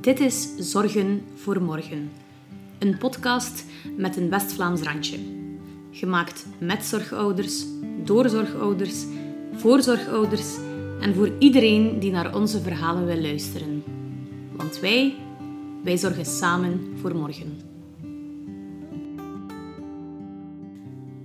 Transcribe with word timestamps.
Dit 0.00 0.20
is 0.20 0.56
Zorgen 0.58 1.24
voor 1.34 1.62
Morgen. 1.62 2.12
Een 2.78 2.98
podcast 2.98 3.64
met 3.96 4.16
een 4.16 4.30
West-Vlaams 4.30 4.82
randje. 4.82 5.18
Gemaakt 5.90 6.46
met 6.58 6.84
zorgouders, 6.84 7.64
door 8.04 8.28
zorgouders, 8.28 9.04
voor 9.52 9.82
zorgouders 9.82 10.56
en 11.00 11.14
voor 11.14 11.30
iedereen 11.38 11.98
die 11.98 12.10
naar 12.10 12.34
onze 12.34 12.60
verhalen 12.60 13.06
wil 13.06 13.20
luisteren. 13.20 13.84
Want 14.56 14.80
wij, 14.80 15.14
wij 15.82 15.96
zorgen 15.96 16.26
samen 16.26 16.98
voor 17.00 17.16
morgen. 17.16 17.60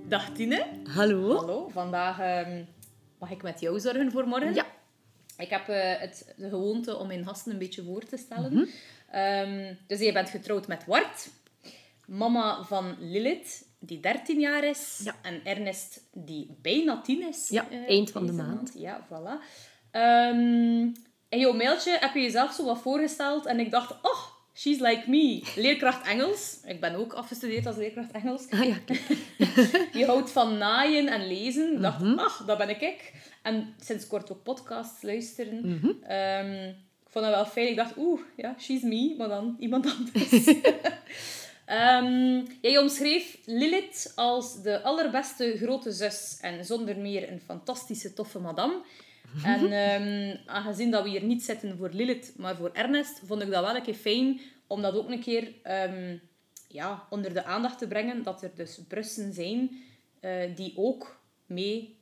Dag 0.08 0.30
Tine. 0.30 0.66
Hallo. 0.94 1.36
Hallo, 1.36 1.68
vandaag 1.68 2.20
ehm, 2.20 2.64
mag 3.20 3.32
ik 3.32 3.42
met 3.44 3.60
jou 3.60 3.80
zorgen 3.80 4.12
voor 4.12 4.28
morgen. 4.28 4.54
Ja. 4.54 4.66
Ik 5.38 5.50
heb 5.50 5.68
eh, 5.68 6.00
het, 6.00 6.34
de 6.38 6.50
gewoonte 6.50 6.98
om 6.98 7.08
mijn 7.08 7.26
gasten 7.26 7.52
een 7.52 7.58
beetje 7.58 7.84
voor 7.84 8.04
te 8.06 8.18
stellen. 8.18 8.54
Mhm. 8.54 8.66
Ehm, 9.12 9.74
dus 9.88 10.00
je 10.00 10.12
bent 10.12 10.30
getrouwd 10.30 10.68
met 10.68 10.86
Wart, 10.86 11.30
mama 12.06 12.64
van 12.64 12.96
Lilith, 13.00 13.66
die 13.80 14.00
13 14.00 14.40
jaar 14.40 14.64
is, 14.64 15.02
Ja. 15.04 15.16
en 15.22 15.42
Ernest, 15.44 16.02
die 16.14 16.58
bijna 16.62 17.02
10 17.02 17.28
is. 17.28 17.50
Ja, 17.50 17.70
eh, 17.70 17.88
eind 17.88 18.12
van 18.12 18.26
de 18.26 18.32
maand. 18.34 18.72
Ja, 18.76 19.06
voilà. 19.08 19.44
Ehm, 19.92 20.80
in 21.30 21.40
jouw 21.40 21.54
mailtje 21.54 21.98
heb 22.00 22.14
je 22.14 22.22
jezelf 22.22 22.54
zo 22.54 22.66
wat 22.66 22.82
voorgesteld 22.82 23.46
en 23.46 23.60
ik 23.60 23.72
dacht, 23.72 23.92
oh, 23.92 24.26
she's 24.60 24.80
like 24.80 25.04
me. 25.10 25.44
Leerkracht 25.56 26.08
Engels. 26.08 26.60
Ik 26.66 26.80
ben 26.80 26.96
ook 26.96 27.14
afgestudeerd 27.14 27.66
als 27.66 27.76
leerkracht 27.76 28.12
Engels. 28.12 28.50
Ah 28.50 28.64
ja. 28.66 28.78
Je 30.00 30.06
houdt 30.06 30.32
van 30.32 30.58
naaien 30.58 31.08
en 31.08 31.28
lezen. 31.28 31.74
Ik 31.74 31.82
dacht, 31.82 32.00
Mhm. 32.00 32.20
ach, 32.20 32.46
dat 32.46 32.58
ben 32.58 32.70
ik 32.70 32.82
ik. 32.82 33.14
En 33.42 33.74
sinds 33.80 34.08
kort 34.08 34.32
ook 34.32 34.44
podcasts 34.44 35.02
luisteren. 35.02 35.70
Mhm. 35.70 35.90
Ehm, 36.04 36.68
ik 37.06 37.10
vond 37.16 37.26
dat 37.26 37.34
wel 37.34 37.46
fijn. 37.46 37.68
Ik 37.68 37.76
dacht, 37.76 37.94
oeh, 37.98 38.22
ja, 38.36 38.56
she's 38.60 38.82
me, 38.82 39.16
maar 39.18 39.28
dan 39.28 39.56
iemand 39.60 39.86
anders. 39.98 40.48
Ehm, 41.66 42.42
jij 42.62 42.78
omschreef 42.78 43.38
Lilith 43.46 44.12
als 44.16 44.62
de 44.62 44.82
allerbeste 44.82 45.58
grote 45.58 45.92
zus 45.92 46.38
en 46.42 46.66
zonder 46.66 46.98
meer 46.98 47.32
een 47.32 47.42
fantastische, 47.46 48.14
toffe 48.14 48.40
madame. 48.40 48.82
En 49.44 49.72
ehm, 49.84 50.36
aangezien 50.46 50.92
dat 50.92 51.04
we 51.04 51.10
hier 51.10 51.24
niet 51.24 51.44
zitten 51.44 51.78
voor 51.78 51.90
Lilith, 51.92 52.34
maar 52.38 52.56
voor 52.56 52.70
Ernest, 52.74 53.22
vond 53.26 53.42
ik 53.42 53.52
dat 53.52 53.64
wel 53.64 53.76
een 53.76 53.82
keer 53.82 53.94
fijn 53.94 54.40
om 54.70 54.82
dat 54.82 54.96
ook 54.96 55.10
een 55.10 55.22
keer 55.22 55.54
ehm, 55.64 56.18
ja, 56.68 57.08
onder 57.10 57.34
de 57.34 57.44
aandacht 57.44 57.78
te 57.78 57.88
brengen. 57.88 58.24
Dat 58.24 58.44
er 58.44 58.52
dus 58.56 58.80
Brussen 58.88 59.34
zijn 59.34 59.84
eh, 60.20 60.56
die 60.56 60.74
ook 60.76 61.22
mee 61.46 61.98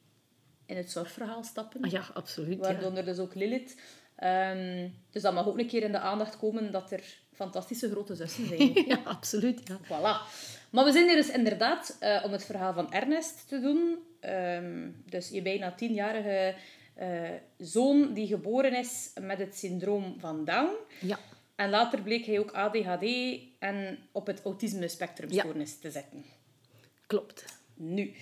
in 0.65 0.77
het 0.77 0.91
zorgverhaal 0.91 1.43
stappen. 1.43 1.81
Ah 1.81 1.91
ja, 1.91 2.03
absoluut. 2.13 2.57
Ja. 2.57 2.73
Waaronder 2.73 3.05
dus 3.05 3.19
ook 3.19 3.35
Lilith. 3.35 3.75
Ehm, 4.15 4.89
dus 5.09 5.21
dat 5.21 5.33
mag 5.33 5.47
ook 5.47 5.59
een 5.59 5.67
keer 5.67 5.83
in 5.83 5.91
de 5.91 5.99
aandacht 5.99 6.37
komen 6.37 6.71
dat 6.71 6.91
er 6.91 7.03
fantastische 7.33 7.89
grote 7.89 8.15
zussen 8.15 8.47
zijn. 8.47 8.73
ja, 8.87 9.01
absoluut. 9.03 9.61
Ja. 9.67 9.77
Voilà. 9.83 10.31
Maar 10.69 10.85
we 10.85 10.91
zijn 10.91 11.07
hier 11.07 11.15
dus 11.15 11.29
inderdaad 11.29 11.97
eh, 11.99 12.21
om 12.25 12.31
het 12.31 12.45
verhaal 12.45 12.73
van 12.73 12.91
Ernest 12.91 13.47
te 13.47 13.59
doen. 13.59 13.97
Ehm, 14.19 14.89
dus 15.05 15.29
je 15.29 15.41
bijna 15.41 15.71
tienjarige 15.71 16.55
eh 16.95 17.29
zoon 17.57 18.13
die 18.13 18.27
geboren 18.27 18.73
is 18.73 19.11
met 19.21 19.37
het 19.37 19.57
syndroom 19.57 20.15
van 20.19 20.45
Down. 20.45 20.75
ja. 21.01 21.19
En 21.57 21.69
later 21.69 22.01
bleek 22.01 22.25
hij 22.25 22.39
ook 22.39 22.51
ADHD 22.51 23.05
en 23.59 23.97
op 24.11 24.27
het 24.27 24.41
autisme-spectrumstoornis 24.43 25.79
te 25.79 25.91
zitten. 25.91 26.25
Klopt. 27.07 27.45
Nu, 27.73 28.13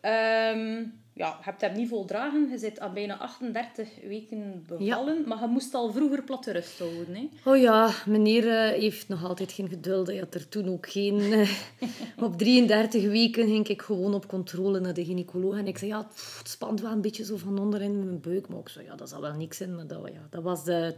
ehm, 0.00 0.84
ja, 1.16 1.26
je 1.28 1.44
hebt 1.44 1.60
hem 1.60 1.76
niet 1.76 1.88
voldragen. 1.88 2.48
Je 2.50 2.58
zit 2.58 2.80
aan 2.80 2.94
bijna 2.94 3.16
38 3.16 3.88
weken 4.08 4.64
bevallen. 4.66 5.24
Maar 5.26 5.40
je 5.40 5.46
moest 5.46 5.74
al 5.74 5.92
vroeger 5.92 6.22
platte 6.22 6.52
rust 6.52 6.78
houden. 6.78 7.14
Hè? 7.14 7.50
Oh 7.50 7.56
ja, 7.56 7.90
meneer 8.06 8.48
eh, 8.48 8.80
heeft 8.80 9.08
nog 9.08 9.24
altijd 9.24 9.52
geen 9.52 9.68
geduld. 9.68 10.06
Hij 10.06 10.16
had 10.16 10.34
er 10.34 10.48
toen 10.48 10.68
ook 10.68 10.88
geen... 10.90 11.32
eh, 11.32 11.48
op 12.24 12.38
33 12.38 13.02
weken 13.04 13.46
ging 13.46 13.68
ik 13.68 13.82
gewoon 13.82 14.14
op 14.14 14.26
controle 14.28 14.80
naar 14.80 14.94
de 14.94 15.04
gynaecoloog. 15.04 15.56
En 15.56 15.66
ik 15.66 15.78
zei, 15.78 15.90
ja, 15.90 16.02
pff, 16.02 16.38
het 16.38 16.48
spant 16.48 16.80
wel 16.80 16.92
een 16.92 17.00
beetje 17.00 17.24
zo 17.24 17.36
van 17.36 17.58
onder 17.58 17.82
in 17.82 18.04
mijn 18.04 18.20
buik. 18.20 18.48
Maar 18.48 18.58
ik 18.58 18.68
zei, 18.68 18.84
ja, 18.84 18.94
dat 18.94 19.08
zal 19.08 19.20
wel 19.20 19.34
niks 19.34 19.56
zijn. 19.56 19.74
Maar 19.74 19.86
dat, 19.86 20.08
ja, 20.12 20.26
dat 20.30 20.42
was 20.42 20.66
eh 20.66 20.88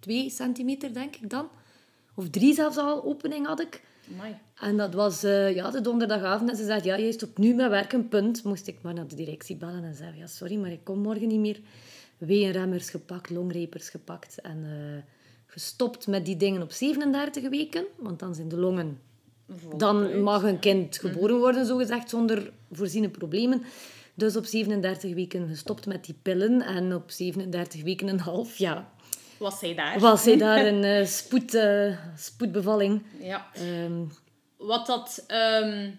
2 0.00 0.30
centimeter, 0.30 0.92
denk 0.94 1.16
ik 1.16 1.30
dan. 1.30 1.48
Of 2.14 2.30
drie 2.30 2.54
zelfs 2.54 2.76
al, 2.76 3.04
opening 3.04 3.46
had 3.46 3.60
ik. 3.60 3.82
Amai. 4.12 4.36
En 4.60 4.76
dat 4.76 4.94
was 4.94 5.22
eh, 5.22 5.54
ja, 5.54 5.70
de 5.70 5.80
donderdagavond. 5.80 6.50
En 6.50 6.56
ze 6.56 6.64
zei, 6.64 6.80
ja, 6.82 6.96
je 6.96 7.12
stopt 7.12 7.38
nu 7.38 7.54
met 7.54 7.68
werken, 7.68 8.08
punt. 8.08 8.44
Moest 8.44 8.66
ik 8.66 8.78
maar 8.82 8.94
naar 8.94 9.06
de 9.06 9.14
directie 9.14 9.56
bellen 9.56 9.84
en 9.84 9.94
zei, 9.94 10.16
ja, 10.16 10.26
sorry, 10.26 10.56
maar 10.56 10.70
ik 10.70 10.84
kom 10.84 10.98
morgen 10.98 11.28
niet 11.28 11.40
meer. 11.40 11.60
Weenremmers 12.18 12.90
gepakt, 12.90 13.30
longrepers 13.30 13.88
gepakt. 13.88 14.40
En 14.40 14.64
eh, 14.64 15.02
gestopt 15.46 16.06
met 16.06 16.24
die 16.24 16.36
dingen 16.36 16.62
op 16.62 16.72
37 16.72 17.48
weken. 17.48 17.84
Want 17.96 18.18
dan 18.18 18.34
zijn 18.34 18.48
de 18.48 18.56
longen... 18.56 19.00
Dan 19.76 20.22
mag 20.22 20.42
een 20.42 20.58
kind 20.58 20.98
geboren 20.98 21.38
worden, 21.38 21.66
zogezegd, 21.66 22.10
zonder 22.10 22.52
voorziene 22.70 23.08
problemen. 23.08 23.62
Dus 24.14 24.36
op 24.36 24.44
37 24.44 25.14
weken 25.14 25.48
gestopt 25.48 25.86
met 25.86 26.04
die 26.04 26.14
pillen. 26.22 26.62
En 26.62 26.94
op 26.94 27.10
37 27.10 27.82
weken 27.82 28.08
en 28.08 28.14
een 28.14 28.20
half, 28.20 28.56
ja, 28.56 28.91
Was 29.42 29.60
hij 29.60 29.74
daar? 29.74 29.98
was 29.98 30.24
daar 30.38 30.66
een 30.66 30.84
eh, 30.84 31.06
spoed, 31.06 31.54
eh, 31.54 31.98
spoedbevalling. 32.16 33.02
Ja. 33.18 33.46
Ehm, 33.54 34.04
Wat 34.56 34.86
dat 34.86 35.24
ehm, 35.26 35.90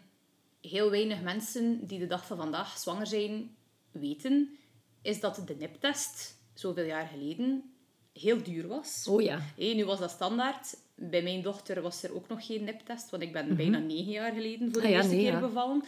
heel 0.62 0.90
weinig 0.90 1.22
mensen 1.22 1.88
die 1.88 2.00
de 2.00 2.08
dag 2.08 2.26
van 2.26 2.38
vandaag 2.38 2.78
zwanger 2.78 3.08
zijn 3.08 3.56
weten, 3.92 4.58
is 5.02 5.20
dat 5.20 5.42
de 5.46 5.56
niptest 5.60 6.38
zoveel 6.54 6.86
jaar 6.86 7.08
geleden 7.08 7.74
heel 8.14 8.44
duur 8.44 8.68
was. 8.68 9.08
oh 9.10 9.22
ja. 9.22 9.40
Hé, 9.58 9.74
nu 9.74 9.86
was 9.86 10.00
dat 10.00 10.10
standaard. 10.12 10.76
Bij 10.96 11.22
mijn 11.24 11.42
dochter 11.42 11.82
was 11.82 12.04
er 12.04 12.16
ook 12.16 12.28
nog 12.28 12.46
geen 12.46 12.64
niptest, 12.64 13.10
want 13.10 13.24
ik 13.24 13.34
ben 13.34 13.56
bijna 13.56 13.78
negen 13.78 14.12
jaar 14.12 14.34
geleden 14.34 14.72
voor 14.72 14.82
de 14.82 14.88
Ah 14.88 14.94
ja, 14.94 14.98
eerste 14.98 15.14
nee, 15.14 15.24
keer 15.24 15.34
ja. 15.34 15.40
bevallen. 15.40 15.84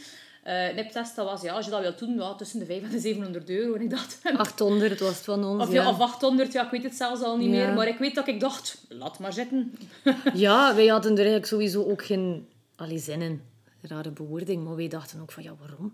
Eh 0.45 0.75
niptest, 0.75 1.15
dat 1.15 1.25
was, 1.25 1.41
ja, 1.41 1.53
als 1.53 1.65
je 1.65 1.71
dat 1.71 1.81
wilt 1.81 1.99
doen, 1.99 2.15
ja, 2.15 2.35
tussen 2.35 2.59
de 2.59 2.65
500 2.65 2.93
en 2.93 3.01
de 3.01 3.07
700 3.07 3.49
euro. 3.49 3.73
En 3.75 3.81
ik 3.81 3.89
dacht, 3.89 4.19
800 4.37 4.99
was 4.99 5.09
het 5.09 5.19
van 5.23 5.43
ons. 5.43 5.63
of, 5.63 5.71
ja. 5.71 5.89
of 5.89 5.99
800, 5.99 6.51
ja, 6.53 6.63
ik 6.65 6.71
weet 6.71 6.83
het 6.83 6.95
zelfs 6.95 7.21
al 7.21 7.37
niet 7.37 7.53
Ja. 7.53 7.65
meer. 7.65 7.73
Maar 7.75 7.87
ik 7.87 7.97
weet 7.97 8.15
dat 8.15 8.27
ik 8.27 8.39
dacht, 8.39 8.85
laat 8.89 9.19
maar 9.19 9.33
zitten. 9.33 9.73
Ja, 10.33 10.75
wij 10.75 10.87
hadden 10.87 11.11
er 11.11 11.17
eigenlijk 11.17 11.45
sowieso 11.47 11.83
ook 11.83 12.05
geen 12.05 12.47
allee, 12.75 12.97
zin 12.97 13.21
in. 13.21 13.41
Rare 13.81 14.11
bewoording, 14.11 14.63
maar 14.63 14.75
wij 14.75 14.87
dachten 14.87 15.21
ook 15.21 15.31
van 15.31 15.43
ja, 15.43 15.53
waarom? 15.59 15.93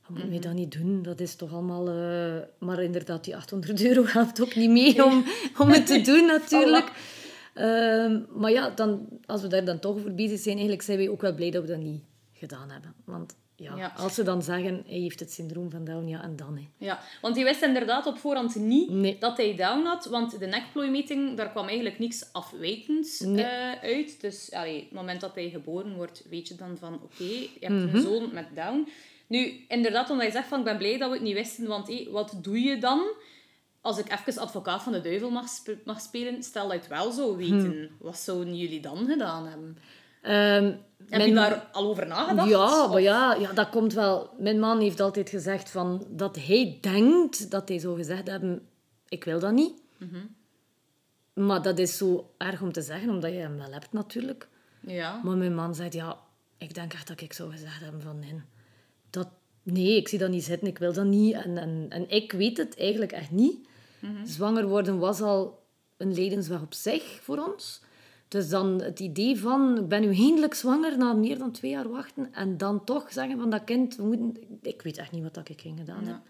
Waarom 0.00 0.10
moeten 0.10 0.30
wij 0.30 0.38
dat 0.40 0.52
niet 0.52 0.72
doen? 0.72 1.02
Dat 1.02 1.20
is 1.20 1.34
toch 1.34 1.52
allemaal... 1.52 1.88
eh, 1.88 2.42
Maar 2.58 2.82
inderdaad, 2.82 3.24
die 3.24 3.36
800 3.36 3.82
euro 3.84 4.02
helpt 4.18 4.40
ook 4.42 4.54
niet 4.54 4.70
mee 4.70 5.04
om, 5.04 5.24
om 5.58 5.68
het 5.68 5.86
te 5.86 6.00
doen 6.00 6.26
natuurlijk. 6.26 6.90
Ehm, 7.54 8.20
maar 8.36 8.50
ja, 8.50 8.70
dan, 8.70 9.08
als 9.26 9.42
we 9.42 9.48
daar 9.48 9.64
dan 9.64 9.78
toch 9.78 10.00
voor 10.00 10.12
bezig 10.12 10.38
zijn, 10.38 10.54
eigenlijk 10.54 10.82
zijn 10.82 10.98
wij 10.98 11.08
ook 11.08 11.20
wel 11.20 11.34
blij 11.34 11.50
dat 11.50 11.62
we 11.62 11.68
dat 11.68 11.78
niet 11.78 12.02
gedaan 12.32 12.70
hebben. 12.70 12.94
Want 13.04 13.34
ja, 13.56 13.76
Ja. 13.76 13.92
als 13.96 14.14
ze 14.14 14.22
dan 14.22 14.42
zeggen, 14.42 14.82
hij 14.86 14.98
heeft 14.98 15.20
het 15.20 15.32
syndroom 15.32 15.70
van 15.70 15.84
Down, 15.84 16.06
ja, 16.08 16.22
en 16.22 16.36
dan 16.36 16.56
hè. 16.56 16.68
Ja, 16.86 17.00
want 17.20 17.34
die 17.34 17.44
wist 17.44 17.62
inderdaad 17.62 18.06
op 18.06 18.18
voorhand 18.18 18.54
niet 18.54 18.90
Nee. 18.90 19.16
dat 19.18 19.36
hij 19.36 19.54
down 19.56 19.84
had. 19.84 20.06
Want 20.06 20.38
de 20.38 20.46
nekplooimeting, 20.46 21.36
daar 21.36 21.50
kwam 21.50 21.66
eigenlijk 21.66 21.98
niks 21.98 22.32
afwijkends 22.32 23.20
Nee. 23.20 23.44
eh, 23.44 23.82
uit. 23.82 24.20
Dus 24.20 24.52
allee, 24.52 24.80
het 24.80 24.92
moment 24.92 25.20
dat 25.20 25.34
hij 25.34 25.50
geboren 25.50 25.94
wordt, 25.96 26.24
weet 26.30 26.48
je 26.48 26.54
dan 26.54 26.76
van... 26.78 26.94
Oké, 27.02 27.24
je 27.24 27.48
hebt 27.60 27.72
Mhm. 27.84 27.96
een 27.96 28.02
zoon 28.02 28.30
met 28.32 28.46
down. 28.54 28.88
Nu, 29.26 29.64
inderdaad, 29.68 30.10
omdat 30.10 30.26
je 30.26 30.32
zegt 30.32 30.48
van... 30.48 30.58
Ik 30.58 30.64
ben 30.64 30.78
blij 30.78 30.98
dat 30.98 31.08
we 31.08 31.14
het 31.14 31.24
niet 31.24 31.34
wisten. 31.34 31.66
Want 31.66 31.88
hé, 31.88 32.08
wat 32.10 32.38
doe 32.42 32.60
je 32.62 32.78
dan... 32.78 33.02
Als 33.80 33.98
ik 33.98 34.10
even 34.12 34.42
advocaat 34.42 34.82
van 34.82 34.92
de 34.92 35.00
duivel 35.00 35.30
mag, 35.30 35.48
sp- 35.48 35.84
mag 35.84 36.00
spelen, 36.00 36.42
stel 36.42 36.62
dat 36.62 36.72
je 36.72 36.78
het 36.78 36.88
wel 36.88 37.10
zou 37.12 37.36
weten. 37.36 37.72
Hm. 37.98 38.04
Wat 38.04 38.18
zouden 38.18 38.56
jullie 38.56 38.80
dan 38.80 39.06
gedaan 39.06 39.46
hebben? 39.46 39.78
Ehm, 40.22 40.74
Heb 41.08 41.18
mijn- 41.18 41.28
je 41.28 41.34
daar 41.34 41.68
al 41.72 41.88
over 41.88 42.06
nagedacht? 42.06 42.48
Ja, 42.48 42.84
Of- 42.84 42.90
maar 42.92 43.00
ja, 43.00 43.34
ja, 43.34 43.52
dat 43.52 43.68
komt 43.70 43.92
wel. 43.92 44.30
Mijn 44.38 44.58
man 44.58 44.80
heeft 44.80 45.00
altijd 45.00 45.28
gezegd 45.28 45.70
van, 45.70 46.06
dat 46.10 46.36
hij 46.36 46.78
denkt 46.80 47.50
dat 47.50 47.68
hij 47.68 47.78
zou 47.78 47.96
gezegd 47.96 48.26
hebben, 48.26 48.68
ik 49.08 49.24
wil 49.24 49.38
dat 49.40 49.52
niet. 49.52 49.72
Maar 51.32 51.62
dat 51.62 51.78
is 51.78 51.96
zo 51.96 52.30
erg 52.38 52.62
om 52.62 52.72
te 52.72 52.82
zeggen, 52.82 53.08
omdat 53.10 53.30
je 53.30 53.36
hem 53.36 53.56
wel 53.56 53.72
hebt 53.72 53.92
natuurlijk. 53.92 54.48
Ja. 54.80 55.20
Maar 55.24 55.36
mijn 55.36 55.54
man 55.54 55.74
zei, 55.74 55.88
ja, 55.92 56.18
ik 56.58 56.74
denk 56.74 56.92
echt 56.92 57.08
dat 57.08 57.20
ik 57.20 57.32
zou 57.32 57.50
gezegd 57.50 57.80
hebben 57.80 58.02
van, 58.02 58.18
nee, 58.18 58.40
dat, 59.10 59.28
nee, 59.62 59.96
ik 59.96 60.08
zie 60.08 60.18
dat 60.18 60.30
niet 60.30 60.44
zitten, 60.44 60.68
ik 60.68 60.78
wil 60.78 60.92
dat 60.92 61.04
niet. 61.04 61.34
En, 61.34 61.58
en, 61.58 61.86
en 61.88 62.10
ik 62.10 62.32
weet 62.32 62.56
het 62.56 62.78
eigenlijk 62.78 63.12
echt 63.12 63.30
niet. 63.30 63.68
Zwanger 64.24 64.68
worden 64.68 64.98
was 64.98 65.20
al 65.20 65.62
een 65.96 66.14
levensweg 66.14 66.62
op 66.62 66.74
zich 66.74 67.18
voor 67.22 67.38
ons. 67.52 67.80
Dus 68.34 68.48
dan 68.48 68.82
het 68.82 69.00
idee 69.00 69.38
van, 69.38 69.78
ik 69.78 69.88
ben 69.88 70.00
nu 70.00 70.14
eindelijk 70.14 70.54
zwanger 70.54 70.98
na 70.98 71.12
meer 71.12 71.38
dan 71.38 71.52
twee 71.52 71.70
jaar 71.70 71.88
wachten. 71.88 72.32
En 72.32 72.56
dan 72.56 72.84
toch 72.84 73.12
zeggen 73.12 73.38
van 73.38 73.50
dat 73.50 73.64
kind, 73.64 73.96
we 73.96 74.02
moeten... 74.02 74.36
Ik 74.62 74.82
weet 74.82 74.98
echt 74.98 75.12
niet 75.12 75.22
wat 75.22 75.34
dat 75.34 75.48
ik 75.48 75.60
ging 75.60 75.78
gedaan 75.78 76.06
heb. 76.06 76.20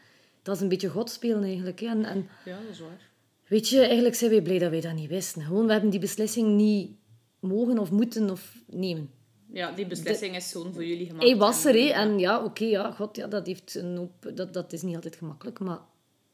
Dat 0.43 0.56
is 0.56 0.62
een 0.62 0.69
beetje 0.69 0.89
God 0.89 1.11
spelen 1.11 1.43
eigenlijk. 1.43 1.81
hè. 1.81 1.87
En, 1.87 2.05
en 2.05 2.29
ja, 2.45 2.61
dat 2.61 2.71
is 2.71 2.81
waar. 2.81 3.11
weet 3.47 3.69
je, 3.69 3.81
eigenlijk 3.81 4.15
zijn 4.15 4.31
wij 4.31 4.43
blij 4.43 4.59
dat 4.59 4.71
wij 4.71 4.81
dat 4.81 4.95
niet 4.95 5.09
wisten. 5.09 5.43
Gewoon, 5.43 5.67
we 5.67 5.73
hebben 5.73 5.91
die 5.91 6.01
beslissing 6.01 6.56
niet 6.56 6.91
mogen 7.39 7.79
of 7.79 7.91
moeten 7.91 8.31
of 8.31 8.56
nemen. 8.67 9.11
Ja, 9.53 9.73
die 9.73 9.87
beslissing 9.87 10.37
is 10.37 10.53
gewoon 10.53 10.73
voor 10.73 10.85
jullie 10.85 11.06
gemaakt. 11.06 11.25
Hij 11.25 11.37
was 11.37 11.65
er, 11.65 11.75
hè. 11.75 11.89
En- 11.89 12.19
ja, 12.19 12.45
oké, 12.45 12.65
ja, 12.65 12.91
god, 12.91 13.17
ja, 13.17 13.27
dat, 13.27 13.47
heeft 13.47 13.75
een 13.75 13.97
hoop, 13.97 14.31
dat, 14.35 14.53
dat 14.53 14.73
is 14.73 14.83
niet 14.83 14.95
altijd 14.95 15.17
gemakkelijk. 15.17 15.59
Maar 15.59 15.81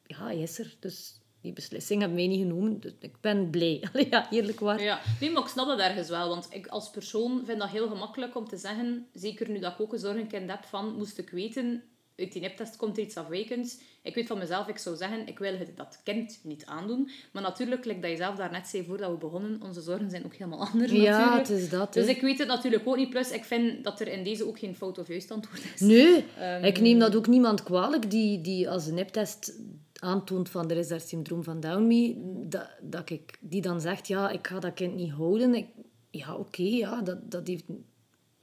ja, 0.07 0.25
hij 0.25 0.39
is 0.39 0.59
er. 0.59 0.77
Dus 0.81 1.20
die 1.41 1.53
beslissing 1.53 2.01
hebben 2.01 2.19
wij 2.19 2.27
niet 2.27 2.43
genomen. 2.47 2.81
Dus 2.81 2.93
ik 3.01 3.15
ben 3.21 3.51
blij. 3.51 3.83
Ja, 4.11 4.31
eerlijk 4.31 4.61
waar. 4.61 4.83
Ja, 4.83 5.01
nee, 5.21 5.31
maar 5.31 5.43
ik 5.43 5.49
snap 5.49 5.67
dat 5.67 5.79
ergens 5.79 6.09
wel. 6.09 6.29
Want 6.29 6.47
ik 6.51 6.67
als 6.67 6.91
persoon 6.91 7.43
vind 7.45 7.59
dat 7.59 7.69
heel 7.69 7.89
gemakkelijk 7.89 8.37
om 8.37 8.49
te 8.49 8.57
zeggen, 8.57 9.07
zeker 9.13 9.51
nu 9.51 9.59
dat 9.59 9.73
ik 9.73 9.81
ook 9.81 9.93
een 9.93 9.99
zorgenkind 9.99 10.51
heb, 10.51 10.65
van 10.65 10.95
moest 10.97 11.19
ik 11.19 11.31
weten, 11.31 11.83
uit 12.17 12.33
die 12.33 12.43
neptest 12.43 12.77
komt 12.77 12.97
er 12.97 13.03
iets 13.03 13.17
afwijkends. 13.17 13.79
Ik 14.03 14.15
weet 14.15 14.27
van 14.27 14.39
mezelf, 14.39 14.69
ik 14.69 14.79
zou 14.79 14.97
zeggen, 14.97 15.27
ik 15.27 15.39
wil 15.39 15.59
het 15.59 15.77
dat 15.77 16.01
kind 16.05 16.41
niet 16.43 16.67
aandoen. 16.67 17.11
Maar 17.33 17.43
natuurlijk, 17.43 17.85
like 17.85 18.01
dat 18.01 18.11
je 18.11 18.17
zelf 18.17 18.37
daarnet 18.37 18.67
zei 18.69 18.85
voordat 18.85 19.11
we 19.11 19.17
begonnen, 19.17 19.61
onze 19.63 19.81
zorgen 19.81 20.11
zijn 20.11 20.25
ook 20.25 20.35
helemaal 20.35 20.67
anders 20.73 20.93
Ja, 20.93 21.19
natuurlijk. 21.19 21.49
het 21.49 21.59
is 21.59 21.69
dat. 21.69 21.93
Dus 21.93 22.07
ik 22.07 22.21
weet 22.21 22.39
het 22.39 22.49
natuurlijk 22.49 22.89
ook 22.89 22.97
niet. 22.97 23.11
Plus, 23.11 23.31
ik 23.31 23.45
vind 23.45 23.85
dat 23.85 24.01
er 24.01 24.09
in 24.09 24.25
deze 24.25 24.47
ook 24.47 24.59
geen 24.59 24.75
fout 24.75 24.99
of 24.99 25.09
juist 25.09 25.31
antwoord 25.31 25.63
is. 25.75 25.81
Nee, 25.81 26.25
Ehm, 26.39 26.65
ik 26.65 26.81
neem 26.81 26.99
dat 26.99 27.17
ook 27.17 27.27
niemand 27.27 27.63
kwalijk 27.63 28.11
die, 28.11 28.41
die 28.41 28.71
als 28.71 28.87
een 28.87 28.95
neptest 28.95 29.59
aantoont 30.01 30.49
van 30.49 30.71
er 30.71 30.77
is 30.77 30.89
daar 30.89 31.01
syndroom 31.01 31.45
van 31.45 31.61
Down 31.61 32.15
dat, 32.49 32.71
dat 32.81 33.11
ik 33.11 33.39
die 33.41 33.63
dan 33.63 33.81
zegt, 33.81 34.09
ja, 34.09 34.31
ik 34.31 34.47
ga 34.47 34.59
dat 34.59 34.75
kind 34.75 34.95
niet 34.95 35.11
houden. 35.11 35.55
Ik, 35.55 35.67
ja, 36.11 36.35
oké, 36.37 36.63
ja, 36.63 37.03
dat, 37.03 37.31
dat 37.31 37.47
heeft... 37.47 37.65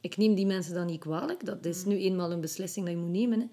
Ik 0.01 0.17
neem 0.17 0.35
die 0.35 0.45
mensen 0.45 0.73
dan 0.73 0.85
niet 0.85 0.99
kwalijk. 0.99 1.45
Dat 1.45 1.65
is 1.65 1.85
nu 1.85 1.97
eenmaal 1.97 2.31
een 2.31 2.41
beslissing 2.41 2.85
dat 2.85 2.95
je 2.95 3.01
moet 3.01 3.11
nemen. 3.11 3.39
Hè. 3.39 3.45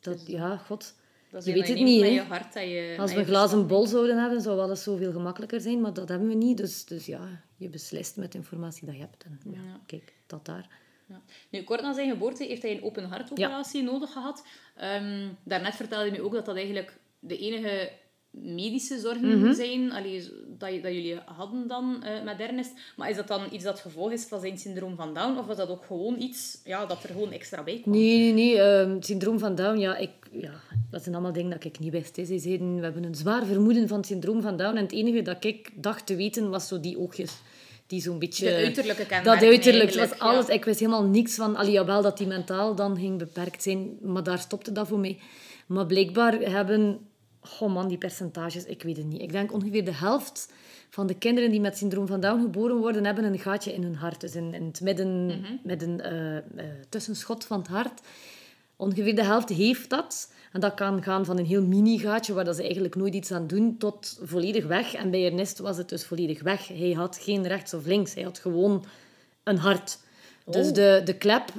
Dat, 0.00 0.26
ja, 0.26 0.56
god. 0.56 0.94
Dat 1.30 1.44
Je 1.44 1.52
weet 1.52 1.68
het 1.68 1.78
niet, 1.78 2.00
hè. 2.00 2.06
je 2.06 2.20
hart 2.20 2.52
dat 2.54 2.62
je, 2.62 2.96
Als 2.98 3.12
we 3.12 3.18
een 3.18 3.24
glazen 3.24 3.66
bol 3.66 3.86
zouden 3.86 4.18
hebben, 4.20 4.40
zou 4.40 4.60
alles 4.60 4.82
zoveel 4.82 5.12
gemakkelijker 5.12 5.60
zijn. 5.60 5.80
Maar 5.80 5.92
dat 5.92 6.08
hebben 6.08 6.28
we 6.28 6.34
niet. 6.34 6.56
Dus, 6.56 6.84
dus 6.84 7.06
ja, 7.06 7.44
je 7.56 7.68
beslist 7.68 8.16
met 8.16 8.32
de 8.32 8.38
informatie 8.38 8.86
dat 8.86 8.94
je 8.94 9.00
hebt. 9.00 9.24
En 9.24 9.40
ja, 9.52 9.60
Ja. 9.62 9.80
kijk, 9.86 10.14
dat 10.26 10.44
daar. 10.46 10.68
Ja. 11.08 11.22
Nu, 11.50 11.62
kort 11.62 11.82
na 11.82 11.92
zijn 11.92 12.10
geboorte 12.10 12.44
heeft 12.44 12.62
hij 12.62 12.76
een 12.76 12.82
open 12.82 13.04
hartoperatie 13.04 13.82
nodig 13.82 14.12
gehad. 14.12 14.44
Ehm, 14.76 15.28
daarnet 15.44 15.74
vertelde 15.74 16.04
je 16.04 16.10
me 16.10 16.22
ook 16.22 16.32
dat 16.32 16.44
dat 16.44 16.56
eigenlijk 16.56 16.98
de 17.20 17.38
enige 17.38 17.90
medische 18.30 18.98
zorgen 18.98 19.38
Mhm. 19.40 19.54
zijn 19.54 19.92
allee, 19.92 20.22
dat, 20.58 20.70
dat 20.82 20.92
jullie 20.92 21.18
hadden 21.24 21.68
dan 21.68 22.02
eh, 22.02 22.22
met 22.24 22.40
Ernest. 22.40 22.72
Maar 22.96 23.10
is 23.10 23.16
dat 23.16 23.28
dan 23.28 23.40
iets 23.52 23.64
dat 23.64 23.80
gevolg 23.80 24.12
is 24.12 24.24
van 24.24 24.40
zijn 24.40 24.58
syndroom 24.58 24.96
van 24.96 25.14
Down? 25.14 25.38
Of 25.38 25.46
was 25.46 25.56
dat 25.56 25.68
ook 25.68 25.84
gewoon 25.86 26.20
iets 26.20 26.60
ja, 26.64 26.86
dat 26.86 27.02
er 27.02 27.08
gewoon 27.08 27.32
extra 27.32 27.62
bij 27.62 27.78
kwam? 27.82 27.94
Nee, 27.94 28.18
nee, 28.18 28.32
nee. 28.32 28.60
ehm, 28.60 28.90
het 28.90 29.06
syndroom 29.06 29.38
van 29.38 29.54
Down, 29.54 29.78
ja, 29.78 29.96
ik, 29.96 30.10
ja, 30.32 30.52
dat 30.90 31.02
zijn 31.02 31.14
allemaal 31.14 31.32
dingen 31.32 31.50
dat 31.50 31.64
ik 31.64 31.78
niet 31.78 31.92
wist. 31.92 32.16
Hè. 32.16 32.24
Ze 32.24 32.38
zeiden, 32.38 32.76
we 32.76 32.82
hebben 32.82 33.04
een 33.04 33.14
zwaar 33.14 33.46
vermoeden 33.46 33.88
van 33.88 33.96
het 33.96 34.06
syndroom 34.06 34.42
van 34.42 34.56
Down. 34.56 34.76
En 34.76 34.82
het 34.82 34.92
enige 34.92 35.22
dat 35.22 35.44
ik 35.44 35.70
dacht 35.74 36.06
te 36.06 36.16
weten, 36.16 36.50
was 36.50 36.68
zo 36.68 36.80
die 36.80 36.98
oogjes. 36.98 37.32
Die 37.86 38.00
zo'n 38.00 38.18
beetje... 38.18 38.44
De 38.46 38.54
uiterlijke 38.54 39.06
kenmerken 39.06 39.40
Dat 39.40 39.50
uiterlijk, 39.50 39.94
was 39.94 40.18
alles. 40.18 40.46
ja. 40.46 40.52
Ik 40.52 40.64
wist 40.64 40.78
helemaal 40.80 41.04
niks 41.04 41.34
van... 41.34 41.56
Allee, 41.56 41.72
jawel, 41.72 42.02
dat 42.02 42.18
die 42.18 42.26
mentaal 42.26 42.74
dan 42.74 42.96
ging 42.96 43.18
beperkt 43.18 43.62
zijn. 43.62 43.98
Maar 44.02 44.22
daar 44.22 44.38
stopte 44.38 44.72
dat 44.72 44.88
voor 44.88 44.98
mij. 44.98 45.18
Maar 45.66 45.86
blijkbaar 45.86 46.32
hebben... 46.40 46.98
Oh 47.60 47.72
man, 47.74 47.88
die 47.88 47.98
percentages, 47.98 48.64
ik 48.64 48.82
weet 48.82 48.96
het 48.96 49.06
niet. 49.06 49.20
Ik 49.20 49.32
denk 49.32 49.52
ongeveer 49.52 49.84
de 49.84 49.94
helft 49.94 50.52
van 50.90 51.06
de 51.06 51.14
kinderen 51.14 51.50
die 51.50 51.60
met 51.60 51.76
syndroom 51.78 52.06
van 52.06 52.20
Down 52.20 52.40
geboren 52.42 52.76
worden, 52.76 53.04
hebben 53.04 53.24
een 53.24 53.38
gaatje 53.38 53.72
in 53.74 53.82
hun 53.82 53.94
hart. 53.94 54.20
Dus 54.20 54.34
in, 54.34 54.54
in 54.54 54.64
het 54.66 54.80
midden, 54.80 55.26
Mhm. 55.26 55.52
met 55.62 55.82
een 55.82 56.00
eh, 56.00 56.36
eh, 56.36 56.42
tussenschot 56.88 57.44
van 57.44 57.58
het 57.58 57.68
hart. 57.68 58.00
Ongeveer 58.76 59.14
de 59.14 59.24
helft 59.24 59.48
heeft 59.48 59.90
dat. 59.90 60.32
En 60.52 60.60
dat 60.60 60.74
kan 60.74 61.02
gaan 61.02 61.24
van 61.24 61.38
een 61.38 61.46
heel 61.46 61.66
mini 61.66 61.98
gaatje, 61.98 62.32
waar 62.32 62.44
dat 62.44 62.56
ze 62.56 62.62
eigenlijk 62.62 62.94
nooit 62.96 63.14
iets 63.14 63.32
aan 63.32 63.46
doen, 63.46 63.76
tot 63.78 64.18
volledig 64.22 64.66
weg. 64.66 64.94
En 64.94 65.10
bij 65.10 65.24
Ernest 65.24 65.58
was 65.58 65.76
het 65.76 65.88
dus 65.88 66.04
volledig 66.04 66.42
weg. 66.42 66.68
Hij 66.68 66.92
had 66.92 67.18
geen 67.20 67.46
rechts 67.46 67.74
of 67.74 67.86
links. 67.86 68.14
Hij 68.14 68.22
had 68.22 68.38
gewoon 68.38 68.84
een 69.44 69.56
hart. 69.58 69.98
Dus 70.44 70.68
Oh. 70.68 70.74
de, 70.74 71.00
de 71.04 71.16
klep, 71.16 71.52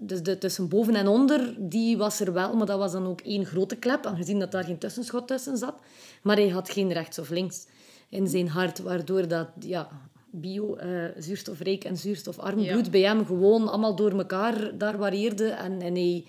dus 0.00 0.22
de, 0.22 0.38
tussen 0.38 0.68
boven 0.68 0.94
en 0.94 1.06
onder, 1.08 1.54
die 1.58 1.96
was 1.96 2.20
er 2.20 2.32
wel. 2.32 2.56
Maar 2.56 2.66
dat 2.66 2.78
was 2.78 2.92
dan 2.92 3.06
ook 3.06 3.20
één 3.20 3.44
grote 3.46 3.76
klep, 3.76 4.06
aangezien 4.06 4.38
dat 4.38 4.52
daar 4.52 4.64
geen 4.64 4.78
tussenschot 4.78 5.28
tussen 5.28 5.56
zat. 5.56 5.74
Maar 6.22 6.36
hij 6.36 6.48
had 6.48 6.70
geen 6.70 6.92
rechts 6.92 7.18
of 7.18 7.28
links 7.30 7.66
in 8.08 8.26
zijn 8.28 8.48
hart, 8.48 8.78
waardoor 8.78 9.28
dat... 9.28 9.48
Ja, 9.58 9.88
bio, 10.32 10.74
eh, 10.76 11.04
zuurstofrijk 11.18 11.84
en 11.84 11.96
zuurstofarm 11.96 12.60
Ja. 12.60 12.72
bloed 12.72 12.90
bij 12.90 13.00
hem 13.00 13.26
gewoon 13.26 13.68
allemaal 13.68 13.96
door 13.96 14.10
elkaar 14.10 14.78
daar 14.78 14.96
varieerde. 14.98 15.48
En, 15.48 15.80
en 15.80 15.94
hij 15.94 16.24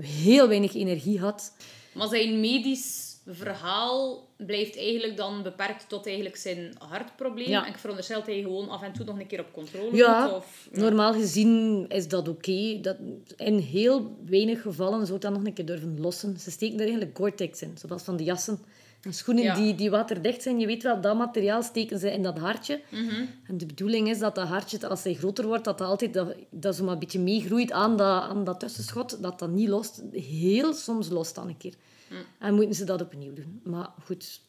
heel 0.00 0.48
weinig 0.48 0.74
energie 0.74 1.20
had. 1.20 1.52
Maar 1.92 2.08
zijn 2.08 2.40
medisch 2.40 3.13
verhaal 3.26 4.28
blijft 4.36 4.76
eigenlijk 4.76 5.16
dan 5.16 5.42
beperkt 5.42 5.88
tot 5.88 6.06
eigenlijk 6.06 6.36
zijn 6.36 6.74
hartprobleem. 6.78 7.48
Ja. 7.48 7.64
En 7.64 7.70
ik 7.72 7.78
veronderstel 7.78 8.18
dat 8.18 8.26
hij 8.26 8.40
gewoon 8.42 8.68
af 8.68 8.82
en 8.82 8.92
toe 8.92 9.04
nog 9.04 9.18
een 9.18 9.26
keer 9.26 9.40
op 9.40 9.52
controle 9.52 9.96
Ja, 9.96 10.24
moet. 10.24 10.34
Of, 10.34 10.68
ja. 10.72 10.80
normaal 10.80 11.12
gezien 11.12 11.84
is 11.88 12.08
dat 12.08 12.28
oké. 12.28 12.78
Dat 12.80 12.96
In 13.36 13.58
heel 13.58 14.16
weinig 14.26 14.62
gevallen 14.62 15.02
zou 15.04 15.16
ik 15.16 15.22
dat 15.22 15.32
nog 15.32 15.44
een 15.44 15.52
keer 15.52 15.66
durven 15.66 16.00
lossen. 16.00 16.38
Ze 16.40 16.50
steken 16.50 16.74
er 16.74 16.86
eigenlijk 16.86 17.16
Gore-Tex 17.16 17.62
in, 17.62 17.76
zoals 17.78 18.02
van 18.02 18.16
de 18.16 18.24
jassen. 18.24 18.58
En 19.02 19.14
schoenen 19.14 19.44
Ja. 19.44 19.54
die, 19.54 19.74
die 19.74 19.90
waterdicht 19.90 20.42
zijn, 20.42 20.58
je 20.58 20.66
weet 20.66 20.82
wel, 20.82 21.00
dat 21.00 21.16
materiaal 21.16 21.62
steken 21.62 21.98
ze 21.98 22.12
in 22.12 22.22
dat 22.22 22.38
hartje. 22.38 22.80
Mhm. 22.90 23.24
En 23.46 23.58
de 23.58 23.66
bedoeling 23.66 24.08
is 24.08 24.18
dat 24.18 24.34
dat 24.34 24.48
hartje, 24.48 24.88
als 24.88 25.02
hij 25.02 25.14
groter 25.14 25.46
wordt, 25.46 25.64
dat 25.64 25.78
dat 25.78 25.88
altijd 25.88 26.14
dat, 26.14 26.34
dat 26.50 26.76
zo 26.76 26.84
maar 26.84 26.92
een 26.92 26.98
beetje 26.98 27.18
meegroeit 27.18 27.72
aan 27.72 27.96
dat, 27.96 28.22
aan 28.22 28.44
dat 28.44 28.60
tussenschot, 28.60 29.22
dat 29.22 29.38
dat 29.38 29.50
niet 29.50 29.68
lost. 29.68 30.02
Heel 30.12 30.72
soms 30.72 31.08
lost 31.08 31.34
dan 31.34 31.48
een 31.48 31.56
keer. 31.56 31.74
Mm. 32.08 32.16
En 32.38 32.54
moeten 32.54 32.74
ze 32.74 32.84
dat 32.84 33.00
opnieuw 33.00 33.32
doen. 33.32 33.60
Maar 33.64 33.88
goed, 34.04 34.40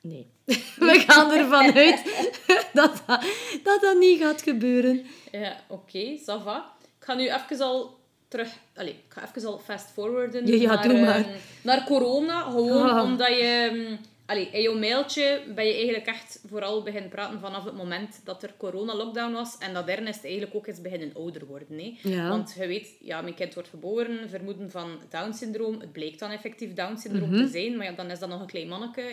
nee. 0.00 0.26
We 0.88 1.04
gaan 1.06 1.32
ervan 1.32 1.72
uit 1.74 2.02
dat 2.72 3.02
dat, 3.06 3.24
dat 3.62 3.80
dat 3.80 3.98
niet 3.98 4.20
gaat 4.20 4.42
gebeuren. 4.42 5.06
Ja, 5.32 5.56
oké, 5.68 6.18
ça 6.18 6.42
va. 6.44 6.72
Ik 6.98 7.04
ga 7.04 7.14
nu 7.14 7.24
even 7.32 7.60
al 7.60 7.98
terug... 8.28 8.48
Allee, 8.74 8.92
ik 8.92 9.12
ga 9.12 9.28
even 9.28 9.48
al 9.48 9.58
fast 9.58 9.90
forwarden 9.90 10.46
Ja, 10.46 10.54
ja, 10.54 10.86
naar, 10.86 11.16
ehm, 11.16 11.28
naar 11.62 11.84
corona. 11.84 12.40
Gewoon 12.50 12.90
Ah. 12.90 13.02
omdat 13.02 13.28
je... 13.28 13.96
Allee, 14.26 14.48
in 14.50 14.62
jouw 14.62 14.78
mailtje 14.78 15.42
ben 15.54 15.66
je 15.66 15.72
eigenlijk 15.74 16.06
echt 16.06 16.42
vooral 16.48 16.82
beginnen 16.82 17.10
praten 17.10 17.40
vanaf 17.40 17.64
het 17.64 17.76
moment 17.76 18.20
dat 18.24 18.42
er 18.42 18.54
corona-lockdown 18.56 19.32
was. 19.32 19.58
En 19.58 19.74
dat 19.74 19.88
Ernest 19.88 20.24
eigenlijk 20.24 20.54
ook 20.54 20.66
is 20.66 20.80
beginnen 20.80 21.12
ouder 21.14 21.46
worden. 21.46 21.78
Hè. 21.78 21.94
Ja. 22.02 22.28
Want 22.28 22.54
je 22.58 22.66
weet, 22.66 22.96
ja, 23.00 23.20
mijn 23.20 23.34
kind 23.34 23.54
wordt 23.54 23.68
geboren, 23.68 24.28
vermoeden 24.28 24.70
van 24.70 24.98
Down-syndroom. 25.10 25.80
Het 25.80 25.92
bleek 25.92 26.18
dan 26.18 26.30
effectief 26.30 26.74
Down-syndroom 26.74 27.30
Mhm. 27.30 27.42
te 27.44 27.48
zijn. 27.48 27.76
Maar 27.76 27.86
ja, 27.86 27.92
dan 27.92 28.10
is 28.10 28.18
dat 28.18 28.28
nog 28.28 28.40
een 28.40 28.46
klein 28.46 28.68
manneke. 28.68 29.00
hè. 29.00 29.08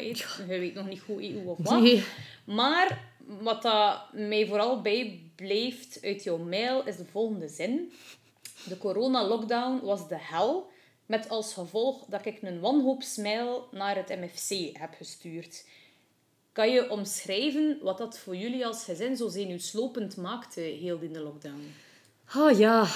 Je 0.53 0.59
weet 0.59 0.73
nog 0.73 0.87
niet 0.87 1.01
goed 1.01 1.31
hoe 1.31 1.45
of 1.45 1.57
wat. 1.61 1.81
Nee. 1.81 2.03
Maar 2.45 3.11
wat 3.25 3.61
dat 3.61 3.99
mij 4.13 4.47
vooral 4.47 4.81
bijblijft 4.81 5.99
uit 6.03 6.23
jouw 6.23 6.37
mail 6.37 6.83
is 6.85 6.97
de 6.97 7.05
volgende 7.05 7.47
zin. 7.47 7.91
De 8.65 8.77
corona-lockdown 8.77 9.79
was 9.85 10.07
de 10.07 10.17
hel, 10.19 10.71
met 11.05 11.29
als 11.29 11.53
gevolg 11.53 12.05
dat 12.05 12.25
ik 12.25 12.41
een 12.41 12.59
wanhoopsmail 12.59 13.67
naar 13.71 13.95
het 13.95 14.09
MFC 14.09 14.77
heb 14.77 14.93
gestuurd. 14.97 15.65
Kan 16.51 16.69
je 16.69 16.89
omschrijven 16.89 17.77
wat 17.81 17.97
dat 17.97 18.17
voor 18.17 18.35
jullie 18.35 18.65
als 18.65 18.83
gezin 18.83 19.17
zo 19.17 19.27
zenuwslopend 19.27 20.17
maakte, 20.17 20.61
heel 20.61 20.99
in 20.99 21.13
de 21.13 21.19
lockdown? 21.19 21.73
Oh 22.35 22.57
ja, 22.57 22.87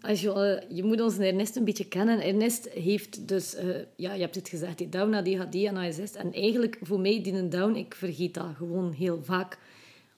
Als 0.00 0.20
je, 0.20 0.32
eh, 0.32 0.76
je 0.76 0.84
moet 0.84 1.00
onze 1.00 1.26
Ernest 1.26 1.56
een 1.56 1.64
beetje 1.64 1.88
kennen. 1.88 2.20
Ernest 2.20 2.68
heeft 2.68 3.28
dus, 3.28 3.54
eh, 3.54 3.68
ja, 3.96 4.12
je 4.12 4.20
hebt 4.20 4.34
het 4.34 4.48
gezegd, 4.48 4.78
die 4.78 4.88
Down, 4.88 5.14
ADHD 5.14 5.54
en 5.54 5.76
ASS. 5.76 6.12
En 6.14 6.32
eigenlijk, 6.32 6.78
voor 6.82 7.00
mij, 7.00 7.22
die 7.22 7.48
Down, 7.48 7.74
ik 7.74 7.94
vergeet 7.94 8.34
dat 8.34 8.46
gewoon 8.56 8.92
heel 8.92 9.22
vaak. 9.22 9.58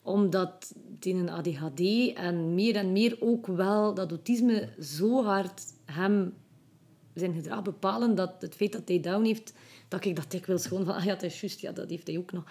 Omdat 0.03 0.75
die 0.99 1.15
een 1.15 1.31
ADHD 1.31 2.13
en 2.15 2.55
meer 2.55 2.77
en 2.77 2.93
meer 2.93 3.17
ook 3.21 3.47
wel 3.47 3.95
dat 3.95 4.11
autisme 4.11 4.69
zo 4.81 5.25
hard 5.25 5.63
hem 5.85 6.35
zijn 7.15 7.35
gedrag 7.35 7.63
bepalen, 7.63 8.15
dat 8.15 8.35
het 8.39 8.55
feit 8.55 8.73
dat 8.73 8.89
hij 8.89 9.01
Down 9.01 9.25
heeft, 9.25 9.53
dat 9.89 10.05
ik 10.05 10.17
dat 10.17 10.31
dikwijls 10.31 10.67
gewoon 10.67 10.85
van, 10.85 10.95
ah 10.95 11.05
ja, 11.05 11.13
dat 11.13 11.23
is 11.23 11.41
juist, 11.41 11.61
ja, 11.61 11.73
dat 11.73 11.91
heeft 11.91 12.07
hij 12.07 12.19
ook 12.19 12.33
nog. 12.33 12.45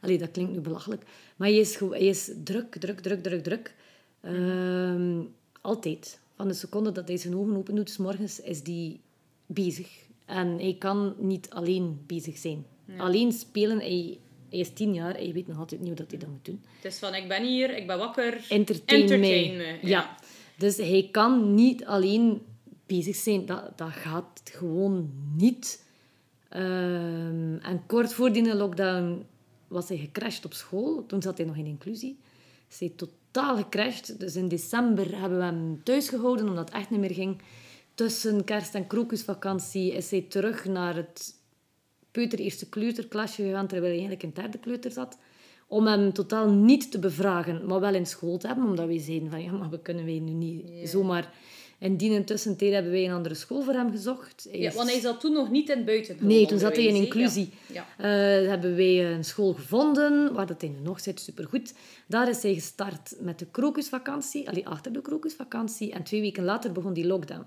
Allee, 0.00 0.18
dat 0.18 0.30
klinkt 0.30 0.52
nu 0.52 0.60
belachelijk. 0.60 1.02
Maar 1.36 1.48
hij 1.48 1.56
is, 1.56 1.78
hij 1.78 2.00
is 2.00 2.30
druk, 2.44 2.76
druk, 2.76 3.00
druk, 3.00 3.22
druk, 3.22 3.42
druk. 3.42 3.74
Ehm, 4.20 5.20
altijd. 5.60 6.18
Van 6.36 6.48
de 6.48 6.54
seconde 6.54 6.92
dat 6.92 7.08
hij 7.08 7.16
zijn 7.16 7.36
ogen 7.36 7.56
open 7.56 7.74
doet, 7.74 7.90
's 7.90 7.96
morgens, 7.96 8.40
is 8.40 8.60
hij 8.64 9.00
bezig. 9.46 9.88
En 10.26 10.48
hij 10.48 10.76
kan 10.78 11.14
niet 11.18 11.50
alleen 11.50 12.02
bezig 12.06 12.36
zijn. 12.36 12.66
Alleen 12.96 13.32
spelen, 13.32 13.78
hij, 13.78 14.18
hij 14.50 14.58
is 14.58 14.72
tien 14.72 14.94
jaar, 14.94 15.14
hij 15.14 15.32
weet 15.32 15.46
nog 15.46 15.58
altijd 15.58 15.80
niet 15.80 15.88
hoe 15.88 15.98
dat 15.98 16.10
hij 16.10 16.18
dat 16.18 16.28
moet 16.28 16.44
doen. 16.44 16.64
Het 16.76 16.92
is 16.92 16.98
van, 16.98 17.14
ik 17.14 17.28
ben 17.28 17.44
hier, 17.44 17.76
ik 17.76 17.86
ben 17.86 17.98
wakker. 17.98 18.44
Entertain, 18.48 19.00
Entertain 19.00 19.56
mij. 19.56 19.78
me, 19.80 19.88
Ja. 19.88 19.88
ja. 19.88 20.16
Dus 20.58 20.76
hij 20.76 21.08
kan 21.10 21.54
niet 21.54 21.84
alleen 21.84 22.42
bezig 22.86 23.16
zijn. 23.16 23.46
Dat, 23.46 23.78
dat 23.78 23.90
gaat 23.90 24.40
gewoon 24.44 25.10
niet. 25.36 25.84
Ehm, 26.48 27.56
en 27.56 27.82
kort 27.86 28.12
voor 28.12 28.32
die 28.32 28.54
lockdown 28.54 29.24
was 29.68 29.88
hij 29.88 29.98
gecrashed 29.98 30.44
op 30.44 30.52
school. 30.52 31.06
Toen 31.06 31.22
zat 31.22 31.38
hij 31.38 31.46
nog 31.46 31.56
in 31.56 31.66
inclusie. 31.66 32.18
Is 32.70 32.78
hij 32.78 32.92
totaal 32.96 33.56
gecrashed. 33.56 34.20
Dus 34.20 34.36
in 34.36 34.48
december 34.48 35.20
hebben 35.20 35.38
we 35.38 35.44
hem 35.44 35.80
thuis 35.84 36.08
gehouden, 36.08 36.48
omdat 36.48 36.68
het 36.68 36.78
echt 36.78 36.90
niet 36.90 37.00
meer 37.00 37.14
ging. 37.14 37.40
Tussen 37.94 38.44
kerst- 38.44 38.74
en 38.74 38.86
krokusvakantie 38.86 39.92
is 39.92 40.10
hij 40.10 40.20
terug 40.20 40.64
naar 40.64 40.96
het 40.96 41.34
peuter 42.10 42.38
eerste 42.38 42.68
kleuterklasje 42.68 43.42
gegaan, 43.42 43.66
terwijl 43.66 43.92
hij 43.92 44.00
eigenlijk 44.00 44.22
in 44.22 44.42
derde 44.42 44.58
kleuter 44.58 44.90
zat. 44.90 45.18
Om 45.66 45.86
hem 45.86 46.12
totaal 46.12 46.50
niet 46.50 46.90
te 46.90 46.98
bevragen, 46.98 47.66
maar 47.66 47.80
wel 47.80 47.94
in 47.94 48.06
school 48.06 48.38
te 48.38 48.46
hebben. 48.46 48.64
Omdat 48.64 48.86
wij 48.86 48.98
zeiden 48.98 49.30
van, 49.30 49.42
ja, 49.42 49.52
maar 49.52 49.70
we 49.70 49.80
kunnen 49.80 50.04
wij 50.04 50.18
nu 50.18 50.32
niet 50.32 50.88
zomaar 50.88 51.32
In 51.84 51.96
die 51.96 52.10
intussen 52.10 52.56
hebben 52.58 52.92
wij 52.92 53.04
een 53.04 53.12
andere 53.12 53.34
school 53.34 53.62
voor 53.62 53.72
hem 53.72 53.90
gezocht. 53.90 54.46
Hij 54.50 54.60
Ja, 54.60 54.72
want 54.72 54.90
hij 54.90 55.00
zat 55.00 55.20
toen 55.20 55.32
nog 55.32 55.50
niet 55.50 55.68
in 55.68 55.84
buiten. 55.84 56.16
Nee, 56.20 56.46
toen 56.46 56.58
zat 56.58 56.76
hij 56.76 56.84
in 56.84 56.94
inclusie. 56.94 57.52
Ja. 57.66 57.86
Eh, 57.96 58.48
hebben 58.48 58.76
wij 58.76 59.12
een 59.12 59.24
school 59.24 59.52
gevonden, 59.52 60.34
waar 60.34 60.46
dat 60.46 60.60
hij 60.60 60.70
nu 60.70 60.78
nog 60.82 61.00
zit, 61.00 61.20
supergoed. 61.20 61.74
Daar 62.06 62.28
is 62.28 62.42
hij 62.42 62.54
gestart 62.54 63.14
met 63.20 63.38
de 63.38 63.46
krokusvakantie, 63.46 64.48
allee, 64.48 64.68
achter 64.68 64.92
de 64.92 65.02
krokusvakantie. 65.02 65.92
En 65.92 66.02
twee 66.02 66.20
weken 66.20 66.44
later 66.44 66.72
begon 66.72 66.92
die 66.92 67.06
lockdown. 67.06 67.46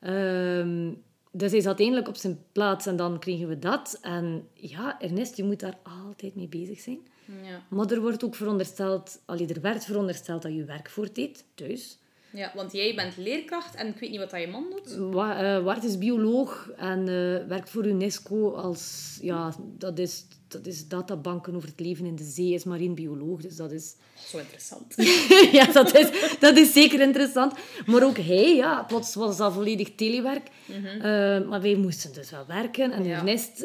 Ehm, 0.00 0.90
dus 1.32 1.50
hij 1.50 1.60
zat 1.60 1.80
eindelijk 1.80 2.08
op 2.08 2.16
zijn 2.16 2.38
plaats 2.52 2.86
en 2.86 2.96
dan 2.96 3.18
kregen 3.18 3.48
we 3.48 3.58
dat. 3.58 3.98
En 4.00 4.48
ja, 4.54 5.00
Ernest, 5.00 5.36
je 5.36 5.44
moet 5.44 5.60
daar 5.60 5.78
altijd 5.82 6.34
mee 6.34 6.48
bezig 6.48 6.80
zijn. 6.80 6.98
Ja. 7.42 7.62
Maar 7.68 7.90
er 7.90 8.00
wordt 8.00 8.24
ook 8.24 8.34
verondersteld, 8.34 9.20
allee, 9.24 9.46
er 9.46 9.60
werd 9.60 9.84
verondersteld 9.84 10.42
dat 10.42 10.54
je 10.54 10.64
werk 10.64 10.90
voordeed, 10.90 11.44
thuis. 11.54 12.00
Ja, 12.32 12.52
want 12.54 12.72
jij 12.72 12.94
bent 12.94 13.16
leerkracht 13.16 13.74
en 13.74 13.86
ik 13.86 13.98
weet 13.98 14.10
niet 14.10 14.18
wat 14.18 14.30
dat 14.30 14.40
je 14.40 14.46
man 14.46 14.66
doet. 14.70 14.96
Wa 15.14 15.56
eh, 15.56 15.64
Wart 15.64 15.84
is 15.84 15.98
bioloog 15.98 16.70
en 16.76 16.98
eh, 17.00 17.48
werkt 17.48 17.70
voor 17.70 17.86
UNESCO 17.86 18.50
als... 18.50 19.18
Ja, 19.20 19.54
dat 19.78 19.98
is, 19.98 20.24
dat 20.48 20.66
is 20.66 20.88
databanken 20.88 21.54
over 21.54 21.68
het 21.68 21.80
leven 21.80 22.06
in 22.06 22.16
de 22.16 22.24
zee. 22.24 22.54
is 22.54 22.64
marine 22.64 22.94
bioloog, 22.94 23.40
dus 23.40 23.56
dat 23.56 23.72
is... 23.72 23.94
Zo 24.26 24.38
interessant. 24.38 24.94
ja, 25.58 25.72
dat 25.72 25.94
is, 25.94 26.36
dat 26.38 26.56
is 26.56 26.72
zeker 26.72 27.00
interessant. 27.00 27.52
Maar 27.86 28.04
ook 28.04 28.18
hij, 28.18 28.54
ja, 28.56 28.82
plots 28.82 29.14
was 29.14 29.36
dat 29.36 29.52
volledig 29.52 29.94
telewerk. 29.94 30.48
Eh, 30.68 31.02
maar 31.48 31.60
wij 31.60 31.74
moesten 31.74 32.12
dus 32.12 32.30
wel 32.30 32.46
werken. 32.46 32.92
En 32.92 33.04
Ja. 33.04 33.18
Ernest 33.18 33.64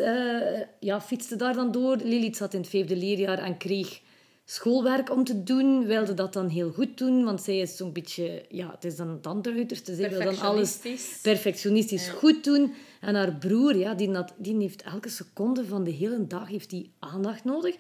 ja, 0.80 1.02
fietste 1.02 1.36
daar 1.36 1.54
dan 1.54 1.72
door. 1.72 1.98
Lilith 2.04 2.38
zat 2.38 2.54
in 2.54 2.60
het 2.60 2.70
vijfde 2.70 2.96
leerjaar 2.96 3.40
en 3.40 3.58
kreeg 3.58 4.02
schoolwerk 4.50 5.12
om 5.12 5.24
te 5.24 5.44
doen. 5.44 5.86
Wilde 5.86 6.14
dat 6.14 6.34
dan 6.34 6.48
heel 6.48 6.72
goed 6.72 6.98
doen, 6.98 7.24
want 7.24 7.42
zij 7.42 7.58
is 7.60 7.78
zo'n 7.78 7.92
beetje... 7.94 8.46
Ja, 8.50 8.72
het 8.72 8.84
is 8.84 8.96
dan 8.96 9.10
het 9.10 9.28
andere 9.28 9.56
uiterste. 9.56 9.96
Zij 9.96 10.10
wil 10.10 10.24
dan 10.24 10.40
alles 10.40 10.80
Perfectionistisch. 11.22 12.10
goed 12.10 12.44
doen. 12.44 12.74
En 13.02 13.16
haar 13.16 13.34
broer, 13.36 13.76
ja, 13.76 13.94
die, 13.94 14.12
had- 14.12 14.34
die 14.38 14.58
heeft 14.58 14.82
elke 14.82 15.10
seconde 15.10 15.66
van 15.66 15.84
de 15.84 15.92
hele 15.92 16.28
dag 16.28 16.48
heeft 16.48 16.70
die 16.70 16.92
aandacht 17.00 17.44
nodig. 17.44 17.76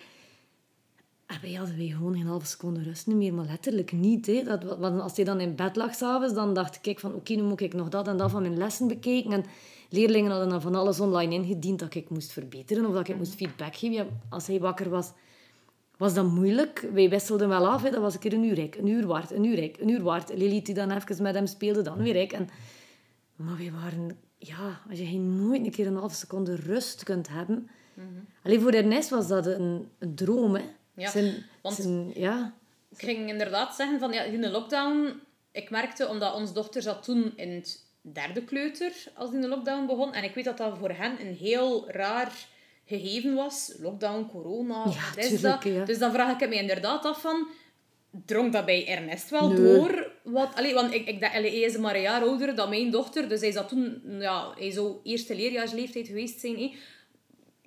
En 1.26 1.38
wij 1.42 1.54
hadden 1.54 1.78
wij 1.78 1.88
gewoon 1.88 2.14
geen 2.14 2.26
halve 2.26 2.46
seconde 2.46 2.84
rust 2.84 3.08
meer, 3.08 3.34
maar 3.34 3.46
letterlijk 3.46 3.92
niet. 3.92 4.26
Hè. 4.26 4.44
Dat, 4.44 4.64
wa- 4.64 4.78
want 4.78 5.02
als 5.02 5.16
hij 5.16 5.26
dan 5.26 5.40
in 5.40 5.56
bed 5.56 5.76
lag 5.76 5.96
s'avonds, 5.96 6.34
dan 6.34 6.54
dacht 6.54 6.80
ik 6.86 7.00
van 7.00 7.14
oké, 7.14 7.34
nu 7.34 7.42
moet 7.44 7.62
ik 7.62 7.74
nog 7.74 7.90
dat 7.90 8.08
en 8.08 8.18
dat 8.18 8.32
van 8.32 8.42
mijn 8.42 8.58
lessen 8.58 8.88
bekijken. 8.88 9.32
En 9.32 9.44
leerlingen 9.90 10.32
hadden 10.32 10.50
dan 10.50 10.62
van 10.62 10.76
alles 10.76 11.00
online 11.00 11.34
ingediend 11.36 11.80
dat 11.80 11.96
ik 11.96 12.10
moest 12.10 12.32
verbeteren 12.32 12.86
of 12.86 12.94
dat 12.94 13.08
ik 13.08 13.18
moest 13.18 13.36
feedback 13.36 13.76
geven. 13.76 13.96
Ja, 13.96 14.06
als 14.30 14.48
hij 14.48 14.60
wakker 14.60 14.90
was, 14.90 15.12
was 15.98 16.14
dat 16.14 16.26
moeilijk. 16.26 16.88
Wij 16.94 17.10
wisselden 17.10 17.50
wel 17.50 17.68
af. 17.68 17.84
Hè. 17.84 17.90
Dat 17.90 18.02
was 18.02 18.14
een 18.14 18.20
keer 18.20 18.34
een 18.34 18.44
uur 18.44 18.54
rijk, 18.56 18.76
een 18.76 18.88
uur 18.88 19.08
waard, 19.08 19.32
een 19.32 19.44
uur 19.44 19.56
rijk, 19.56 19.78
een 19.80 19.90
uur 19.90 20.02
waard. 20.04 20.30
Lilith 20.34 20.66
die 20.66 20.76
dan 20.76 20.92
even 20.92 21.24
met 21.24 21.36
hem 21.36 21.46
speelde, 21.46 21.82
dan 21.82 21.98
weer 21.98 22.14
rijk. 22.14 22.32
En, 22.32 22.50
maar 23.36 23.58
wij 23.58 23.72
waren... 23.82 24.18
Ja, 24.38 24.82
als 24.90 25.00
je 25.00 25.06
geen 25.06 25.48
nooit 25.48 25.66
een 25.66 25.72
keer 25.72 25.88
een 25.88 25.96
halve 25.96 26.16
seconde 26.16 26.56
rust 26.56 27.04
kunt 27.04 27.28
hebben... 27.30 27.70
Alleen 28.44 28.62
voor 28.62 28.72
Ernest 28.72 29.10
was 29.10 29.28
dat 29.28 29.46
een, 29.46 29.88
een 30.00 30.16
droom, 30.16 30.56
hè. 30.56 30.62
Ja, 30.94 31.10
Zijn- 31.10 31.46
want- 31.62 31.76
zijn- 31.76 32.12
ja. 32.14 32.54
Ik 32.90 33.00
ging 33.04 33.30
inderdaad 33.30 33.76
zeggen 33.76 34.00
van 34.00 34.12
ja, 34.12 34.22
in 34.22 34.42
de 34.42 34.50
lockdown, 34.50 35.20
ik 35.52 35.70
merkte 35.70 36.08
omdat 36.08 36.36
onze 36.36 36.54
dochter 36.54 36.82
zat 36.82 37.04
toen 37.04 37.34
in 37.36 37.50
het 37.50 37.86
derde 38.02 38.44
kleuter 38.44 38.94
als 39.16 39.32
die 39.32 39.40
de 39.40 39.48
lockdown 39.48 39.86
begon. 39.86 40.14
En 40.14 40.24
ik 40.24 40.36
weet 40.36 40.46
dat 40.46 40.58
dat 40.58 40.78
voor 40.78 40.90
hen 40.92 41.22
een 41.28 41.34
heel 41.36 41.90
raar 41.92 42.48
gegeven 42.88 43.34
was. 43.36 43.74
Lockdown, 43.80 44.28
corona, 44.32 44.84
wat 44.84 45.18
is 45.18 45.42
dat? 45.42 45.64
ja. 45.64 45.86
Dus 45.86 45.98
dan 45.98 46.12
vraag 46.12 46.40
ik 46.42 46.50
me 46.50 46.56
inderdaad 46.56 47.06
af 47.06 47.22
van, 47.22 47.48
drong 48.26 48.52
dat 48.52 48.66
bij 48.66 48.88
Ernest 48.88 49.30
wel 49.30 49.50
Nee. 49.50 49.58
door? 49.78 50.12
Wat, 50.24 50.50
allee, 50.56 50.74
want 50.74 50.94
ik, 50.94 51.08
ik, 51.08 51.18
hij 51.20 51.44
is 51.50 51.78
maar 51.78 51.96
een 51.96 52.02
jaar 52.02 52.22
ouder 52.22 52.56
dan 52.56 52.70
mijn 52.70 52.92
dochter, 52.92 53.30
dus 53.30 53.40
hij 53.42 53.52
zat 53.52 53.70
toen, 53.70 54.02
ja, 54.20 54.54
hij 54.58 54.72
zou 54.72 54.96
eerste 55.04 55.36
leerjaarsleeftijd 55.36 56.08
geweest 56.08 56.40
zijn. 56.40 56.72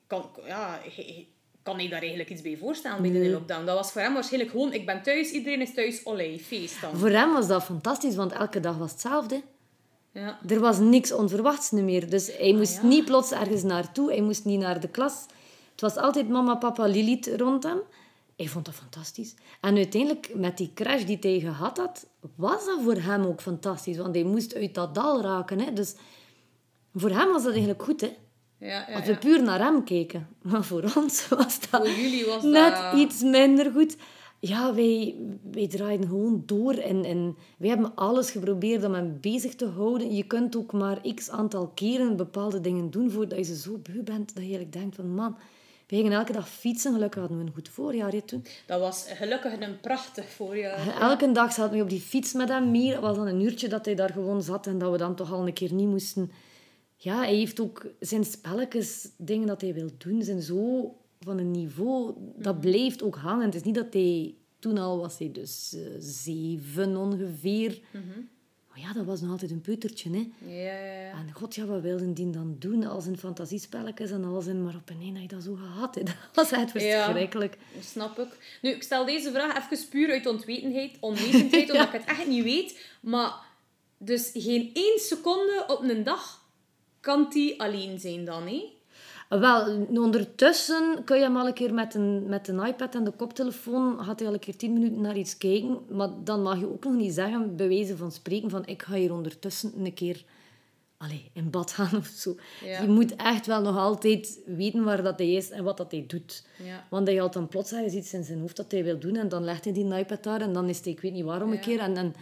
Kan, 0.06 0.30
ja, 0.46 0.80
hij- 0.96 1.28
kan 1.62 1.78
hij 1.78 1.88
daar 1.88 2.00
eigenlijk 2.00 2.30
iets 2.30 2.42
bij 2.42 2.56
voorstellen 2.56 3.02
bij 3.02 3.10
de 3.10 3.28
lockdown? 3.30 3.64
Dat 3.66 3.76
was 3.76 3.92
voor 3.92 4.00
hem 4.00 4.14
waarschijnlijk 4.14 4.50
gewoon, 4.52 4.72
ik 4.72 4.86
ben 4.86 5.02
thuis, 5.02 5.30
iedereen 5.30 5.60
is 5.60 5.74
thuis, 5.74 6.06
olé, 6.06 6.38
feest 6.38 6.80
dan. 6.80 6.96
Voor 6.96 7.08
hem 7.10 7.32
was 7.32 7.48
dat 7.48 7.64
fantastisch, 7.64 8.14
want 8.16 8.32
elke 8.32 8.60
dag 8.60 8.76
was 8.76 8.90
hetzelfde. 8.90 9.42
Ja. 10.12 10.38
Er 10.48 10.60
was 10.60 10.78
niks 10.78 11.12
onverwachts 11.12 11.70
meer. 11.70 12.10
Dus 12.10 12.36
hij 12.36 12.52
moest 12.54 12.76
Ah, 12.76 12.82
ja. 12.82 12.88
niet 12.88 13.04
plots 13.04 13.30
ergens 13.32 13.62
naartoe. 13.62 14.10
Hij 14.10 14.20
moest 14.20 14.44
niet 14.44 14.60
naar 14.60 14.80
de 14.80 14.88
klas. 14.88 15.26
Het 15.70 15.80
was 15.80 15.96
altijd 15.96 16.28
mama, 16.28 16.54
papa, 16.54 16.86
Lilith 16.86 17.30
rond 17.36 17.62
hem. 17.62 17.80
Hij 18.36 18.46
vond 18.48 18.64
dat 18.64 18.74
fantastisch. 18.74 19.34
En 19.60 19.76
uiteindelijk, 19.76 20.30
met 20.34 20.56
die 20.56 20.70
crash 20.74 21.02
die 21.04 21.18
hij 21.20 21.40
gehad 21.40 21.76
had, 21.76 22.06
was 22.34 22.64
dat 22.66 22.78
voor 22.84 22.94
hem 22.96 23.24
ook 23.24 23.40
fantastisch. 23.40 23.96
Want 23.96 24.14
hij 24.14 24.24
moest 24.24 24.54
uit 24.54 24.74
dat 24.74 24.94
dal 24.94 25.22
raken. 25.22 25.60
Hè. 25.60 25.72
Dus 25.72 25.94
voor 26.94 27.10
hem 27.10 27.28
was 27.32 27.42
dat 27.42 27.50
eigenlijk 27.52 27.82
goed, 27.82 28.00
hè. 28.00 28.16
Ja, 28.58 28.66
ja, 28.88 28.94
Als 28.94 29.04
ja. 29.06 29.12
we 29.12 29.18
puur 29.18 29.42
naar 29.42 29.58
hem 29.58 29.84
keken. 29.84 30.28
Maar 30.42 30.64
voor 30.64 30.92
ons 30.96 31.28
was 31.28 31.60
dat 31.70 31.80
Voor 31.86 31.90
jullie 31.90 32.26
was 32.26 32.42
net 32.42 32.76
dat... 32.76 32.94
iets 32.94 33.22
minder 33.22 33.72
goed. 33.72 33.96
Ja, 34.42 34.74
wij, 34.74 35.14
wij 35.52 35.68
draaiden 35.68 36.08
gewoon 36.08 36.42
door. 36.46 36.74
En, 36.74 37.04
en 37.04 37.36
wij 37.58 37.68
hebben 37.68 37.94
alles 37.94 38.30
geprobeerd 38.30 38.84
om 38.84 38.94
hem 38.94 39.18
bezig 39.20 39.54
te 39.54 39.66
houden. 39.66 40.14
Je 40.14 40.22
kunt 40.22 40.56
ook 40.56 40.72
maar 40.72 41.00
x 41.14 41.30
aantal 41.30 41.68
keren 41.68 42.16
bepaalde 42.16 42.60
dingen 42.60 42.90
doen 42.90 43.10
voordat 43.10 43.38
je 43.38 43.44
ze 43.44 43.56
zo 43.56 43.78
beu 43.78 44.02
bent 44.02 44.26
dat 44.34 44.44
je 44.44 44.48
eigenlijk 44.48 44.72
denkt 44.72 44.96
van 44.96 45.14
man, 45.14 45.36
we 45.86 45.96
gingen 45.96 46.12
elke 46.12 46.32
dag 46.32 46.48
fietsen. 46.48 46.92
Gelukkig 46.92 47.20
hadden 47.20 47.38
we 47.38 47.44
een 47.44 47.52
goed 47.54 47.68
voorjaar 47.68 48.12
hè, 48.12 48.22
toen. 48.22 48.44
Dat 48.66 48.80
was 48.80 49.06
gelukkig 49.08 49.60
een 49.60 49.80
prachtig 49.80 50.30
voorjaar. 50.30 51.00
Elke 51.00 51.32
dag 51.32 51.52
zaten 51.52 51.76
we 51.76 51.82
op 51.82 51.90
die 51.90 52.00
fiets 52.00 52.32
met 52.32 52.48
hem 52.48 52.70
mee. 52.70 52.90
Het 52.90 53.00
was 53.00 53.16
dan 53.16 53.26
een 53.26 53.40
uurtje 53.40 53.68
dat 53.68 53.84
hij 53.84 53.94
daar 53.94 54.12
gewoon 54.12 54.42
zat 54.42 54.66
en 54.66 54.78
dat 54.78 54.90
we 54.90 54.98
dan 54.98 55.14
toch 55.14 55.32
al 55.32 55.46
een 55.46 55.52
keer 55.52 55.72
niet 55.72 55.88
moesten. 55.88 56.30
Ja, 56.96 57.16
hij 57.16 57.34
heeft 57.34 57.60
ook 57.60 57.86
zijn 58.00 58.24
spelletjes, 58.24 59.08
dingen 59.16 59.46
dat 59.46 59.60
hij 59.60 59.74
wil 59.74 59.90
doen, 59.98 60.22
zijn 60.22 60.42
zo 60.42 60.94
van 61.24 61.38
een 61.38 61.50
niveau 61.50 62.14
dat 62.36 62.60
blijft 62.60 63.02
ook 63.02 63.16
hangen. 63.16 63.44
Het 63.44 63.54
is 63.54 63.62
niet 63.62 63.74
dat 63.74 63.92
hij 63.92 64.34
toen 64.58 64.78
al 64.78 64.98
was, 64.98 65.18
hij 65.18 65.32
dus 65.32 65.72
eh, 65.74 65.80
zeven 65.98 66.96
ongeveer. 66.96 67.80
Maar 68.68 68.80
ja, 68.80 68.92
dat 68.92 69.04
was 69.04 69.20
nog 69.20 69.30
altijd 69.30 69.50
een 69.50 69.60
peutertje, 69.60 70.10
hè. 70.10 70.30
Ja, 70.46 70.78
ja, 70.78 71.00
ja. 71.02 71.10
En 71.12 71.32
god, 71.32 71.54
ja, 71.54 71.64
wat 71.64 71.82
wilden 71.82 72.14
die 72.14 72.30
dan 72.30 72.56
doen? 72.58 72.84
Als 72.84 73.06
in 73.06 73.16
fantasiespelletjes 73.18 74.10
en 74.10 74.24
alles 74.24 74.46
in, 74.46 74.62
maar 74.62 74.74
op 74.74 74.90
een 74.90 75.12
had 75.12 75.22
je 75.22 75.28
dat 75.28 75.42
zo 75.42 75.54
gehad. 75.54 75.94
Hè. 75.94 76.02
Dat 76.04 76.14
was 76.34 76.50
echt 76.50 76.72
Ja. 76.72 77.04
verschrikkelijk. 77.04 77.58
Dat 77.74 77.84
snap 77.84 78.18
ik. 78.18 78.58
Nu, 78.62 78.70
ik 78.70 78.82
stel 78.82 79.04
deze 79.04 79.30
vraag 79.30 79.70
even 79.70 79.88
puur 79.88 80.10
uit 80.10 80.26
ontwetenheid, 80.26 80.96
onwetendheid, 81.00 81.70
omdat 81.72 81.86
ik 81.86 81.92
het 82.00 82.04
echt 82.04 82.26
niet 82.26 82.44
weet. 82.44 82.80
Maar 83.00 83.32
dus 83.98 84.30
geen 84.34 84.70
één 84.74 84.98
seconde 85.00 85.64
op 85.66 85.82
een 85.82 86.04
dag 86.04 86.44
kan 87.00 87.26
die 87.30 87.60
alleen 87.60 88.00
zijn 88.00 88.24
dan, 88.24 88.46
hè? 88.46 88.78
Wel, 89.38 89.86
ondertussen 89.90 91.04
kun 91.04 91.16
je 91.16 91.22
hem 91.22 91.36
al 91.36 91.46
een 91.46 91.52
keer 91.52 91.74
met 91.74 91.94
een, 91.94 92.26
met 92.28 92.48
een 92.48 92.66
iPad 92.66 92.94
en 92.94 93.04
de 93.04 93.10
koptelefoon, 93.10 94.04
gaat 94.04 94.18
hij 94.18 94.28
al 94.28 94.34
een 94.34 94.40
keer 94.40 94.56
tien 94.56 94.72
minuten 94.72 95.00
naar 95.00 95.16
iets 95.16 95.36
kijken. 95.38 95.78
Maar 95.88 96.08
dan 96.24 96.42
mag 96.42 96.58
je 96.58 96.72
ook 96.72 96.84
nog 96.84 96.94
niet 96.94 97.14
zeggen, 97.14 97.56
bij 97.56 97.68
wijze 97.68 97.96
van 97.96 98.12
spreken, 98.12 98.50
van 98.50 98.66
ik 98.66 98.82
ga 98.82 98.94
hier 98.94 99.12
ondertussen 99.12 99.72
een 99.84 99.94
keer 99.94 100.24
allee, 100.96 101.30
in 101.32 101.50
bad 101.50 101.70
gaan 101.72 101.96
of 102.02 102.06
zo. 102.06 102.36
Ja. 102.64 102.82
Je 102.82 102.88
moet 102.88 103.16
echt 103.16 103.46
wel 103.46 103.60
nog 103.62 103.76
altijd 103.76 104.38
weten 104.46 104.84
waar 104.84 105.02
dat 105.02 105.18
hij 105.18 105.32
is 105.32 105.50
en 105.50 105.64
wat 105.64 105.76
dat 105.76 105.90
hij 105.90 106.04
doet. 106.06 106.44
Ja. 106.64 106.86
Want 106.90 107.06
hij 107.06 107.16
had 107.16 107.32
dan 107.32 107.48
plots 107.48 107.72
ergens 107.72 107.94
iets 107.94 108.12
in 108.12 108.24
zijn 108.24 108.40
hoofd 108.40 108.56
dat 108.56 108.70
hij 108.70 108.84
wil 108.84 108.98
doen 108.98 109.16
en 109.16 109.28
dan 109.28 109.44
legt 109.44 109.64
hij 109.64 109.72
die 109.72 109.94
iPad 109.94 110.22
daar 110.22 110.40
en 110.40 110.52
dan 110.52 110.68
is 110.68 110.80
hij, 110.84 110.92
ik 110.92 111.00
weet 111.00 111.12
niet 111.12 111.24
waarom, 111.24 111.52
een 111.52 111.60
keer. 111.60 111.78
En, 111.78 111.96
en 111.96 112.14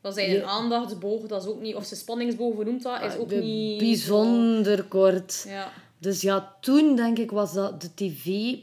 Was 0.00 0.14
hij 0.14 0.36
een 0.36 0.44
aandachtsboog, 0.44 1.26
dat 1.26 1.42
is 1.42 1.48
ook 1.48 1.60
niet... 1.60 1.74
Of 1.74 1.84
zijn 1.84 2.00
spanningsboog, 2.00 2.54
hoe 2.54 2.64
noemt 2.64 2.82
dat? 2.82 3.02
Is 3.02 3.16
ook 3.16 3.22
Ah, 3.22 3.28
de 3.28 3.36
niet... 3.36 3.78
bijzonder 3.78 4.84
kort. 4.84 5.44
Ja. 5.48 5.72
Dus 6.00 6.20
ja, 6.20 6.56
toen 6.60 6.96
denk 6.96 7.18
ik 7.18 7.30
was 7.30 7.52
dat 7.52 7.80
de 7.80 7.94
tv 7.94 8.56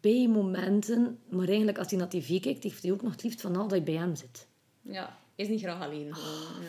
bij 0.00 0.28
momenten... 0.28 1.18
Maar 1.28 1.48
eigenlijk, 1.48 1.78
als 1.78 1.90
hij 1.90 1.98
naar 1.98 2.08
tv 2.08 2.40
kijkt, 2.40 2.62
heeft 2.62 2.82
hij 2.82 2.92
ook 2.92 3.02
nog 3.02 3.12
het 3.12 3.22
liefst 3.22 3.40
van 3.40 3.56
al 3.56 3.62
dat 3.62 3.70
hij 3.70 3.82
bij 3.82 3.94
hem 3.94 4.16
zit. 4.16 4.46
Ja. 4.82 5.18
Is 5.34 5.48
niet 5.48 5.60
graag 5.60 5.82
alleen. 5.82 6.06
ja. 6.06 6.14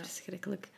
Verschrikkelijk. 0.02 0.70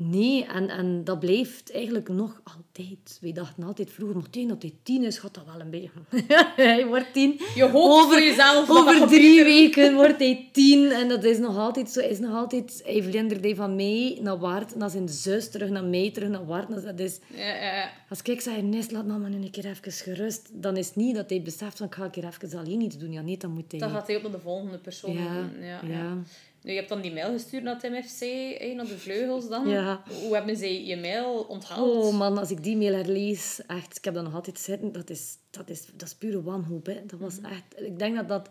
Nee, 0.00 0.44
en, 0.44 0.68
en 0.68 1.04
dat 1.04 1.20
blijft 1.20 1.72
eigenlijk 1.72 2.08
nog 2.08 2.40
altijd. 2.44 3.18
Wij 3.20 3.32
dachten 3.32 3.64
altijd 3.64 3.90
vroeger, 3.90 4.16
maar 4.16 4.30
tegen 4.30 4.48
dat 4.48 4.62
hij 4.62 4.74
tien 4.82 5.04
is, 5.04 5.18
gaat 5.18 5.34
dat 5.34 5.44
wel 5.44 5.60
een 5.60 5.70
beetje... 5.70 5.90
hij 6.56 6.86
wordt 6.86 7.12
tien. 7.12 7.40
Je 7.54 7.68
hoopt 7.68 8.12
voor 8.12 8.20
jezelf 8.22 8.70
Over 8.70 9.08
drie 9.08 9.44
weken 9.44 9.94
wordt 9.94 10.18
hij 10.18 10.48
tien. 10.52 10.90
En 10.90 11.08
dat 11.08 11.24
is 11.24 11.38
nog 11.38 11.56
altijd 11.56 11.90
zo. 11.90 12.00
Hij 12.00 12.08
is 12.08 12.18
nog 12.18 12.34
altijd... 12.34 12.82
Hij 12.84 13.02
vlindert 13.02 13.44
hij 13.44 13.54
van 13.54 13.76
mij 13.76 14.18
naar 14.20 14.38
Waard, 14.38 14.76
naar 14.76 14.90
zijn 14.90 15.08
zus, 15.08 15.50
terug 15.50 15.68
naar 15.68 15.84
mij, 15.84 16.10
terug 16.10 16.28
naar 16.28 16.46
Waard. 16.46 16.82
Dat 16.84 16.98
is... 16.98 17.18
Ja. 17.34 17.90
Als 18.08 18.22
ik 18.22 18.40
zeg, 18.40 18.56
Ernest, 18.56 18.90
laat 18.90 19.06
mama 19.06 19.28
nu 19.28 19.36
een 19.36 19.50
keer 19.50 19.66
even 19.66 19.92
gerust, 19.92 20.48
dan 20.52 20.76
is 20.76 20.86
het 20.86 20.96
niet 20.96 21.14
dat 21.14 21.30
hij 21.30 21.42
beseft 21.42 21.76
van, 21.76 21.86
ik 21.86 21.94
ga 21.94 22.04
een 22.04 22.10
keer 22.10 22.24
even 22.24 22.58
alleen 22.58 22.80
iets 22.80 22.98
doen. 22.98 23.12
Ja, 23.12 23.20
nee, 23.20 23.36
dan 23.36 23.50
moet 23.50 23.70
hij... 23.70 23.80
Dan 23.80 23.90
gaat 23.90 24.06
hij 24.06 24.16
op 24.16 24.22
naar 24.22 24.30
de 24.30 24.40
volgende 24.40 24.78
persoon. 24.78 25.12
ja, 25.12 25.40
doen. 25.80 25.90
ja. 25.90 26.16
Nu, 26.62 26.70
je 26.70 26.76
hebt 26.76 26.88
dan 26.88 27.00
die 27.00 27.12
mail 27.12 27.32
gestuurd 27.32 27.62
naar 27.62 27.78
Tim 27.78 28.02
FC, 28.02 28.20
hè, 28.58 28.72
naar 28.74 28.86
de 28.86 28.98
vleugels 28.98 29.48
dan. 29.48 29.68
Ja. 29.68 30.02
Hoe 30.22 30.34
hebben 30.34 30.56
zij 30.56 30.84
je 30.84 30.96
mail 30.96 31.42
onthaald? 31.42 31.96
Oh 31.96 32.18
man, 32.18 32.38
als 32.38 32.50
ik 32.50 32.62
die 32.62 32.76
mail 32.76 32.94
herlees, 32.94 33.60
echt, 33.66 33.96
ik 33.96 34.04
heb 34.04 34.14
dat 34.14 34.24
nog 34.24 34.34
altijd 34.34 34.58
zitten, 34.58 34.92
dat 34.92 35.10
is, 35.10 35.36
dat 35.50 35.70
is, 35.70 35.86
dat 35.86 36.08
is 36.08 36.14
pure 36.14 36.42
wanhoop. 36.42 36.86
Hè. 36.86 37.06
Dat 37.06 37.20
was 37.20 37.40
echt... 37.40 37.86
Ik 37.86 37.98
denk 37.98 38.16
dat 38.16 38.28
dat... 38.28 38.50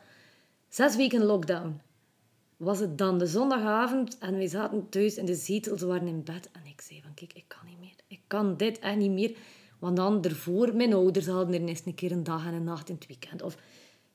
Zes 0.70 0.96
weken 0.96 1.24
lockdown. 1.24 1.82
was 2.58 2.80
het 2.80 2.98
dan 2.98 3.18
de 3.18 3.26
zondagavond 3.28 4.18
en 4.18 4.38
wij 4.38 4.48
zaten 4.48 4.90
thuis 4.90 5.16
in 5.16 5.26
de 5.26 5.36
zetel, 5.36 5.78
ze 5.78 5.86
waren 5.86 6.08
in 6.08 6.24
bed. 6.24 6.50
En 6.52 6.62
ik 6.66 6.82
zei 6.82 7.02
van, 7.02 7.14
kijk, 7.14 7.34
ik 7.34 7.46
kan 7.48 7.60
niet 7.66 7.80
meer. 7.80 7.96
Ik 8.08 8.20
kan 8.28 8.58
dit 8.58 8.80
echt 8.80 8.98
niet 8.98 9.12
meer. 9.12 9.36
Want 9.80 9.96
dan 9.96 10.24
ervoor, 10.24 10.76
mijn 10.76 10.94
ouders 10.94 11.28
hadden 11.28 11.62
er 11.62 11.68
eens 11.68 11.82
een 11.86 11.96
keer 11.96 12.12
een 12.12 12.24
dag 12.24 12.46
en 12.46 12.54
een 12.54 12.64
nacht 12.64 12.90
in 12.90 12.96
het 12.96 13.08
weekend. 13.08 13.42
Of 13.42 13.58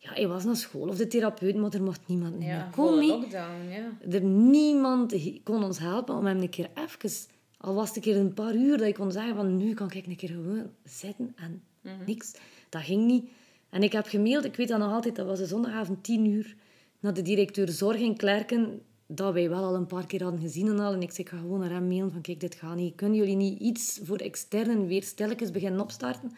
ja, 0.02 0.12
hij 0.12 0.28
was 0.28 0.44
naar 0.44 0.56
school 0.56 0.88
of 0.88 0.96
de 0.96 1.06
therapeut, 1.06 1.56
maar 1.56 1.72
er 1.72 1.82
mocht 1.82 2.00
niemand 2.06 2.38
meer 2.38 2.48
Ja, 2.48 2.68
komen. 2.70 2.72
volle 3.04 3.06
lockdown, 3.06 3.68
ja. 3.70 3.98
Er 4.10 4.22
niemand 4.22 5.14
kon 5.42 5.64
ons 5.64 5.78
helpen 5.78 6.14
om 6.14 6.26
hem 6.26 6.40
een 6.40 6.48
keer 6.48 6.70
even, 6.74 7.10
al 7.56 7.74
was 7.74 7.86
het 7.88 7.96
een 7.96 8.02
keer 8.02 8.16
een 8.16 8.34
paar 8.34 8.54
uur, 8.54 8.78
dat 8.78 8.86
ik 8.86 8.94
kon 8.94 9.12
zeggen 9.12 9.34
van 9.34 9.56
nu 9.56 9.74
kan 9.74 9.90
ik 9.92 10.06
een 10.06 10.16
keer 10.16 10.28
gewoon 10.28 10.70
zitten 10.84 11.32
en 11.36 11.62
niks. 12.06 12.32
Dat 12.68 12.82
ging 12.82 13.06
niet. 13.06 13.28
En 13.70 13.82
ik 13.82 13.92
heb 13.92 14.06
gemaild, 14.06 14.44
ik 14.44 14.56
weet 14.56 14.68
dat 14.68 14.78
nog 14.78 14.92
altijd, 14.92 15.16
dat 15.16 15.26
was 15.26 15.38
de 15.38 15.46
zondagavond 15.46 16.04
tien 16.04 16.26
uur, 16.26 16.54
naar 17.00 17.14
de 17.14 17.22
directeur 17.22 17.68
zorg 17.68 17.96
in 18.00 18.16
Klerken, 18.16 18.80
dat 19.06 19.32
wij 19.32 19.48
wel 19.48 19.64
al 19.64 19.74
een 19.74 19.86
paar 19.86 20.06
keer 20.06 20.22
hadden 20.22 20.40
gezien 20.40 20.68
en 20.68 20.78
al. 20.78 20.92
En 20.92 21.02
ik 21.02 21.10
zei, 21.10 21.22
ik 21.22 21.28
ga 21.28 21.38
gewoon 21.38 21.60
naar 21.60 21.70
hem 21.70 21.86
mailen 21.86 22.10
van 22.12 22.20
kijk, 22.20 22.40
dit 22.40 22.54
gaat 22.54 22.76
niet. 22.76 22.94
Kunnen 22.94 23.18
jullie 23.18 23.36
niet 23.36 23.60
iets 23.60 24.00
voor 24.02 24.16
externen 24.16 24.86
weer 24.86 25.02
stilletjes 25.02 25.50
beginnen 25.50 25.80
opstarten? 25.80 26.32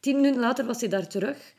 Tien 0.00 0.16
minuten 0.16 0.40
later 0.40 0.66
was 0.66 0.80
hij 0.80 0.88
daar 0.88 1.08
terug. 1.08 1.54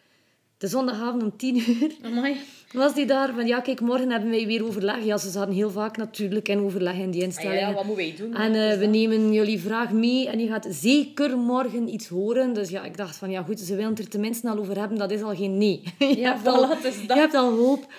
De 0.64 0.70
zondagavond 0.70 1.24
om 1.24 1.38
tien 1.38 1.56
uur 1.58 1.92
Amai. 2.02 2.36
was 2.74 2.94
die 2.94 3.06
daar 3.06 3.34
van, 3.34 3.48
ja, 3.48 3.60
kijk, 3.60 3.82
morgen 3.82 4.10
hebben 4.12 4.30
wij 4.30 4.46
weer 4.46 4.66
overleg. 4.66 5.04
Ja, 5.04 5.18
ze 5.18 5.30
zaten 5.30 5.54
heel 5.54 5.70
vaak 5.72 5.98
natuurlijk 5.98 6.48
in 6.48 6.60
overleg 6.60 6.94
in 6.98 7.12
die 7.12 7.14
Ah, 7.14 7.18
ja, 7.20 7.24
instellingen. 7.26 7.68
ja, 7.68 7.74
wat 7.74 7.86
moeten 7.86 8.06
wij 8.06 8.16
doen? 8.18 8.34
En 8.36 8.54
eh, 8.54 8.70
Dus 8.70 8.78
we 8.78 8.86
nemen 8.86 9.34
jullie 9.34 9.60
vraag 9.60 9.92
mee 9.92 10.30
en 10.30 10.40
je 10.40 10.48
gaat 10.48 10.68
zeker 10.70 11.38
morgen 11.38 11.94
iets 11.94 12.08
horen. 12.08 12.54
Dus 12.54 12.70
ja, 12.70 12.84
ik 12.84 12.98
dacht 12.98 13.16
van, 13.16 13.30
ja 13.32 13.42
goed, 13.44 13.60
ze 13.60 13.76
willen 13.76 13.90
het 13.90 14.00
er 14.00 14.08
tenminste 14.10 14.50
al 14.50 14.58
over 14.58 14.80
hebben. 14.80 14.98
Dat 14.98 15.12
is 15.12 15.22
al 15.22 15.36
geen 15.36 15.58
nee. 15.58 15.82
je, 16.00 16.18
Ja, 16.18 16.34
hebt 16.34 16.48
al, 16.48 16.72
is 16.72 16.82
dat. 16.82 16.94
je 17.08 17.14
hebt 17.22 17.34
al 17.34 17.52
hoop. 17.58 17.94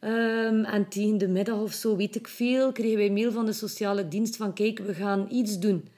Ehm, 0.00 0.64
en 0.64 0.88
tegen 0.88 1.18
de 1.18 1.28
middag 1.28 1.60
of 1.60 1.72
zo, 1.72 1.96
weet 1.96 2.14
ik 2.16 2.28
veel, 2.28 2.72
kregen 2.72 2.96
wij 2.96 3.10
mail 3.10 3.32
van 3.32 3.46
de 3.46 3.52
sociale 3.52 4.08
dienst 4.08 4.36
van, 4.36 4.52
kijk, 4.52 4.78
we 4.78 4.94
gaan 4.94 5.26
iets 5.30 5.58
doen. 5.58 5.88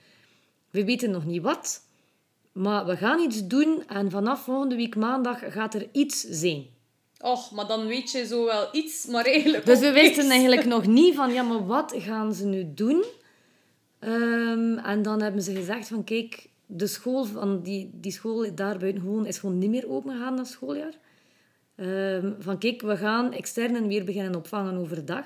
We 0.70 0.84
weten 0.84 1.10
nog 1.10 1.26
niet 1.26 1.42
wat, 1.42 1.80
maar 2.52 2.86
we 2.86 2.96
gaan 2.96 3.20
iets 3.20 3.46
doen 3.46 3.82
en 3.86 4.10
vanaf 4.10 4.42
volgende 4.44 4.76
week 4.76 4.96
maandag 4.96 5.52
gaat 5.52 5.74
er 5.74 5.88
iets 5.92 6.20
zijn. 6.20 6.66
Och, 7.20 7.50
maar 7.50 7.66
dan 7.66 7.86
weet 7.86 8.10
je 8.10 8.26
zo 8.26 8.44
wel 8.44 8.68
iets, 8.72 9.06
maar 9.06 9.24
eigenlijk 9.24 9.66
Dus 9.66 9.78
we 9.78 9.92
wisten 9.92 10.16
niks. 10.16 10.30
eigenlijk 10.30 10.64
nog 10.74 10.86
niet 10.86 11.14
van, 11.14 11.32
ja, 11.32 11.42
maar 11.42 11.66
wat 11.66 11.94
gaan 11.96 12.34
ze 12.34 12.46
nu 12.46 12.70
doen? 12.74 13.04
Ehm, 13.98 14.78
en 14.78 15.02
dan 15.02 15.22
hebben 15.22 15.42
ze 15.42 15.54
gezegd 15.54 15.88
van, 15.88 16.04
kijk, 16.04 16.48
de 16.66 16.86
school 16.86 17.24
van 17.24 17.60
die, 17.62 17.90
die 17.92 18.12
school 18.12 18.54
daar 18.54 18.78
buiten 18.78 19.00
gewoon 19.02 19.26
is 19.26 19.38
gewoon 19.38 19.58
niet 19.58 19.70
meer 19.70 19.90
open 19.90 20.12
gegaan 20.12 20.36
dat 20.36 20.46
schooljaar. 20.46 20.94
Ehm, 21.76 22.32
van, 22.38 22.58
kijk, 22.58 22.82
we 22.82 22.96
gaan 22.96 23.32
externen 23.32 23.86
weer 23.86 24.04
beginnen 24.04 24.34
opvangen 24.34 24.76
overdag. 24.76 25.24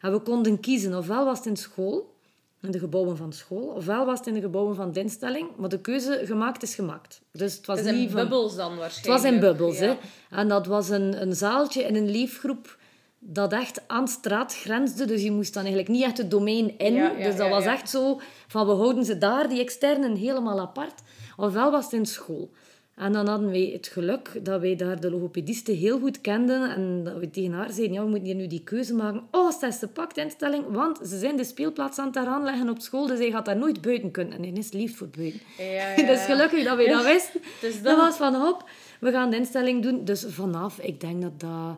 En 0.00 0.12
we 0.12 0.18
konden 0.18 0.60
kiezen, 0.60 0.94
ofwel 0.94 1.24
was 1.24 1.38
het 1.38 1.46
in 1.46 1.56
school, 1.56 2.14
in 2.62 2.70
de 2.70 2.78
gebouwen 2.78 3.16
van 3.16 3.32
school, 3.32 3.66
ofwel 3.66 4.06
was 4.06 4.18
het 4.18 4.26
in 4.28 4.34
de 4.34 4.40
gebouwen 4.40 4.76
van 4.76 4.92
de 4.92 5.00
instelling. 5.00 5.48
Maar 5.56 5.68
de 5.68 5.80
keuze 5.80 6.20
gemaakt 6.24 6.62
is 6.62 6.74
gemaakt. 6.74 7.20
Dus 7.32 7.56
het 7.56 7.66
was 7.66 7.78
Het 7.78 7.90
niet 7.90 8.04
in 8.04 8.10
van... 8.10 8.20
bubbels 8.20 8.56
dan 8.56 8.70
Het 8.70 8.80
waarschijnlijk. 8.80 9.22
was 9.22 9.32
in 9.32 9.40
bubbels, 9.40 9.78
ja. 9.78 9.86
hè. 9.86 9.96
En 10.36 10.48
dat 10.48 10.66
was 10.66 10.88
een, 10.88 11.22
een 11.22 11.34
zaaltje 11.34 11.82
in 11.82 11.96
een 11.96 12.10
leefgroep 12.10 12.76
dat 13.18 13.52
echt 13.52 13.82
aan 13.86 14.08
straat 14.08 14.54
grensde. 14.54 15.04
Dus 15.04 15.22
je 15.22 15.30
moest 15.32 15.54
dan 15.54 15.62
eigenlijk 15.62 15.92
niet 15.92 16.04
echt 16.04 16.18
het 16.18 16.30
domein 16.30 16.78
in. 16.78 16.94
Ja, 16.94 17.12
ja, 17.16 17.24
dus 17.24 17.36
dat 17.36 17.48
was 17.48 17.64
echt 17.64 17.90
zo 17.90 18.20
van, 18.48 18.66
we 18.66 18.72
houden 18.72 19.04
ze 19.04 19.18
daar, 19.18 19.48
die 19.48 19.60
externen, 19.60 20.16
helemaal 20.16 20.60
apart. 20.60 21.00
Ofwel 21.36 21.70
was 21.70 21.84
het 21.84 21.92
in 21.92 22.06
school. 22.06 22.50
En 22.98 23.12
dan 23.12 23.28
hadden 23.28 23.50
wij 23.50 23.70
het 23.72 23.86
geluk 23.86 24.40
dat 24.42 24.60
wij 24.60 24.76
daar 24.76 25.00
de 25.00 25.10
logopediste 25.10 25.72
heel 25.72 25.98
goed 25.98 26.20
kenden. 26.20 26.70
En 26.74 27.04
dat 27.04 27.16
we 27.18 27.30
tegen 27.30 27.52
haar 27.52 27.70
zeiden, 27.70 27.94
ja, 27.96 28.02
we 28.02 28.08
moeten 28.08 28.26
hier 28.26 28.34
nu 28.36 28.46
die 28.46 28.62
keuze 28.64 28.94
maken. 28.94 29.22
Oh, 29.30 29.50
ze 29.70 29.88
pakt 29.88 30.16
instelling, 30.16 30.64
want 30.68 30.98
ze 31.08 31.18
zijn 31.18 31.36
de 31.36 31.44
speelplaats 31.44 31.98
aan 31.98 32.06
het 32.06 32.16
aanleggen 32.16 32.68
op 32.68 32.80
school. 32.80 33.06
Dus 33.06 33.18
hij 33.18 33.30
gaat 33.30 33.44
daar 33.44 33.56
nooit 33.56 33.80
buiten 33.80 34.10
kunnen. 34.10 34.38
En 34.38 34.42
hij 34.42 34.52
is 34.52 34.72
lief 34.72 34.96
voor 34.96 35.08
buiten. 35.16 35.40
Ja, 35.58 35.64
ja, 35.64 36.06
Dus 36.12 36.24
gelukkig 36.24 36.64
dat 36.64 36.76
wij 36.76 36.88
dat 36.88 37.04
wisten. 37.04 37.40
Dus 37.60 37.74
dat... 37.74 37.82
dat- 37.84 37.96
was 37.96 38.16
van, 38.16 38.34
hop, 38.34 38.70
we 39.00 39.10
gaan 39.10 39.30
de 39.30 39.36
instelling 39.36 39.82
doen. 39.82 40.04
Dus 40.04 40.24
vanaf, 40.28 40.78
ik 40.78 41.00
denk 41.00 41.22
dat 41.22 41.40
dat... 41.40 41.76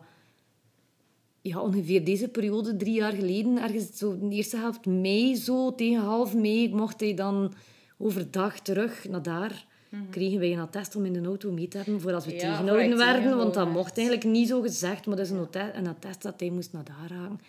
Ja, 1.40 1.60
ongeveer 1.60 2.04
deze 2.04 2.28
periode, 2.28 2.76
drie 2.76 2.94
jaar 2.94 3.12
geleden, 3.12 3.62
ergens 3.62 3.98
zo 3.98 4.18
de 4.18 4.28
eerste 4.34 4.56
helft 4.56 4.86
mei, 4.86 5.36
zo 5.36 5.74
tegen 5.74 6.02
half 6.02 6.34
mei, 6.34 6.74
mocht 6.74 7.00
hij 7.00 7.14
dan 7.14 7.52
overdag 7.98 8.60
terug 8.60 9.08
naar 9.08 9.22
daar. 9.22 9.68
Kregen 10.10 10.38
wij 10.38 10.52
een 10.52 10.58
attest 10.60 10.96
om 10.96 11.04
in 11.04 11.12
de 11.12 11.20
auto 11.22 11.52
mee 11.52 11.68
te 11.68 11.76
hebben 11.76 12.00
voor 12.00 12.12
als 12.14 12.24
we 12.24 12.32
Ja, 12.32 12.38
tegenhouden 12.38 12.74
voor 12.74 12.78
hij 13.04 13.12
werden. 13.12 13.22
Want 13.22 13.22
dat 13.36 13.42
tegengehouden 13.44 13.76
mocht 13.82 13.96
eigenlijk 13.98 14.26
niet 14.26 14.48
zo 14.48 14.60
gezegd, 14.60 15.06
maar 15.06 15.16
dat 15.16 15.24
is 15.24 15.30
een, 15.32 15.38
atte- 15.38 15.72
een 15.74 15.86
attest 15.86 16.22
dat 16.22 16.40
hij 16.40 16.50
moest 16.50 16.72
naar 16.72 16.84
daar 16.84 17.08
gaan 17.18 17.40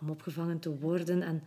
om 0.00 0.10
opgevangen 0.10 0.58
te 0.58 0.78
worden. 0.78 1.22
En 1.22 1.42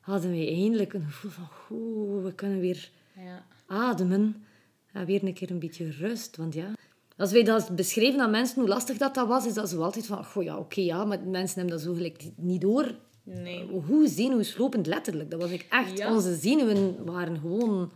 hadden 0.00 0.30
wij 0.30 0.48
eindelijk 0.48 0.92
een 0.92 1.02
gevoel 1.04 1.30
van, 1.30 1.46
goh, 1.46 2.24
we 2.24 2.32
kunnen 2.34 2.60
weer 2.60 2.90
Ja. 3.16 3.44
ademen 3.66 4.44
en 4.92 5.04
weer 5.06 5.24
een 5.24 5.34
keer 5.34 5.50
een 5.50 5.58
beetje 5.58 5.90
rust. 5.90 6.36
Want 6.36 6.54
ja, 6.54 6.72
als 7.16 7.32
wij 7.32 7.42
dat 7.42 7.76
beschreven 7.76 8.20
aan 8.20 8.30
mensen, 8.30 8.60
hoe 8.60 8.68
lastig 8.68 8.96
dat, 8.96 9.14
dat 9.14 9.28
was, 9.28 9.46
is 9.46 9.54
dat 9.54 9.68
zo 9.68 9.80
altijd 9.82 10.06
van, 10.06 10.24
goh 10.24 10.42
ja, 10.42 10.58
oké, 10.58 10.80
ja, 10.80 11.04
maar 11.04 11.20
mensen 11.20 11.58
hebben 11.58 11.76
dat 11.76 11.84
zo 11.86 11.94
gelijk 11.94 12.30
niet 12.36 12.60
door. 12.60 12.94
Nee. 13.22 13.66
Hoe 13.86 14.08
zenuwslopend, 14.08 14.86
letterlijk. 14.86 15.30
Dat 15.30 15.40
was 15.40 15.50
ik 15.50 15.66
echt. 15.70 15.98
Ja. 15.98 16.14
Onze 16.14 16.34
zenuwen 16.34 17.04
waren 17.04 17.38
gewoon... 17.38 17.92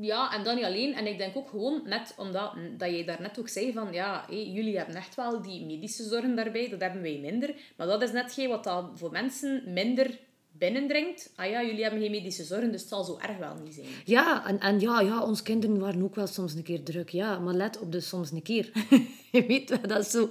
Ja, 0.00 0.34
en 0.34 0.44
dan 0.44 0.54
niet 0.54 0.64
alleen. 0.64 0.94
En 0.94 1.06
ik 1.06 1.18
denk 1.18 1.36
ook 1.36 1.48
gewoon, 1.48 1.82
net 1.84 2.14
omdat 2.16 2.54
dat 2.76 2.90
jij 2.90 3.04
daarnet 3.04 3.38
ook 3.38 3.48
zei 3.48 3.72
van, 3.72 3.92
ja, 3.92 4.24
hé, 4.28 4.36
jullie 4.36 4.76
hebben 4.76 4.94
echt 4.96 5.14
wel 5.14 5.42
die 5.42 5.66
medische 5.66 6.02
zorg 6.02 6.34
daarbij, 6.34 6.68
dat 6.68 6.80
hebben 6.80 7.02
wij 7.02 7.18
minder. 7.22 7.54
Maar 7.76 7.86
dat 7.86 8.02
is 8.02 8.12
net 8.12 8.32
geen 8.32 8.48
wat 8.48 8.64
dat 8.64 8.90
voor 8.94 9.10
mensen 9.10 9.62
minder 9.72 10.18
binnendringt. 10.52 11.32
Ah 11.36 11.50
ja, 11.50 11.62
jullie 11.62 11.82
hebben 11.82 12.00
geen 12.00 12.10
medische 12.10 12.44
zorg, 12.44 12.70
dus 12.70 12.80
het 12.80 12.90
zal 12.90 13.04
zo 13.04 13.18
erg 13.18 13.36
wel 13.38 13.54
niet 13.64 13.74
zijn. 13.74 13.86
Ja, 14.04 14.46
en, 14.46 14.60
en 14.60 14.80
ja, 14.80 15.00
ja, 15.00 15.22
onze 15.22 15.42
kinderen 15.42 15.78
waren 15.78 16.02
ook 16.02 16.14
wel 16.14 16.26
soms 16.26 16.54
een 16.54 16.62
keer 16.62 16.82
druk. 16.82 17.08
Ja, 17.08 17.38
maar 17.38 17.54
let 17.54 17.78
op 17.78 17.92
de 17.92 18.00
soms 18.00 18.30
een 18.30 18.42
keer. 18.42 18.72
Je 19.32 19.46
weet 19.46 19.70
wel, 19.70 19.86
dat 19.86 20.00
is 20.00 20.10
zo... 20.10 20.30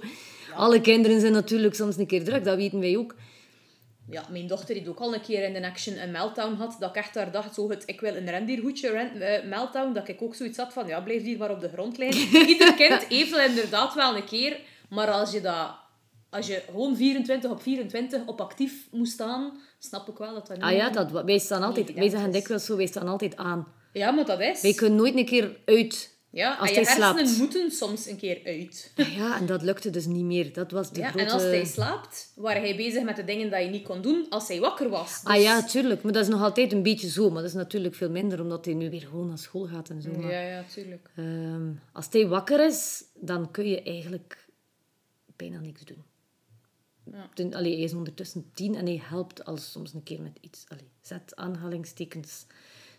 Alle 0.54 0.80
kinderen 0.80 1.20
zijn 1.20 1.32
natuurlijk 1.32 1.74
soms 1.74 1.96
een 1.96 2.06
keer 2.06 2.24
druk, 2.24 2.44
dat 2.44 2.56
weten 2.56 2.80
wij 2.80 2.96
ook. 2.96 3.14
Ja, 4.10 4.24
mijn 4.30 4.46
dochter 4.46 4.74
heeft 4.74 4.88
ook 4.88 4.98
al 4.98 5.14
een 5.14 5.20
keer 5.20 5.42
in 5.42 5.52
de 5.52 5.66
action 5.66 5.96
een 5.96 6.10
meltdown 6.10 6.56
gehad. 6.56 6.76
Dat 6.78 6.88
ik 6.90 6.96
echt 6.96 7.14
daar 7.14 7.30
dacht, 7.30 7.54
zo 7.54 7.70
het, 7.70 7.82
ik 7.86 8.00
wil 8.00 8.16
een 8.16 8.30
rendierhoedje 8.30 8.90
ren, 8.90 9.20
eh, 9.20 9.48
meltdown. 9.48 9.92
Dat 9.92 10.08
ik 10.08 10.22
ook 10.22 10.34
zoiets 10.34 10.58
had 10.58 10.72
van, 10.72 10.86
ja, 10.86 11.00
blijf 11.00 11.22
hier 11.22 11.38
maar 11.38 11.50
op 11.50 11.60
de 11.60 11.68
grond 11.68 11.98
liggen. 11.98 12.46
Ieder 12.48 12.74
kind 12.74 13.04
heeft 13.04 13.30
dat 13.30 13.48
inderdaad 13.48 13.94
wel 13.94 14.16
een 14.16 14.24
keer. 14.24 14.60
Maar 14.88 15.10
als 15.10 15.32
je 15.32 15.40
dat... 15.40 15.70
Als 16.30 16.46
je 16.46 16.62
gewoon 16.70 16.96
24 16.96 17.50
op 17.50 17.62
24 17.62 18.26
op 18.26 18.40
actief 18.40 18.88
moet 18.90 19.08
staan, 19.08 19.60
snap 19.78 20.08
ik 20.08 20.18
wel 20.18 20.34
dat 20.34 20.46
dat 20.46 20.56
niet... 20.56 20.66
Ah 20.66 20.72
ja, 20.72 20.90
dat, 20.90 21.10
wij 21.10 21.38
staan 21.38 21.62
altijd... 21.62 21.94
Wij 21.94 22.08
zeggen 22.08 22.30
dikwijls 22.30 22.64
zo, 22.64 22.76
wij 22.76 22.86
staan 22.86 23.08
altijd 23.08 23.36
aan. 23.36 23.66
Ja, 23.92 24.10
maar 24.10 24.24
dat 24.24 24.40
is... 24.40 24.60
Wij 24.60 24.74
kunnen 24.74 24.98
nooit 24.98 25.16
een 25.16 25.24
keer 25.24 25.56
uit 25.64 26.17
Ja, 26.30 26.54
als 26.56 26.68
en 26.68 26.74
hij 26.74 26.82
je 26.82 26.88
hersenen 26.88 27.26
slaapt. 27.26 27.38
moeten 27.38 27.70
soms 27.70 28.06
een 28.06 28.16
keer 28.16 28.40
uit. 28.44 28.92
Ja, 28.94 29.38
en 29.38 29.46
dat 29.46 29.62
lukte 29.62 29.90
dus 29.90 30.06
niet 30.06 30.24
meer. 30.24 30.52
Dat 30.52 30.70
was 30.70 30.92
de 30.92 31.00
Ja, 31.00 31.08
grote... 31.08 31.24
En 31.24 31.30
als 31.32 31.42
hij 31.42 31.64
slaapt, 31.64 32.32
waren 32.36 32.62
hij 32.62 32.76
bezig 32.76 33.02
met 33.02 33.16
de 33.16 33.24
dingen 33.24 33.50
die 33.50 33.58
je 33.60 33.68
niet 33.70 33.84
kon 33.84 34.02
doen 34.02 34.26
als 34.28 34.48
hij 34.48 34.60
wakker 34.60 34.88
was. 34.88 35.20
Ah 35.24 35.34
Dus- 35.34 35.42
ja, 35.42 35.62
tuurlijk. 35.62 36.02
Maar 36.02 36.12
dat 36.12 36.22
is 36.22 36.28
nog 36.28 36.42
altijd 36.42 36.72
een 36.72 36.82
beetje 36.82 37.08
zo. 37.10 37.30
Maar 37.30 37.42
dat 37.42 37.50
is 37.50 37.56
natuurlijk 37.56 37.94
veel 37.94 38.10
minder, 38.10 38.40
omdat 38.40 38.64
hij 38.64 38.74
nu 38.74 38.90
weer 38.90 39.00
gewoon 39.00 39.26
naar 39.28 39.38
school 39.38 39.66
gaat 39.66 39.88
en 39.90 40.02
zo. 40.02 40.10
Maar, 40.10 40.30
Ja, 40.32 40.40
ja, 40.40 40.64
tuurlijk. 40.74 41.10
ehm, 41.16 41.70
als 41.92 42.06
hij 42.10 42.26
wakker 42.28 42.66
is, 42.66 43.04
dan 43.14 43.50
kun 43.50 43.68
je 43.68 43.82
eigenlijk 43.82 44.46
bijna 45.36 45.60
niks 45.60 45.84
doen. 45.84 46.02
Ja. 47.12 47.30
Allee, 47.56 47.72
hij 47.74 47.82
is 47.84 47.94
ondertussen 47.94 48.50
tien 48.54 48.74
en 48.74 48.86
hij 48.86 49.02
helpt 49.04 49.44
al 49.44 49.56
soms 49.56 49.94
een 49.94 50.02
keer 50.02 50.20
met 50.20 50.38
iets. 50.40 50.64
Allee, 50.68 50.88
zet 51.00 51.36
aanhalingstekens 51.36 52.46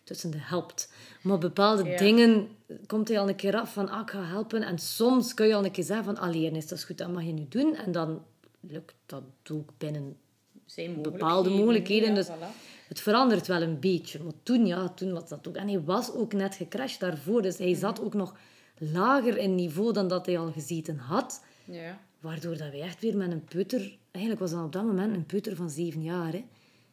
tussen 0.10 0.32
de 0.32 0.38
helpt. 0.40 0.92
Maar 1.22 1.38
bepaalde 1.38 1.84
Ja. 1.84 1.98
dingen 1.98 2.48
komt 2.88 3.08
hij 3.08 3.20
al 3.20 3.30
een 3.30 3.36
keer 3.36 3.56
af 3.56 3.74
van, 3.74 3.90
ah, 3.90 4.02
ik 4.02 4.10
ga 4.10 4.24
helpen. 4.24 4.62
En 4.64 4.78
soms 4.78 5.34
kun 5.34 5.48
je 5.48 5.56
al 5.56 5.66
een 5.66 5.72
keer 5.72 5.84
zeggen 5.84 6.06
van, 6.06 6.18
allee, 6.18 6.52
is 6.52 6.68
dat 6.68 6.78
is 6.78 6.84
goed, 6.84 6.98
dat 6.98 7.12
mag 7.12 7.24
je 7.24 7.32
nu 7.32 7.46
doen. 7.50 7.76
En 7.76 7.92
dan 7.92 8.24
lukt 8.60 8.96
dat 9.06 9.24
ook 9.52 9.70
binnen 9.78 10.18
Zijn 10.66 11.02
bepaalde 11.02 11.50
mogelijkheden. 11.50 12.10
Ja, 12.10 12.16
dus 12.16 12.28
voilà. 12.28 12.88
het 12.88 13.00
verandert 13.00 13.48
wel 13.48 13.62
een 13.62 13.80
beetje. 13.80 14.24
Maar 14.24 14.34
toen, 14.44 14.66
ja, 14.66 14.90
toen 14.90 15.12
was 15.14 15.30
dat 15.30 15.48
ook. 15.48 15.56
En 15.56 15.68
hij 15.68 15.82
was 15.84 16.14
ook 16.14 16.34
net 16.34 16.56
gecrashed 16.56 17.00
daarvoor. 17.00 17.42
Dus 17.42 17.58
hij 17.58 17.76
zat 17.76 18.02
ook 18.02 18.14
nog 18.14 18.36
lager 18.78 19.38
in 19.38 19.56
niveau 19.56 19.94
dan 19.94 20.08
dat 20.08 20.26
hij 20.26 20.38
al 20.40 20.52
gezeten 20.52 20.98
had. 20.98 21.44
Ja. 21.66 22.00
Waardoor 22.20 22.58
dat 22.58 22.72
wij 22.72 22.82
echt 22.82 23.02
weer 23.02 23.18
met 23.18 23.32
een 23.32 23.44
peuter... 23.44 23.98
Eigenlijk 24.12 24.44
was 24.44 24.52
dat 24.52 24.64
op 24.64 24.72
dat 24.72 24.84
moment 24.84 25.16
een 25.16 25.26
peuter 25.26 25.56
van 25.56 25.70
zeven 25.70 26.02
jaar. 26.02 26.32
Hè. 26.32 26.46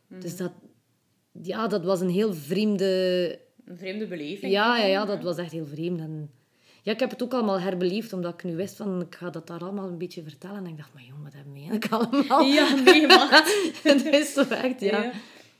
Mhm. 0.06 0.20
Dus 0.20 0.36
dat... 0.36 0.52
Ja, 1.42 1.66
dat 1.66 1.84
was 1.84 2.00
een 2.00 2.10
heel 2.10 2.34
vreemde... 2.34 3.38
Een 3.64 3.76
vreemde 3.76 4.06
beleving. 4.06 4.52
Ja, 4.52 4.76
ja, 4.76 4.86
ja, 4.86 5.04
dat 5.04 5.22
was 5.22 5.36
echt 5.36 5.52
heel 5.52 5.66
vreemd. 5.66 6.00
En 6.00 6.30
ja, 6.82 6.92
ik 6.92 7.00
heb 7.00 7.10
het 7.10 7.22
ook 7.22 7.32
allemaal 7.32 7.60
herbeleefd, 7.60 8.12
omdat 8.12 8.32
ik 8.34 8.44
nu 8.44 8.56
wist 8.56 8.76
van... 8.76 9.00
Ik 9.00 9.14
ga 9.14 9.30
dat 9.30 9.46
daar 9.46 9.60
allemaal 9.60 9.88
een 9.88 9.98
beetje 9.98 10.22
vertellen. 10.22 10.56
En 10.56 10.66
ik 10.66 10.76
dacht, 10.76 10.94
maar 10.94 11.02
jongen, 11.02 11.22
wat 11.22 11.32
we 11.32 11.54
eigenlijk 11.54 11.86
allemaal... 12.12 12.42
Ja, 12.42 12.74
meegemaakt. 12.84 13.80
Het 13.82 14.04
is 14.20 14.32
zo 14.32 14.42
echt, 14.48 14.80
ja. 14.80 15.02
Ja. 15.02 15.12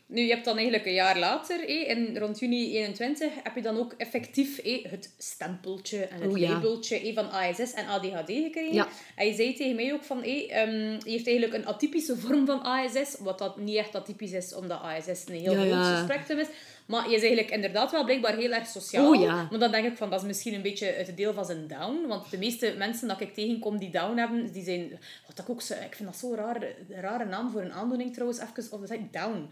Nu, 0.09 0.23
je 0.23 0.31
hebt 0.31 0.45
dan 0.45 0.55
eigenlijk 0.55 0.87
een 0.87 0.92
jaar 0.92 1.19
later, 1.19 1.59
hé, 1.59 1.73
in, 1.73 2.19
rond 2.19 2.38
juni 2.38 2.77
21, 2.77 3.33
heb 3.42 3.55
je 3.55 3.62
dan 3.62 3.79
ook 3.79 3.95
effectief 3.97 4.62
hé, 4.62 4.83
het 4.88 5.14
stempeltje 5.19 6.05
en 6.05 6.21
het 6.21 6.37
ja. 6.37 6.53
labeltje 6.53 6.99
hé, 6.99 7.12
van 7.12 7.31
ASS 7.31 7.73
en 7.73 7.87
ADHD 7.87 8.27
gekregen. 8.27 8.75
Ja. 8.75 8.88
En 9.16 9.27
je 9.27 9.35
zei 9.35 9.55
tegen 9.55 9.77
mij 9.77 9.92
ook 9.92 10.05
van, 10.05 10.23
hé, 10.23 10.47
ehm, 10.49 10.90
je 10.90 11.11
heeft 11.11 11.27
eigenlijk 11.27 11.55
een 11.55 11.66
atypische 11.66 12.16
vorm 12.16 12.47
van 12.47 12.62
ASS, 12.62 13.16
wat 13.19 13.38
dat 13.38 13.57
niet 13.59 13.77
echt 13.77 13.95
atypisch 13.95 14.33
is, 14.33 14.55
omdat 14.55 14.81
ASS 14.81 15.25
een 15.29 15.35
heel 15.35 15.55
groot 15.55 15.66
ja. 15.66 16.05
spectrum 16.05 16.38
is. 16.38 16.49
Maar 16.87 17.09
je 17.09 17.14
is 17.16 17.22
eigenlijk 17.22 17.51
inderdaad 17.51 17.90
wel 17.90 18.05
blijkbaar 18.05 18.37
heel 18.37 18.53
erg 18.53 18.66
sociaal. 18.66 19.12
Ja. 19.12 19.46
Maar 19.51 19.59
dan 19.59 19.70
denk 19.70 19.87
ik 19.87 19.96
van, 19.96 20.11
dat 20.11 20.20
is 20.20 20.27
misschien 20.27 20.55
een 20.55 20.62
beetje 20.62 20.87
het 20.87 21.16
deel 21.16 21.35
van 21.35 21.44
zijn 21.44 21.66
down. 21.66 22.07
Want 22.07 22.31
de 22.31 22.38
meeste 22.38 22.75
mensen 22.79 23.09
dat 23.09 23.20
ik 23.20 23.35
tegenkom 23.35 23.79
die 23.79 23.90
down 23.90 24.16
hebben, 24.16 24.53
die 24.53 24.64
zijn... 24.64 24.99
Wat 25.27 25.38
ik 25.38 25.51
ook. 25.51 25.62
Ik 25.62 25.94
vind 25.94 26.09
dat 26.09 26.16
zo 26.16 26.35
raar, 26.35 26.62
een 26.62 27.01
rare 27.01 27.25
naam 27.25 27.51
voor 27.51 27.61
een 27.61 27.72
aandoening 27.72 28.12
trouwens. 28.12 28.40
Even, 28.40 28.72
of 28.72 28.81
zeg 28.85 28.99
ik 28.99 29.12
down? 29.12 29.51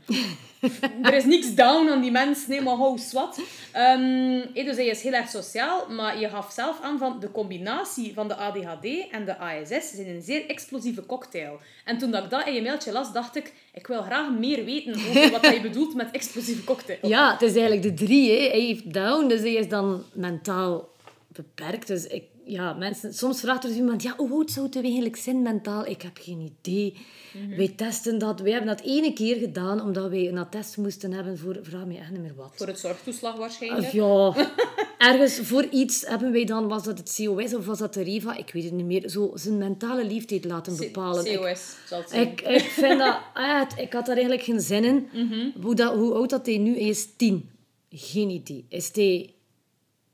er 1.02 1.14
is 1.14 1.24
niks 1.24 1.54
down 1.54 1.88
aan 1.88 2.00
die 2.00 2.10
mensen. 2.10 2.50
Nee, 2.50 2.60
maar 2.60 2.74
hou 2.74 3.00
wat. 3.12 3.40
Ehm, 3.72 4.40
hé, 4.54 4.64
dus 4.64 4.76
hij 4.76 4.86
is 4.86 5.02
heel 5.02 5.12
erg 5.12 5.28
sociaal. 5.28 5.88
Maar 5.88 6.18
je 6.18 6.28
gaf 6.28 6.52
zelf 6.52 6.80
aan 6.80 6.98
van 6.98 7.20
de 7.20 7.30
combinatie 7.30 8.14
van 8.14 8.28
de 8.28 8.34
ADHD 8.34 9.10
en 9.10 9.24
de 9.24 9.38
ASS 9.38 9.90
zijn 9.94 10.08
een 10.08 10.22
zeer 10.22 10.46
explosieve 10.46 11.06
cocktail. 11.06 11.60
En 11.84 11.98
toen 11.98 12.10
dat 12.10 12.24
ik 12.24 12.30
dat 12.30 12.46
in 12.46 12.54
je 12.54 12.62
mailtje 12.62 12.92
las, 12.92 13.12
dacht 13.12 13.36
ik... 13.36 13.52
Ik 13.74 13.86
wil 13.86 14.02
graag 14.02 14.30
meer 14.38 14.64
weten 14.64 14.94
over 14.94 15.30
wat 15.30 15.54
je 15.54 15.60
bedoelt 15.60 15.94
met 15.94 16.10
explosieve 16.10 16.64
cocktail. 16.64 16.98
Ja, 17.02 17.32
het 17.32 17.42
is 17.42 17.56
eigenlijk 17.56 17.82
de 17.82 18.04
drie. 18.04 18.30
Hè. 18.30 18.48
Hij 18.48 18.60
heeft 18.60 18.92
down, 18.92 19.28
dus 19.28 19.40
hij 19.40 19.52
is 19.52 19.68
dan 19.68 20.02
mentaal 20.12 20.88
beperkt. 21.28 21.86
Dus 21.86 22.06
ik, 22.06 22.24
ja, 22.46 22.72
mensen, 22.72 23.14
soms 23.14 23.40
vraagt 23.40 23.62
er 23.62 23.68
dus 23.68 23.78
iemand, 23.78 24.02
ja, 24.02 24.14
hoe 24.16 24.30
oud 24.32 24.50
zou 24.50 24.66
het 24.66 24.76
eigenlijk 24.76 25.16
zijn 25.16 25.42
mentaal? 25.42 25.86
Ik 25.86 26.02
heb 26.02 26.18
geen 26.20 26.40
idee. 26.60 26.96
Wij 27.56 27.68
testen 27.76 28.18
dat. 28.18 28.40
Wij 28.40 28.50
hebben 28.52 28.76
dat 28.76 28.86
ene 28.86 29.12
keer 29.12 29.36
gedaan, 29.36 29.80
omdat 29.80 30.10
wij 30.10 30.28
een 30.28 30.38
attest 30.38 30.76
moesten 30.76 31.12
hebben 31.12 31.38
voor, 31.38 31.58
vraag 31.62 31.84
me 31.84 31.98
echt 31.98 32.10
niet 32.10 32.20
meer 32.20 32.34
wat. 32.34 32.52
Voor 32.56 32.66
het 32.66 32.78
zorgtoeslag 32.78 33.36
waarschijnlijk. 33.36 33.86
Of 33.86 33.92
ja, 33.92 34.34
ergens 35.10 35.38
voor 35.38 35.64
iets 35.64 36.06
hebben 36.06 36.32
wij 36.32 36.44
dan, 36.44 36.68
was 36.68 36.82
dat 36.84 36.98
het 36.98 37.14
COS 37.24 37.54
of 37.54 37.66
was 37.66 37.78
dat 37.78 37.94
de 37.94 38.02
REVA? 38.02 38.36
Ik 38.36 38.50
weet 38.52 38.64
het 38.64 38.72
niet 38.72 38.84
meer. 38.86 39.08
Zo 39.10 39.30
zijn 39.34 39.58
mentale 39.58 40.06
leeftijd 40.06 40.44
laten 40.44 40.76
bepalen. 40.76 41.26
Ik- 41.26 41.38
COS 41.40 41.76
zal 41.86 41.98
het 42.00 42.10
zijn. 42.10 42.22
ik, 42.32 42.40
ik 42.40 42.60
vind 42.62 42.98
dat... 42.98 43.16
echt- 43.34 43.78
ik 43.78 43.92
had 43.92 44.06
daar 44.06 44.14
eigenlijk 44.16 44.44
geen 44.44 44.60
zin 44.60 44.84
in. 44.84 45.08
hoe, 45.62 45.74
dat, 45.74 45.94
hoe 45.94 46.12
oud 46.14 46.30
dat 46.30 46.46
hij 46.46 46.58
nu 46.58 46.76
is 46.76 47.08
tien. 47.16 47.50
Geen 47.90 48.30
idee. 48.30 48.64
Is 48.68 48.90
hij... 48.94 49.34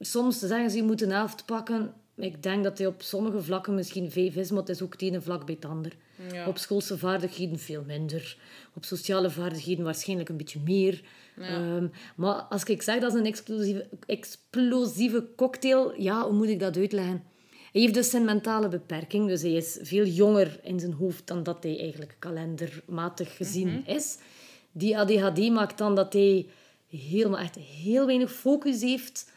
Soms 0.02 0.38
zeggen 0.38 0.70
ze, 0.70 0.76
je 0.76 0.82
moet 0.82 1.02
een 1.02 1.10
helft 1.10 1.44
pakken. 1.46 1.94
Ik 2.22 2.42
denk 2.42 2.64
dat 2.64 2.78
hij 2.78 2.86
op 2.86 3.02
sommige 3.02 3.42
vlakken 3.42 3.74
misschien 3.74 4.10
vijf 4.10 4.36
is, 4.36 4.50
maar 4.50 4.60
het 4.60 4.68
is 4.68 4.82
ook 4.82 4.92
het 4.92 5.02
ene 5.02 5.20
vlak 5.20 5.46
bij 5.46 5.54
het 5.54 5.70
ander. 5.70 5.92
Ja. 6.32 6.46
Op 6.46 6.58
schoolse 6.58 6.98
vaardigheden 6.98 7.58
veel 7.58 7.82
minder. 7.86 8.36
Op 8.74 8.84
sociale 8.84 9.30
vaardigheden 9.30 9.84
waarschijnlijk 9.84 10.28
een 10.28 10.36
beetje 10.36 10.60
meer. 10.64 11.02
Ehm, 11.38 11.86
maar 12.16 12.34
als 12.34 12.64
ik 12.64 12.82
zeg 12.82 13.00
dat 13.00 13.12
is 13.12 13.18
een 13.18 13.26
explosieve, 13.26 13.88
explosieve 14.06 15.26
cocktail, 15.36 16.00
ja, 16.00 16.24
hoe 16.24 16.32
moet 16.32 16.48
ik 16.48 16.60
dat 16.60 16.76
uitleggen? 16.76 17.22
Hij 17.72 17.80
heeft 17.80 17.94
dus 17.94 18.10
zijn 18.10 18.24
mentale 18.24 18.68
beperking, 18.68 19.28
dus 19.28 19.42
hij 19.42 19.52
is 19.52 19.78
veel 19.82 20.04
jonger 20.04 20.60
in 20.62 20.80
zijn 20.80 20.92
hoofd 20.92 21.26
dan 21.26 21.42
dat 21.42 21.62
hij 21.62 21.78
eigenlijk 21.78 22.16
kalendermatig 22.18 23.36
gezien 23.36 23.86
is. 23.86 24.18
Die 24.72 24.98
ADHD 24.98 25.50
maakt 25.50 25.78
dan 25.78 25.94
dat 25.94 26.12
hij 26.12 26.46
helemaal 26.88 27.38
echt 27.38 27.54
heel 27.54 28.06
weinig 28.06 28.32
focus 28.32 28.80
heeft 28.80 29.29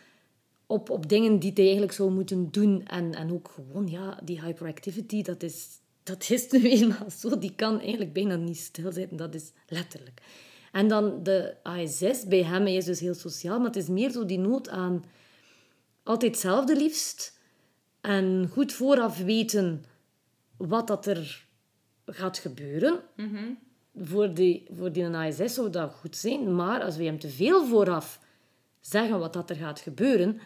op, 0.73 0.89
op 0.89 1.09
dingen 1.09 1.39
die 1.39 1.51
hij 1.53 1.63
eigenlijk 1.63 1.93
zou 1.93 2.11
moeten 2.11 2.51
doen. 2.51 2.85
En, 2.85 3.13
en 3.13 3.33
ook 3.33 3.51
gewoon, 3.55 3.87
ja, 3.87 4.19
die 4.23 4.41
hyperactivity, 4.41 5.21
dat 5.21 5.43
is, 5.43 5.67
dat 6.03 6.29
is 6.29 6.49
nu 6.51 6.69
eenmaal 6.69 7.09
zo. 7.17 7.37
Die 7.37 7.55
kan 7.55 7.79
eigenlijk 7.79 8.13
bijna 8.13 8.35
niet 8.35 8.57
stilzitten, 8.57 9.17
dat 9.17 9.35
is 9.35 9.51
letterlijk. 9.67 10.21
En 10.71 10.87
dan 10.87 11.23
de 11.23 11.55
ASS, 11.63 12.27
bij 12.27 12.43
hem, 12.43 12.61
hij 12.61 12.75
is 12.75 12.85
dus 12.85 12.99
heel 12.99 13.13
sociaal, 13.13 13.57
maar 13.57 13.67
het 13.67 13.75
is 13.75 13.87
meer 13.87 14.11
zo 14.11 14.25
die 14.25 14.39
nood 14.39 14.69
aan 14.69 15.03
altijd 16.03 16.31
hetzelfde 16.31 16.75
liefst. 16.75 17.39
En 18.01 18.49
goed 18.51 18.73
vooraf 18.73 19.17
weten 19.17 19.85
wat 20.57 20.87
dat 20.87 21.05
er 21.05 21.45
gaat 22.05 22.37
gebeuren. 22.37 22.99
Voor, 23.95 24.33
die, 24.33 24.67
voor 24.77 24.91
die 24.91 25.05
ASS 25.05 25.53
zou 25.53 25.69
dat 25.69 25.93
goed 25.93 26.15
zijn. 26.15 26.55
Maar 26.55 26.81
als 26.81 26.95
we 26.95 27.03
hem 27.03 27.19
te 27.19 27.29
veel 27.29 27.65
vooraf 27.65 28.19
zeggen 28.81 29.19
wat 29.19 29.33
dat 29.33 29.49
er 29.49 29.55
gaat 29.55 29.79
gebeuren, 29.79 30.39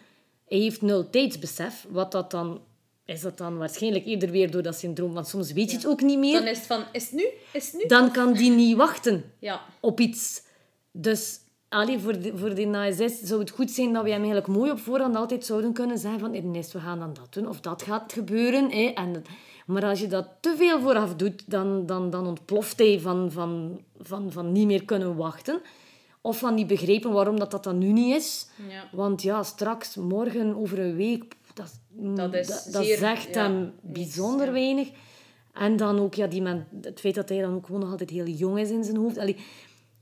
hij 0.47 0.57
heeft 0.57 0.81
nul 0.81 1.09
tijdsbesef. 1.09 1.85
Wat 1.89 2.11
dat 2.11 2.31
dan... 2.31 2.61
Is 3.05 3.21
dat 3.21 3.37
dan 3.37 3.57
waarschijnlijk 3.57 4.05
eerder 4.05 4.31
weer 4.31 4.51
door 4.51 4.61
dat 4.61 4.75
syndroom? 4.75 5.13
Want 5.13 5.27
soms 5.27 5.51
weet 5.51 5.71
je 5.71 5.77
het 5.77 5.87
ook 5.87 6.01
niet 6.01 6.17
meer. 6.19 6.39
Dan 6.39 6.47
is 6.47 6.57
het 6.57 6.67
van, 6.67 6.83
is 6.91 7.03
het 7.03 7.11
nu? 7.11 7.25
Is 7.51 7.65
het 7.65 7.81
nu? 7.81 7.87
Dan 7.87 8.11
kan 8.11 8.33
die 8.33 8.51
niet 8.51 8.75
wachten 8.77 9.23
Ja. 9.39 9.61
op 9.79 9.99
iets. 9.99 10.41
Dus 10.91 11.39
allee, 11.69 11.99
voor, 11.99 12.19
de, 12.21 12.37
voor 12.37 12.53
die 12.55 12.67
ASS 12.75 13.19
zou 13.21 13.39
het 13.39 13.49
goed 13.49 13.71
zijn 13.71 13.93
dat 13.93 14.03
we 14.03 14.09
hem 14.09 14.17
eigenlijk 14.17 14.47
mooi 14.47 14.71
op 14.71 14.79
voorhand 14.79 15.15
altijd 15.15 15.45
zouden 15.45 15.73
kunnen 15.73 15.97
zeggen 15.97 16.19
van 16.19 16.33
Ernest, 16.33 16.71
we 16.71 16.79
gaan 16.79 16.99
dan 16.99 17.13
dat 17.13 17.33
doen. 17.33 17.47
Of 17.47 17.59
dat 17.59 17.81
gaat 17.81 18.13
gebeuren. 18.13 18.71
Hè. 18.71 18.85
En, 18.95 19.23
maar 19.65 19.85
als 19.85 19.99
je 19.99 20.07
dat 20.07 20.27
te 20.39 20.55
veel 20.57 20.79
vooraf 20.79 21.15
doet, 21.15 21.43
dan, 21.45 21.85
dan, 21.85 22.09
dan 22.09 22.27
ontploft 22.27 22.79
hij 22.79 22.99
van, 22.99 23.31
van, 23.31 23.81
van, 23.99 24.31
van 24.31 24.51
niet 24.51 24.67
meer 24.67 24.85
kunnen 24.85 25.15
wachten. 25.15 25.61
Of 26.27 26.37
van 26.37 26.55
niet 26.55 26.67
begrijpen 26.67 27.11
waarom 27.11 27.39
dat, 27.39 27.51
dat 27.51 27.63
dan 27.63 27.77
nu 27.77 27.91
niet 27.91 28.15
is. 28.15 28.47
Ja. 28.69 28.83
Want 28.91 29.21
ja, 29.21 29.43
straks, 29.43 29.95
morgen, 29.95 30.55
over 30.55 30.79
een 30.79 30.95
week, 30.95 31.35
dat, 31.53 31.79
Dat 31.89 32.33
is 32.33 32.47
dat, 32.47 32.67
dat 32.71 32.85
zeer- 32.85 32.97
zegt 32.97 33.33
ja, 33.33 33.43
hem 33.43 33.73
bijzonder 33.81 34.45
ja. 34.45 34.51
weinig. 34.51 34.89
En 35.53 35.77
dan 35.77 35.99
ook 35.99 36.13
ja, 36.13 36.27
die 36.27 36.41
man, 36.41 36.65
het 36.81 36.99
feit 36.99 37.15
dat 37.15 37.29
hij 37.29 37.41
dan 37.41 37.55
ook 37.55 37.65
gewoon 37.65 37.81
nog 37.81 37.91
altijd 37.91 38.09
heel 38.09 38.25
jong 38.25 38.59
is 38.59 38.69
in 38.69 38.83
zijn 38.83 38.97
hoofd. 38.97 39.17
Allee, 39.17 39.35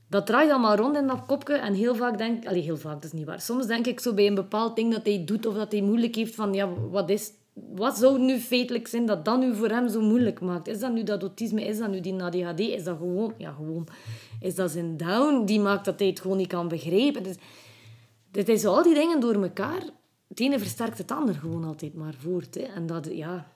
dat 0.08 0.26
draait 0.26 0.50
allemaal 0.50 0.76
rond 0.76 0.96
in 0.96 1.06
dat 1.06 1.26
kopje. 1.26 1.54
En 1.54 1.74
heel 1.74 1.94
vaak 1.94 2.18
denk 2.18 2.44
ik... 2.44 2.62
Heel 2.64 2.76
vaak, 2.76 2.94
dat 2.94 3.04
is 3.04 3.12
niet 3.12 3.26
waar. 3.26 3.40
Soms 3.40 3.66
denk 3.66 3.86
ik 3.86 4.00
zo 4.00 4.14
bij 4.14 4.26
een 4.26 4.34
bepaald 4.34 4.76
ding 4.76 4.92
dat 4.92 5.06
hij 5.06 5.24
doet 5.24 5.46
of 5.46 5.54
dat 5.54 5.72
hij 5.72 5.80
moeilijk 5.80 6.14
heeft 6.14 6.34
van... 6.34 6.54
Ja, 6.54 6.68
wat 6.90 7.10
is... 7.10 7.30
Wat 7.56 7.98
zou 7.98 8.18
nu 8.18 8.38
feitelijk 8.38 8.86
zijn 8.86 9.06
dat 9.06 9.24
dat 9.24 9.38
nu 9.38 9.54
voor 9.54 9.68
hem 9.68 9.88
zo 9.88 10.00
moeilijk 10.00 10.40
maakt? 10.40 10.68
Is 10.68 10.78
dat 10.78 10.92
nu 10.92 11.02
dat 11.02 11.22
autisme? 11.22 11.64
Is 11.64 11.78
dat 11.78 11.90
nu 11.90 12.00
die 12.00 12.22
ADHD? 12.22 12.60
Is 12.60 12.84
dat 12.84 12.96
gewoon... 12.96 13.34
Ja, 13.38 13.52
gewoon. 13.52 13.88
Is 14.40 14.54
dat 14.54 14.70
zijn 14.70 14.96
down? 14.96 15.44
Die 15.44 15.60
maakt 15.60 15.84
dat 15.84 15.98
hij 15.98 16.08
het 16.08 16.20
gewoon 16.20 16.36
niet 16.36 16.48
kan 16.48 16.68
begrijpen. 16.68 17.22
Dus, 17.22 17.36
dit 18.30 18.48
is 18.48 18.64
al 18.64 18.82
die 18.82 18.94
dingen 18.94 19.20
door 19.20 19.42
elkaar. 19.42 19.82
Het 20.28 20.40
ene 20.40 20.58
versterkt 20.58 20.98
het 20.98 21.10
ander 21.10 21.34
gewoon 21.34 21.64
altijd 21.64 21.94
maar 21.94 22.14
voort. 22.18 22.54
Hè. 22.54 22.60
En 22.60 22.86
dat, 22.86 23.08
ja... 23.12 23.54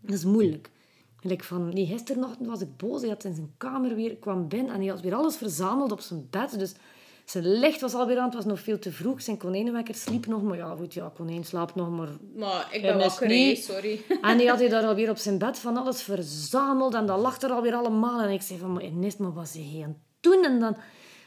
Dat 0.00 0.14
is 0.14 0.24
moeilijk. 0.24 0.70
Gelijk 1.16 1.44
van, 1.44 1.68
nee, 1.68 1.86
gisterochtend 1.86 2.48
was 2.48 2.60
ik 2.60 2.76
boos. 2.76 3.00
Hij 3.00 3.10
had 3.10 3.24
in 3.24 3.34
zijn 3.34 3.52
kamer 3.56 3.94
weer, 3.94 4.16
kwam 4.16 4.48
binnen 4.48 4.74
en 4.74 4.80
hij 4.80 4.88
had 4.88 5.00
weer 5.00 5.14
alles 5.14 5.36
verzameld 5.36 5.92
op 5.92 6.00
zijn 6.00 6.26
bed. 6.30 6.58
Dus 6.58 6.74
zijn 7.24 7.58
licht 7.58 7.80
was 7.80 7.94
alweer 7.94 8.18
aan, 8.18 8.24
het 8.24 8.34
was 8.34 8.44
nog 8.44 8.60
veel 8.60 8.78
te 8.78 8.92
vroeg. 8.92 9.22
Zijn 9.22 9.36
konijnenwekker 9.36 9.94
sliep 9.94 10.26
nog, 10.26 10.42
maar 10.42 10.56
ja, 10.56 10.74
goed, 10.76 10.94
ja, 10.94 11.10
konijn 11.14 11.44
slaapt 11.44 11.74
nog, 11.74 11.90
maar... 11.90 12.08
Maar 12.36 12.68
ik 12.70 12.82
ben 12.82 12.98
wakker, 12.98 13.28
niet- 13.28 13.64
sorry. 13.64 14.00
En 14.22 14.36
hij 14.36 14.46
had 14.46 14.58
hij 14.58 14.68
daar 14.68 14.84
alweer 14.84 15.10
op 15.10 15.16
zijn 15.16 15.38
bed 15.38 15.58
van 15.58 15.76
alles 15.76 16.02
verzameld 16.02 16.94
en 16.94 17.06
dat 17.06 17.18
lag 17.20 17.40
er 17.40 17.50
alweer 17.52 17.74
allemaal. 17.74 18.20
En 18.20 18.30
ik 18.30 18.42
zei 18.42 18.58
van, 18.58 18.72
maar 18.72 18.82
Ernest, 18.82 19.18
maar 19.18 19.32
wat 19.32 19.52
hij 19.52 19.80
aan 19.82 19.88
het 19.88 19.98
doen? 20.20 20.44
En 20.44 20.60
dan, 20.60 20.76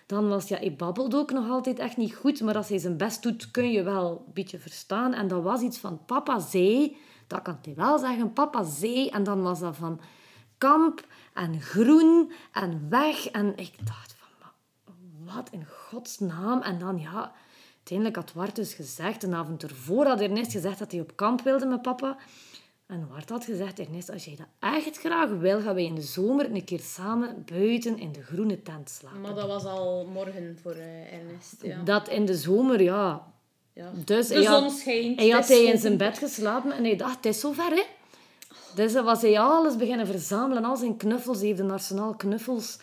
dan 0.06 0.30
was, 0.30 0.48
ja, 0.48 0.58
hij 0.58 0.76
babbelt 0.76 1.16
ook 1.16 1.32
nog 1.32 1.50
altijd 1.50 1.80
echt 1.80 1.98
niet 1.98 2.16
goed, 2.16 2.42
maar 2.42 2.56
als 2.56 2.70
hij 2.70 2.78
zijn 2.78 2.98
best 2.98 3.24
doet, 3.24 3.52
kun 3.52 3.72
je 3.72 3.84
wel 3.84 4.24
een 4.28 4.34
beetje 4.34 4.60
verstaan. 4.60 5.14
En 5.14 5.28
dat 5.28 5.44
was 5.44 5.62
iets 5.62 5.78
van, 5.78 6.06
papa 6.06 6.40
zei, 6.40 6.96
dat 7.28 7.42
kan 7.42 7.58
hij 7.62 7.74
wel 7.76 7.98
zeggen, 7.98 8.34
papa 8.34 8.64
zei. 8.64 9.08
En 9.08 9.24
dan 9.24 9.42
was 9.42 9.60
dat 9.60 9.76
van 9.76 10.00
kamp 10.58 11.06
en 11.34 11.62
groen 11.62 12.32
en 12.52 12.88
weg. 12.90 13.28
En 13.28 13.54
ik 13.56 13.74
dacht 13.86 14.07
wat 15.36 15.50
in 15.52 15.66
godsnaam? 15.90 16.62
En 16.62 16.80
dan, 16.80 17.00
ja, 17.00 17.32
uiteindelijk 17.76 18.16
had 18.18 18.34
Wart 18.34 18.56
dus 18.56 18.74
gezegd, 18.74 19.24
een 19.24 19.34
avond 19.34 19.64
ervoor 19.64 20.06
had 20.06 20.22
Ernest 20.22 20.52
gezegd 20.52 20.80
dat 20.80 20.92
hij 20.92 21.02
op 21.02 21.16
kamp 21.16 21.42
wilde 21.42 21.66
met 21.66 21.82
papa. 21.82 22.18
En 22.88 23.08
Wart 23.12 23.30
had 23.30 23.46
gezegd, 23.46 23.80
Ernest, 23.80 24.12
als 24.12 24.26
jij 24.26 24.36
dat 24.36 24.72
echt 24.74 24.98
graag 24.98 25.30
wil, 25.30 25.62
gaan 25.62 25.74
wij 25.76 25.84
in 25.84 25.96
de 25.96 26.02
zomer 26.02 26.52
een 26.52 26.64
keer 26.64 26.80
samen 26.80 27.44
buiten 27.46 28.00
in 28.00 28.12
de 28.12 28.24
groene 28.24 28.62
tent 28.62 28.90
slapen. 28.90 29.22
Maar 29.22 29.36
dat 29.36 29.48
was 29.48 29.66
al 29.66 30.06
morgen 30.14 30.58
voor 30.62 30.72
eh, 30.72 31.14
Ernest, 31.14 31.56
ja. 31.62 31.82
Dat 31.84 32.10
in 32.10 32.26
de 32.26 32.36
zomer, 32.36 32.82
ja. 32.82 33.34
ja. 33.74 33.92
Dus 34.06 34.28
de 34.28 34.34
hij 34.34 34.44
had- 34.44 34.62
zon 34.62 34.72
schijnt. 34.72 35.20
Hij 35.20 35.30
had 35.30 35.48
hij 35.48 35.64
in 35.64 35.78
zijn 35.78 35.98
bed 35.98 36.18
geslapen 36.18 36.72
en 36.72 36.84
hij 36.84 36.96
dacht, 36.96 37.16
het 37.16 37.26
is 37.26 37.40
zover, 37.40 37.70
hè. 37.70 37.84
Dus 38.76 38.94
dan 38.94 39.06
was 39.06 39.22
hij 39.22 39.40
alles 39.40 39.76
beginnen 39.76 40.06
verzamelen, 40.08 40.66
al 40.66 40.76
zijn 40.78 40.98
knuffels. 40.98 41.38
Hij 41.38 41.48
heeft 41.48 41.60
een 41.60 41.72
arsenaal 41.72 42.16
knuffels 42.16 42.78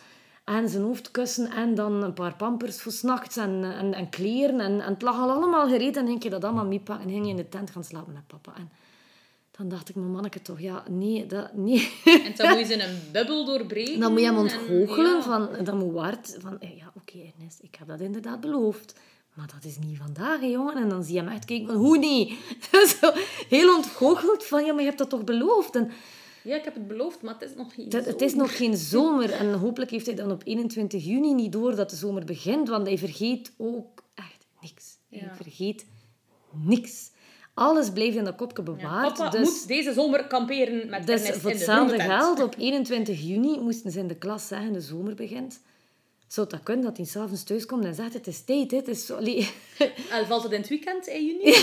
en 0.45 0.69
zijn 0.69 0.83
hoofdkussen 0.83 1.51
en 1.51 1.75
dan 1.75 2.03
een 2.03 2.13
paar 2.13 2.35
pampers 2.35 2.81
voor 2.81 2.91
's 2.91 3.01
nachts 3.01 3.37
en, 3.37 3.63
en, 3.63 3.93
en 3.93 4.09
kleren. 4.09 4.59
En, 4.59 4.81
en 4.81 4.93
het 4.93 5.01
lag 5.01 5.19
al 5.19 5.31
allemaal 5.31 5.67
gereed 5.67 5.97
en 5.97 6.07
ging 6.07 6.23
je 6.23 6.29
dat 6.29 6.43
allemaal 6.43 6.65
meepakken 6.65 7.05
en 7.05 7.11
ging 7.11 7.23
je 7.25 7.29
in 7.31 7.35
de 7.37 7.49
tent 7.49 7.69
gaan 7.69 7.83
slapen 7.83 8.13
met 8.13 8.27
papa. 8.27 8.53
En 8.57 8.71
dan 9.51 9.69
dacht 9.69 9.89
ik, 9.89 9.95
mijn 9.95 10.11
manneke 10.11 10.41
toch, 10.41 10.59
ja, 10.59 10.83
nee, 10.89 11.25
dat, 11.25 11.53
nee. 11.53 11.91
En 12.05 12.33
dan 12.35 12.49
moet 12.49 12.59
je 12.59 12.65
ze 12.65 12.73
in 12.73 12.79
een 12.79 12.99
bubbel 13.11 13.45
doorbreken. 13.45 13.99
Dan 13.99 14.11
moet 14.11 14.19
je 14.19 14.25
hem 14.25 14.35
en- 14.35 14.41
ontgoochelen. 14.41 15.15
ja. 15.15 15.21
Van, 15.21 15.49
dan 15.63 15.77
moet 15.77 15.93
Wart 15.93 16.37
van, 16.39 16.59
eh, 16.59 16.77
ja, 16.77 16.91
oké 16.95 17.17
Ernest, 17.37 17.59
ik 17.61 17.75
heb 17.79 17.87
dat 17.87 17.99
inderdaad 17.99 18.39
beloofd. 18.39 18.99
Maar 19.33 19.47
dat 19.53 19.63
is 19.71 19.77
niet 19.79 19.97
vandaag, 19.97 20.39
hè, 20.39 20.45
jongen. 20.45 20.75
En 20.75 20.89
dan 20.89 21.03
zie 21.03 21.13
je 21.13 21.19
hem 21.19 21.29
echt 21.29 21.45
kijken 21.45 21.67
van, 21.67 21.75
hoe 21.75 21.97
niet? 21.97 22.33
Zo 23.01 23.11
heel 23.49 23.75
ontgoocheld 23.75 24.45
van, 24.45 24.65
ja, 24.65 24.71
maar 24.71 24.81
je 24.81 24.87
hebt 24.87 24.97
dat 24.97 25.09
toch 25.09 25.23
beloofd? 25.23 25.75
En 25.75 25.91
Ja, 26.45 26.55
ik 26.55 26.63
heb 26.63 26.73
het 26.73 26.87
beloofd, 26.87 27.21
maar 27.21 27.33
het 27.39 27.49
is 27.49 27.55
nog 27.55 27.73
geen 27.73 27.85
Het, 27.89 28.05
het 28.05 28.21
is 28.21 28.33
nog 28.33 28.57
geen 28.57 28.77
zomer. 28.77 29.31
En 29.31 29.53
hopelijk 29.53 29.91
heeft 29.91 30.05
hij 30.05 30.15
dan 30.15 30.31
op 30.31 30.41
21 30.45 31.05
juni 31.05 31.33
niet 31.33 31.51
door 31.51 31.75
dat 31.75 31.89
de 31.89 31.95
zomer 31.95 32.25
begint. 32.25 32.69
Want 32.69 32.87
hij 32.87 32.97
vergeet 32.97 33.51
ook 33.57 34.03
echt 34.13 34.45
niks. 34.61 34.97
Hij 35.09 35.19
Ja. 35.19 35.35
vergeet 35.35 35.85
niks. 36.51 37.11
Alles 37.53 37.89
blijft 37.91 38.15
in 38.17 38.23
dat 38.23 38.35
kopje 38.35 38.63
Ja, 38.65 38.71
bewaard. 38.73 39.13
papa 39.17 39.29
dus 39.29 39.49
moet 39.49 39.67
deze 39.67 39.93
zomer 39.93 40.27
kamperen 40.27 40.89
met 40.89 41.07
dus 41.07 41.21
voor 41.21 41.31
in 41.35 41.41
de 41.41 41.47
hetzelfde 41.49 41.99
geld, 41.99 42.43
op 42.43 42.55
21 42.57 43.21
juni 43.21 43.59
moesten 43.59 43.91
ze 43.91 43.99
in 43.99 44.07
de 44.07 44.15
klas 44.17 44.47
zeggen, 44.47 44.73
de 44.73 44.81
zomer 44.81 45.15
begint. 45.15 45.59
Zou 46.27 46.47
dat 46.49 46.63
kunnen, 46.63 46.85
dat 46.85 46.97
hij 46.97 47.05
s'avonds 47.05 47.43
thuis 47.43 47.65
komt 47.65 47.85
en 47.85 47.95
zegt, 47.95 48.13
het 48.13 48.27
is 48.27 48.41
tijd, 48.43 48.71
het 48.71 48.87
is. 48.87 49.11
Allee, 49.11 49.49
En 50.11 50.27
valt 50.27 50.43
het 50.43 50.51
in 50.51 50.59
het 50.59 50.69
weekend 50.69 51.07
in 51.07 51.25
juni? 51.25 51.55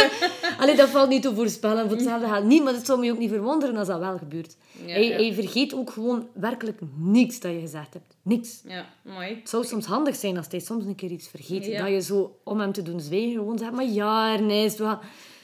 Allee, 0.60 0.76
dat 0.76 0.88
valt 0.88 1.08
niet 1.08 1.22
te 1.22 1.34
voorspellen, 1.34 1.86
voor 1.88 1.96
hetzelfde 1.96 2.28
geld 2.28 2.44
niet, 2.44 2.62
maar 2.64 2.72
het 2.74 2.86
zou 2.86 3.00
me 3.00 3.10
ook 3.12 3.18
niet 3.18 3.30
verwonderen 3.30 3.76
als 3.76 3.86
dat 3.88 3.98
wel 3.98 4.18
gebeurt. 4.18 4.56
Ja, 4.86 4.92
hij, 4.92 5.04
ja. 5.08 5.16
hij 5.16 5.32
vergeet 5.34 5.74
ook 5.74 5.90
gewoon 5.90 6.28
werkelijk 6.32 6.80
niks 6.96 7.40
dat 7.40 7.52
je 7.52 7.60
gezegd 7.60 7.92
hebt. 7.92 8.14
Niks. 8.22 8.60
Ja, 8.64 8.86
mooi. 9.02 9.28
Het 9.34 9.48
zou 9.48 9.64
soms 9.64 9.86
handig 9.86 10.16
zijn 10.16 10.36
als 10.36 10.46
hij 10.50 10.60
soms 10.60 10.84
een 10.84 10.94
keer 10.94 11.10
iets 11.10 11.28
vergeet. 11.28 11.66
Ja. 11.66 11.82
Dat 11.82 11.90
je 11.90 12.00
zo, 12.02 12.38
om 12.44 12.60
hem 12.60 12.72
te 12.72 12.82
doen 12.82 13.00
zwijgen, 13.00 13.32
gewoon 13.32 13.58
zegt, 13.58 13.72
maar 13.72 13.84
ja, 13.88 14.32
Ernest, 14.34 14.78
wat... 14.78 14.98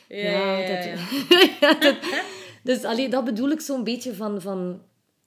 Ja, 0.09 0.67
dat- 1.61 1.81
dat- 1.83 1.97
dus 2.63 2.85
allee, 2.85 3.09
dat 3.09 3.25
bedoel 3.25 3.49
ik 3.51 3.61
zo'n 3.61 3.85
beetje 3.85 4.15
van, 4.15 4.41
van... 4.41 4.81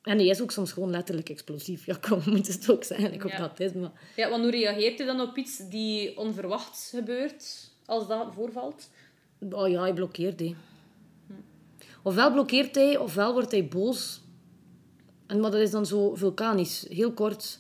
En 0.08 0.18
hij 0.18 0.28
is 0.28 0.42
ook 0.42 0.52
soms 0.52 0.72
gewoon 0.72 0.90
letterlijk 0.90 1.30
explosief. 1.30 1.86
Ja, 1.86 1.98
kom, 2.02 2.20
we 2.24 2.32
moeten 2.32 2.54
het 2.54 2.72
ook 2.72 2.84
zeggen. 2.84 3.14
Ik 3.14 3.30
Ja. 3.30 3.38
dat 3.38 3.60
is, 3.60 3.74
maar... 3.74 3.92
Ja, 4.16 4.30
want 4.30 4.42
hoe 4.42 4.52
reageert 4.52 5.00
u 5.00 5.06
dan 5.06 5.22
op 5.22 5.38
iets 5.38 5.58
die 5.70 6.18
onverwachts 6.18 6.90
gebeurt, 6.90 7.72
als 7.86 8.08
dat 8.08 8.28
voorvalt? 8.34 8.90
Oh 9.50 9.70
ja, 9.70 9.82
hij 9.82 9.94
blokkeert, 9.94 10.40
hij. 10.40 10.56
Ofwel 12.04 12.32
blokkeert 12.32 12.76
hij, 12.76 12.98
ofwel 12.98 13.34
wordt 13.34 13.52
hij 13.52 13.68
boos. 13.68 14.22
En, 15.28 15.40
maar 15.40 15.52
dat 15.52 15.62
is 15.62 15.72
dan 15.72 15.86
zo 15.86 16.16
vulkanisch. 16.16 16.86
Heel 16.90 17.12
kort 17.12 17.60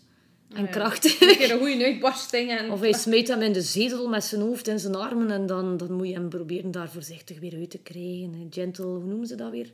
en 0.53 0.69
krachtig. 0.69 1.21
Een 1.21 1.37
keer 1.37 1.51
een 1.51 1.59
goede 1.59 1.85
uitbarsting 1.85 2.51
en... 2.51 2.71
Of 2.71 2.79
hij 2.79 2.93
smijt 2.93 3.27
hem 3.27 3.41
in 3.41 3.53
de 3.53 3.61
zetel 3.61 4.07
met 4.07 4.23
zijn 4.23 4.41
hoofd 4.41 4.67
in 4.67 4.79
zijn 4.79 4.95
armen 4.95 5.31
en 5.31 5.45
dan, 5.45 5.77
dan 5.77 5.91
moet 5.91 6.07
je 6.07 6.13
hem 6.13 6.29
proberen 6.29 6.71
daar 6.71 6.89
voorzichtig 6.89 7.39
weer 7.39 7.55
uit 7.55 7.69
te 7.69 7.77
krijgen. 7.77 8.47
Gentle, 8.49 8.85
hoe 8.85 9.03
noemen 9.03 9.27
ze 9.27 9.35
dat 9.35 9.51
weer? 9.51 9.73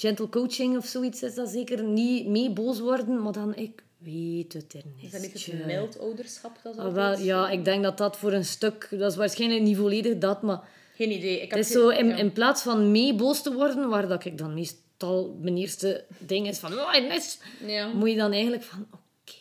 Gentle 0.00 0.28
coaching 0.28 0.76
of 0.76 0.86
zoiets 0.86 1.22
is 1.22 1.34
dat 1.34 1.48
zeker. 1.48 1.82
Niet 1.84 2.26
mee 2.26 2.50
boos 2.50 2.80
worden, 2.80 3.22
maar 3.22 3.32
dan, 3.32 3.54
ik 3.56 3.82
weet 3.98 4.52
het 4.52 4.72
er 4.74 4.82
niet. 4.96 5.04
Is 5.04 5.10
dat 5.10 5.20
niet 5.20 5.46
het 5.46 5.66
mild 5.66 5.98
ouderschap? 6.00 6.58
Dat 6.62 6.74
is 6.74 6.80
Ah, 6.80 6.92
wel, 6.92 7.18
ja, 7.18 7.50
ik 7.50 7.64
denk 7.64 7.82
dat 7.82 7.98
dat 7.98 8.16
voor 8.16 8.32
een 8.32 8.44
stuk... 8.44 8.88
Dat 8.90 9.10
is 9.10 9.16
waarschijnlijk 9.16 9.62
niet 9.62 9.76
volledig 9.76 10.18
dat, 10.18 10.42
maar... 10.42 10.60
Geen 10.94 11.10
idee. 11.10 11.34
Ik 11.34 11.40
heb 11.50 11.58
Het 11.58 11.68
is 11.68 11.74
geen- 11.74 11.82
zo, 12.10 12.16
in, 12.16 12.32
plaats 12.32 12.62
van 12.62 12.90
mee 12.90 13.14
boos 13.14 13.42
te 13.42 13.52
worden, 13.52 13.88
waar 13.88 14.08
dat 14.08 14.24
ik 14.24 14.38
dan 14.38 14.54
meestal 14.54 15.36
mijn 15.40 15.56
eerste 15.56 16.04
ding 16.18 16.48
is 16.48 16.58
van... 16.58 16.72
Oh, 16.72 17.08
mis, 17.08 17.38
Ja. 17.66 17.86
moet 17.88 18.10
je 18.10 18.16
dan 18.16 18.32
eigenlijk 18.32 18.62
van... 18.62 18.86
Oké, 18.92 19.34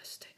rustig. 0.00 0.28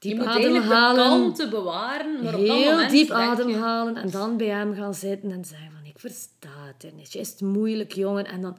Je 0.00 0.08
Diep 0.08 0.16
moet 0.16 0.26
eigenlijk 0.26 0.64
de 0.68 0.74
ademhalen. 0.74 1.06
kalmte 1.08 1.48
bewaren, 1.48 2.22
maar 2.22 2.34
op 2.34 2.46
dat 2.46 2.56
Heel 2.56 2.88
diep 2.88 3.10
ademhalen 3.10 3.96
en 3.96 4.10
dan 4.10 4.36
bij 4.36 4.46
hem 4.48 4.74
gaan 4.74 4.94
zitten 4.94 5.30
en 5.30 5.44
zeggen 5.44 5.73
van 6.10 6.10
ik 6.10 6.20
versta 6.20 6.74
het 6.78 6.96
niet. 6.96 7.14
Is 7.14 7.30
het 7.30 7.40
moeilijk, 7.40 7.92
jongen? 7.92 8.26
En 8.26 8.40
dan 8.40 8.58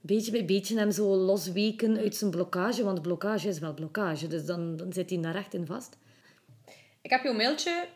beetje 0.00 0.30
bij 0.30 0.44
beetje 0.44 0.78
hem 0.78 0.90
zo 0.90 1.16
losweken 1.16 1.96
uit 1.96 2.16
zijn 2.16 2.30
blokkage, 2.30 2.84
want 2.84 3.02
blokkage 3.02 3.48
is 3.48 3.58
wel 3.58 3.74
blokkage, 3.74 4.26
dus 4.26 4.44
dan, 4.44 4.76
dan 4.76 4.92
zit 4.92 5.10
hij 5.10 5.20
daar 5.20 5.34
echt 5.34 5.54
in 5.54 5.66
vast. 5.66 5.96
Ik 7.02 7.10
heb 7.10 7.22
jouw 7.22 7.34
mailtje 7.34 7.88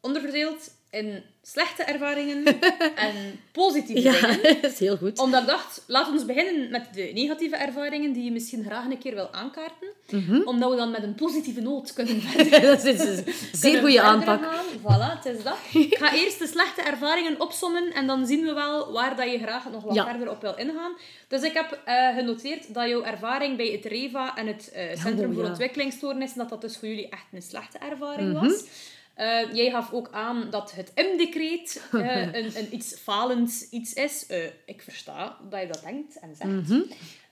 onderverdeeld 0.00 0.70
in 0.94 1.22
slechte 1.42 1.82
ervaringen 1.82 2.44
en 3.06 3.40
positieve 3.52 4.02
Ja, 4.02 4.12
dingen. 4.20 4.42
dat 4.62 4.72
is 4.72 4.78
heel 4.78 4.96
goed. 4.96 5.18
Omdat 5.18 5.40
ik 5.42 5.46
dacht, 5.48 5.82
laat 5.86 6.08
ons 6.10 6.24
beginnen 6.24 6.70
met 6.70 6.86
de 6.94 7.10
negatieve 7.14 7.56
ervaringen 7.56 8.12
die 8.12 8.24
je 8.24 8.30
misschien 8.32 8.64
graag 8.64 8.84
een 8.84 8.98
keer 8.98 9.14
wil 9.14 9.32
aankaarten. 9.32 9.88
Mhm. 10.10 10.40
Omdat 10.44 10.70
we 10.70 10.76
dan 10.76 10.90
met 10.90 11.02
een 11.02 11.14
positieve 11.14 11.60
noot 11.60 11.92
kunnen 11.92 12.20
verder 12.22 12.60
dat 12.60 12.84
is 12.84 13.00
een 13.00 13.24
zeer 13.52 13.80
goede 13.80 14.00
aanpak. 14.02 14.42
gaan. 14.42 14.64
Voilà, 14.80 15.18
het 15.22 15.36
is 15.36 15.42
dat. 15.42 15.56
Ik 15.72 15.96
ga 15.98 16.14
eerst 16.14 16.38
de 16.38 16.46
slechte 16.46 16.82
ervaringen 16.82 17.40
opsommen 17.40 17.92
en 17.92 18.06
dan 18.06 18.26
zien 18.26 18.44
we 18.44 18.52
wel 18.52 18.92
waar 18.92 19.16
dat 19.16 19.30
je 19.30 19.38
graag 19.38 19.70
nog 19.70 19.82
wat 19.82 19.94
Ja. 19.94 20.04
verder 20.10 20.30
op 20.30 20.40
wil 20.40 20.54
ingaan. 20.56 20.92
Dus 21.28 21.42
ik 21.42 21.52
heb 21.52 21.80
eh, 21.84 22.16
genoteerd 22.16 22.74
dat 22.74 22.88
jouw 22.88 23.02
ervaring 23.02 23.56
bij 23.56 23.66
het 23.66 23.84
REVA 23.84 24.36
en 24.36 24.46
het 24.46 24.70
eh, 24.72 24.96
Centrum 24.96 25.28
oh, 25.28 25.34
voor 25.34 25.42
ja. 25.44 25.48
Ontwikkelingsstoornissen, 25.48 26.38
dat 26.38 26.48
dat 26.48 26.60
dus 26.60 26.76
voor 26.76 26.88
jullie 26.88 27.08
echt 27.08 27.26
een 27.32 27.42
slechte 27.42 27.78
ervaring 27.78 28.32
Mhm. 28.32 28.44
was. 28.46 28.64
Eh, 29.14 29.54
jij 29.54 29.70
gaf 29.70 29.92
ook 29.92 30.08
aan 30.12 30.50
dat 30.50 30.72
het 30.72 30.92
M-decreet 30.94 31.82
eh, 31.92 32.22
een, 32.38 32.56
een 32.56 32.74
iets 32.74 32.94
falend 32.94 33.66
iets 33.70 33.92
is. 33.92 34.26
Eh, 34.26 34.44
ik 34.66 34.82
versta 34.82 35.36
dat 35.50 35.60
je 35.60 35.66
dat 35.66 35.82
denkt 35.82 36.18
en 36.18 36.36
zegt. 36.36 36.50
Mhm. 36.50 36.80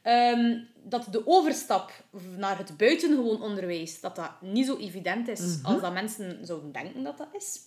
Ehm, 0.03 0.59
dat 0.83 1.07
de 1.11 1.27
overstap 1.27 1.93
naar 2.37 2.59
het 2.59 2.77
buitengewoon 2.77 3.43
onderwijs 3.43 4.01
dat 4.01 4.17
dat 4.17 4.31
niet 4.41 4.67
zo 4.67 4.77
evident 4.79 5.29
is 5.29 5.41
Mhm. 5.41 5.67
als 5.67 5.81
dat 5.81 5.93
mensen 5.93 6.47
zouden 6.47 6.73
denken 6.73 7.03
dat 7.03 7.19
dat 7.19 7.29
is. 7.33 7.61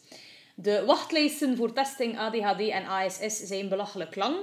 De 0.57 0.83
wachtlijsten 0.85 1.57
voor 1.57 1.73
testing 1.73 2.19
ADHD 2.19 2.59
en 2.69 2.85
ASS 2.85 3.37
zijn 3.43 3.69
belachelijk 3.69 4.15
lang. 4.15 4.35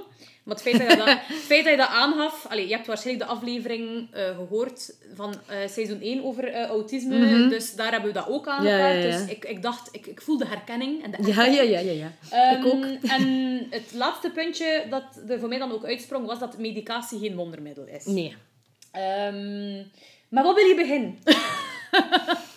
Maar 0.43 0.55
het 0.55 0.63
feit 0.63 0.77
dat 0.77 0.91
je 0.91 0.97
dat, 0.97 1.07
het 1.35 1.37
feit 1.37 1.63
dat, 1.63 1.71
je 1.71 1.77
dat 1.77 1.87
aangaf... 1.87 2.45
Allee, 2.49 2.67
je 2.67 2.73
hebt 2.73 2.87
waarschijnlijk 2.87 3.27
de 3.27 3.35
aflevering 3.35 4.07
eh, 4.11 4.35
gehoord 4.35 4.95
van 5.13 5.33
eh, 5.47 5.57
seizoen 5.67 6.01
1 6.01 6.23
over 6.23 6.47
eh, 6.47 6.65
autisme. 6.65 7.47
Dus 7.49 7.75
daar 7.75 7.91
hebben 7.91 8.07
we 8.13 8.19
dat 8.19 8.27
ook. 8.27 8.45
Mhm. 8.45 8.63
Ja, 8.63 8.77
ja, 8.77 8.87
ja. 8.87 9.01
Dus 9.01 9.29
ik, 9.29 9.45
ik 9.45 9.61
dacht, 9.61 9.89
ik, 9.91 10.05
ik 10.05 10.21
voel 10.21 10.37
de 10.37 10.47
herkenning. 10.47 11.03
En 11.03 11.11
de 11.11 11.31
Ja, 11.31 11.45
ja, 11.45 11.61
ja, 11.61 11.79
ja. 11.79 11.91
ja. 11.91 12.11
Ehm, 12.29 12.59
ik 12.59 12.73
ook. 12.73 12.85
En 13.15 13.67
het 13.69 13.93
laatste 13.93 14.29
puntje 14.29 14.85
dat 14.89 15.03
er 15.27 15.39
voor 15.39 15.49
mij 15.49 15.57
dan 15.57 15.71
ook 15.71 15.85
uitsprong, 15.85 16.25
was 16.25 16.39
dat 16.39 16.57
medicatie 16.57 17.19
geen 17.19 17.35
wondermiddel 17.35 17.85
is. 17.85 18.05
Nee. 18.05 18.35
Ehm, 18.91 19.83
maar 20.29 20.43
wat 20.43 20.55
wil 20.55 20.65
je 20.65 20.75
beginnen? 20.75 21.17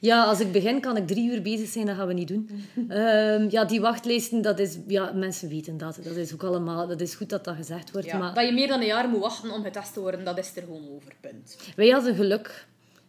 Ja, 0.00 0.24
als 0.24 0.40
ik 0.40 0.52
begin 0.52 0.80
kan 0.80 0.96
ik 0.96 1.06
drie 1.06 1.30
uur 1.32 1.42
bezig 1.42 1.68
zijn, 1.68 1.86
dat 1.86 1.96
gaan 1.96 2.06
we 2.06 2.12
niet 2.12 2.28
doen. 2.28 2.50
Ehm, 2.88 3.46
ja, 3.50 3.64
die 3.64 3.80
wachtlijsten, 3.80 4.42
dat 4.42 4.58
is... 4.58 4.78
Ja, 4.86 5.12
mensen 5.12 5.48
weten 5.48 5.76
dat. 5.76 5.98
Dat 6.02 6.16
is 6.16 6.32
ook 6.32 6.42
allemaal... 6.42 6.86
Dat 6.86 7.00
is 7.00 7.14
goed 7.14 7.28
dat 7.28 7.44
dat 7.44 7.56
gezegd 7.56 7.90
wordt, 7.90 8.06
Ja, 8.06 8.18
maar... 8.18 8.34
Dat 8.34 8.46
je 8.46 8.52
meer 8.52 8.68
dan 8.68 8.80
een 8.80 8.86
jaar 8.86 9.08
moet 9.08 9.20
wachten 9.20 9.50
om 9.50 9.62
getest 9.62 9.92
te 9.92 10.00
worden, 10.00 10.24
dat 10.24 10.38
is 10.38 10.56
er 10.56 10.62
gewoon 10.62 10.88
over, 10.94 11.12
punt. 11.20 11.56
Wij 11.76 11.88
hadden 11.88 12.14
geluk 12.14 12.66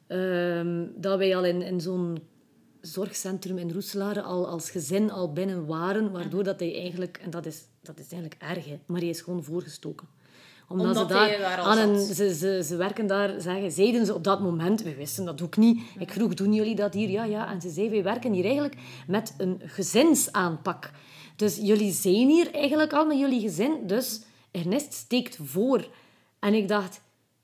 ehm, 0.07 0.85
dat 0.95 1.17
wij 1.17 1.35
al 1.35 1.45
in, 1.45 1.61
in 1.61 1.81
zo'n 1.81 2.17
zorgcentrum 2.81 3.57
in 3.57 3.71
Roeselare 3.71 4.21
al 4.21 4.47
als 4.47 4.69
gezin 4.69 5.11
al 5.11 5.33
binnen 5.33 5.65
waren, 5.65 6.11
waardoor 6.11 6.43
dat 6.43 6.59
hij 6.59 6.75
eigenlijk, 6.75 7.19
en 7.23 7.29
dat 7.29 7.45
is, 7.45 7.61
dat 7.81 7.99
is 7.99 8.11
eigenlijk 8.11 8.41
erg, 8.41 8.65
hè, 8.65 8.79
maar 8.85 8.99
hij 8.99 9.09
is 9.09 9.21
gewoon 9.21 9.43
voorgestoken. 9.43 10.07
Omdat, 10.69 10.87
Omdat 10.87 11.07
ze 11.07 11.13
daar, 11.13 11.57
aan 11.57 11.77
een, 11.77 11.99
ze, 11.99 12.35
ze, 12.35 12.63
ze 12.65 12.75
werken 12.75 13.07
daar, 13.07 13.41
zeggen, 13.41 13.71
zeiden 13.71 14.05
ze 14.05 14.13
op 14.13 14.23
dat 14.23 14.41
moment, 14.41 14.83
we 14.83 14.95
wisten 14.95 15.25
dat 15.25 15.41
ook 15.41 15.57
niet. 15.57 15.81
Ik 15.99 16.11
vroeg, 16.11 16.33
doen 16.33 16.53
jullie 16.53 16.75
dat 16.75 16.93
hier? 16.93 17.09
Ja, 17.09 17.23
ja. 17.23 17.51
En 17.51 17.61
ze 17.61 17.69
zei, 17.69 17.89
wij 17.89 18.03
werken 18.03 18.31
hier 18.33 18.43
eigenlijk 18.43 18.75
met 19.07 19.33
een 19.37 19.61
gezinsaanpak. 19.65 20.91
Dus 21.35 21.55
jullie 21.61 21.91
zijn 21.91 22.27
hier 22.29 22.53
eigenlijk 22.53 22.93
al 22.93 23.05
met 23.05 23.19
jullie 23.19 23.41
gezin, 23.41 23.77
dus 23.87 24.21
Ernest 24.51 24.93
steekt 24.93 25.39
voor. 25.43 25.87
En 26.39 26.53
ik 26.53 26.67
dacht, 26.67 27.01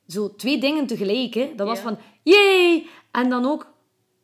zo 0.07 0.35
twee 0.35 0.59
dingen 0.59 0.87
tegelijk. 0.87 1.33
Hè. 1.33 1.53
Dat 1.55 1.67
was 1.67 1.77
Ja. 1.77 1.83
van, 1.83 1.97
yay! 2.23 2.85
En 3.11 3.29
dan 3.29 3.45
ook, 3.45 3.67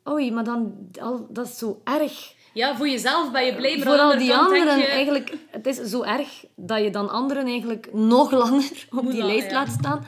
oei, 0.10 0.32
maar 0.32 0.44
dan, 0.44 0.74
al, 1.00 1.28
dat 1.30 1.46
is 1.48 1.58
zo 1.58 1.82
erg. 1.84 2.34
Ja, 2.54 2.78
voor 2.78 2.88
jezelf 2.88 3.32
ben 3.32 3.46
je 3.46 3.56
blij, 3.56 3.78
maar 3.78 3.88
Voor 3.88 3.98
al 3.98 4.18
die 4.18 4.36
anderen, 4.36 4.78
je... 4.78 4.86
eigenlijk, 4.86 5.38
het 5.50 5.66
is 5.66 5.78
zo 5.78 6.04
erg 6.04 6.46
dat 6.56 6.84
je 6.84 6.90
dan 6.90 7.10
anderen 7.10 7.46
eigenlijk 7.46 7.94
nog 7.94 8.32
langer 8.32 8.86
op 8.90 9.04
Moet 9.04 9.12
die 9.12 9.24
lijst 9.24 9.50
ja. 9.50 9.54
laat 9.54 9.70
staan. 9.80 10.06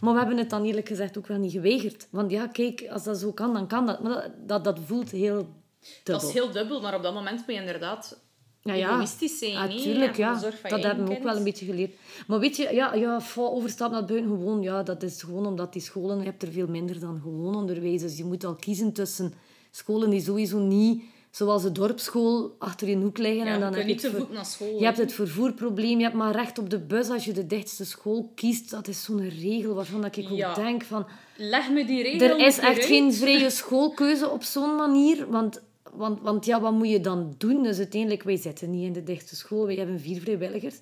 Maar 0.00 0.12
we 0.12 0.18
hebben 0.18 0.38
het 0.38 0.50
dan 0.50 0.64
eerlijk 0.64 0.88
gezegd 0.88 1.18
ook 1.18 1.26
wel 1.26 1.38
niet 1.38 1.52
geweigerd. 1.52 2.08
Want 2.10 2.30
ja, 2.30 2.46
kijk, 2.46 2.86
als 2.90 3.04
dat 3.04 3.18
zo 3.18 3.32
kan, 3.32 3.52
dan 3.52 3.66
kan 3.66 3.86
dat. 3.86 4.02
Maar 4.02 4.12
dat, 4.12 4.32
dat, 4.48 4.64
dat 4.64 4.78
voelt 4.86 5.10
heel 5.10 5.36
dubbel. 5.36 6.02
Dat 6.04 6.22
is 6.22 6.32
heel 6.32 6.50
dubbel, 6.50 6.80
maar 6.80 6.94
op 6.94 7.02
dat 7.02 7.14
moment 7.14 7.36
moet 7.36 7.54
je 7.54 7.60
inderdaad 7.60 8.20
Ja, 8.62 8.74
ja. 8.74 8.90
egoïstisch 8.90 9.38
zijn. 9.38 9.70
en 9.70 10.12
ja. 10.16 10.38
van 10.38 10.70
Dat 10.70 10.82
hebben 10.82 11.06
we 11.06 11.16
ook 11.16 11.22
wel 11.22 11.36
een 11.36 11.44
beetje 11.44 11.66
geleerd. 11.66 11.94
Maar 12.26 12.38
weet 12.38 12.56
je, 12.56 12.74
ja, 12.74 12.94
ja 12.94 13.20
voor 13.20 13.50
overstap 13.50 13.90
naar 13.90 14.04
buiten 14.04 14.30
gewoon, 14.30 14.62
ja, 14.62 14.82
dat 14.82 15.02
is 15.02 15.22
gewoon 15.22 15.46
omdat 15.46 15.72
die 15.72 15.82
scholen, 15.82 16.18
je 16.18 16.24
hebt 16.24 16.42
er 16.42 16.52
veel 16.52 16.66
minder 16.66 17.00
dan 17.00 17.20
gewoon 17.22 17.56
onderwijs. 17.56 18.00
Dus 18.00 18.16
je 18.16 18.24
moet 18.24 18.44
al 18.44 18.54
kiezen 18.54 18.92
tussen 18.92 19.34
scholen 19.70 20.10
die 20.10 20.20
sowieso 20.20 20.58
niet, 20.58 21.02
zoals 21.36 21.62
de 21.62 21.72
dorpsschool, 21.72 22.56
achter 22.58 22.88
je 22.88 22.96
hoek 22.96 23.18
liggen. 23.18 23.44
Ja, 23.44 23.46
en 23.46 23.52
je 23.54 23.58
dan 23.60 23.72
kunt 23.72 23.76
heb 23.76 23.86
niet 23.86 24.02
je 24.02 24.10
te 24.10 24.16
voet 24.16 24.32
naar 24.32 24.44
school. 24.46 24.78
je 24.78 24.84
hebt 24.84 24.98
het 24.98 25.12
vervoerprobleem, 25.12 25.96
je 25.98 26.02
hebt 26.04 26.16
maar 26.16 26.34
recht 26.34 26.58
op 26.58 26.70
de 26.70 26.78
bus 26.78 27.08
als 27.08 27.24
je 27.24 27.32
de 27.32 27.46
dichtste 27.46 27.84
school 27.84 28.32
kiest. 28.34 28.70
Dat 28.70 28.88
is 28.88 29.02
zo'n 29.04 29.28
regel 29.28 29.74
waarvan 29.74 30.00
dat 30.02 30.16
ik 30.16 30.30
ook 30.30 30.36
Ja. 30.36 30.54
denk 30.54 30.82
van... 30.84 31.06
Leg 31.36 31.70
me 31.70 31.84
die 31.84 32.02
regel 32.02 32.28
Er 32.28 32.38
is 32.38 32.58
echt 32.58 32.76
uit. 32.76 32.84
geen 32.84 33.14
vrije 33.14 33.50
schoolkeuze 33.60 34.30
op 34.30 34.42
zo'n 34.42 34.74
manier. 34.76 35.30
Want, 35.30 35.60
want, 35.92 36.20
want 36.22 36.44
ja, 36.44 36.60
wat 36.60 36.72
moet 36.72 36.88
je 36.90 37.00
dan 37.00 37.34
doen? 37.38 37.62
Dus 37.62 37.78
uiteindelijk, 37.78 38.22
wij 38.22 38.36
zitten 38.36 38.70
niet 38.70 38.84
in 38.84 38.92
de 38.92 39.02
dichtste 39.02 39.36
school. 39.36 39.66
Wij 39.66 39.74
hebben 39.74 40.00
vier 40.00 40.20
vrijwilligers 40.20 40.74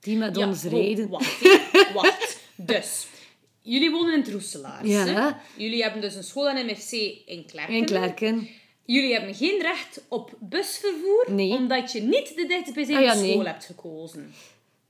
die 0.00 0.16
met 0.16 0.36
Ja, 0.36 0.46
ons 0.46 0.62
ho, 0.62 0.68
rijden. 0.68 1.08
Wacht, 1.08 1.42
wacht. 1.94 2.38
Dus, 2.56 3.06
jullie 3.60 3.90
wonen 3.90 4.12
in 4.14 4.20
het 4.20 4.30
Roeselaars. 4.32 4.88
Ja. 4.88 5.40
Jullie 5.56 5.82
hebben 5.82 6.00
dus 6.00 6.14
een 6.14 6.24
school 6.24 6.48
en 6.48 6.66
MFC 6.66 6.92
in 7.26 7.44
Klerken. 7.46 7.74
In 7.74 7.84
Klerken. 7.84 8.48
Jullie 8.94 9.12
hebben 9.12 9.34
geen 9.34 9.60
recht 9.60 10.00
op 10.08 10.32
busvervoer, 10.40 11.24
Nee. 11.28 11.52
omdat 11.52 11.92
je 11.92 12.00
niet 12.00 12.32
de 12.36 12.46
dichtstbijzijnde 12.46 13.08
Ah 13.08 13.14
ja, 13.14 13.20
nee. 13.20 13.30
school 13.32 13.44
hebt 13.46 13.64
gekozen. 13.64 14.32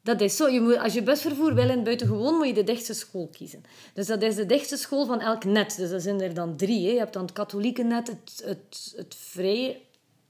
Dat 0.02 0.20
is 0.20 0.36
zo. 0.36 0.48
Je 0.48 0.60
moet, 0.60 0.78
als 0.78 0.92
je 0.92 1.02
busvervoer 1.02 1.54
wil 1.54 1.68
in 1.70 1.84
buitengewoon, 1.84 2.34
moet 2.34 2.46
je 2.46 2.52
de 2.52 2.64
dichtste 2.64 2.94
school 2.94 3.28
kiezen. 3.32 3.64
Dus 3.94 4.06
dat 4.06 4.22
is 4.22 4.34
de 4.34 4.46
dichtste 4.46 4.76
school 4.76 5.06
van 5.06 5.20
elk 5.20 5.44
net. 5.44 5.76
Dus 5.76 5.90
dat 5.90 6.02
zijn 6.02 6.20
er 6.20 6.34
dan 6.34 6.56
drie. 6.56 6.86
Hè. 6.86 6.92
Je 6.92 6.98
hebt 6.98 7.12
dan 7.12 7.22
het 7.22 7.32
katholieke 7.32 7.82
net, 7.82 8.06
het, 8.06 8.42
het, 8.44 8.92
het 8.96 9.14
vrije, 9.18 9.76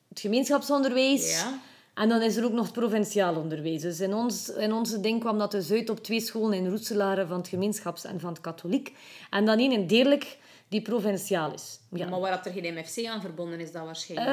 het 0.08 0.20
gemeenschapsonderwijs. 0.20 1.30
Ja. 1.30 1.60
En 1.94 2.08
dan 2.08 2.22
is 2.22 2.36
er 2.36 2.44
ook 2.44 2.52
nog 2.52 2.64
het 2.64 2.74
provinciaal 2.74 3.36
onderwijs. 3.36 3.80
Dus 3.82 4.00
in 4.00 4.14
ons, 4.14 4.48
in 4.48 4.72
onze 4.72 5.00
ding 5.00 5.20
kwam 5.20 5.38
dat 5.38 5.50
dus 5.50 5.70
uit 5.70 5.90
op 5.90 6.02
twee 6.04 6.20
scholen 6.20 6.58
in 6.58 6.68
Roetselare 6.68 7.26
van 7.26 7.36
het 7.38 7.48
gemeenschaps- 7.48 8.04
en 8.04 8.20
van 8.20 8.30
het 8.32 8.40
katholiek. 8.40 8.92
En 9.30 9.44
dan 9.44 9.58
één 9.58 9.72
in 9.72 9.86
Deerlijk, 9.86 10.38
die 10.68 10.82
provinciaal 10.82 11.52
is. 11.52 11.80
Ja. 11.90 12.08
Maar 12.08 12.20
waar 12.20 12.30
dat 12.36 12.46
er 12.46 12.52
geen 12.52 12.74
MFC 12.74 13.06
aan 13.06 13.20
verbonden 13.20 13.60
is, 13.60 13.72
dat 13.72 13.84
waarschijnlijk. 13.84 14.30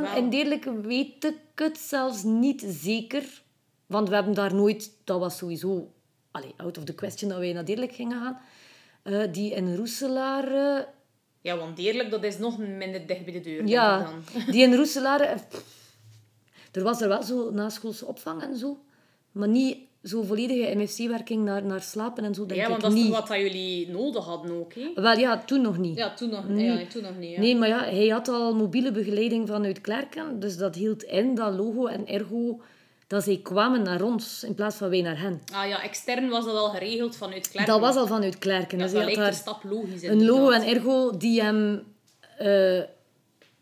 Wel? 0.00 0.16
in 0.16 0.30
Deerlijk 0.30 0.64
weet 0.82 1.24
ik 1.24 1.36
het 1.54 1.78
zelfs 1.78 2.22
niet 2.22 2.64
zeker. 2.66 3.42
Want 3.86 4.08
we 4.08 4.14
hebben 4.14 4.34
daar 4.34 4.54
nooit... 4.54 4.92
Dat 5.04 5.20
was 5.20 5.36
sowieso 5.36 5.92
allee, 6.30 6.54
out 6.56 6.78
of 6.78 6.84
the 6.84 6.94
question 6.94 7.30
dat 7.30 7.38
wij 7.38 7.52
naar 7.52 7.64
Deerlijk 7.64 7.92
gingen 7.92 8.20
gaan. 8.20 8.40
Eh, 9.02 9.32
die 9.32 9.54
in 9.54 9.76
Roeselare... 9.76 10.88
Ja, 11.40 11.56
want 11.56 11.76
Deerlijk, 11.76 12.10
dat 12.10 12.24
is 12.24 12.38
nog 12.38 12.58
minder 12.58 13.06
dicht 13.06 13.24
bij 13.24 13.32
de 13.32 13.40
deur. 13.40 13.66
Ja, 13.66 13.98
dan. 13.98 14.22
die 14.52 14.62
in 14.62 14.74
Roeselare... 14.74 15.24
eh, 15.24 15.38
pff, 15.48 15.94
Er 16.72 16.82
was 16.82 17.00
er 17.00 17.08
wel 17.08 17.22
zo 17.22 17.50
naschoolse 17.50 18.06
opvang 18.06 18.42
en 18.42 18.56
zo. 18.56 18.78
Maar 19.32 19.48
niet 19.48 19.78
zo 20.02 20.22
volledige 20.22 20.74
MFC-werking 20.76 21.44
naar, 21.44 21.64
naar 21.64 21.80
slapen 21.80 22.24
en 22.24 22.34
zo, 22.34 22.46
denk 22.46 22.60
Ja, 22.60 22.68
want 22.68 22.82
ik 22.82 22.88
dat 22.88 22.96
is 22.96 23.02
niet. 23.02 23.12
wat 23.12 23.26
dat 23.28 23.36
jullie 23.36 23.88
nodig 23.88 24.24
hadden 24.24 24.50
ook, 24.52 24.74
hè? 24.74 24.90
Wel 24.94 25.18
ja, 25.18 25.38
toen 25.44 25.60
nog 25.60 25.78
niet. 25.78 25.96
Ja, 25.96 26.14
toen 26.14 26.30
nog, 26.30 26.48
Nee. 26.48 26.64
ja, 26.78 26.86
toen 26.86 27.02
nog 27.02 27.16
niet. 27.18 27.30
Ja. 27.30 27.40
Nee, 27.40 27.56
maar 27.56 27.68
ja, 27.68 27.84
hij 27.84 28.08
had 28.08 28.28
al 28.28 28.54
mobiele 28.54 28.92
begeleiding 28.92 29.48
vanuit 29.48 29.80
Klerken. 29.80 30.40
Dus 30.40 30.56
dat 30.56 30.74
hield 30.74 31.02
in 31.02 31.34
dat 31.34 31.54
logo 31.54 31.86
en 31.86 32.06
ergo 32.06 32.60
dat 33.06 33.24
zij 33.24 33.40
kwamen 33.42 33.82
naar 33.82 34.02
ons 34.02 34.44
in 34.44 34.54
plaats 34.54 34.76
van 34.76 34.88
wij 34.90 35.00
naar 35.02 35.20
hen. 35.20 35.40
Ah 35.52 35.68
ja, 35.68 35.82
extern 35.82 36.28
was 36.28 36.44
dat 36.44 36.54
al 36.56 36.68
geregeld 36.68 37.16
vanuit 37.16 37.50
Klerken. 37.50 37.72
Dat 37.72 37.80
was 37.80 37.96
al 37.96 38.06
vanuit 38.06 38.38
Klerken. 38.38 38.78
Ja, 38.78 38.84
dus 38.84 38.92
dat 38.92 39.04
lijkt 39.04 39.20
een 39.20 39.32
stap 39.32 39.64
logisch. 39.64 40.02
een 40.02 40.24
logo 40.24 40.50
en 40.50 40.62
ergo 40.66 41.16
die 41.16 41.42
hem 41.42 41.82
eh 42.38 42.80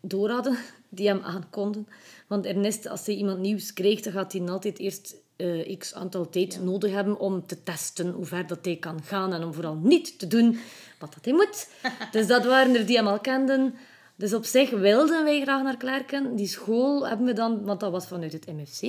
door 0.01 0.29
hadden, 0.29 0.57
die 0.89 1.07
hem 1.07 1.21
aankonden. 1.23 1.87
Want 2.27 2.45
Ernest, 2.45 2.87
als 2.87 3.05
hij 3.05 3.15
iemand 3.15 3.39
nieuws 3.39 3.73
krijgt, 3.73 4.03
dan 4.03 4.13
gaat 4.13 4.33
hij 4.33 4.41
altijd 4.41 4.79
eerst 4.79 5.15
eh, 5.37 5.77
x 5.77 5.93
aantal 5.93 6.29
tijd 6.29 6.59
nodig 6.63 6.91
hebben 6.91 7.19
om 7.19 7.45
te 7.45 7.63
testen 7.63 8.09
hoe 8.09 8.25
ver 8.25 8.47
dat 8.47 8.65
hij 8.65 8.75
kan 8.75 9.03
gaan 9.03 9.33
en 9.33 9.43
om 9.43 9.53
vooral 9.53 9.75
niet 9.75 10.19
te 10.19 10.27
doen 10.27 10.59
wat 10.99 11.13
dat 11.13 11.25
hij 11.25 11.33
moet. 11.33 11.69
dus 12.11 12.27
dat 12.27 12.45
waren 12.45 12.75
er 12.75 12.85
die 12.85 12.95
hem 12.95 13.07
al 13.07 13.19
kenden. 13.19 13.75
Dus 14.15 14.33
op 14.33 14.45
zich 14.45 14.69
wilden 14.69 15.23
wij 15.23 15.41
graag 15.41 15.63
naar 15.63 15.77
Klerken. 15.77 16.35
Die 16.35 16.47
school 16.47 17.07
hebben 17.07 17.25
we 17.25 17.33
dan, 17.33 17.63
want 17.63 17.79
dat 17.79 17.91
was 17.91 18.07
vanuit 18.07 18.33
het 18.33 18.45
MFC. 18.45 18.81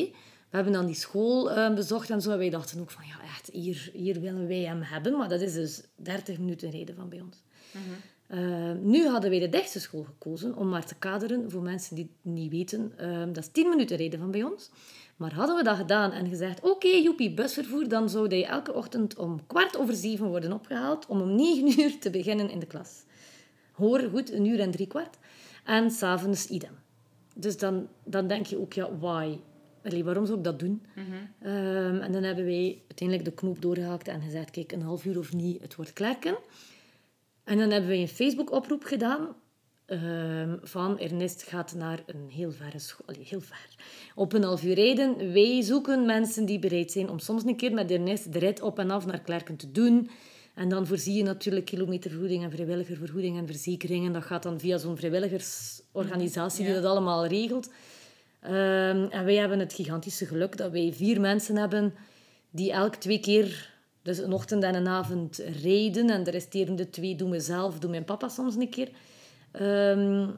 We 0.50 0.56
hebben 0.56 0.72
dan 0.72 0.86
die 0.86 0.94
school 0.94 1.50
eh, 1.50 1.74
bezocht 1.74 2.10
en 2.10 2.22
zo. 2.22 2.30
En 2.30 2.38
wij 2.38 2.50
dachten 2.50 2.80
ook 2.80 2.90
van, 2.90 3.06
ja, 3.06 3.22
echt, 3.22 3.48
hier, 3.52 3.90
hier 3.92 4.20
willen 4.20 4.46
wij 4.46 4.62
hem 4.62 4.82
hebben. 4.82 5.16
Maar 5.16 5.28
dat 5.28 5.40
is 5.40 5.52
dus 5.52 5.82
30 5.96 6.38
minuten 6.38 6.70
rijden 6.70 6.94
van 6.94 7.08
bij 7.08 7.20
ons. 7.20 7.36
Eh, 8.28 8.72
nu 8.80 9.06
hadden 9.06 9.30
wij 9.30 9.38
de 9.38 9.48
dichtste 9.48 9.80
school 9.80 10.02
gekozen, 10.02 10.56
om 10.56 10.68
maar 10.68 10.86
te 10.86 10.94
kaderen 10.94 11.50
voor 11.50 11.62
mensen 11.62 11.94
die 11.94 12.04
het 12.04 12.32
niet 12.32 12.50
weten. 12.50 12.92
eh, 12.96 13.24
dat 13.26 13.36
is 13.36 13.48
10 13.52 13.68
minuten 13.68 13.96
rijden 13.96 14.18
van 14.18 14.30
bij 14.30 14.42
ons. 14.42 14.70
Maar 15.16 15.34
hadden 15.34 15.56
we 15.56 15.62
dat 15.62 15.76
gedaan 15.76 16.12
en 16.12 16.28
gezegd, 16.28 16.60
oké, 16.60 16.88
joepie, 16.88 17.34
busvervoer, 17.34 17.88
dan 17.88 18.08
zou 18.08 18.26
hij 18.28 18.44
elke 18.46 18.74
ochtend 18.74 19.16
om 19.16 19.46
kwart 19.46 19.76
over 19.78 19.94
zeven 19.94 20.26
worden 20.26 20.52
opgehaald 20.52 21.06
om 21.06 21.20
om 21.20 21.34
negen 21.34 21.80
uur 21.80 21.98
te 21.98 22.10
beginnen 22.10 22.50
in 22.50 22.58
de 22.58 22.66
klas. 22.66 23.02
Hoor 23.72 24.00
goed, 24.00 24.32
een 24.32 24.44
uur 24.46 24.60
en 24.60 24.70
drie 24.70 24.86
kwart. 24.86 25.16
En 25.64 25.90
s'avonds 25.90 26.46
idem. 26.46 26.72
Dus 27.34 27.58
dan, 27.58 27.88
dan 28.04 28.26
denk 28.28 28.46
je 28.46 28.58
ook, 28.60 28.72
ja, 28.72 28.98
why? 28.98 29.38
Allee, 29.84 30.04
waarom 30.04 30.26
zou 30.26 30.38
ik 30.38 30.44
dat 30.44 30.58
doen? 30.58 30.82
Ehm, 31.42 31.96
en 32.00 32.12
dan 32.12 32.22
hebben 32.22 32.44
wij 32.44 32.78
uiteindelijk 32.86 33.28
de 33.28 33.34
knoop 33.34 33.62
doorgehaakt 33.62 34.08
en 34.08 34.20
gezegd, 34.22 34.50
kijk, 34.50 34.72
een 34.72 34.82
half 34.82 35.04
uur 35.04 35.18
of 35.18 35.32
niet, 35.32 35.62
het 35.62 35.74
wordt 35.76 35.92
klerken. 35.92 36.36
En 37.48 37.58
dan 37.58 37.70
hebben 37.70 37.90
wij 37.90 38.00
een 38.00 38.08
Facebook-oproep 38.08 38.84
gedaan 38.84 39.36
ehm, 39.86 40.56
van 40.62 40.98
Ernest 40.98 41.42
gaat 41.42 41.74
naar 41.74 42.02
een 42.06 42.28
heel 42.30 42.52
verre 42.52 42.78
school. 42.78 43.06
Allee, 43.06 43.24
heel 43.24 43.40
ver. 43.40 43.68
Op 44.14 44.32
een 44.32 44.42
half 44.42 44.64
uur 44.64 44.74
rijden. 44.74 45.32
Wij 45.32 45.62
zoeken 45.62 46.06
mensen 46.06 46.44
die 46.44 46.58
bereid 46.58 46.92
zijn 46.92 47.08
om 47.08 47.18
soms 47.18 47.44
een 47.44 47.56
keer 47.56 47.72
met 47.72 47.90
Ernest 47.90 48.32
de 48.32 48.38
rit 48.38 48.60
op 48.60 48.78
en 48.78 48.90
af 48.90 49.06
naar 49.06 49.20
Klerken 49.20 49.56
te 49.56 49.70
doen. 49.70 50.10
En 50.54 50.68
dan 50.68 50.86
voorzie 50.86 51.14
je 51.14 51.22
natuurlijk 51.22 51.66
kilometervergoeding 51.66 52.44
en 52.44 52.50
vrijwilligervergoeding 52.50 53.38
en 53.38 53.46
verzekeringen. 53.46 54.12
Dat 54.12 54.24
gaat 54.24 54.42
dan 54.42 54.60
via 54.60 54.78
zo'n 54.78 54.96
vrijwilligersorganisatie 54.96 56.64
die 56.64 56.74
dat 56.74 56.84
allemaal 56.84 57.26
regelt. 57.26 57.70
Ehm, 58.40 59.06
en 59.10 59.24
wij 59.24 59.34
hebben 59.34 59.58
het 59.58 59.72
gigantische 59.72 60.26
geluk 60.26 60.56
dat 60.56 60.72
wij 60.72 60.92
vier 60.92 61.20
mensen 61.20 61.56
hebben 61.56 61.94
die 62.50 62.72
elk 62.72 62.94
twee 62.94 63.20
keer, 63.20 63.77
dus 64.02 64.18
een 64.18 64.32
ochtend 64.32 64.62
en 64.62 64.74
een 64.74 64.88
avond, 64.88 65.36
rijden. 65.62 66.10
En 66.10 66.24
de 66.24 66.30
resterende 66.30 66.90
twee 66.90 67.16
doen 67.16 67.30
we 67.30 67.40
zelf, 67.40 67.78
doen 67.78 67.90
mijn 67.90 68.04
papa 68.04 68.28
soms 68.28 68.54
een 68.56 68.70
keer. 68.70 68.88
Ehm, 69.52 70.28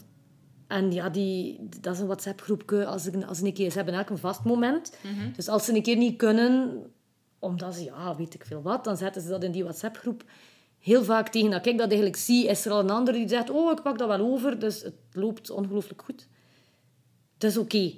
en 0.66 0.92
ja, 0.92 1.08
die, 1.08 1.68
dat 1.80 1.94
is 1.94 2.00
een 2.00 2.06
WhatsApp-groepje. 2.06 2.86
Als, 2.86 3.02
ze- 3.02 3.26
als 3.26 3.38
ze 3.38 3.44
een 3.46 3.52
keer, 3.52 3.70
ze 3.70 3.76
hebben 3.76 3.94
elk 3.94 4.10
een 4.10 4.18
vast 4.18 4.44
moment. 4.44 4.96
Dus 5.36 5.48
als 5.48 5.64
ze 5.64 5.74
een 5.74 5.82
keer 5.82 5.96
niet 5.96 6.16
kunnen, 6.16 6.82
omdat 7.38 7.74
ze, 7.74 7.84
ja, 7.84 8.16
weet 8.16 8.34
ik 8.34 8.44
veel 8.44 8.62
wat, 8.62 8.84
dan 8.84 8.96
zetten 8.96 9.22
ze 9.22 9.28
dat 9.28 9.44
in 9.44 9.52
die 9.52 9.62
WhatsApp-groep. 9.62 10.24
Heel 10.78 11.04
vaak 11.04 11.28
tegen 11.28 11.50
dat 11.50 11.66
ik 11.66 11.78
dat 11.78 11.86
eigenlijk 11.86 12.16
zie, 12.16 12.46
is 12.46 12.64
er 12.66 12.72
al 12.72 12.80
een 12.80 12.90
ander 12.90 13.14
die 13.14 13.28
zegt, 13.28 13.50
oh, 13.50 13.70
ik 13.72 13.82
pak 13.82 13.98
dat 13.98 14.08
wel 14.08 14.20
over. 14.32 14.58
Dus 14.58 14.82
het 14.82 14.94
loopt 15.12 15.50
ongelooflijk 15.50 16.02
goed. 16.02 16.26
Het 17.34 17.44
is 17.44 17.56
oké. 17.56 17.92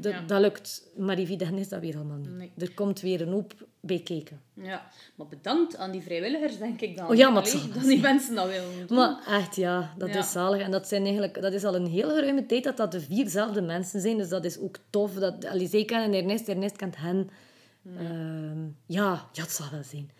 Dat, 0.00 0.12
ja. 0.12 0.20
dat 0.26 0.40
lukt. 0.40 0.90
Maar 0.96 1.16
evident 1.16 1.58
is 1.58 1.68
dat 1.68 1.80
weer 1.80 1.96
allemaal 1.96 2.16
niet. 2.16 2.30
Nee. 2.30 2.52
Er 2.58 2.74
komt 2.74 3.00
weer 3.00 3.20
een 3.20 3.32
hoop 3.32 3.54
bij 3.80 4.00
kijken. 4.00 4.40
Ja, 4.54 4.88
maar 5.14 5.26
bedankt 5.26 5.76
aan 5.76 5.90
die 5.90 6.00
vrijwilligers, 6.02 6.58
denk 6.58 6.80
ik 6.80 6.96
dan. 6.96 7.08
Oh 7.08 7.14
ja, 7.14 7.30
maar 7.30 7.42
Allee, 7.42 7.68
dat 7.72 7.82
die 7.82 8.00
mensen 8.00 8.34
dat 8.34 8.48
willen 8.48 8.86
doen. 8.86 8.96
Maar 8.96 9.24
echt, 9.26 9.56
ja, 9.56 9.94
dat 9.98 10.08
Ja. 10.08 10.18
is 10.18 10.32
zalig. 10.32 10.60
En 10.60 10.70
dat, 10.70 10.88
zijn 10.88 11.02
eigenlijk, 11.02 11.42
dat 11.42 11.52
is 11.52 11.64
al 11.64 11.74
een 11.74 11.86
hele 11.86 12.14
geruime 12.14 12.46
tijd 12.46 12.64
dat 12.64 12.76
dat 12.76 12.92
de 12.92 13.00
vierzelfde 13.00 13.62
mensen 13.62 14.00
zijn. 14.00 14.16
Dus 14.16 14.28
dat 14.28 14.44
is 14.44 14.58
ook 14.58 14.76
tof. 14.90 15.14
Dat, 15.14 15.44
allee, 15.44 15.68
zij 15.68 15.84
kennen 15.84 16.20
Ernest, 16.20 16.48
Ernest 16.48 16.76
kent 16.76 16.96
hen. 16.96 17.30
Ehm, 17.98 18.62
ja, 18.86 19.28
ja, 19.32 19.42
het 19.42 19.50
zal 19.50 19.66
wel 19.70 19.82
zijn. 19.82 20.04
Op 20.04 20.10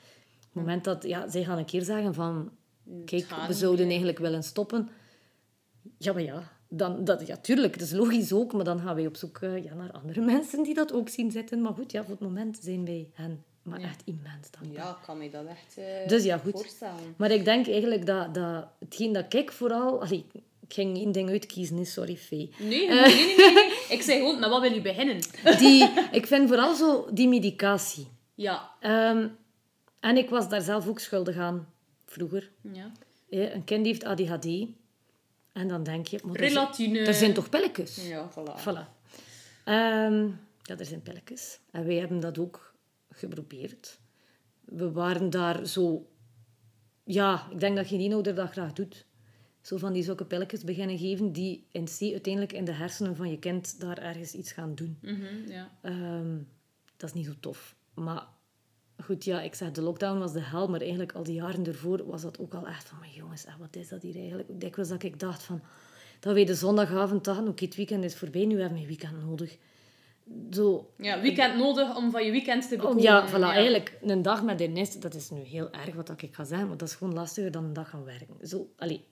het 0.42 0.54
moment 0.54 0.84
dat... 0.84 1.02
Ja, 1.02 1.28
zij 1.28 1.44
gaan 1.44 1.58
een 1.58 1.64
keer 1.64 1.82
zeggen 1.82 2.14
van... 2.14 2.50
Kijk, 3.04 3.26
we 3.46 3.52
zouden 3.52 3.86
eigenlijk 3.86 4.18
willen 4.18 4.42
stoppen. 4.42 4.88
Ja, 5.98 6.12
maar 6.12 6.22
ja. 6.22 6.52
Dan, 6.68 7.04
dat, 7.04 7.26
ja, 7.26 7.36
tuurlijk, 7.36 7.72
het 7.74 7.82
is 7.82 7.92
logisch 7.92 8.32
ook. 8.32 8.52
Maar 8.52 8.64
dan 8.64 8.80
gaan 8.80 8.94
wij 8.94 9.06
op 9.06 9.16
zoek 9.16 9.38
eh, 9.38 9.64
ja, 9.64 9.74
naar 9.74 9.92
andere 9.92 10.20
mensen 10.34 10.62
die 10.62 10.74
dat 10.74 10.92
ook 10.92 11.08
zien 11.08 11.30
zitten. 11.30 11.60
Maar 11.60 11.72
goed, 11.74 11.92
ja, 11.92 12.02
voor 12.02 12.10
het 12.10 12.20
moment 12.20 12.58
zijn 12.62 12.84
wij 12.84 13.10
hen. 13.12 13.44
Maar 13.62 13.80
echt 13.80 14.02
immens 14.04 14.50
dankbaar. 14.50 14.84
Ja, 14.84 14.90
ik 14.90 14.96
kan 15.06 15.18
me 15.18 15.30
dat 15.30 15.46
echt 15.46 15.78
eh, 15.78 16.08
Dus 16.08 16.24
ja, 16.24 16.38
goed. 16.38 16.52
voorstellen. 16.52 17.14
Maar 17.16 17.30
ik 17.30 17.44
denk 17.44 17.66
eigenlijk 17.68 18.06
dat, 18.06 18.34
dat 18.34 18.66
hetgeen 18.78 19.12
dat 19.12 19.34
ik 19.34 19.52
vooral... 19.52 20.02
Allee, 20.02 20.24
ik 20.66 20.72
ging 20.74 20.96
één 20.96 21.12
ding 21.12 21.30
uitkiezen, 21.30 21.86
sorry, 21.86 22.16
Fee. 22.16 22.50
Nee, 22.58 22.68
nee, 22.68 22.88
nee, 22.88 23.36
nee, 23.36 23.52
nee. 23.52 23.64
Ik 23.88 24.02
zei 24.02 24.18
gewoon, 24.18 24.40
met 24.40 24.48
wat 24.48 24.60
wil 24.60 24.72
je 24.72 24.80
beginnen? 24.80 25.18
Die, 25.58 25.90
ik 26.12 26.26
vind 26.26 26.48
vooral 26.48 26.74
zo 26.74 27.08
die 27.12 27.28
medicatie. 27.28 28.06
Ja. 28.34 28.70
Ehm, 28.80 29.28
en 30.00 30.16
ik 30.16 30.30
was 30.30 30.48
daar 30.48 30.60
zelf 30.62 30.88
ook 30.88 30.98
schuldig 30.98 31.36
aan, 31.36 31.68
vroeger. 32.06 32.50
ja. 32.72 32.92
Een 33.28 33.64
kind 33.64 33.86
heeft 33.86 34.04
ADHD. 34.04 34.46
En 35.54 35.68
dan 35.68 35.82
denk 35.82 36.06
je... 36.06 36.20
Maar 36.24 36.34
er, 36.34 36.50
zijn, 36.50 36.52
Relatine. 36.52 36.98
er 36.98 37.14
zijn 37.14 37.34
toch 37.34 37.48
pilletjes? 37.48 38.08
Ja, 38.08 38.30
voilà. 38.30 38.60
Voilà. 38.60 38.88
Ehm, 39.64 40.26
ja, 40.62 40.78
er 40.78 40.84
zijn 40.84 41.02
pilletjes. 41.02 41.60
En 41.70 41.84
wij 41.84 41.94
hebben 41.94 42.20
dat 42.20 42.38
ook 42.38 42.74
geprobeerd. 43.10 43.98
We 44.64 44.92
waren 44.92 45.30
daar 45.30 45.66
zo... 45.66 46.08
Ja, 47.04 47.48
ik 47.50 47.60
denk 47.60 47.76
dat 47.76 47.86
geen 47.86 48.12
ouder 48.12 48.34
dat 48.34 48.50
graag 48.50 48.72
doet. 48.72 49.06
Zo 49.60 49.76
van 49.76 49.92
die 49.92 50.02
zulke 50.02 50.24
pilletjes 50.24 50.64
beginnen 50.64 50.98
geven 50.98 51.32
die 51.32 51.66
in 51.70 51.84
C 51.84 52.00
uiteindelijk 52.00 52.52
in 52.52 52.64
de 52.64 52.72
hersenen 52.72 53.16
van 53.16 53.30
je 53.30 53.38
kind 53.38 53.80
daar 53.80 53.98
ergens 53.98 54.34
iets 54.34 54.52
gaan 54.52 54.74
doen. 54.74 54.98
Mhm, 55.00 55.50
ja. 55.50 55.70
Ehm, 55.82 56.38
dat 56.96 57.08
is 57.08 57.14
niet 57.14 57.26
zo 57.26 57.32
tof. 57.40 57.76
Maar 57.94 58.26
goed, 59.02 59.24
ja, 59.24 59.40
ik 59.40 59.54
zeg, 59.54 59.70
de 59.70 59.82
lockdown 59.82 60.18
was 60.18 60.32
de 60.32 60.40
hel, 60.40 60.68
maar 60.68 60.80
eigenlijk 60.80 61.12
al 61.12 61.22
die 61.22 61.34
jaren 61.34 61.66
ervoor 61.66 62.06
was 62.06 62.22
dat 62.22 62.38
ook 62.38 62.54
al 62.54 62.66
echt 62.66 62.88
van, 62.88 62.98
maar 62.98 63.08
jongens, 63.14 63.44
wat 63.58 63.76
is 63.76 63.88
dat 63.88 64.02
hier 64.02 64.16
eigenlijk? 64.16 64.48
Dikwijls 64.52 64.88
dat 64.88 65.02
ik 65.02 65.20
dacht 65.20 65.42
van, 65.42 65.60
dat 66.20 66.34
wij 66.34 66.44
de 66.44 66.54
zondagavond 66.54 67.24
dachten, 67.24 67.48
oké, 67.48 67.64
het 67.64 67.74
weekend 67.74 68.04
is 68.04 68.16
voorbij, 68.16 68.44
nu 68.44 68.60
hebben 68.60 68.74
we 68.74 68.80
een 68.80 68.86
weekend 68.86 69.24
nodig. 69.26 69.56
Zo, 70.50 70.90
ja, 70.96 71.20
weekend 71.20 71.56
nodig 71.56 71.96
om 71.96 72.10
van 72.10 72.24
je 72.24 72.30
weekend 72.30 72.68
te 72.68 72.76
bekomen. 72.76 73.02
ja, 73.02 73.28
voilà, 73.28 73.54
eigenlijk 73.54 73.98
een 74.02 74.22
dag 74.22 74.42
met 74.42 74.60
Ernest, 74.60 75.02
dat 75.02 75.14
is 75.14 75.30
nu 75.30 75.40
heel 75.40 75.70
erg 75.72 75.94
wat 75.94 76.22
ik 76.22 76.34
ga 76.34 76.44
zeggen, 76.44 76.68
maar 76.68 76.76
dat 76.76 76.88
is 76.88 76.94
gewoon 76.94 77.14
lastiger 77.14 77.50
dan 77.50 77.64
een 77.64 77.72
dag 77.72 77.90
gaan 77.90 78.04
werken. 78.04 78.48
Zo, 78.48 78.68
allee, 78.76 79.04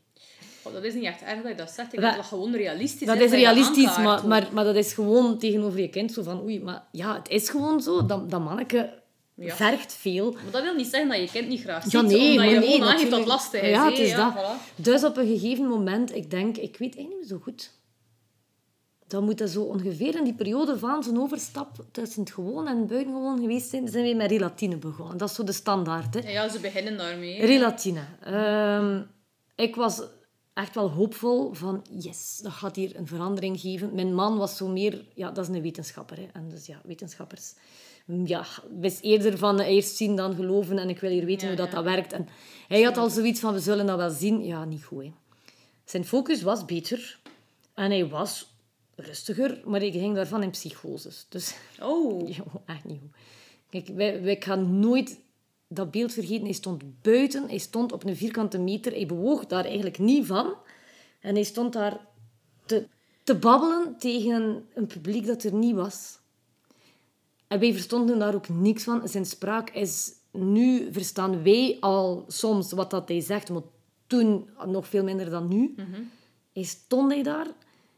Oh, 0.64 0.72
dat 0.72 0.84
is 0.84 0.94
niet 0.94 1.04
echt 1.04 1.22
erg 1.22 1.42
dat 1.42 1.50
je 1.50 1.56
dat 1.56 1.70
zegt. 1.70 1.92
Ik 1.92 2.00
dat 2.00 2.16
dat 2.16 2.24
gewoon 2.24 2.54
realistisch 2.54 3.06
Dat 3.06 3.16
is. 3.16 3.30
dat 3.30 3.30
realistisch, 3.30 3.96
maar, 3.96 4.26
maar, 4.26 4.48
maar 4.52 4.64
dat 4.64 4.74
is 4.74 4.92
gewoon 4.92 5.38
tegenover 5.38 5.80
je 5.80 5.88
kind 5.88 6.12
zo 6.12 6.22
van 6.22 6.42
oei, 6.42 6.62
maar 6.62 6.84
ja, 6.92 7.14
het 7.14 7.28
is 7.28 7.50
gewoon 7.50 7.80
zo. 7.80 8.06
Dat, 8.06 8.30
dat 8.30 8.40
manneke 8.40 9.01
Ja. 9.34 9.54
vergt 9.56 9.92
veel. 9.92 10.32
Maar 10.32 10.50
dat 10.50 10.62
wil 10.62 10.74
niet 10.74 10.86
zeggen 10.86 11.08
dat 11.10 11.18
je 11.18 11.28
kind 11.30 11.48
niet 11.48 11.60
graag 11.60 11.82
ziet, 11.82 11.92
Ja, 11.92 12.00
nee, 12.00 12.20
omdat 12.30 12.36
maar 12.36 12.48
je 12.54 12.58
nee, 12.58 12.82
aangeeft 12.82 13.10
dat 13.10 13.26
lastig 13.26 13.60
is. 13.62 13.68
Ja, 13.68 13.84
het 13.88 13.98
is 13.98 14.14
dat. 14.14 14.32
voilà. 14.34 14.74
Dus 14.76 15.04
op 15.04 15.16
een 15.16 15.26
gegeven 15.26 15.66
moment, 15.66 16.14
ik 16.14 16.30
denk, 16.30 16.56
ik 16.56 16.76
weet 16.76 16.94
eigenlijk 16.94 17.20
niet 17.20 17.28
zo 17.28 17.38
goed. 17.42 17.70
dan 19.06 19.24
moet 19.24 19.38
dat 19.38 19.50
zo 19.50 19.62
ongeveer 19.62 20.16
in 20.16 20.24
die 20.24 20.34
periode 20.34 20.78
van 20.78 21.02
zijn 21.02 21.18
overstap 21.20 21.84
tussen 21.90 22.20
het 22.20 22.32
gewoon 22.32 22.68
en 22.68 22.78
het 22.78 22.86
buitengewoon 22.86 23.40
geweest 23.40 23.68
zijn, 23.70 23.88
zijn 23.88 24.04
we 24.04 24.14
met 24.14 24.30
relatine 24.30 24.76
begonnen. 24.76 25.16
Dat 25.18 25.28
is 25.28 25.34
zo 25.34 25.44
de 25.44 25.52
standaard. 25.52 26.14
Hè. 26.14 26.20
Ja, 26.20 26.28
ja, 26.30 26.48
ze 26.48 26.60
beginnen 26.60 26.96
daarmee. 26.96 27.46
Relatine. 27.46 28.00
Ehm, 28.20 29.02
ik 29.56 29.74
was 29.76 30.02
echt 30.54 30.74
wel 30.74 30.90
hoopvol 30.90 31.52
van, 31.54 31.84
yes, 31.90 32.38
dat 32.42 32.52
gaat 32.52 32.76
hier 32.76 32.96
een 32.96 33.06
verandering 33.06 33.60
geven. 33.60 33.94
Mijn 33.94 34.14
man 34.14 34.38
was 34.38 34.56
zo 34.56 34.68
meer, 34.68 35.04
ja, 35.14 35.30
dat 35.30 35.48
is 35.48 35.54
een 35.56 35.62
wetenschapper. 35.62 36.16
Hè. 36.16 36.26
En 36.32 36.48
dus 36.48 36.66
ja, 36.66 36.80
wetenschappers, 36.84 37.54
ja, 38.06 38.46
wist 38.80 39.00
eerder 39.00 39.38
van 39.38 39.60
eerst 39.60 39.96
zien 39.96 40.16
dan 40.16 40.34
geloven 40.34 40.78
en 40.78 40.88
ik 40.88 41.00
wil 41.00 41.10
hier 41.10 41.24
weten 41.24 41.48
Ja, 41.48 41.54
hoe 41.54 41.62
dat, 41.62 41.70
dat 41.70 41.84
werkt. 41.84 42.12
En 42.12 42.28
hij 42.68 42.82
had 42.82 42.96
al 42.96 43.10
zoiets 43.10 43.40
van, 43.40 43.52
we 43.52 43.60
zullen 43.60 43.86
dat 43.86 43.96
wel 43.96 44.10
zien. 44.10 44.44
Ja, 44.44 44.64
niet 44.64 44.84
goed. 44.84 45.02
Hè. 45.02 45.12
Zijn 45.84 46.04
focus 46.04 46.42
was 46.42 46.64
beter 46.64 47.20
en 47.74 47.90
hij 47.90 48.08
was 48.08 48.54
rustiger, 48.94 49.60
maar 49.64 49.80
hij 49.80 49.90
ging 49.90 50.14
daarvan 50.14 50.42
in 50.42 50.50
psychoses. 50.50 51.26
Dus 51.28 51.54
Oh. 51.80 52.28
ja, 52.36 52.44
echt 52.66 52.84
niet 52.84 53.00
goed. 53.00 53.20
Kijk, 53.70 53.96
wij, 53.96 54.22
wij 54.22 54.36
gaan 54.40 54.78
nooit 54.78 55.20
dat 55.68 55.90
beeld 55.90 56.12
vergeten. 56.12 56.44
Hij 56.44 56.52
stond 56.52 57.02
buiten, 57.02 57.48
hij 57.48 57.58
stond 57.58 57.92
op 57.92 58.04
een 58.04 58.16
vierkante 58.16 58.58
meter, 58.58 58.92
hij 58.92 59.06
bewoog 59.06 59.46
daar 59.46 59.64
eigenlijk 59.64 59.98
niet 59.98 60.26
van. 60.26 60.54
En 61.20 61.34
hij 61.34 61.44
stond 61.44 61.72
daar 61.72 62.00
te, 62.66 62.86
te 63.22 63.34
babbelen 63.34 63.96
tegen 63.98 64.66
een 64.74 64.86
publiek 64.86 65.26
dat 65.26 65.42
er 65.42 65.54
niet 65.54 65.74
was. 65.74 66.18
En 67.52 67.58
wij 67.60 67.72
verstonden 67.72 68.18
daar 68.18 68.34
ook 68.34 68.48
niks 68.48 68.82
van. 68.84 69.08
Zijn 69.08 69.24
spraak 69.26 69.70
is... 69.70 70.10
Nu 70.30 70.88
verstaan 70.92 71.42
wij 71.42 71.76
al 71.80 72.24
soms 72.28 72.72
wat 72.72 72.90
dat 72.90 73.08
hij 73.08 73.20
zegt, 73.20 73.50
maar 73.50 73.62
toen 74.06 74.48
nog 74.66 74.86
veel 74.88 75.04
minder 75.04 75.30
dan 75.30 75.48
nu. 75.48 75.74
Hij 76.52 76.62
stond 76.62 77.12
hij 77.12 77.22
daar. 77.22 77.46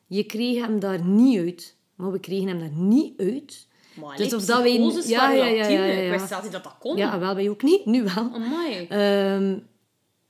Je 0.07 0.25
kreeg 0.25 0.61
hem 0.67 0.79
daar 0.81 1.05
niet 1.05 1.39
uit. 1.39 1.77
Maar 1.95 2.11
we 2.13 2.19
kregen 2.21 2.49
hem 2.49 2.59
daar 2.59 2.73
niet 2.75 3.21
uit. 3.21 3.67
Maar 4.01 4.17
Dus 4.17 4.35
of 4.35 4.45
dat 4.45 4.63
wij- 4.63 4.73
ja, 5.07 5.31
ja, 5.31 5.45
ja, 5.45 5.45
ja, 5.47 5.69
ja, 5.69 5.85
ja. 5.85 5.93
Ik 6.03 6.11
wist 6.11 6.29
zelfs 6.29 6.43
niet 6.45 6.53
dat 6.53 6.65
dat 6.65 6.77
kon. 6.79 6.97
Ja, 6.97 7.19
wel, 7.19 7.35
wij 7.35 7.49
ook 7.49 7.63
niet. 7.63 7.85
Nu 7.87 8.03
wel. 8.03 8.31
Amai. 8.35 8.87
Ehm, 8.89 9.59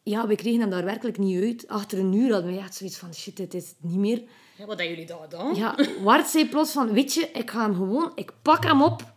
ja, 0.03 0.27
we 0.27 0.35
kregen 0.35 0.61
hem 0.61 0.71
daar 0.71 0.85
werkelijk 0.85 1.19
niet 1.19 1.43
uit. 1.43 1.69
Achter 1.69 1.99
een 1.99 2.13
uur 2.13 2.33
hadden 2.33 2.53
we 2.53 2.59
echt 2.59 2.75
zoiets 2.75 2.97
van, 2.97 3.15
shit, 3.15 3.37
dit 3.37 3.55
is 3.55 3.69
het 3.69 3.77
niet 3.91 3.99
meer. 3.99 4.23
Ja, 4.59 4.67
wat 4.67 4.79
hebben 4.79 4.89
jullie 4.89 5.07
daar 5.07 5.29
dan? 5.29 5.55
Ja, 5.55 5.77
Wart 6.03 6.29
zei 6.29 6.49
plots 6.49 6.73
van, 6.73 6.93
weet 6.93 7.15
je, 7.15 7.29
ik 7.33 7.51
ga 7.51 7.63
hem 7.63 7.75
gewoon, 7.75 8.13
ik 8.15 8.33
pak 8.43 8.65
hem 8.65 8.83
op, 8.83 9.13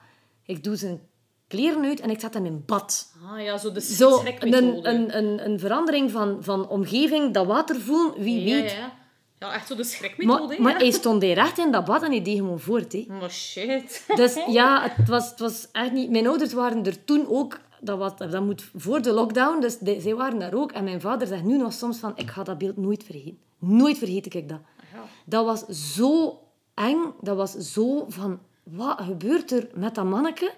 ik 0.48 0.64
doe 0.64 0.76
zijn 0.76 1.02
kleren 1.48 1.86
uit 1.86 2.00
en 2.00 2.10
ik 2.10 2.20
zet 2.20 2.34
hem 2.34 2.46
in 2.46 2.64
bad. 2.66 3.12
Ah 3.32 3.44
ja, 3.44 3.58
zo 3.58 3.72
de 3.72 3.82
Zo, 3.82 4.24
een, 4.40 4.54
een, 4.86 5.18
een, 5.18 5.46
een 5.46 5.60
verandering 5.60 6.12
van, 6.12 6.38
van 6.44 6.68
omgeving, 6.68 7.34
dat 7.34 7.46
water 7.46 7.82
voelen, 7.82 8.22
wie 8.22 8.44
ja, 8.44 8.56
weet. 8.56 8.72
Ja. 8.72 8.94
ja, 9.40 9.54
echt 9.54 9.68
zo 9.68 9.76
de 9.76 9.84
schrikmethode. 9.84 10.48
Maar, 10.48 10.62
maar 10.62 10.78
hij 10.78 10.92
stond 10.92 11.22
daar 11.22 11.30
recht 11.30 11.58
in 11.58 11.72
dat 11.72 11.86
bad 11.86 12.04
en 12.04 12.12
hij 12.12 12.22
deed 12.22 12.38
gewoon 12.38 12.60
voort. 12.60 12.94
Hè. 12.94 13.06
Maar 13.08 13.32
shit. 13.32 14.04
Dus 14.16 14.38
ja, 14.60 14.92
het 14.96 15.08
was, 15.08 15.30
het 15.30 15.40
was 15.40 15.68
echt 15.72 15.92
niet... 15.92 16.10
Mijn 16.10 16.28
ouders 16.28 16.54
waren 16.54 16.86
er 16.86 17.04
toen 17.04 17.28
ook... 17.30 17.60
Dat, 17.82 17.98
was, 17.98 18.18
dat 18.18 18.44
moet 18.44 18.70
voor 18.76 19.02
de 19.02 19.12
lockdown, 19.12 19.62
dus 19.62 19.78
die- 19.78 20.02
zij 20.02 20.16
waren 20.16 20.40
daar 20.40 20.54
ook. 20.54 20.72
En 20.72 20.84
mijn 20.84 21.02
vader 21.02 21.28
zegt 21.28 21.44
nu 21.44 21.58
nog 21.58 21.74
soms 21.74 21.98
van... 21.98 22.12
Ik 22.16 22.30
ga 22.30 22.44
dat 22.44 22.58
beeld 22.58 22.78
nooit 22.78 23.04
vergeten. 23.04 23.38
Nooit 23.60 23.98
vergeet 23.98 24.34
ik 24.36 24.50
dat. 24.50 24.60
Ja. 24.94 25.04
Dat 25.26 25.46
was 25.46 25.66
zo 25.96 26.40
eng. 26.74 27.14
Dat 27.22 27.36
was 27.36 27.52
zo 27.52 28.06
van... 28.08 28.40
Wat 28.72 29.02
gebeurt 29.02 29.52
er 29.52 29.68
met 29.74 29.96
dat 29.96 30.06
manneke? 30.06 30.54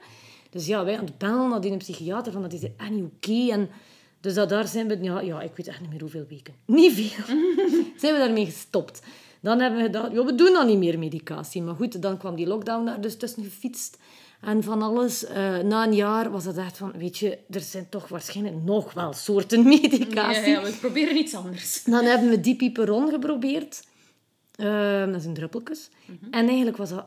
Dus 0.49 0.65
ja, 0.65 0.85
wij 0.85 0.97
aan 0.97 1.05
het 1.05 1.17
bellen 1.17 1.49
naar 1.49 1.61
die 1.61 1.77
psychiater. 1.77 2.31
Van, 2.31 2.41
dat 2.41 2.53
is 2.53 2.61
echt 2.77 2.89
niet 2.89 3.03
oké. 3.03 3.51
En 3.51 3.69
dus 4.21 4.33
dat, 4.33 4.49
daar 4.49 4.67
zijn 4.67 4.87
we... 4.87 4.97
Ja, 5.01 5.19
ja, 5.19 5.41
ik 5.41 5.51
weet 5.55 5.67
echt 5.67 5.81
niet 5.81 5.89
meer 5.89 6.01
hoeveel 6.01 6.25
weken. 6.29 6.53
Niet 6.65 6.93
veel. 6.93 7.25
zijn 8.01 8.13
we 8.13 8.19
daarmee 8.19 8.45
gestopt. 8.45 9.01
Dan 9.41 9.59
hebben 9.59 9.79
we 9.79 9.85
gedacht... 9.85 10.11
Ja, 10.11 10.25
we 10.25 10.35
doen 10.35 10.53
dan 10.53 10.67
niet 10.67 10.77
meer 10.77 10.99
medicatie. 10.99 11.61
Maar 11.61 11.75
goed, 11.75 12.01
dan 12.01 12.17
kwam 12.17 12.35
die 12.35 12.47
lockdown 12.47 12.85
daar 12.85 13.01
dus 13.01 13.17
tussen 13.17 13.43
gefietst. 13.43 13.97
En 14.41 14.63
van 14.63 14.81
alles. 14.81 15.25
eh, 15.25 15.57
na 15.57 15.83
een 15.85 15.93
jaar 15.93 16.31
was 16.31 16.45
het 16.45 16.57
echt 16.57 16.77
van... 16.77 16.91
Weet 16.97 17.17
je, 17.17 17.37
er 17.49 17.61
zijn 17.61 17.89
toch 17.89 18.07
waarschijnlijk 18.07 18.63
nog 18.63 18.93
wel 18.93 19.13
soorten 19.13 19.63
medicatie. 19.79 20.49
ja, 20.49 20.63
we 20.63 20.71
proberen 20.71 21.17
iets 21.17 21.35
anders. 21.35 21.83
Dan 21.83 22.03
hebben 22.05 22.29
we 22.29 22.39
dipiperon 22.39 23.09
geprobeerd. 23.09 23.83
Ehm, 24.55 25.11
dat 25.11 25.21
zijn 25.21 25.33
druppeltjes. 25.33 25.89
En 26.31 26.47
eigenlijk 26.47 26.77
was 26.77 26.89
dat 26.89 27.05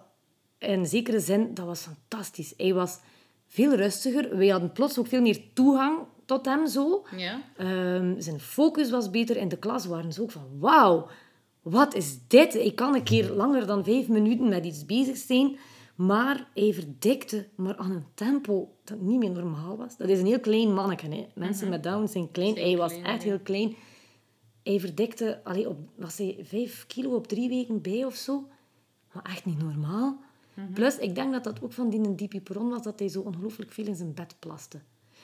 in 0.62 0.86
zekere 0.86 1.20
zin 1.20 1.54
dat 1.54 1.66
was 1.66 1.80
fantastisch. 1.80 2.54
Hij 2.56 2.74
was 2.74 2.98
veel 3.46 3.74
rustiger. 3.74 4.36
Wij 4.36 4.48
hadden 4.48 4.72
plots 4.72 4.98
ook 4.98 5.06
veel 5.06 5.20
meer 5.20 5.40
toegang 5.52 5.98
tot 6.24 6.44
hem 6.44 6.66
zo. 6.66 7.06
Ja. 7.16 7.42
Ehm, 7.56 8.20
zijn 8.20 8.40
focus 8.40 8.90
was 8.90 9.10
beter. 9.10 9.36
In 9.36 9.48
de 9.48 9.58
klas 9.58 9.86
waren 9.86 10.12
ze 10.12 10.22
ook 10.22 10.30
van... 10.30 10.46
Wauw, 10.58 11.08
wat 11.62 11.94
is 11.94 12.18
dit? 12.26 12.54
Ik 12.54 12.76
kan 12.76 12.94
een 12.94 13.02
keer 13.02 13.30
langer 13.30 13.66
dan 13.66 13.84
vijf 13.84 14.08
minuten 14.08 14.48
met 14.48 14.64
iets 14.64 14.86
bezig 14.86 15.16
zijn. 15.16 15.56
Maar 15.94 16.48
hij 16.54 16.72
verdikte, 16.72 17.48
maar 17.54 17.76
aan 17.76 17.90
een 17.90 18.06
tempo 18.14 18.74
dat 18.84 19.00
niet 19.00 19.18
meer 19.18 19.30
normaal 19.30 19.76
was. 19.76 19.96
Dat 19.96 20.08
is 20.08 20.18
een 20.18 20.26
heel 20.26 20.40
klein 20.40 20.74
manneke. 20.74 21.06
Hè. 21.06 21.26
Mensen 21.34 21.68
met 21.68 21.82
Down 21.82 22.06
zijn 22.06 22.30
klein. 22.30 22.54
Hij 22.54 22.76
was 22.76 22.92
klein, 22.92 23.06
echt 23.06 23.22
ja. 23.22 23.28
heel 23.28 23.40
klein. 23.40 23.74
Hij 24.62 24.80
verdikte... 24.80 25.40
Allee, 25.44 25.68
op, 25.68 25.78
was 25.96 26.18
hij 26.18 26.38
vijf 26.42 26.86
kilo 26.86 27.14
op 27.14 27.26
drie 27.26 27.48
weken 27.48 27.80
bij 27.80 28.04
of 28.04 28.14
zo? 28.14 28.48
Maar 29.12 29.22
echt 29.22 29.44
niet 29.44 29.62
normaal. 29.62 30.20
Plus, 30.74 30.98
ik 30.98 31.14
denk 31.14 31.32
dat 31.32 31.44
dat 31.44 31.62
ook 31.62 31.72
van 31.72 31.90
die 31.90 32.14
dipiperon 32.14 32.68
was, 32.68 32.82
dat 32.82 32.98
hij 32.98 33.08
zo 33.08 33.20
ongelooflijk 33.20 33.72
veel 33.72 33.86
in 33.86 33.94
zijn 33.94 34.14
bed 34.14 34.36
plaste. 34.38 34.80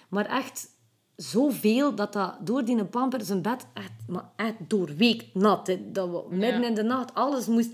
Maar 0.08 0.26
echt 0.26 0.68
zoveel 1.16 1.94
dat 1.94 2.12
dat 2.12 2.36
door 2.40 2.64
die 2.64 2.84
pamper 2.84 3.24
zijn 3.24 3.42
bed 3.42 3.66
echt, 3.74 3.92
maar 4.06 4.30
echt 4.36 4.54
doorweekt 4.68 5.34
nat. 5.34 5.66
Hè. 5.66 5.90
Dat 5.92 6.10
we 6.10 6.36
midden 6.36 6.64
in 6.64 6.74
de 6.74 6.82
nacht 6.82 7.14
alles 7.14 7.46
moest... 7.46 7.70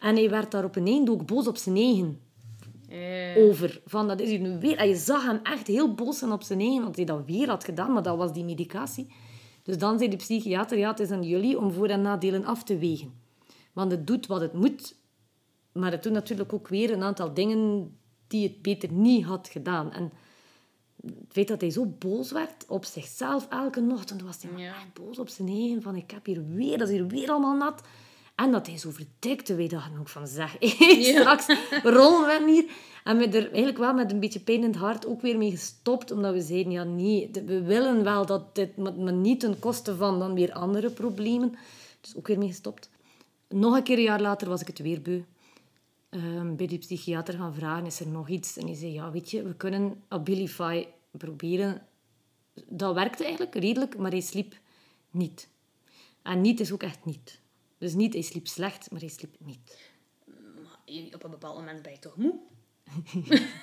En 0.00 0.16
hij 0.16 0.30
werd 0.30 0.50
daar 0.50 0.64
op 0.64 0.76
een 0.76 0.86
einde 0.86 1.10
ook 1.10 1.26
boos 1.26 1.46
op 1.46 1.56
zijn 1.56 1.76
eigen 1.76 2.20
Eh, 2.88 3.44
over. 3.44 3.80
Van, 3.86 4.08
dat 4.08 4.20
is 4.20 4.28
hier 4.28 4.40
nu 4.40 4.58
weer... 4.58 4.76
En 4.76 4.88
je 4.88 4.96
zag 4.96 5.24
hem 5.26 5.40
echt 5.42 5.66
heel 5.66 5.94
boos 5.94 6.18
zijn 6.18 6.32
op 6.32 6.42
zijn 6.42 6.60
eigen, 6.60 6.82
want 6.82 6.96
hij 6.96 7.04
dat 7.04 7.24
weer 7.26 7.48
had 7.48 7.64
gedaan, 7.64 7.92
maar 7.92 8.02
dat 8.02 8.16
was 8.16 8.32
die 8.32 8.44
medicatie. 8.44 9.12
Dus 9.62 9.78
dan 9.78 9.98
zei 9.98 10.10
de 10.10 10.16
psychiater, 10.16 10.78
ja, 10.78 10.90
het 10.90 11.00
is 11.00 11.10
aan 11.10 11.22
jullie 11.22 11.58
om 11.58 11.72
voor- 11.72 11.88
en 11.88 12.02
nadelen 12.02 12.44
af 12.44 12.64
te 12.64 12.78
wegen. 12.78 13.12
Want 13.72 13.90
het 13.90 14.06
doet 14.06 14.26
wat 14.26 14.40
het 14.40 14.52
moet, 14.52 14.96
maar 15.78 15.90
het 15.92 16.02
doet 16.02 16.12
natuurlijk 16.12 16.52
ook 16.52 16.68
weer 16.68 16.92
een 16.92 17.02
aantal 17.02 17.34
dingen 17.34 17.92
die 18.26 18.42
het 18.48 18.62
beter 18.62 18.92
niet 18.92 19.24
had 19.24 19.48
gedaan. 19.52 19.92
En 19.92 20.12
het 21.06 21.14
feit 21.28 21.48
dat 21.48 21.60
hij 21.60 21.70
zo 21.70 21.86
boos 21.86 22.30
werd 22.32 22.64
op 22.68 22.84
zichzelf 22.84 23.46
elke 23.50 23.86
ochtend, 23.90 24.22
was 24.22 24.42
hij 24.42 24.50
maar 24.52 24.60
Ja. 24.60 24.74
echt 24.74 24.92
boos 25.04 25.18
op 25.18 25.28
zijn 25.28 25.48
eigen. 25.48 25.82
Van, 25.82 25.96
ik 25.96 26.10
heb 26.10 26.26
hier 26.26 26.46
weer, 26.48 26.78
dat 26.78 26.88
is 26.88 26.94
hier 26.94 27.06
weer 27.06 27.30
allemaal 27.30 27.56
nat. 27.56 27.82
En 28.34 28.50
dat 28.50 28.66
hij 28.66 28.78
zo 28.78 28.90
verdikte. 28.90 29.54
Wij 29.54 29.68
dachten 29.68 29.98
ook 30.00 30.08
van, 30.08 30.26
zeg, 30.26 30.56
straks 31.00 31.46
rollen 31.82 32.44
we 32.44 32.50
hier. 32.52 32.64
En 33.04 33.16
we 33.18 33.24
er 33.24 33.46
eigenlijk 33.46 33.78
wel 33.78 33.94
met 33.94 34.12
een 34.12 34.20
beetje 34.20 34.40
pijn 34.40 34.58
in 34.62 34.64
het 34.70 34.76
hart 34.76 35.06
ook 35.06 35.20
weer 35.20 35.38
mee 35.38 35.50
gestopt. 35.50 36.10
Omdat 36.10 36.32
we 36.32 36.40
zeiden, 36.40 36.72
ja 36.72 36.84
nee, 36.84 37.30
we 37.46 37.62
willen 37.62 38.04
wel 38.04 38.26
dat 38.26 38.54
dit, 38.54 38.76
maar 38.76 38.94
maar 38.94 39.12
niet 39.12 39.40
ten 39.40 39.58
koste 39.58 39.96
van 39.96 40.18
dan 40.18 40.34
weer 40.34 40.52
andere 40.52 40.90
problemen. 40.90 41.54
Dus 42.00 42.16
ook 42.16 42.26
weer 42.26 42.38
mee 42.38 42.48
gestopt. 42.48 42.90
Nog 43.48 43.76
een 43.76 43.82
keer 43.82 43.96
een 43.96 44.02
jaar 44.02 44.20
later 44.20 44.48
was 44.48 44.60
ik 44.60 44.66
het 44.66 44.78
weer 44.78 45.02
beu. 45.02 45.20
Ehm, 46.08 46.56
bij 46.56 46.66
die 46.66 46.78
psychiater 46.78 47.34
gaan 47.34 47.54
vragen, 47.54 47.86
is 47.86 48.00
er 48.00 48.08
nog 48.08 48.28
iets? 48.28 48.56
En 48.56 48.66
die 48.66 48.76
zei, 48.76 48.92
ja, 48.92 49.10
weet 49.10 49.30
je, 49.30 49.42
we 49.42 49.54
kunnen 49.54 50.02
Abilify 50.08 50.86
proberen. 51.10 51.86
Dat 52.66 52.94
werkte 52.94 53.22
eigenlijk 53.22 53.54
redelijk, 53.54 53.98
maar 53.98 54.10
hij 54.10 54.20
sliep 54.20 54.54
niet. 55.10 55.48
En 56.22 56.40
niet 56.40 56.60
is 56.60 56.72
ook 56.72 56.82
echt 56.82 57.04
niet. 57.04 57.40
Dus 57.78 57.94
niet, 57.94 58.12
hij 58.12 58.22
sliep 58.22 58.46
slecht, 58.46 58.90
maar 58.90 59.00
hij 59.00 59.08
sliep 59.08 59.34
niet. 59.38 59.78
op 61.14 61.24
een 61.24 61.30
bepaald 61.30 61.56
moment 61.56 61.82
ben 61.82 61.92
je 61.92 61.98
toch 61.98 62.16
moe? 62.16 62.34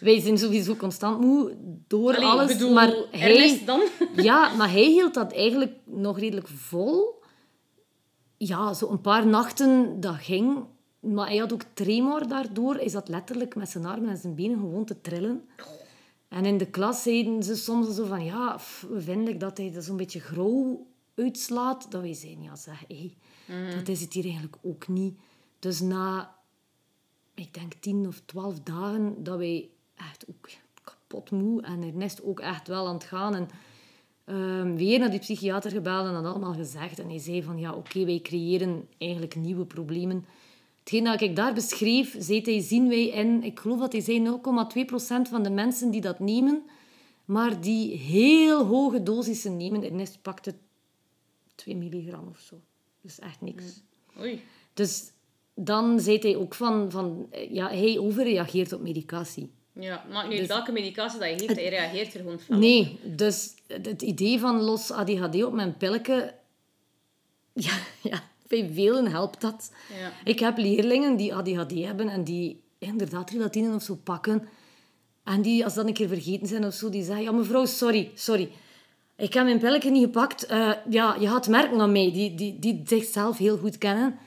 Wij 0.00 0.20
zijn 0.20 0.38
sowieso 0.38 0.76
constant 0.76 1.20
moe 1.20 1.56
door 1.86 2.14
Allee, 2.16 2.28
alles. 2.28 2.52
bedoel, 2.52 2.72
maar 2.72 2.94
hij, 3.10 3.62
dan? 3.64 3.80
ja, 4.16 4.54
maar 4.54 4.70
hij 4.70 4.84
hield 4.84 5.14
dat 5.14 5.32
eigenlijk 5.32 5.78
nog 5.84 6.18
redelijk 6.18 6.48
vol. 6.48 7.22
Ja, 8.36 8.74
zo 8.74 8.90
een 8.90 9.00
paar 9.00 9.26
nachten, 9.26 10.00
dat 10.00 10.16
ging. 10.16 10.64
Maar 11.00 11.26
hij 11.26 11.36
had 11.36 11.52
ook 11.52 11.62
tremor 11.74 12.28
daardoor. 12.28 12.74
Hij 12.74 12.88
zat 12.88 13.08
letterlijk 13.08 13.54
met 13.54 13.68
zijn 13.68 13.86
armen 13.86 14.10
en 14.10 14.16
zijn 14.16 14.34
benen 14.34 14.58
gewoon 14.58 14.84
te 14.84 15.00
trillen. 15.00 15.48
En 16.28 16.44
in 16.44 16.58
de 16.58 16.70
klas 16.70 17.02
zeiden 17.02 17.42
ze 17.42 17.56
soms 17.56 17.94
zo 17.94 18.04
van... 18.04 18.24
Ja, 18.24 18.58
we 18.88 19.00
vinden 19.00 19.38
dat 19.38 19.56
hij 19.56 19.74
er 19.74 19.82
zo'n 19.82 19.96
beetje 19.96 20.20
grauw 20.20 20.86
uitslaat. 21.14 21.90
Dat 21.90 22.00
wij 22.00 22.14
zeiden, 22.14 22.42
ja 22.42 22.56
zeg, 22.56 22.84
hé, 22.88 23.14
dat 23.76 23.88
is 23.88 24.00
het 24.00 24.12
hier 24.12 24.24
eigenlijk 24.24 24.56
ook 24.62 24.88
niet. 24.88 25.18
Dus 25.58 25.80
na 25.80 26.36
ik 27.34 27.54
denk 27.54 27.74
tien 27.74 28.06
of 28.06 28.22
twaalf 28.24 28.60
dagen 28.60 29.22
dat 29.22 29.38
wij 29.38 29.68
echt 29.94 30.24
ook 30.28 30.48
kapot 30.82 31.30
moe 31.30 31.62
en 31.62 31.82
Ernest 31.82 32.22
ook 32.22 32.40
echt 32.40 32.68
wel 32.68 32.86
aan 32.86 32.94
het 32.94 33.04
gaan. 33.04 33.34
En 33.34 33.48
ehm, 34.24 34.74
weer 34.74 34.98
naar 34.98 35.10
die 35.10 35.18
psychiater 35.18 35.70
gebeld 35.70 36.06
en 36.06 36.12
dat 36.12 36.24
allemaal 36.24 36.54
gezegd. 36.54 36.98
En 36.98 37.08
hij 37.08 37.18
zei 37.18 37.42
van 37.42 37.58
ja, 37.58 37.72
oké, 37.72 38.04
wij 38.04 38.20
creëren 38.20 38.88
eigenlijk 38.98 39.34
nieuwe 39.34 39.64
problemen. 39.64 40.24
Hetgeen 40.86 41.04
dat 41.04 41.20
ik 41.20 41.36
daar 41.36 41.54
beschreef, 41.54 42.16
zei 42.18 42.40
hij, 42.40 42.60
zien 42.60 42.88
wij 42.88 43.08
in, 43.08 43.42
ik 43.42 43.58
geloof 43.58 43.78
dat 43.78 43.92
hij 43.92 44.00
zei 44.00 44.24
0,2% 44.24 45.30
van 45.30 45.42
de 45.42 45.50
mensen 45.50 45.90
die 45.90 46.00
dat 46.00 46.18
nemen, 46.18 46.62
maar 47.24 47.60
die 47.60 47.96
heel 47.96 48.64
hoge 48.64 49.02
dosissen 49.02 49.56
nemen. 49.56 49.82
Ernest 49.82 50.22
pakte 50.22 50.54
2 51.54 51.76
milligram 51.76 52.28
of 52.28 52.38
zo. 52.38 52.60
Dus 53.00 53.18
echt 53.18 53.40
niks. 53.40 53.64
Oei. 54.20 54.42
Dus 54.74 55.12
dan 55.54 56.00
zei 56.00 56.18
hij 56.18 56.36
ook 56.36 56.54
van, 56.54 56.90
van 56.90 57.28
ja, 57.50 57.68
hij 57.68 57.98
overreageert 57.98 58.72
op 58.72 58.80
medicatie. 58.80 59.50
Ja, 59.72 60.04
maar 60.10 60.28
nu, 60.28 60.46
welke 60.46 60.72
medicatie 60.72 61.18
dat 61.18 61.28
je 61.28 61.46
heeft, 61.46 61.60
hij 61.60 61.68
reageert 61.68 62.14
er 62.14 62.20
gewoon 62.20 62.40
van. 62.40 62.58
Nee, 62.58 62.98
dus 63.04 63.54
het 63.66 64.02
idee 64.02 64.38
van 64.38 64.60
los 64.60 64.90
ADHD 64.90 65.44
op 65.44 65.52
mijn 65.52 65.76
pilletje... 65.76 66.34
Ja, 67.52 67.78
ja, 68.10 68.22
bij 68.48 68.70
velen 68.72 69.06
helpt 69.10 69.40
dat. 69.40 69.72
Ja. 70.00 70.12
Ik 70.24 70.38
heb 70.38 70.58
leerlingen 70.58 71.16
die 71.16 71.34
ADHD 71.34 71.72
hebben 71.72 72.08
en 72.08 72.24
die 72.24 72.60
inderdaad 72.78 73.30
relatine 73.30 73.74
of 73.74 73.82
zo 73.82 73.94
pakken. 73.94 74.48
En 75.24 75.42
die, 75.42 75.64
als 75.64 75.74
dat 75.74 75.86
een 75.86 75.92
keer 75.92 76.08
vergeten 76.08 76.46
zijn 76.46 76.64
of 76.64 76.74
zo, 76.74 76.88
die 76.88 77.04
zeggen... 77.04 77.24
Ja, 77.24 77.32
mevrouw, 77.32 77.64
sorry, 77.64 78.10
sorry. 78.14 78.50
Ik 79.16 79.34
heb 79.34 79.44
mijn 79.44 79.58
pilletje 79.58 79.90
niet 79.90 80.04
gepakt. 80.04 80.46
Eh, 80.46 80.72
ja, 80.88 81.16
je 81.20 81.28
gaat 81.28 81.48
merken 81.48 81.80
aan 81.80 81.92
mij, 81.92 82.12
die, 82.12 82.34
die, 82.34 82.58
die 82.58 82.82
zichzelf 82.84 83.38
heel 83.38 83.58
goed 83.58 83.78
kennen. 83.78 84.18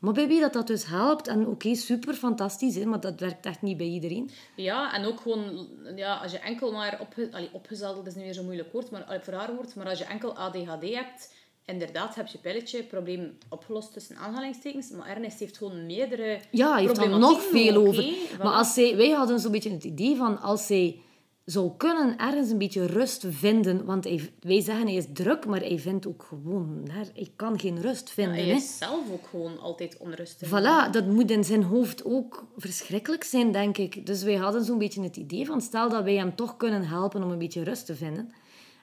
Maar 0.00 0.12
bij 0.12 0.28
wie 0.28 0.40
dat, 0.40 0.52
dat 0.52 0.66
dus 0.66 0.86
helpt, 0.86 1.28
en 1.28 1.46
oké, 1.46 1.74
super, 1.74 2.14
fantastisch, 2.14 2.74
hè, 2.74 2.84
maar 2.84 3.00
dat 3.00 3.20
werkt 3.20 3.46
echt 3.46 3.62
niet 3.62 3.76
bij 3.76 3.86
iedereen. 3.86 4.30
Ja, 4.56 4.94
en 4.94 5.04
ook 5.04 5.20
gewoon, 5.20 5.68
ja, 5.96 6.16
als 6.16 6.32
je 6.32 6.38
enkel 6.38 6.72
maar 6.72 6.98
opge 7.00 7.28
allee, 7.32 7.48
opgezadeld, 7.52 8.06
is 8.06 8.14
niet 8.14 8.24
meer 8.24 8.34
zo'n 8.34 8.44
moeilijk 8.44 8.72
woord, 8.72 8.90
maar 8.90 9.04
allee, 9.04 9.20
voor 9.20 9.32
haar 9.32 9.54
woord, 9.54 9.74
maar 9.74 9.88
als 9.88 9.98
je 9.98 10.04
enkel 10.04 10.36
ADHD 10.36 10.94
hebt, 10.94 11.34
inderdaad 11.66 12.14
heb 12.14 12.26
je 12.26 12.38
pilletje, 12.38 12.82
probleem 12.82 13.38
opgelost 13.48 13.92
tussen 13.92 14.16
aanhalingstekens, 14.16 14.90
maar 14.90 15.06
Ernest 15.06 15.38
heeft 15.38 15.56
gewoon 15.56 15.86
meerdere 15.86 16.40
Ja, 16.50 16.72
hij 16.72 16.82
heeft 16.82 16.96
daar 16.96 17.18
nog 17.18 17.42
veel 17.42 17.86
over. 17.86 18.04
Maar 18.38 18.52
als 18.52 18.74
zij, 18.74 18.96
wij 18.96 19.10
hadden 19.10 19.40
zo'n 19.40 19.52
beetje 19.52 19.70
het 19.70 19.84
idee 19.84 20.16
van 20.16 20.40
als 20.40 20.66
zij 20.66 21.00
zou 21.46 21.70
kunnen 21.76 22.18
ergens 22.18 22.50
een 22.50 22.58
beetje 22.58 22.86
rust 22.86 23.24
vinden, 23.28 23.84
want 23.84 24.04
hij, 24.04 24.32
wij 24.40 24.60
zeggen 24.60 24.86
hij 24.86 24.94
is 24.94 25.06
druk, 25.12 25.46
maar 25.46 25.60
hij 25.60 25.78
vindt 25.78 26.06
ook 26.06 26.26
gewoon, 26.28 26.88
hij 26.90 27.30
kan 27.36 27.58
geen 27.60 27.80
rust 27.80 28.10
vinden. 28.10 28.34
Hij 28.34 28.44
hè. 28.44 28.54
is 28.54 28.78
zelf 28.78 29.10
ook 29.12 29.26
gewoon 29.26 29.60
altijd 29.60 29.96
onrustig. 29.96 30.48
Voilà, 30.48 30.90
dat 30.90 31.06
moet 31.06 31.30
in 31.30 31.44
zijn 31.44 31.62
hoofd 31.62 32.04
ook 32.04 32.46
verschrikkelijk 32.56 33.24
zijn, 33.24 33.52
denk 33.52 33.78
ik. 33.78 34.06
Dus 34.06 34.22
wij 34.22 34.34
hadden 34.34 34.64
zo'n 34.64 34.78
beetje 34.78 35.02
het 35.02 35.16
idee 35.16 35.46
van, 35.46 35.60
stel 35.60 35.88
dat 35.88 36.04
wij 36.04 36.14
hem 36.14 36.36
toch 36.36 36.56
kunnen 36.56 36.84
helpen 36.84 37.22
om 37.22 37.30
een 37.30 37.38
beetje 37.38 37.62
rust 37.62 37.86
te 37.86 37.94
vinden. 37.94 38.32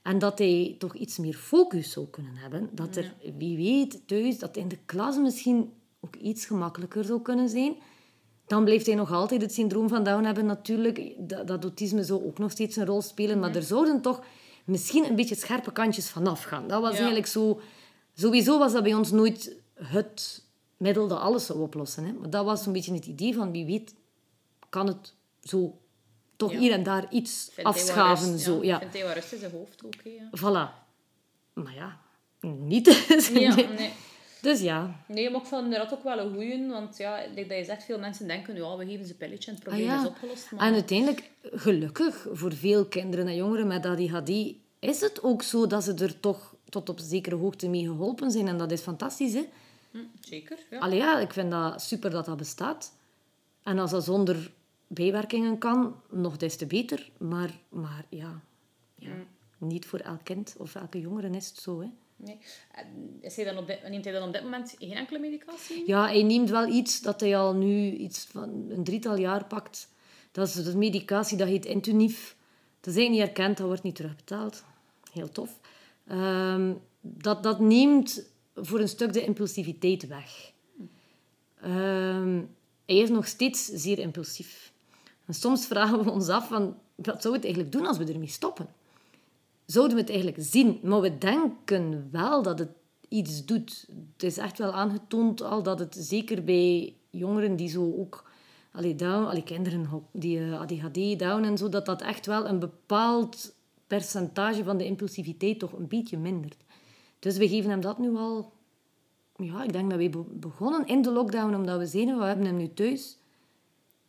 En 0.04 0.20
dat 0.20 0.38
hij 0.40 0.76
toch 0.80 0.94
iets 0.96 1.18
meer 1.18 1.34
focus 1.34 1.92
zou 1.92 2.08
kunnen 2.08 2.36
hebben. 2.36 2.70
Dat 2.72 2.96
er, 2.96 3.14
wie 3.38 3.58
weet, 3.58 4.08
thuis, 4.08 4.40
dat 4.40 4.58
in 4.58 4.68
de 4.68 4.78
klas 4.86 5.18
misschien 5.18 5.74
ook 6.00 6.16
iets 6.16 6.46
gemakkelijker 6.46 7.04
zou 7.04 7.22
kunnen 7.22 7.50
zijn. 7.50 7.76
Dan 8.48 8.64
blijft 8.64 8.86
hij 8.86 8.96
nog 8.96 9.12
altijd 9.12 9.42
het 9.42 9.54
syndroom 9.54 9.90
van 9.90 10.04
Down 10.04 10.24
hebben 10.24 10.46
natuurlijk. 10.46 11.14
Dat, 11.18 11.48
dat 11.48 11.64
autisme 11.64 12.04
zou 12.04 12.26
ook 12.26 12.38
nog 12.38 12.52
steeds 12.52 12.76
een 12.76 12.86
rol 12.86 13.02
spelen. 13.02 13.40
Maar 13.40 13.56
er 13.56 13.64
zouden 13.64 14.02
toch 14.02 14.24
misschien 14.66 15.06
een 15.06 15.16
beetje 15.16 15.36
scherpe 15.36 15.72
kantjes 15.72 16.10
vanaf 16.10 16.44
gaan. 16.44 16.68
Dat 16.68 16.82
was 16.82 16.92
Ja. 16.92 16.98
eigenlijk 16.98 17.28
zo... 17.28 17.60
Sowieso 18.16 18.60
was 18.60 18.74
dat 18.74 18.84
bij 18.84 18.94
ons 18.94 19.12
nooit 19.12 19.56
het 19.74 20.44
middel 20.78 21.08
dat 21.08 21.20
alles 21.20 21.46
zou 21.46 21.60
oplossen. 21.60 22.06
Hè? 22.06 22.14
Maar 22.14 22.30
dat 22.30 22.46
was 22.46 22.64
zo'n 22.64 22.74
beetje 22.74 22.94
het 22.94 23.06
idee 23.06 23.34
van, 23.34 23.52
wie 23.52 23.66
weet, 23.66 23.96
kan 24.70 24.88
het 24.88 25.14
zo 25.42 25.78
toch 26.36 26.52
Ja. 26.52 26.58
hier 26.60 26.72
en 26.72 26.84
daar 26.84 27.06
iets 27.12 27.50
Vindt 27.54 27.70
afschaven. 27.70 28.32
rust, 28.32 28.44
zo, 28.44 28.64
ja. 28.64 28.80
Vindt 28.80 28.94
hij 28.94 29.04
wel 29.04 29.14
rust 29.14 29.32
in 29.34 29.40
zijn 29.40 29.52
hoofd 29.52 29.86
ook, 29.86 29.94
hè, 30.04 30.10
ja. 30.10 30.30
Voilà. 30.38 30.82
Maar 31.54 31.74
ja, 31.76 32.00
niet. 32.50 32.88
Ja, 33.34 33.56
nee. 33.56 33.94
Dus 34.42 34.60
ja. 34.62 35.04
Nee, 35.08 35.30
maar 35.30 35.42
ik 35.42 35.48
vond 35.48 35.64
inderdaad 35.64 35.94
ook 35.94 36.04
wel 36.04 36.20
een 36.20 36.34
goeie, 36.34 36.68
want 36.68 36.98
ja, 36.98 37.20
dat 37.36 37.48
je 37.48 37.64
zegt, 37.66 37.84
veel 37.84 38.00
mensen 38.00 38.28
denken, 38.28 38.56
ja, 38.56 38.78
we 38.78 38.86
geven 38.86 39.06
ze 39.06 39.12
een 39.12 39.18
pilletje 39.18 39.52
en 39.52 39.58
het 39.58 39.66
Ah, 39.68 39.70
probleem 39.74 39.94
ja. 39.96 40.02
is 40.02 40.08
opgelost. 40.08 40.52
Maar... 40.52 40.68
En 40.68 40.74
uiteindelijk, 40.74 41.30
gelukkig 41.42 42.28
voor 42.32 42.54
veel 42.54 42.86
kinderen 42.86 43.28
en 43.28 43.36
jongeren 43.36 43.68
met 43.68 43.86
ADHD, 43.86 44.30
is 44.80 45.02
het 45.02 45.24
ook 45.24 45.42
zo 45.44 45.68
dat 45.68 45.84
ze 45.84 45.94
er 45.94 46.20
toch 46.20 46.56
tot 46.70 46.90
op 46.90 47.00
zekere 47.00 47.36
hoogte 47.36 47.68
mee 47.70 47.84
geholpen 47.86 48.32
zijn. 48.32 48.48
En 48.48 48.58
dat 48.58 48.72
is 48.72 48.82
fantastisch, 48.82 49.34
hè? 49.34 49.46
Hm, 49.92 49.98
zeker, 50.22 50.58
ja. 50.70 50.80
Allee, 50.80 50.98
ja, 50.98 51.20
ik 51.20 51.34
vind 51.34 51.52
dat 51.52 51.82
super 51.82 52.10
dat 52.10 52.26
dat 52.26 52.38
bestaat. 52.38 52.94
En 53.64 53.80
als 53.80 53.92
dat 53.92 54.04
zonder 54.04 54.52
bijwerkingen 54.94 55.58
kan, 55.58 56.02
nog 56.10 56.38
des 56.38 56.56
te 56.56 56.66
beter. 56.66 57.12
Maar, 57.18 57.60
maar 57.70 58.06
ja, 58.10 58.42
ja 58.96 59.16
niet 59.64 59.86
voor 59.86 60.00
elk 60.00 60.24
kind 60.24 60.56
of 60.58 60.76
elke 60.76 61.00
jongere 61.00 61.30
is 61.30 61.48
het 61.48 61.58
zo, 61.58 61.82
hè? 61.82 61.88
Nee. 62.16 62.40
Is 63.22 63.36
hij 63.36 63.46
dan 63.46 63.58
op 63.58 63.68
dit, 63.68 63.90
neemt 63.90 64.04
hij 64.04 64.14
dan 64.14 64.28
op 64.28 64.34
dit 64.34 64.44
moment 64.44 64.76
geen 64.80 64.92
enkele 64.92 65.20
medicatie? 65.20 65.84
Ja, 65.86 66.06
hij 66.06 66.24
neemt 66.24 66.50
wel 66.50 66.68
iets 66.68 67.02
dat 67.02 67.20
hij 67.20 67.38
al 67.38 67.54
nu 67.54 67.92
iets 67.92 68.24
van 68.26 68.66
een 68.70 68.84
drietal 68.84 69.18
jaar 69.18 69.46
pakt. 69.46 69.90
Dat 70.32 70.48
is 70.48 70.54
de 70.54 70.78
medicatie, 70.78 71.38
dat 71.38 71.48
heet 71.48 71.66
Intunif. 71.66 72.36
Dat 72.80 72.94
is 72.94 73.00
eigenlijk 73.00 73.12
niet 73.12 73.38
erkend, 73.38 73.58
dat 73.58 73.68
wordt 73.68 73.84
niet 73.84 73.96
terugbetaald. 73.96 74.64
Heel 75.12 75.30
tof. 75.30 75.60
Ehm, 76.08 76.74
dat, 77.02 77.44
dat 77.44 77.60
neemt 77.60 78.26
voor 78.56 78.80
een 78.80 78.88
stuk 78.88 79.14
de 79.14 79.24
impulsiviteit 79.24 80.08
weg. 80.08 80.52
Ehm, 81.62 82.42
hij 82.86 82.98
is 82.98 83.10
nog 83.10 83.28
steeds 83.28 83.66
zeer 83.66 84.00
impulsief. 84.00 84.73
En 85.26 85.34
soms 85.34 85.66
vragen 85.66 86.04
we 86.04 86.12
ons 86.12 86.28
af, 86.30 86.48
van, 86.48 86.78
wat 86.96 87.22
zou 87.22 87.34
het 87.34 87.44
eigenlijk 87.44 87.74
doen 87.74 87.86
als 87.86 87.98
we 87.98 88.06
ermee 88.06 88.28
stoppen? 88.28 88.68
zouden 89.66 89.96
we 89.96 90.02
het 90.02 90.12
eigenlijk 90.12 90.44
zien. 90.44 90.80
Maar 90.84 91.02
we 91.02 91.18
denken 91.18 92.10
wel 92.12 92.42
dat 92.42 92.60
het 92.60 92.70
iets 93.08 93.46
doet. 93.46 93.86
Het 94.14 94.24
is 94.24 94.38
echt 94.38 94.58
wel 94.58 94.72
aangetoond 94.72 95.42
al 95.42 95.64
dat 95.64 95.80
het 95.80 95.96
zeker 96.00 96.44
bij 96.44 96.96
jongeren 97.10 97.56
die 97.56 97.70
zo 97.70 97.94
ook... 97.98 98.32
Allee, 98.72 98.96
down, 98.96 99.26
allee, 99.26 99.44
kinderen 99.44 99.90
die 100.12 100.40
eh, 100.40 100.60
ADHD, 100.60 101.20
down 101.20 101.44
en 101.44 101.58
zo, 101.58 101.70
dat 101.70 101.86
dat 101.86 102.02
echt 102.02 102.26
wel 102.26 102.48
een 102.48 102.60
bepaald 102.60 103.56
percentage 103.88 104.64
van 104.64 104.78
de 104.78 104.86
impulsiviteit 104.86 105.60
toch 105.60 105.74
een 105.74 105.88
beetje 105.88 106.18
mindert. 106.18 106.58
Dus 107.20 107.38
we 107.38 107.48
geven 107.48 107.70
hem 107.70 107.82
dat 107.82 108.00
nu 108.00 108.16
al... 108.16 108.52
Ja, 109.38 109.64
ik 109.64 109.74
denk 109.74 109.90
dat 109.90 110.00
we 110.00 110.10
be- 110.10 110.24
begonnen 110.34 110.88
in 110.88 111.02
de 111.02 111.12
lockdown, 111.12 111.56
omdat 111.56 111.80
we 111.80 111.86
zeiden, 111.86 112.18
we 112.18 112.26
hebben 112.26 112.46
hem 112.46 112.58
nu 112.58 112.74
thuis. 112.74 113.18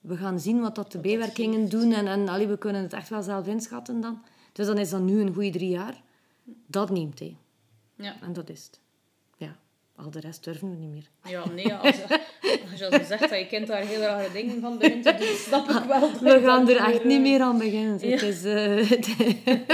We 0.04 0.16
gaan 0.16 0.40
zien 0.40 0.60
wat 0.60 0.74
dat 0.74 0.92
de 0.92 0.98
bijwerkingen 0.98 1.68
doen 1.68 1.92
en, 1.92 2.06
en 2.06 2.28
allee, 2.28 2.46
we 2.46 2.58
kunnen 2.58 2.82
het 2.82 2.92
echt 2.92 3.08
wel 3.08 3.22
zelf 3.22 3.46
inschatten 3.46 4.00
dan. 4.00 4.22
Dus 4.52 4.66
dan 4.66 4.78
is 4.78 4.90
dat 4.90 5.00
nu 5.00 5.20
een 5.20 5.34
goede 5.34 5.50
drie 5.50 5.68
jaar. 5.68 6.02
Dat 6.66 6.90
neemt 6.90 7.18
hij. 7.18 7.36
Ja. 7.96 8.16
En 8.20 8.32
dat 8.32 8.48
is 8.48 8.64
het. 8.64 8.80
Ja, 9.36 9.56
al 9.96 10.10
de 10.10 10.20
rest 10.20 10.44
durven 10.44 10.70
we 10.70 10.76
niet 10.76 10.90
meer. 10.90 11.08
Ja, 11.32 11.48
nee, 11.48 11.74
als, 11.74 12.02
als 12.70 12.78
je 12.78 12.90
al 12.90 13.04
zegt 13.04 13.20
dat 13.20 13.38
je 13.38 13.46
kind 13.46 13.66
daar 13.66 13.82
heel 13.82 14.00
rare 14.00 14.32
dingen 14.32 14.60
van 14.60 14.78
begint 14.78 15.02
te 15.02 15.14
doen, 15.18 15.36
snap 15.36 15.68
ik 15.68 15.84
wel. 15.84 16.10
We 16.20 16.40
gaan 16.44 16.68
er 16.68 16.76
echt 16.76 17.04
niet 17.04 17.20
meer 17.20 17.40
aan 17.40 17.58
beginnen. 17.58 17.92
Het 17.92 18.22
is, 18.22 18.44
eh, 18.44 18.90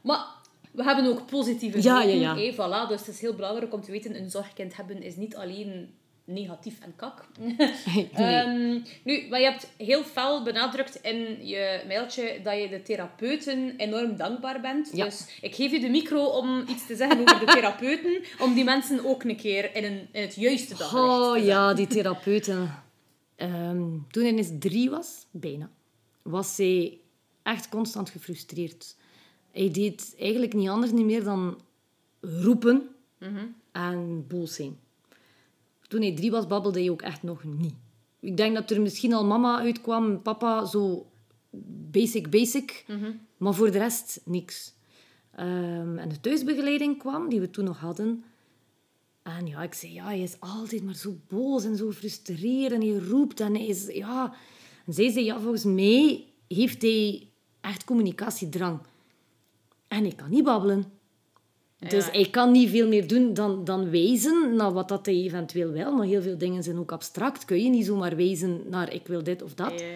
Maar 0.00 0.26
we 0.70 0.84
hebben 0.84 1.06
ook 1.06 1.26
positieve 1.26 1.82
Ja, 1.82 2.02
ja, 2.02 2.34
ja. 2.34 2.52
voilà. 2.52 2.88
Dus 2.88 3.00
het 3.00 3.08
is 3.08 3.20
heel 3.20 3.34
belangrijk 3.34 3.72
om 3.72 3.82
te 3.82 3.90
weten, 3.90 4.16
een 4.16 4.30
zorgkind 4.30 4.76
hebben 4.76 5.02
is 5.02 5.16
niet 5.16 5.36
alleen 5.36 5.94
negatief 6.32 6.80
en 6.80 6.96
kak. 6.96 7.24
nee. 7.38 8.10
Ehm, 8.12 8.80
nu, 9.04 9.28
maar 9.28 9.40
je 9.40 9.46
hebt 9.46 9.72
heel 9.76 10.02
fel 10.02 10.42
benadrukt 10.42 10.98
in 11.02 11.46
je 11.46 11.82
mailtje 11.86 12.40
dat 12.42 12.60
je 12.60 12.68
de 12.68 12.82
therapeuten 12.82 13.76
enorm 13.76 14.16
dankbaar 14.16 14.60
bent. 14.60 14.90
Ja. 14.94 15.04
Dus 15.04 15.38
ik 15.40 15.54
geef 15.54 15.70
je 15.70 15.80
de 15.80 15.88
micro 15.88 16.24
om 16.24 16.64
iets 16.68 16.86
te 16.86 16.96
zeggen 16.96 17.20
over 17.20 17.46
de 17.46 17.52
therapeuten, 17.60 18.22
om 18.38 18.54
die 18.54 18.64
mensen 18.64 19.04
ook 19.04 19.24
een 19.24 19.36
keer 19.36 19.76
in, 19.76 19.84
een, 19.84 20.08
in 20.12 20.22
het 20.22 20.34
juiste 20.34 20.76
daglicht 20.76 21.04
Oh 21.04 21.32
te 21.32 21.44
ja, 21.44 21.74
die 21.74 21.86
therapeuten. 21.86 22.82
Ehm, 23.36 23.98
toen 24.10 24.22
hij 24.22 24.34
eens 24.34 24.50
drie 24.58 24.90
was, 24.90 25.26
bijna, 25.30 25.70
was 26.22 26.54
zij 26.54 26.98
echt 27.42 27.68
constant 27.68 28.10
gefrustreerd. 28.10 28.96
Hij 29.50 29.70
deed 29.70 30.14
eigenlijk 30.18 30.52
niet 30.52 30.68
anders 30.68 30.92
niet 30.92 31.04
meer 31.04 31.24
dan 31.24 31.60
roepen 32.20 32.88
en 33.72 34.24
boos 34.28 34.54
zijn. 34.54 34.78
Toen 35.92 36.00
hij 36.00 36.14
drie 36.14 36.30
was, 36.30 36.46
babbelde 36.46 36.80
hij 36.80 36.90
ook 36.90 37.02
echt 37.02 37.22
nog 37.22 37.44
niet. 37.44 37.74
Ik 38.20 38.36
denk 38.36 38.54
dat 38.54 38.70
er 38.70 38.80
misschien 38.80 39.12
al 39.12 39.24
mama 39.24 39.58
uitkwam, 39.58 40.22
papa, 40.22 40.64
zo 40.64 41.06
basic, 41.90 42.30
basic. 42.30 42.84
Maar 43.36 43.54
voor 43.54 43.70
de 43.70 43.78
rest, 43.78 44.20
niks. 44.24 44.74
Ehm, 45.34 45.98
en 45.98 46.08
de 46.08 46.20
thuisbegeleiding 46.20 46.98
kwam, 46.98 47.28
die 47.28 47.40
we 47.40 47.50
toen 47.50 47.64
nog 47.64 47.78
hadden. 47.78 48.24
En 49.22 49.46
ja, 49.46 49.62
ik 49.62 49.74
zei, 49.74 49.92
ja, 49.92 50.04
hij 50.04 50.20
is 50.20 50.36
altijd 50.38 50.84
maar 50.84 50.94
zo 50.94 51.16
boos 51.28 51.64
en 51.64 51.76
zo 51.76 51.90
frustreerd 51.90 52.72
en 52.72 52.80
hij 52.80 52.96
roept 52.96 53.40
en 53.40 53.54
hij 53.54 53.66
is, 53.66 53.86
ja... 53.86 54.34
En 54.86 54.92
zij 54.92 55.10
zei, 55.10 55.24
ja, 55.24 55.40
volgens 55.40 55.64
mij 55.64 56.26
heeft 56.48 56.82
hij 56.82 57.28
echt 57.60 57.84
communicatiedrang. 57.84 58.80
En 59.88 60.02
hij 60.02 60.12
kan 60.14 60.30
niet 60.30 60.44
babbelen. 60.44 60.84
Dus 61.88 62.04
Ja. 62.06 62.10
hij 62.12 62.30
kan 62.30 62.50
niet 62.50 62.70
veel 62.70 62.88
meer 62.88 63.06
doen 63.08 63.34
dan, 63.34 63.64
dan 63.64 63.90
wijzen 63.90 64.56
naar 64.56 64.72
wat 64.72 64.88
dat 64.88 65.06
hij 65.06 65.14
eventueel 65.14 65.70
wil. 65.70 65.92
Maar 65.92 66.06
heel 66.06 66.22
veel 66.22 66.38
dingen 66.38 66.62
zijn 66.62 66.78
ook 66.78 66.92
abstract. 66.92 67.44
Kun 67.44 67.62
je 67.62 67.70
niet 67.70 67.86
zomaar 67.86 68.16
wijzen 68.16 68.60
naar 68.70 68.92
ik 68.92 69.06
wil 69.06 69.22
dit 69.22 69.42
of 69.42 69.54
dat. 69.54 69.80
Ja, 69.80 69.86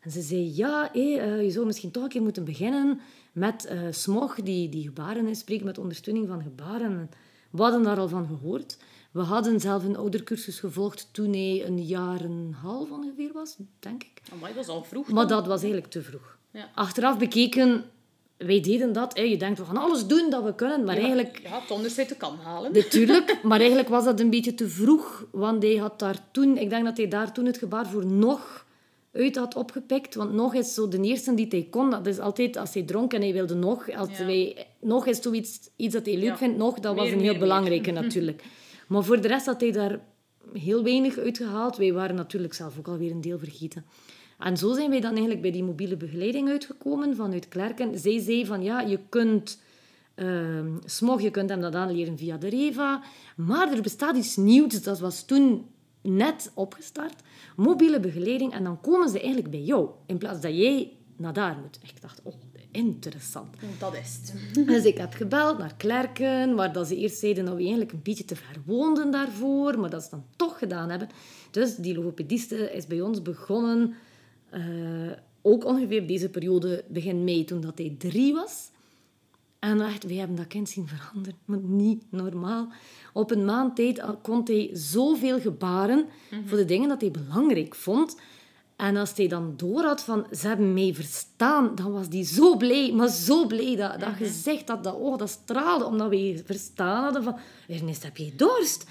En 0.00 0.10
ze 0.10 0.20
zei, 0.20 0.52
ja, 0.54 0.88
hé, 0.92 1.16
eh, 1.16 1.42
je 1.42 1.50
zou 1.50 1.66
misschien 1.66 1.90
toch 1.90 2.02
een 2.02 2.08
keer 2.08 2.22
moeten 2.22 2.44
beginnen 2.44 3.00
met 3.32 3.64
eh, 3.64 3.78
SMOG, 3.90 4.34
die, 4.34 4.68
die 4.68 4.82
gebaren 4.82 5.36
spreekt 5.36 5.64
met 5.64 5.78
ondersteuning 5.78 6.28
van 6.28 6.42
gebaren. 6.42 7.10
We 7.50 7.62
hadden 7.62 7.82
daar 7.82 7.98
al 7.98 8.08
van 8.08 8.26
gehoord. 8.26 8.78
We 9.10 9.20
hadden 9.22 9.60
zelf 9.60 9.84
een 9.84 9.96
oudercursus 9.96 10.58
gevolgd 10.60 11.08
toen 11.12 11.30
hij 11.32 11.64
een 11.66 11.84
jaar 11.84 12.20
en 12.20 12.30
een 12.30 12.54
half 12.62 12.90
ongeveer 12.90 13.30
was, 13.32 13.56
denk 13.78 14.02
ik. 14.02 14.22
Amai, 14.32 14.54
dat 14.54 14.62
is 14.62 14.68
al 14.70 14.82
vroeg. 14.84 15.08
Maar 15.10 15.26
dan. 15.26 15.38
dat 15.38 15.46
was 15.46 15.62
eigenlijk 15.62 15.92
te 15.92 16.02
vroeg. 16.02 16.38
Ja. 16.50 16.70
Achteraf 16.74 17.18
bekeken 17.18 17.84
wij 18.36 18.60
deden 18.60 18.92
dat. 18.92 19.16
Hè. 19.16 19.22
Je 19.22 19.36
denkt, 19.36 19.58
we 19.58 19.64
gaan 19.64 19.76
alles 19.76 20.06
doen 20.06 20.30
dat 20.30 20.44
we 20.44 20.54
kunnen. 20.54 20.84
Maar 20.84 20.96
eigenlijk... 20.96 21.40
Ja, 21.42 21.60
het 21.60 21.70
onderscheid 21.70 22.08
te 22.08 22.14
kan 22.16 22.36
halen. 22.42 22.72
Natuurlijk, 22.72 23.38
maar 23.42 23.58
eigenlijk 23.58 23.88
was 23.88 24.04
dat 24.04 24.20
een 24.20 24.30
beetje 24.30 24.54
te 24.54 24.68
vroeg. 24.68 25.26
Want 25.30 25.62
hij 25.62 25.76
had 25.76 25.98
daar 25.98 26.18
toen... 26.30 26.56
Ik 26.58 26.70
denk 26.70 26.84
dat 26.84 26.96
hij 26.96 27.08
daar 27.08 27.32
toen 27.32 27.44
het 27.46 27.58
gebaar 27.58 27.86
voor 27.86 28.06
nog 28.06 28.66
uit 29.12 29.36
had 29.36 29.54
opgepikt. 29.54 30.14
Want 30.14 30.32
nog 30.32 30.54
is 30.54 30.74
zo 30.74 30.88
de 30.88 31.00
eerste 31.00 31.34
die 31.34 31.46
hij 31.48 31.66
kon. 31.70 31.90
Dat 31.90 32.06
is 32.06 32.18
altijd 32.18 32.56
als 32.56 32.74
hij 32.74 32.82
dronk 32.82 33.12
en 33.12 33.20
hij 33.20 33.32
wilde 33.32 33.54
nog. 33.54 33.90
Als 33.94 34.18
Ja. 34.18 34.26
wij, 34.26 34.66
nog 34.80 35.06
is 35.06 35.22
zoiets 35.22 35.58
iets 35.76 35.94
dat 35.94 36.06
hij 36.06 36.14
leuk 36.14 36.24
Ja. 36.24 36.36
vindt. 36.36 36.56
Nog, 36.56 36.78
dat 36.80 36.94
was 36.96 37.10
een 37.10 37.20
heel 37.20 37.30
meer, 37.30 37.38
belangrijke 37.38 37.90
natuurlijk. 38.02 38.42
Maar 38.88 39.04
voor 39.04 39.20
de 39.20 39.28
rest 39.28 39.46
had 39.46 39.60
hij 39.60 39.72
daar 39.72 40.00
heel 40.52 40.82
weinig 40.82 41.18
uitgehaald. 41.18 41.76
Wij 41.76 41.92
waren 41.92 42.16
natuurlijk 42.16 42.54
zelf 42.54 42.78
ook 42.78 42.88
alweer 42.88 43.10
een 43.10 43.20
deel 43.20 43.38
vergeten. 43.38 43.84
En 44.38 44.56
zo 44.56 44.74
zijn 44.74 44.90
wij 44.90 45.00
dan 45.00 45.10
eigenlijk 45.10 45.42
bij 45.42 45.50
die 45.50 45.64
mobiele 45.64 45.96
begeleiding 45.96 46.48
uitgekomen 46.48 47.16
vanuit 47.16 47.48
Klerken. 47.48 47.98
Zij 47.98 48.20
zei 48.20 48.46
van 48.46 48.62
ja, 48.62 48.80
je 48.80 48.98
kunt 49.08 49.60
ehm 50.14 50.76
smog, 50.84 51.20
je 51.20 51.30
kunt 51.30 51.50
hem 51.50 51.60
dat 51.60 51.74
aanleren 51.74 52.18
via 52.18 52.36
de 52.36 52.48
REVA. 52.48 53.02
Maar 53.36 53.72
er 53.72 53.82
bestaat 53.82 54.16
iets 54.16 54.36
nieuws, 54.36 54.82
dat 54.82 54.98
was 54.98 55.24
toen 55.24 55.66
net 56.02 56.50
opgestart. 56.54 57.22
Mobiele 57.56 58.00
begeleiding. 58.00 58.52
En 58.52 58.64
dan 58.64 58.80
komen 58.80 59.08
ze 59.08 59.18
eigenlijk 59.18 59.50
bij 59.50 59.62
jou. 59.62 59.88
In 60.06 60.18
plaats 60.18 60.40
dat 60.40 60.56
jij 60.56 60.92
naar 61.16 61.32
daar 61.32 61.58
moet. 61.62 61.78
Ik 61.82 62.00
dacht, 62.00 62.20
oh, 62.22 62.34
interessant. 62.70 63.56
Dat 63.78 63.94
is 63.94 64.20
het. 64.22 64.66
Dus 64.66 64.84
ik 64.84 64.98
heb 64.98 65.12
gebeld 65.12 65.58
naar 65.58 65.74
Klerken, 65.76 66.54
waar 66.54 66.72
dat 66.72 66.86
ze 66.86 66.96
eerst 66.96 67.18
zeiden 67.18 67.44
dat 67.44 67.54
we 67.54 67.60
eigenlijk 67.60 67.92
een 67.92 68.02
beetje 68.02 68.24
te 68.24 68.36
ver 68.36 68.56
woonden 68.64 69.10
daarvoor, 69.10 69.80
maar 69.80 69.90
dat 69.90 70.02
ze 70.02 70.10
dan 70.10 70.24
toch 70.36 70.58
gedaan 70.58 70.90
hebben. 70.90 71.08
Dus 71.50 71.76
die 71.76 71.94
logopediste 71.94 72.72
is 72.72 72.86
bij 72.86 73.00
ons 73.00 73.22
begonnen, 73.22 73.94
eh, 74.50 74.62
ook 75.42 75.64
ongeveer 75.64 76.06
deze 76.06 76.28
periode, 76.28 76.84
begin 76.88 77.24
mei, 77.24 77.44
toen 77.44 77.60
dat 77.60 77.78
hij 77.78 77.94
drie 77.98 78.34
was. 78.34 78.70
En 79.58 79.80
echt, 79.80 80.04
wij 80.04 80.16
hebben 80.16 80.36
dat 80.36 80.46
kind 80.46 80.68
zien 80.68 80.88
veranderen. 80.88 81.38
Maar 81.44 81.58
niet 81.58 82.02
normaal. 82.10 82.68
Op 83.12 83.30
een 83.30 83.44
maand 83.44 83.76
tijd 83.76 84.04
kon 84.22 84.40
hij 84.44 84.70
zoveel 84.72 85.40
gebaren 85.40 86.06
voor 86.46 86.58
de 86.58 86.64
dingen 86.64 86.88
dat 86.88 87.00
hij 87.00 87.10
belangrijk 87.10 87.74
vond. 87.74 88.16
En 88.76 88.96
als 88.96 89.12
hij 89.16 89.28
dan 89.28 89.54
door 89.56 89.82
had 89.82 90.02
van, 90.02 90.26
ze 90.32 90.46
hebben 90.46 90.74
mij 90.74 90.94
verstaan, 90.94 91.74
dan 91.74 91.92
was 91.92 92.06
hij 92.10 92.24
zo 92.24 92.56
blij, 92.56 92.92
maar 92.92 93.08
zo 93.08 93.46
blij. 93.46 93.76
Dat, 93.76 94.00
dat 94.00 94.14
gezicht, 94.16 94.66
dat, 94.66 94.84
dat 94.84 94.94
oog, 94.94 95.16
dat 95.16 95.30
straalde, 95.30 95.84
omdat 95.84 96.08
wij 96.08 96.42
verstaan 96.44 97.02
hadden 97.02 97.22
van, 97.22 97.36
Ernest, 97.68 98.02
heb 98.02 98.16
je 98.16 98.32
dorst? 98.36 98.86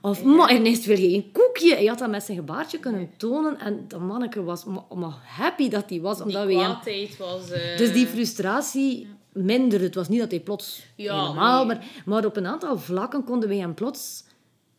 Of, 0.00 0.24
maar 0.24 0.48
Ernest, 0.48 0.84
wil 0.84 0.98
je 0.98 1.14
een 1.14 1.32
koekje? 1.32 1.74
Hij 1.74 1.84
had 1.86 1.98
dat 1.98 2.10
met 2.10 2.22
zijn 2.22 2.36
gebaartje 2.38 2.78
kunnen 2.78 3.10
tonen. 3.16 3.58
En 3.58 3.84
dat 3.88 4.00
manneke 4.00 4.42
was 4.42 4.64
maar, 4.64 4.82
maar 4.94 5.18
happy 5.24 5.68
dat 5.68 5.90
hij 5.90 6.00
was, 6.00 6.16
Die 6.16 6.26
omdat 6.26 6.48
kwaadheid 6.48 7.16
was... 7.16 7.50
eh, 7.50 7.76
dus 7.78 7.92
die 7.92 8.06
frustratie 8.06 9.08
minderde. 9.32 9.84
Het 9.84 9.94
was 9.94 10.08
niet 10.08 10.20
dat 10.20 10.30
hij 10.30 10.40
plots 10.40 10.82
Ja, 10.96 11.22
helemaal... 11.22 11.64
nee. 11.66 11.76
Maar, 11.76 11.86
maar 12.04 12.24
op 12.24 12.36
een 12.36 12.46
aantal 12.46 12.78
vlakken 12.78 13.24
konden 13.24 13.48
wij 13.48 13.58
hem 13.58 13.74
plots 13.74 14.24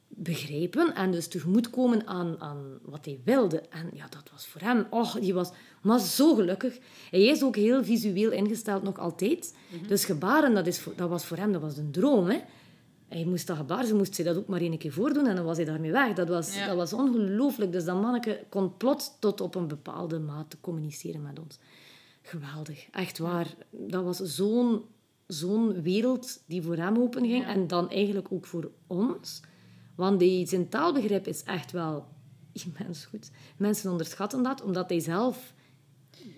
begrijpen 0.07 0.95
en 0.95 1.11
dus 1.11 1.27
tegemoetkomen 1.27 2.07
aan, 2.07 2.35
aan 2.39 2.79
wat 2.83 3.05
hij 3.05 3.19
wilde. 3.25 3.61
En 3.69 3.89
ja, 3.93 4.05
dat 4.09 4.29
was 4.31 4.47
voor 4.47 4.61
hem... 4.61 4.85
Oh, 4.89 5.15
die 5.15 5.33
was 5.33 5.51
maar 5.81 5.99
zo 5.99 6.35
gelukkig. 6.35 6.77
Hij 7.11 7.21
is 7.23 7.43
ook 7.43 7.55
heel 7.55 7.83
visueel 7.83 8.31
ingesteld, 8.31 8.83
nog 8.83 8.99
altijd. 8.99 9.55
Mhm. 9.69 9.87
Dus 9.87 10.05
gebaren, 10.05 10.53
dat, 10.53 10.67
is 10.67 10.79
voor, 10.79 10.93
dat 10.95 11.09
was 11.09 11.25
voor 11.25 11.37
hem 11.37 11.51
dat 11.51 11.61
was 11.61 11.77
een 11.77 11.91
droom, 11.91 12.25
hè. 12.29 12.37
Hij 13.09 13.25
moest 13.25 13.47
dat 13.47 13.57
gebaar, 13.57 13.85
ze 13.85 13.95
moest 13.95 14.17
hij 14.17 14.25
dat 14.25 14.37
ook 14.37 14.47
maar 14.47 14.61
één 14.61 14.77
keer 14.77 14.91
voordoen 14.91 15.27
en 15.27 15.35
dan 15.35 15.45
was 15.45 15.57
hij 15.57 15.65
daarmee 15.65 15.91
weg. 15.91 16.13
Dat 16.13 16.27
was, 16.27 16.55
Ja. 16.55 16.67
dat 16.67 16.75
was 16.75 16.93
ongelooflijk. 16.93 17.71
Dus 17.71 17.85
dat 17.85 18.01
manneke 18.01 18.43
kon 18.49 18.77
plots 18.77 19.11
tot 19.19 19.41
op 19.41 19.55
een 19.55 19.67
bepaalde 19.67 20.19
mate 20.19 20.57
communiceren 20.61 21.21
met 21.21 21.39
ons. 21.39 21.57
Geweldig, 22.21 22.87
echt 22.91 23.17
waar. 23.17 23.47
Dat 23.71 24.03
was 24.03 24.17
zo'n 24.17 24.81
zo'n 25.27 25.81
wereld 25.81 26.41
die 26.45 26.61
voor 26.61 26.75
hem 26.75 26.97
openging 26.97 27.45
en 27.45 27.67
dan 27.67 27.89
eigenlijk 27.89 28.27
ook 28.31 28.45
voor 28.45 28.71
ons. 28.87 29.41
Want 29.95 30.19
die, 30.19 30.47
zijn 30.47 30.69
taalbegrip 30.69 31.27
is 31.27 31.43
echt 31.43 31.71
wel 31.71 32.05
immens 32.51 33.05
goed. 33.05 33.31
Mensen 33.57 33.91
onderschatten 33.91 34.43
dat, 34.43 34.61
omdat 34.63 34.89
hij 34.89 34.99
zelf 34.99 35.53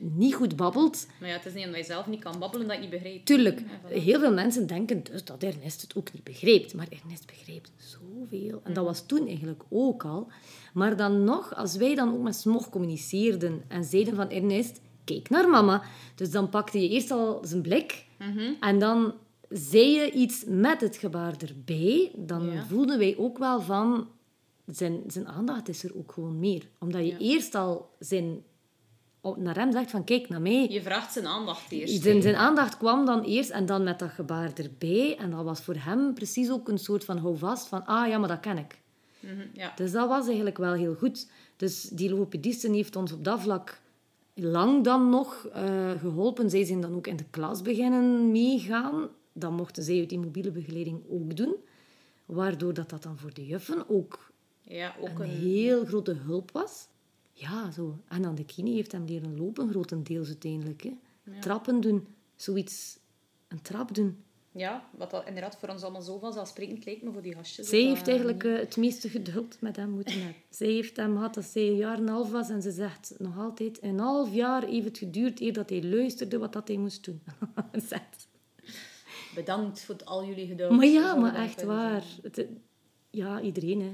niet 0.03 0.33
goed 0.35 0.55
babbelt. 0.55 1.07
Maar 1.19 1.29
ja, 1.29 1.35
het 1.35 1.45
is 1.45 1.53
niet 1.53 1.65
omdat 1.65 1.79
je 1.79 1.85
zelf 1.85 2.07
niet 2.07 2.19
kan 2.23 2.39
babbelen 2.39 2.67
dat 2.67 2.75
je 2.75 2.81
niet 2.81 2.89
begrijpt. 2.91 3.25
Tuurlijk, 3.25 3.61
heel 3.87 4.19
veel 4.19 4.33
mensen 4.33 4.67
denken 4.67 5.03
dus 5.03 5.23
dat 5.23 5.43
Ernest 5.43 5.81
het 5.81 5.95
ook 5.95 6.13
niet 6.13 6.23
begrijpt. 6.23 6.73
Maar 6.73 6.87
Ernest 7.01 7.25
begrijpt 7.25 7.71
zoveel. 7.77 8.61
En 8.63 8.73
dat 8.73 8.85
was 8.85 9.05
toen 9.05 9.27
eigenlijk 9.27 9.63
ook 9.69 10.03
al. 10.05 10.27
Maar 10.73 10.97
dan 10.97 11.23
nog, 11.23 11.55
als 11.55 11.75
wij 11.75 11.95
dan 11.95 12.13
ook 12.13 12.21
met 12.21 12.35
Smog 12.35 12.69
communiceerden 12.69 13.63
en 13.67 13.83
zeiden 13.83 14.15
van 14.15 14.29
Ernest, 14.29 14.81
kijk 15.03 15.29
naar 15.29 15.49
mama. 15.49 15.81
Dus 16.15 16.31
dan 16.31 16.49
pakte 16.49 16.81
je 16.81 16.89
eerst 16.89 17.11
al 17.11 17.39
zijn 17.45 17.61
blik 17.61 18.05
Mhm. 18.19 18.53
en 18.59 18.79
dan 18.79 19.13
zei 19.49 19.85
je 19.89 20.11
iets 20.11 20.43
met 20.47 20.81
het 20.81 20.97
gebaar 20.97 21.35
erbij. 21.37 22.11
Dan 22.17 22.51
Ja. 22.51 22.65
voelden 22.65 22.97
wij 22.97 23.15
ook 23.17 23.37
wel 23.37 23.61
van, 23.61 24.07
zijn, 24.65 25.03
zijn 25.07 25.27
aandacht 25.27 25.69
is 25.69 25.83
er 25.83 25.97
ook 25.97 26.11
gewoon 26.11 26.39
meer. 26.39 26.69
Omdat 26.79 27.01
je 27.01 27.07
Ja. 27.11 27.17
eerst 27.17 27.55
al 27.55 27.89
zijn, 27.99 28.43
naar 29.21 29.55
hem 29.55 29.71
zegt 29.71 29.91
van, 29.91 30.03
kijk 30.03 30.29
naar 30.29 30.41
mij. 30.41 30.67
Je 30.69 30.81
vraagt 30.81 31.13
zijn 31.13 31.27
aandacht 31.27 31.71
eerst. 31.71 32.01
Zijn, 32.01 32.21
zijn 32.21 32.35
aandacht 32.35 32.77
kwam 32.77 33.05
dan 33.05 33.23
eerst 33.23 33.49
en 33.49 33.65
dan 33.65 33.83
met 33.83 33.99
dat 33.99 34.09
gebaar 34.09 34.51
erbij. 34.53 35.17
En 35.17 35.31
dat 35.31 35.43
was 35.43 35.61
voor 35.61 35.75
hem 35.77 36.13
precies 36.13 36.51
ook 36.51 36.67
een 36.67 36.77
soort 36.77 37.05
van 37.05 37.17
houvast 37.17 37.67
van, 37.67 37.85
ah 37.85 38.07
ja, 38.07 38.17
maar 38.17 38.27
dat 38.27 38.39
ken 38.39 38.57
ik. 38.57 38.79
Mhm, 39.19 39.47
ja. 39.53 39.73
Dus 39.75 39.91
dat 39.91 40.07
was 40.07 40.25
eigenlijk 40.25 40.57
wel 40.57 40.73
heel 40.73 40.95
goed. 40.95 41.27
Dus 41.55 41.81
die 41.81 42.09
logopedisten 42.09 42.73
heeft 42.73 42.95
ons 42.95 43.11
op 43.11 43.23
dat 43.23 43.39
vlak 43.39 43.81
lang 44.33 44.83
dan 44.83 45.09
nog 45.09 45.47
eh, 45.53 45.91
geholpen. 45.99 46.49
Zij 46.49 46.63
zijn 46.63 46.81
dan 46.81 46.95
ook 46.95 47.07
in 47.07 47.15
de 47.15 47.25
klas 47.29 47.61
beginnen 47.61 48.31
meegaan. 48.31 49.09
Dan 49.33 49.53
mochten 49.53 49.83
zij 49.83 49.99
uit 49.99 50.09
die 50.09 50.19
mobiele 50.19 50.51
begeleiding 50.51 51.01
ook 51.09 51.35
doen. 51.35 51.55
Waardoor 52.25 52.73
dat, 52.73 52.89
dat 52.89 53.03
dan 53.03 53.17
voor 53.17 53.33
de 53.33 53.45
juffen 53.45 53.89
ook 53.89 54.31
ja, 54.61 54.95
ook 54.99 55.19
een 55.19 55.29
een... 55.29 55.29
heel 55.29 55.85
grote 55.85 56.13
hulp 56.13 56.51
was. 56.51 56.87
Ja, 57.33 57.71
zo. 57.71 57.97
En 58.07 58.21
dan 58.21 58.35
de 58.35 58.45
kine 58.45 58.69
heeft 58.69 58.91
hem 58.91 59.05
leren 59.05 59.37
lopen, 59.37 59.69
grotendeels 59.69 60.27
uiteindelijk. 60.27 60.83
Hè. 60.83 60.93
Trappen 61.39 61.81
doen, 61.81 62.07
zoiets, 62.35 62.99
een 63.47 63.61
trap 63.61 63.95
doen. 63.95 64.23
Ja, 64.53 64.89
wat 64.97 65.11
dat 65.11 65.27
inderdaad 65.27 65.57
voor 65.57 65.69
ons 65.69 65.83
allemaal 65.83 66.01
zo 66.01 66.19
vanzelfsprekend 66.19 66.85
lijkt, 66.85 67.03
maar 67.03 67.13
voor 67.13 67.21
die 67.21 67.33
gastjes... 67.33 67.69
Zij 67.69 67.79
dat, 67.79 67.87
heeft 67.87 68.07
eigenlijk 68.07 68.43
eh, 68.43 68.55
het 68.55 68.77
meeste 68.77 69.09
geduld 69.09 69.61
met 69.61 69.75
hem 69.75 69.89
moeten 69.89 70.21
hebben. 70.21 70.35
Zij 70.49 70.67
heeft 70.67 70.95
hem 70.97 71.15
gehad 71.15 71.37
als 71.37 71.53
hij 71.53 71.67
een 71.67 71.75
jaar 71.75 71.95
en 71.95 72.01
een 72.01 72.07
half 72.07 72.31
was 72.31 72.49
en 72.49 72.61
ze 72.61 72.71
zegt 72.71 73.13
nog 73.17 73.37
altijd, 73.37 73.83
een 73.83 73.99
half 73.99 74.33
jaar 74.33 74.65
heeft 74.65 74.85
het 74.85 74.97
geduurd 74.97 75.39
eer 75.39 75.53
dat 75.53 75.69
hij 75.69 75.83
luisterde 75.83 76.37
wat 76.37 76.53
dat 76.53 76.67
hij 76.67 76.77
moest 76.77 77.05
doen. 77.05 77.21
Bedankt 79.35 79.81
voor 79.81 79.95
al 80.03 80.25
jullie 80.25 80.47
geduld. 80.47 80.71
maar 80.71 80.85
ja, 80.85 81.15
maar 81.15 81.33
dat 81.33 81.41
echt 81.41 81.63
waar. 81.63 82.03
Het, 82.21 82.45
ja, 83.09 83.41
iedereen, 83.41 83.81
hè. 83.81 83.91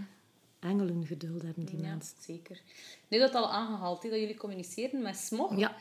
Engelen 0.59 1.05
geduld 1.05 1.41
hebben 1.41 1.65
die. 1.65 1.81
Ja, 1.81 1.87
mensen. 1.87 2.15
zeker. 2.19 2.61
Nu 3.07 3.19
dat 3.19 3.35
al 3.35 3.51
aangehaald, 3.51 4.03
hè, 4.03 4.09
dat 4.09 4.19
jullie 4.19 4.37
communiceren 4.37 5.01
met 5.01 5.17
smog. 5.17 5.57
Ja. 5.57 5.75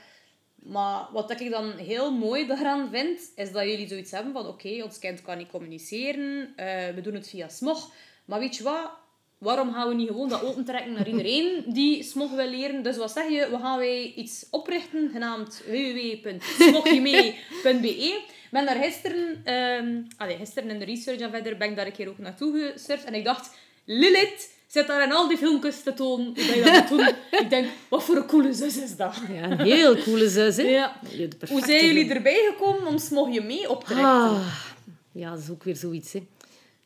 Maar 0.54 1.08
wat 1.12 1.40
ik 1.40 1.50
dan 1.50 1.70
heel 1.70 2.12
mooi 2.12 2.46
daaraan 2.46 2.90
vind, 2.90 3.20
is 3.34 3.52
dat 3.52 3.64
jullie 3.64 3.88
zoiets 3.88 4.10
hebben 4.10 4.32
van 4.32 4.46
oké, 4.46 4.82
ons 4.82 4.98
kind 4.98 5.22
kan 5.22 5.38
niet 5.38 5.50
communiceren, 5.50 6.52
eh, 6.56 6.94
we 6.94 7.00
doen 7.00 7.14
het 7.14 7.28
via 7.28 7.48
smog. 7.48 7.92
Maar 8.24 8.38
weet 8.38 8.56
je 8.56 8.62
wat? 8.62 8.90
Waarom 9.38 9.72
gaan 9.72 9.88
we 9.88 9.94
niet 9.94 10.08
gewoon 10.08 10.28
dat 10.28 10.42
opentrekken 10.42 10.92
naar 10.92 11.08
iedereen 11.12 11.64
die 11.66 12.02
smog 12.02 12.30
wil 12.30 12.48
leren? 12.48 12.82
Dus 12.82 12.96
wat 12.96 13.12
zeg 13.12 13.28
je? 13.28 13.48
We 13.50 13.58
gaan 13.58 13.78
wij 13.78 14.12
iets 14.12 14.46
oprichten 14.50 15.10
genaamd 15.10 15.62
www.smoggemee.be. 15.66 17.96
Ik 17.96 18.24
ben 18.50 18.66
daar 18.66 18.82
gisteren, 18.82 19.40
ehm 19.44 20.02
gisteren 20.16 20.70
in 20.70 20.78
de 20.78 20.84
research 20.84 21.20
en 21.20 21.30
verder 21.30 21.56
ben 21.56 21.70
ik 21.70 21.76
daar 21.76 21.86
een 21.86 21.92
keer 21.92 22.08
ook 22.08 22.18
naartoe 22.18 22.72
gesurfd. 22.72 23.04
En 23.04 23.14
ik 23.14 23.24
dacht, 23.24 23.56
Lilith 23.84 24.54
zit 24.66 24.86
daar 24.86 25.02
in 25.02 25.12
al 25.12 25.28
die 25.28 25.36
filmpjes 25.36 25.82
te 25.82 25.94
tonen. 25.94 26.26
Hoe 26.26 26.56
je 26.56 26.62
dat 26.62 26.90
moet 26.90 26.98
doen? 26.98 27.14
Ik 27.42 27.50
denk, 27.50 27.68
wat 27.88 28.02
voor 28.02 28.16
een 28.16 28.26
coole 28.26 28.52
zus 28.52 28.76
is 28.76 28.96
dat? 28.96 29.16
Ja, 29.28 29.50
een 29.50 29.60
heel 29.60 30.02
coole 30.02 30.28
zus, 30.28 30.56
hè. 30.56 30.62
Ja. 30.62 31.00
De 31.10 31.46
Hoe 31.48 31.64
zijn 31.64 31.86
jullie 31.86 32.14
erbij 32.14 32.50
gekomen 32.52 32.86
om 32.86 32.98
Smog 32.98 33.34
je 33.34 33.40
mee 33.40 33.70
op 33.70 33.84
te 33.84 33.94
richten? 33.94 34.10
Ah, 34.10 34.64
ja, 35.12 35.30
dat 35.30 35.38
is 35.38 35.50
ook 35.50 35.64
weer 35.64 35.76
zoiets. 35.76 36.12
Hè. 36.12 36.26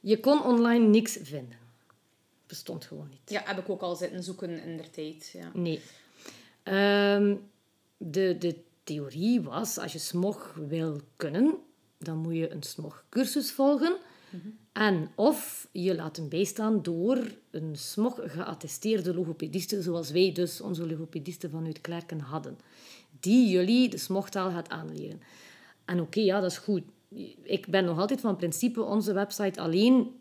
Je 0.01 0.21
kon 0.21 0.45
online 0.45 0.87
niks 0.87 1.19
vinden. 1.23 1.59
Bestond 2.47 2.85
gewoon 2.85 3.09
niet. 3.11 3.21
Ja, 3.25 3.43
heb 3.45 3.59
ik 3.59 3.69
ook 3.69 3.81
al 3.81 3.97
zitten 3.97 4.23
zoeken 4.23 4.63
in 4.63 4.77
der 4.77 4.91
tijd. 4.91 5.31
Ja. 5.33 5.51
Nee. 5.55 5.81
Ehm, 6.63 7.35
de, 7.97 8.37
de 8.39 8.57
theorie 8.85 9.41
was, 9.41 9.79
als 9.79 9.93
je 9.93 9.99
smog 9.99 10.55
wil 10.69 11.01
kunnen, 11.17 11.55
dan 11.99 12.17
moet 12.17 12.37
je 12.37 12.51
een 12.51 12.63
smogcursus 12.63 13.53
volgen. 13.53 13.97
En 14.73 15.11
of 15.15 15.69
je 15.73 15.95
laten 15.95 16.29
bijstaan 16.29 16.83
door 16.83 17.19
een 17.51 17.77
smog 17.77 18.19
geattesteerde 18.23 19.15
logopediste, 19.15 19.83
zoals 19.83 20.11
wij 20.11 20.33
dus 20.33 20.61
onze 20.61 20.87
logopedisten 20.87 21.51
vanuit 21.51 21.81
Klerken 21.81 22.21
hadden, 22.21 22.59
die 23.21 23.49
jullie 23.49 23.89
de 23.89 23.99
smogtaal 23.99 24.51
gaat 24.51 24.69
aanleren. 24.69 25.21
En 25.85 26.01
oké, 26.01 26.21
ja, 26.21 26.41
dat 26.41 26.51
is 26.51 26.59
goed. 26.59 26.83
Ik 27.43 27.67
ben 27.67 27.85
nog 27.85 27.99
altijd 27.99 28.21
van 28.21 28.37
principe, 28.37 28.83
onze 28.83 29.13
website 29.13 29.61
alleen 29.61 30.21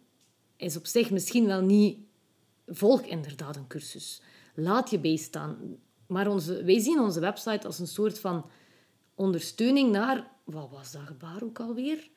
is 0.55 0.77
op 0.77 0.85
zich 0.85 1.11
misschien 1.11 1.45
wel 1.45 1.61
niet 1.61 1.97
volg 2.67 3.01
inderdaad 3.01 3.55
een 3.55 3.67
cursus. 3.67 4.21
Laat 4.55 4.89
je 4.89 4.99
bijstaan. 4.99 5.77
Maar 6.07 6.27
onze, 6.27 6.63
wij 6.63 6.79
zien 6.79 6.99
onze 6.99 7.19
website 7.19 7.67
als 7.67 7.79
een 7.79 7.87
soort 7.87 8.19
van 8.19 8.45
ondersteuning 9.15 9.91
naar 9.91 10.31
wat 10.43 10.69
was 10.69 10.91
dat 10.91 11.01
gebaar 11.01 11.43
ook 11.43 11.59
alweer? 11.59 12.09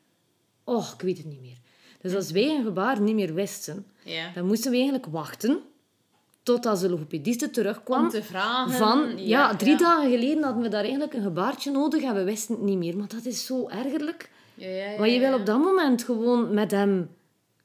Oh, 0.65 0.91
ik 0.95 1.01
weet 1.01 1.17
het 1.17 1.27
niet 1.27 1.41
meer. 1.41 1.59
Dus 2.03 2.15
als 2.15 2.31
wij 2.31 2.57
een 2.57 2.65
gebaar 2.65 3.01
niet 3.01 3.15
meer 3.15 3.35
wisten, 3.35 3.87
Ja. 4.05 4.31
dan 4.35 4.47
moesten 4.47 4.71
we 4.71 4.77
eigenlijk 4.77 5.07
wachten 5.07 5.61
totdat 6.43 6.81
de 6.81 6.91
logopediste 6.91 7.51
terugkwam. 7.51 8.03
Om 8.03 8.09
te 8.09 8.23
vragen. 8.23 8.73
Van, 8.73 8.99
ja, 9.17 9.25
ja, 9.49 9.57
drie 9.57 9.73
ja. 9.73 9.79
dagen 9.79 10.11
geleden 10.11 10.43
hadden 10.43 10.63
we 10.63 10.69
daar 10.69 10.83
eigenlijk 10.83 11.15
een 11.15 11.23
gebaartje 11.23 11.71
nodig 11.71 12.03
en 12.03 12.15
we 12.15 12.25
wisten 12.25 12.55
het 12.55 12.65
niet 12.65 12.79
meer. 12.79 12.97
Maar 12.97 13.09
dat 13.09 13.25
is 13.25 13.47
zo 13.47 13.69
ergerlijk. 13.69 14.31
Ja, 14.55 14.69
ja, 14.69 14.91
ja, 14.91 14.99
Maar 14.99 15.09
je 15.09 15.19
wil 15.19 15.35
op 15.35 15.47
dat 15.47 15.59
moment 15.59 16.03
gewoon 16.03 16.55
met 16.55 16.71
hem 16.71 17.11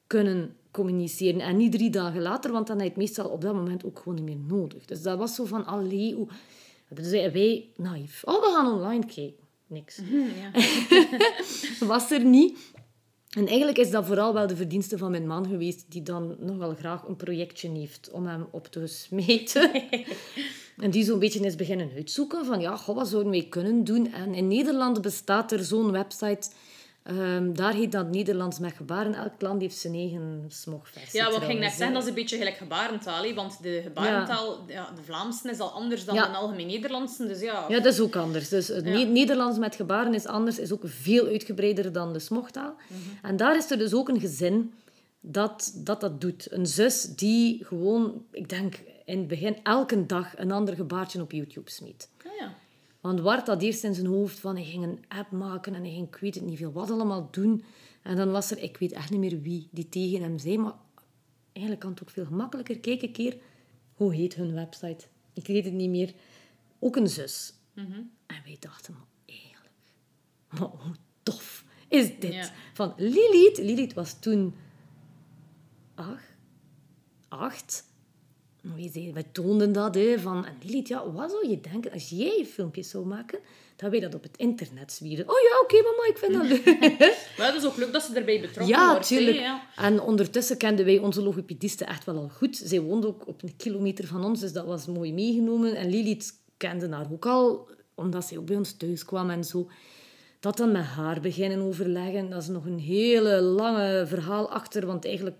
kunnen 0.06 0.56
communiceren. 0.70 1.40
En 1.40 1.56
niet 1.56 1.72
drie 1.72 1.90
dagen 1.90 2.22
later, 2.22 2.52
want 2.52 2.66
dan 2.66 2.76
heb 2.76 2.84
je 2.84 2.90
het 2.92 3.00
meestal 3.00 3.28
op 3.28 3.40
dat 3.40 3.54
moment 3.54 3.84
ook 3.84 3.98
gewoon 3.98 4.14
niet 4.14 4.24
meer 4.24 4.58
nodig. 4.58 4.84
Dus 4.84 5.02
dat 5.02 5.18
was 5.18 5.34
zo 5.34 5.44
van, 5.44 5.66
allee, 5.66 6.14
hoe... 6.14 6.26
Dus 6.88 7.10
wij, 7.10 7.68
naïef. 7.76 8.22
Oh, 8.24 8.40
we 8.40 8.50
gaan 8.54 8.72
online 8.72 9.06
kijken. 9.06 9.46
Niks. 9.66 10.00
Ja. 10.40 10.60
Was 11.86 12.10
er 12.10 12.24
niet. 12.24 12.58
En 13.28 13.46
eigenlijk 13.46 13.78
is 13.78 13.90
dat 13.90 14.06
vooral 14.06 14.34
wel 14.34 14.46
de 14.46 14.56
verdienste 14.56 14.98
van 14.98 15.10
mijn 15.10 15.26
man 15.26 15.46
geweest, 15.46 15.84
die 15.88 16.02
dan 16.02 16.36
nog 16.38 16.56
wel 16.56 16.74
graag 16.74 17.06
een 17.06 17.16
projectje 17.16 17.70
heeft 17.70 18.10
om 18.12 18.26
hem 18.26 18.46
op 18.50 18.66
te 18.66 18.86
smeten. 18.86 19.70
en 20.76 20.90
die 20.90 21.04
zo'n 21.04 21.18
beetje 21.18 21.40
is 21.40 21.56
beginnen 21.56 21.90
uitzoeken 21.94 22.44
van, 22.44 22.60
ja, 22.60 22.76
goh, 22.76 22.96
wat 22.96 23.08
zouden 23.08 23.32
wij 23.32 23.46
kunnen 23.48 23.84
doen? 23.84 24.12
En 24.12 24.34
in 24.34 24.48
Nederland 24.48 25.02
bestaat 25.02 25.52
er 25.52 25.64
zo'n 25.64 25.90
website, 25.90 26.50
ehm, 27.08 27.52
daar 27.52 27.72
heet 27.72 27.92
dat 27.92 28.10
Nederlands 28.10 28.58
met 28.58 28.72
gebaren. 28.72 29.14
Elk 29.14 29.32
land 29.40 29.60
heeft 29.60 29.76
zijn 29.76 29.94
eigen 29.94 30.44
smogversie. 30.48 31.20
Ja, 31.20 31.30
wat 31.30 31.42
ging 31.42 31.60
net 31.60 31.72
zeggen, 31.72 31.92
dat 31.92 32.02
is 32.02 32.08
een 32.08 32.14
beetje 32.14 32.36
gelijk 32.36 32.56
gebarentaal. 32.56 33.34
Want 33.34 33.62
de 33.62 33.80
gebarentaal, 33.82 34.58
ja. 34.66 34.90
de 34.96 35.02
Vlaamse 35.02 35.50
is 35.50 35.58
al 35.60 35.70
anders 35.70 36.04
dan 36.04 36.14
Ja. 36.14 36.26
de 36.30 36.36
algemeen 36.36 36.66
Nederlandse. 36.66 37.26
Dus 37.26 37.40
ja, 37.40 37.64
Ja, 37.68 37.80
dat 37.80 37.92
is 37.92 38.00
ook 38.00 38.16
anders. 38.16 38.48
Dus 38.48 38.68
het 38.68 38.84
Ne- 38.84 39.04
Nederlands 39.04 39.58
met 39.58 39.74
gebaren 39.74 40.14
is 40.14 40.26
anders, 40.26 40.58
is 40.58 40.72
ook 40.72 40.82
veel 40.84 41.26
uitgebreider 41.26 41.92
dan 41.92 42.12
de 42.12 42.18
smogtaal. 42.18 42.74
En 43.22 43.36
daar 43.36 43.56
is 43.56 43.70
er 43.70 43.78
dus 43.78 43.94
ook 43.94 44.08
een 44.08 44.20
gezin 44.20 44.72
dat, 45.20 45.72
dat 45.84 46.00
dat 46.00 46.20
doet. 46.20 46.46
Een 46.52 46.66
zus 46.66 47.02
die 47.02 47.64
gewoon, 47.64 48.24
ik 48.32 48.48
denk 48.48 48.74
in 49.04 49.18
het 49.18 49.28
begin, 49.28 49.56
elke 49.62 50.06
dag 50.06 50.38
een 50.38 50.52
ander 50.52 50.74
gebaartje 50.74 51.20
op 51.22 51.32
YouTube 51.32 51.70
smeet. 51.70 52.08
Want 53.00 53.20
Wart 53.20 53.46
had 53.46 53.62
eerst 53.62 53.84
in 53.84 53.94
zijn 53.94 54.06
hoofd 54.06 54.40
van 54.40 54.54
hij 54.54 54.64
ging 54.64 54.84
een 54.84 55.04
app 55.08 55.30
maken 55.30 55.74
en 55.74 55.82
hij 55.82 55.92
ging, 55.92 56.06
ik 56.06 56.16
weet 56.16 56.34
het 56.34 56.44
niet 56.44 56.58
veel, 56.58 56.72
wat 56.72 56.90
allemaal 56.90 57.28
doen. 57.30 57.64
En 58.02 58.16
dan 58.16 58.30
was 58.30 58.50
er, 58.50 58.58
ik 58.58 58.76
weet 58.76 58.92
echt 58.92 59.10
niet 59.10 59.20
meer 59.20 59.40
wie, 59.40 59.68
die 59.70 59.88
tegen 59.88 60.22
hem 60.22 60.38
zei, 60.38 60.58
maar 60.58 60.74
eigenlijk 61.52 61.80
kan 61.80 61.90
het 61.90 62.02
ook 62.02 62.10
veel 62.10 62.24
gemakkelijker. 62.24 62.78
Kijk 62.78 63.02
een 63.02 63.12
keer, 63.12 63.36
hoe 63.94 64.14
heet 64.14 64.34
hun 64.34 64.54
website? 64.54 65.06
Ik 65.32 65.46
weet 65.46 65.64
het 65.64 65.74
niet 65.74 65.90
meer. 65.90 66.14
Ook 66.78 66.96
een 66.96 67.08
zus. 67.08 67.54
En 68.26 68.42
wij 68.44 68.56
dachten, 68.60 68.94
maar 68.94 69.06
eigenlijk, 69.26 69.74
maar 70.48 70.68
hoe 70.68 70.94
tof 71.22 71.64
is 71.88 72.18
dit? 72.18 72.32
Ja. 72.34 72.50
Van 72.72 72.94
Lilith, 72.96 73.58
Lilith 73.58 73.94
was 73.94 74.18
toen 74.20 74.54
acht. 75.94 76.36
acht. 77.28 77.87
Wij 79.12 79.26
toonden 79.32 79.72
dat, 79.72 79.94
hè, 79.94 80.18
van... 80.18 80.46
En 80.46 80.54
Lilith, 80.62 80.88
ja, 80.88 81.10
wat 81.10 81.30
zou 81.30 81.48
je 81.48 81.60
denken 81.60 81.92
als 81.92 82.08
jij 82.08 82.46
filmpjes 82.50 82.90
zou 82.90 83.06
maken, 83.06 83.38
dat 83.76 83.90
wij 83.90 84.00
dat 84.00 84.14
op 84.14 84.22
het 84.22 84.36
internet 84.36 84.92
zwieren? 84.92 85.28
Oh 85.28 85.36
ja, 85.50 85.60
oké, 85.62 85.82
mama, 85.82 86.08
ik 86.08 86.18
vind 86.18 86.32
dat 86.32 86.46
leuk. 86.46 86.64
Maar 87.38 87.46
het 87.46 87.62
is 87.62 87.66
ook 87.66 87.76
leuk 87.76 87.92
dat 87.92 88.02
ze 88.02 88.14
erbij 88.14 88.40
betrokken 88.40 88.76
Ja, 88.76 88.90
wordt. 88.90 89.08
Ja. 89.08 89.62
En 89.76 90.00
ondertussen 90.00 90.56
kenden 90.56 90.84
wij 90.84 90.98
onze 90.98 91.22
logopediste 91.22 91.84
echt 91.84 92.04
wel 92.04 92.16
al 92.16 92.28
goed. 92.28 92.56
Zij 92.64 92.80
woonde 92.80 93.06
ook 93.06 93.26
op 93.26 93.42
een 93.42 93.56
kilometer 93.56 94.06
van 94.06 94.24
ons, 94.24 94.40
dus 94.40 94.52
dat 94.52 94.64
was 94.64 94.86
mooi 94.86 95.12
meegenomen. 95.12 95.74
En 95.74 95.90
Lilith 95.90 96.32
kende 96.56 96.88
haar 96.88 97.12
ook 97.12 97.26
al, 97.26 97.68
omdat 97.94 98.24
zij 98.24 98.38
ook 98.38 98.46
bij 98.46 98.56
ons 98.56 98.72
thuis 98.72 99.04
kwam 99.04 99.30
en 99.30 99.44
zo. 99.44 99.70
Dat 100.40 100.56
dan 100.56 100.72
met 100.72 100.84
haar 100.84 101.20
beginnen 101.20 101.60
overleggen, 101.60 102.30
dat 102.30 102.42
is 102.42 102.48
nog 102.48 102.64
een 102.64 102.78
hele 102.78 103.40
lange 103.40 104.06
verhaal 104.06 104.50
achter, 104.50 104.86
want 104.86 105.04
eigenlijk 105.04 105.36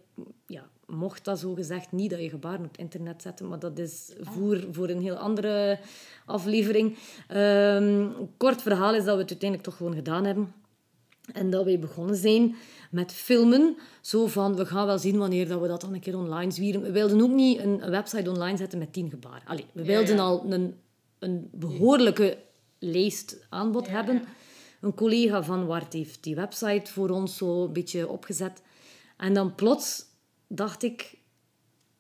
mocht 0.89 1.24
dat 1.24 1.39
zo 1.39 1.55
gezegd 1.55 1.93
niet 1.93 2.11
dat 2.11 2.20
je 2.20 2.28
gebaren 2.28 2.64
op 2.64 2.70
het 2.70 2.78
internet 2.78 3.22
zetten, 3.22 3.49
maar 3.49 3.59
dat 3.59 3.78
is 3.78 4.12
voer 4.20 4.64
voor 4.70 4.89
een 4.89 5.03
heel 5.03 5.16
andere 5.16 5.78
aflevering. 6.26 6.97
Ehm, 7.28 8.07
kort 8.36 8.62
verhaal 8.62 8.95
is 8.95 9.05
dat 9.05 9.14
we 9.14 9.20
het 9.20 9.30
uiteindelijk 9.30 9.68
toch 9.68 9.76
gewoon 9.76 9.95
gedaan 9.95 10.24
hebben. 10.24 10.53
En 11.32 11.51
dat 11.51 11.64
wij 11.64 11.78
begonnen 11.78 12.16
zijn 12.16 12.57
met 12.91 13.12
filmen. 13.12 13.76
Zo 14.01 14.26
van, 14.26 14.57
we 14.57 14.66
gaan 14.66 14.86
wel 14.86 14.99
zien 14.99 15.18
wanneer 15.18 15.49
dat 15.49 15.61
we 15.61 15.68
dat 15.68 15.80
dan 15.80 15.95
een 15.95 16.01
keer 16.01 16.16
online 16.16 16.51
zwieren. 16.51 16.82
We 16.82 16.91
wilden 16.91 17.20
ook 17.20 17.30
niet 17.30 17.59
een, 17.59 17.91
website 17.91 18.30
online 18.30 18.57
zetten 18.57 18.78
met 18.78 18.93
tien 18.93 19.11
gebaren. 19.11 19.47
Allee, 19.47 19.66
we 19.72 19.84
wilden 19.84 20.14
ja. 20.14 20.22
al 20.22 20.45
een, 20.49 20.74
een 21.18 21.49
behoorlijke 21.53 22.39
lijst 22.78 23.47
aanbod 23.49 23.89
hebben. 23.89 24.22
Een 24.80 24.95
collega 24.95 25.43
van 25.43 25.66
Wart 25.66 25.93
heeft 25.93 26.22
die 26.22 26.34
website 26.34 26.93
voor 26.93 27.09
ons 27.09 27.36
zo 27.36 27.64
een 27.64 27.72
beetje 27.72 28.09
opgezet. 28.09 28.62
En 29.16 29.34
dan 29.34 29.55
plots 29.55 30.08
dacht 30.49 30.83
ik, 30.83 31.19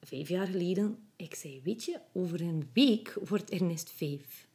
vijf 0.00 0.28
jaar 0.28 0.46
geleden, 0.46 0.98
ik 1.16 1.34
zei, 1.34 1.60
weet 1.64 1.84
je, 1.84 2.00
over 2.12 2.40
een 2.40 2.70
week 2.72 3.16
wordt 3.28 3.50
Ernest 3.50 3.90
vijf. 3.90 4.46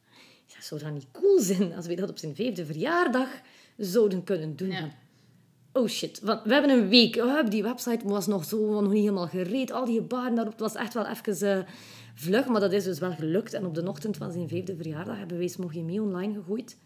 Ja, 0.46 0.60
zou 0.60 0.80
dat 0.80 0.92
niet 0.92 1.10
cool 1.12 1.40
zijn 1.40 1.72
als 1.72 1.86
we 1.86 1.94
dat 1.94 2.10
op 2.10 2.18
zijn 2.18 2.34
vijfde 2.34 2.66
verjaardag 2.66 3.28
zouden 3.76 4.24
kunnen 4.24 4.56
doen? 4.56 4.70
Ja. 4.70 4.90
Oh 5.72 5.88
shit, 5.88 6.20
want 6.20 6.42
we 6.44 6.52
hebben 6.52 6.70
een 6.70 6.88
week. 6.88 7.16
Oh, 7.16 7.48
die 7.48 7.62
website 7.62 8.08
was 8.08 8.26
nog 8.26 8.44
zo 8.44 8.80
nog 8.80 8.92
niet 8.92 9.02
helemaal 9.02 9.28
gereed. 9.28 9.72
Al 9.72 9.84
die 9.84 9.98
gebaren 9.98 10.34
daarop. 10.34 10.52
Het 10.52 10.62
was 10.62 10.74
echt 10.74 10.94
wel 10.94 11.06
even 11.06 11.58
eh, 11.58 11.64
vlug, 12.14 12.46
maar 12.46 12.60
dat 12.60 12.72
is 12.72 12.84
dus 12.84 12.98
wel 12.98 13.12
gelukt. 13.12 13.52
En 13.52 13.66
op 13.66 13.74
de 13.74 13.88
ochtend 13.88 14.16
van 14.16 14.32
zijn 14.32 14.48
vijfde 14.48 14.76
verjaardag 14.76 15.18
hebben 15.18 15.38
wij 15.38 15.48
Smogje 15.48 15.82
mee 15.82 16.02
online 16.02 16.34
gegooid. 16.34 16.76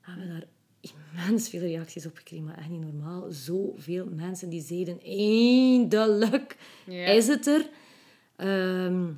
Hebben 0.00 0.26
we 0.26 0.32
daar 0.32 0.46
immens 0.82 1.48
veel 1.48 1.60
reacties 1.60 2.06
op 2.06 2.16
gekregen, 2.16 2.44
maar 2.44 2.58
echt 2.58 2.68
niet 2.68 2.82
normaal. 2.82 3.26
Zoveel 3.30 4.08
mensen 4.14 4.48
die 4.48 4.62
zeiden, 4.62 5.00
eindelijk 5.02 6.56
is 6.86 7.26
het 7.26 7.46
er. 7.46 7.68
Ehm, 8.36 9.08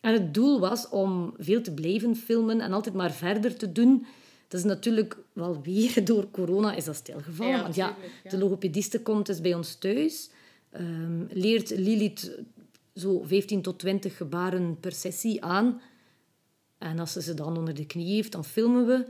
en 0.00 0.12
het 0.12 0.34
doel 0.34 0.60
was 0.60 0.88
om 0.88 1.34
veel 1.38 1.62
te 1.62 1.74
blijven 1.74 2.16
filmen 2.16 2.60
en 2.60 2.72
altijd 2.72 2.94
maar 2.94 3.12
verder 3.12 3.56
te 3.56 3.72
doen. 3.72 4.06
Dat 4.48 4.60
is 4.60 4.66
natuurlijk 4.66 5.16
wel 5.32 5.62
weer 5.62 6.04
door 6.04 6.30
corona 6.30 6.74
is 6.74 6.84
dat 6.84 6.96
stilgevallen. 6.96 7.56
Ja, 7.56 7.62
want 7.62 7.74
ja. 7.74 7.96
de 8.28 8.38
logopediste 8.38 9.00
komt 9.00 9.26
dus 9.26 9.40
bij 9.40 9.54
ons 9.54 9.74
thuis. 9.74 10.30
ehm, 10.70 11.24
leert 11.30 11.70
Lilith 11.70 12.38
zo 12.94 13.22
15 13.24 13.62
tot 13.62 13.78
20 13.78 14.16
gebaren 14.16 14.76
per 14.80 14.92
sessie 14.92 15.44
aan. 15.44 15.80
En 16.78 16.98
als 16.98 17.12
ze 17.12 17.22
ze 17.22 17.34
dan 17.34 17.56
onder 17.56 17.74
de 17.74 17.86
knie 17.86 18.14
heeft, 18.14 18.32
dan 18.32 18.44
filmen 18.44 18.86
we. 18.86 19.06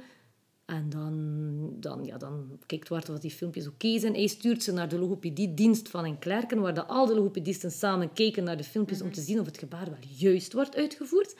En 0.68 0.88
dan, 0.88 1.72
dan, 1.80 2.04
ja, 2.04 2.16
dan 2.18 2.58
kijkt 2.66 2.88
Wart 2.88 3.08
of 3.08 3.18
die 3.18 3.30
filmpjes 3.30 3.66
oké 3.66 3.98
zijn. 3.98 4.14
Hij 4.14 4.26
stuurt 4.26 4.62
ze 4.62 4.72
naar 4.72 4.88
de 4.88 4.98
logopediedienst 4.98 5.88
van 5.88 6.04
een 6.04 6.18
klerken, 6.18 6.60
waar 6.60 6.74
de, 6.74 6.84
al 6.84 7.06
de 7.06 7.14
logopedisten 7.14 7.70
samen 7.70 8.12
kijken 8.12 8.44
naar 8.44 8.56
de 8.56 8.64
filmpjes 8.64 9.02
om 9.02 9.12
te 9.12 9.20
zien 9.20 9.40
of 9.40 9.46
het 9.46 9.58
gebaar 9.58 9.84
wel 9.84 10.10
juist 10.16 10.52
wordt 10.52 10.76
uitgevoerd. 10.76 11.34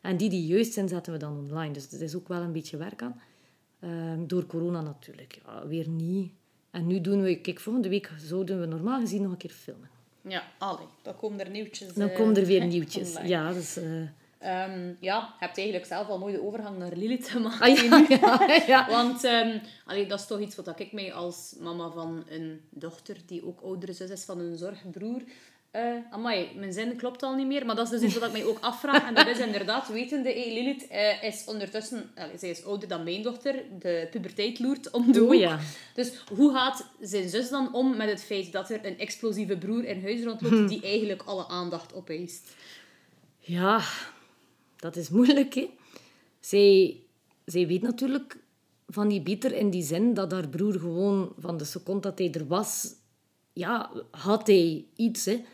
En 0.00 0.16
die 0.16 0.28
die 0.28 0.46
juist 0.46 0.72
zijn, 0.72 0.88
zetten 0.88 1.12
we 1.12 1.18
dan 1.18 1.38
online. 1.38 1.72
Dus 1.72 1.92
er 1.92 2.02
is 2.02 2.14
ook 2.14 2.28
wel 2.28 2.40
een 2.40 2.52
beetje 2.52 2.76
werk 2.76 3.02
aan. 3.02 3.20
Ehm, 3.80 4.26
door 4.26 4.46
corona 4.46 4.80
natuurlijk. 4.80 5.38
Ja, 5.46 5.66
weer 5.66 5.88
niet. 5.88 6.32
En 6.70 6.86
nu 6.86 7.00
doen 7.00 7.22
we... 7.22 7.40
Kijk, 7.40 7.60
volgende 7.60 7.88
week 7.88 8.10
zouden 8.18 8.60
we 8.60 8.66
normaal 8.66 9.00
gezien 9.00 9.22
nog 9.22 9.30
een 9.30 9.36
keer 9.36 9.50
filmen. 9.50 9.88
Ja, 10.22 10.42
allee, 10.58 10.86
dan 11.02 11.16
komen 11.16 11.40
er 11.40 11.50
nieuwtjes. 11.50 11.94
Dan 11.94 12.08
eh, 12.08 12.16
komen 12.16 12.36
er 12.36 12.46
weer 12.46 12.66
nieuwtjes. 12.74 13.08
online. 13.08 13.28
Ja, 13.28 13.52
dus... 13.52 13.76
eh, 13.76 14.02
Ehm, 14.46 14.86
ja, 15.00 15.16
je 15.38 15.44
hebt 15.44 15.56
eigenlijk 15.58 15.86
zelf 15.86 16.08
al 16.08 16.18
mooi 16.18 16.32
de 16.34 16.42
overgang 16.46 16.78
naar 16.78 16.92
Lilith 16.96 17.28
gemaakt. 17.28 17.60
Ah, 17.60 17.76
ja, 17.76 18.04
ja, 18.48 18.62
ja. 18.66 18.86
Want 18.90 19.24
allee, 19.86 20.06
dat 20.06 20.20
is 20.20 20.26
toch 20.26 20.40
iets 20.40 20.56
wat 20.56 20.80
ik 20.80 20.92
mij 20.92 21.12
als 21.12 21.54
mama 21.60 21.90
van 21.90 22.24
een 22.28 22.60
dochter, 22.70 23.16
die 23.26 23.46
ook 23.46 23.60
oudere 23.60 23.92
zus 23.92 24.10
is 24.10 24.24
van 24.24 24.38
een 24.38 24.56
zorgbroer... 24.56 25.22
eh 25.70 25.82
amai, 26.10 26.48
mijn 26.56 26.72
zin 26.72 26.96
klopt 26.96 27.22
al 27.22 27.34
niet 27.34 27.46
meer, 27.46 27.66
maar 27.66 27.76
dat 27.76 27.84
is 27.84 27.90
dus 27.90 28.02
iets 28.02 28.14
wat 28.18 28.26
ik 28.28 28.32
mij 28.32 28.44
ook 28.44 28.58
afvraag. 28.60 29.06
En 29.08 29.14
dat 29.14 29.26
is 29.26 29.38
inderdaad, 29.38 29.88
wetende, 29.88 30.28
hey, 30.32 30.52
Lilith 30.52 30.86
eh, 30.88 31.22
is 31.22 31.44
ondertussen... 31.46 32.10
allee, 32.14 32.38
zij 32.38 32.50
is 32.50 32.64
ouder 32.64 32.88
dan 32.88 33.04
mijn 33.04 33.22
dochter, 33.22 33.54
de 33.78 34.08
puberteit 34.10 34.58
loert 34.58 34.90
om 34.90 35.12
de 35.12 35.20
Oh, 35.22 35.26
hoek. 35.30 35.34
ja. 35.40 35.58
Dus 35.94 36.12
hoe 36.34 36.52
gaat 36.52 36.90
zijn 37.00 37.28
zus 37.28 37.48
dan 37.48 37.74
om 37.74 37.96
met 37.96 38.08
het 38.08 38.24
feit 38.24 38.52
dat 38.52 38.70
er 38.70 38.84
een 38.86 38.98
explosieve 38.98 39.56
broer 39.56 39.84
in 39.84 40.02
huis 40.02 40.22
rondloopt 40.24 40.54
Hm. 40.56 40.66
die 40.66 40.82
eigenlijk 40.82 41.22
alle 41.22 41.48
aandacht 41.48 41.94
opeist? 41.94 42.54
Ja, 43.38 43.80
dat 44.86 44.96
is 44.96 45.08
moeilijk, 45.08 45.54
hè. 45.54 45.70
Zij, 46.40 47.00
zij 47.44 47.66
weet 47.66 47.82
natuurlijk 47.82 48.38
van 48.86 49.08
die 49.08 49.22
Pieter 49.22 49.52
in 49.52 49.70
die 49.70 49.82
zin 49.82 50.14
dat 50.14 50.32
haar 50.32 50.48
broer 50.48 50.72
gewoon 50.72 51.32
van 51.38 51.56
de 51.56 51.64
seconde 51.64 52.00
dat 52.00 52.18
hij 52.18 52.32
er 52.32 52.46
was, 52.46 52.94
ja, 53.52 53.90
had 54.10 54.46
hij 54.46 54.84
iets, 54.96 55.24
hè. 55.24 55.44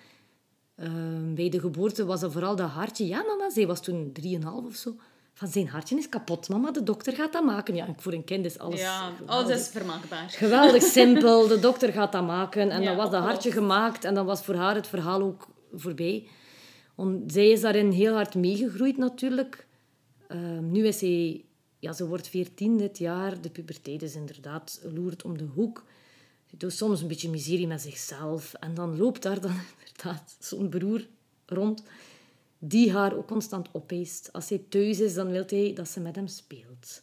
Ehm, 0.76 1.35
bij 1.35 1.49
de 1.49 1.61
geboorte 1.61 2.05
was 2.05 2.20
dat 2.20 2.33
vooral 2.33 2.57
dat 2.57 2.70
hartje. 2.70 3.07
Ja, 3.07 3.22
mama, 3.22 3.51
zij 3.51 3.66
was 3.66 3.83
toen 3.83 4.11
drieënhalf 4.12 4.64
of 4.64 4.74
zo. 4.74 4.97
Van 5.35 5.49
zijn 5.49 5.68
hartje 5.68 5.97
is 5.97 6.09
kapot, 6.09 6.49
mama. 6.49 6.70
De 6.70 6.83
dokter 6.83 7.12
gaat 7.12 7.33
dat 7.33 7.45
maken. 7.45 7.74
Ja, 7.74 7.87
voor 7.97 8.12
een 8.12 8.24
kind 8.24 8.45
is 8.45 8.59
alles... 8.59 8.80
Ja, 8.80 9.11
geweldig. 9.11 9.35
alles 9.35 9.61
is 9.61 9.68
vermaakbaar. 9.68 10.30
Geweldig 10.30 10.83
simpel. 10.99 11.49
De 11.49 11.59
dokter 11.61 11.93
gaat 11.93 12.12
dat 12.12 12.26
maken. 12.26 12.70
En 12.70 12.83
Ja, 12.83 12.87
dan 12.89 12.97
was 12.97 13.11
dat 13.11 13.22
hartje 13.22 13.53
gemaakt. 13.53 14.05
En 14.05 14.14
dan 14.14 14.26
was 14.26 14.43
voor 14.43 14.55
haar 14.55 14.74
het 14.74 14.87
verhaal 14.87 15.22
ook 15.22 15.47
voorbij. 15.74 16.28
Zij 17.26 17.51
is 17.51 17.61
daarin 17.61 17.90
heel 17.90 18.14
hard 18.14 18.34
meegegroeid 18.34 18.97
natuurlijk. 18.97 19.66
Ehm, 20.28 20.70
nu 20.70 20.86
is 20.86 20.99
zij 20.99 21.45
ja, 21.82 21.93
ze 21.93 22.07
wordt 22.07 22.28
14 22.28 22.76
dit 22.76 22.99
jaar. 22.99 23.40
De 23.40 23.51
puberteit 23.51 24.03
is 24.03 24.14
inderdaad 24.14 24.80
loert 24.95 25.22
om 25.22 25.38
de 25.38 25.45
hoek. 25.45 25.84
Ze 26.51 26.57
doet 26.57 26.72
soms 26.72 27.01
een 27.01 27.09
beetje 27.09 27.30
miserie 27.30 27.66
met 27.66 27.80
zichzelf. 27.80 28.55
En 28.55 28.74
dan 28.74 28.97
loopt 28.97 29.22
daar 29.22 29.40
dan 29.40 29.55
inderdaad 29.78 30.36
zo'n 30.38 30.68
broer 30.68 31.07
rond 31.47 31.82
die 32.59 32.93
haar 32.93 33.16
ook 33.16 33.26
constant 33.26 33.68
opeist. 33.72 34.32
Als 34.32 34.49
hij 34.49 34.64
thuis 34.68 35.01
is, 35.01 35.14
dan 35.14 35.30
wil 35.30 35.45
hij 35.47 35.72
dat 35.74 35.88
ze 35.88 36.01
met 36.01 36.16
hem 36.16 36.26
speelt. 36.26 37.03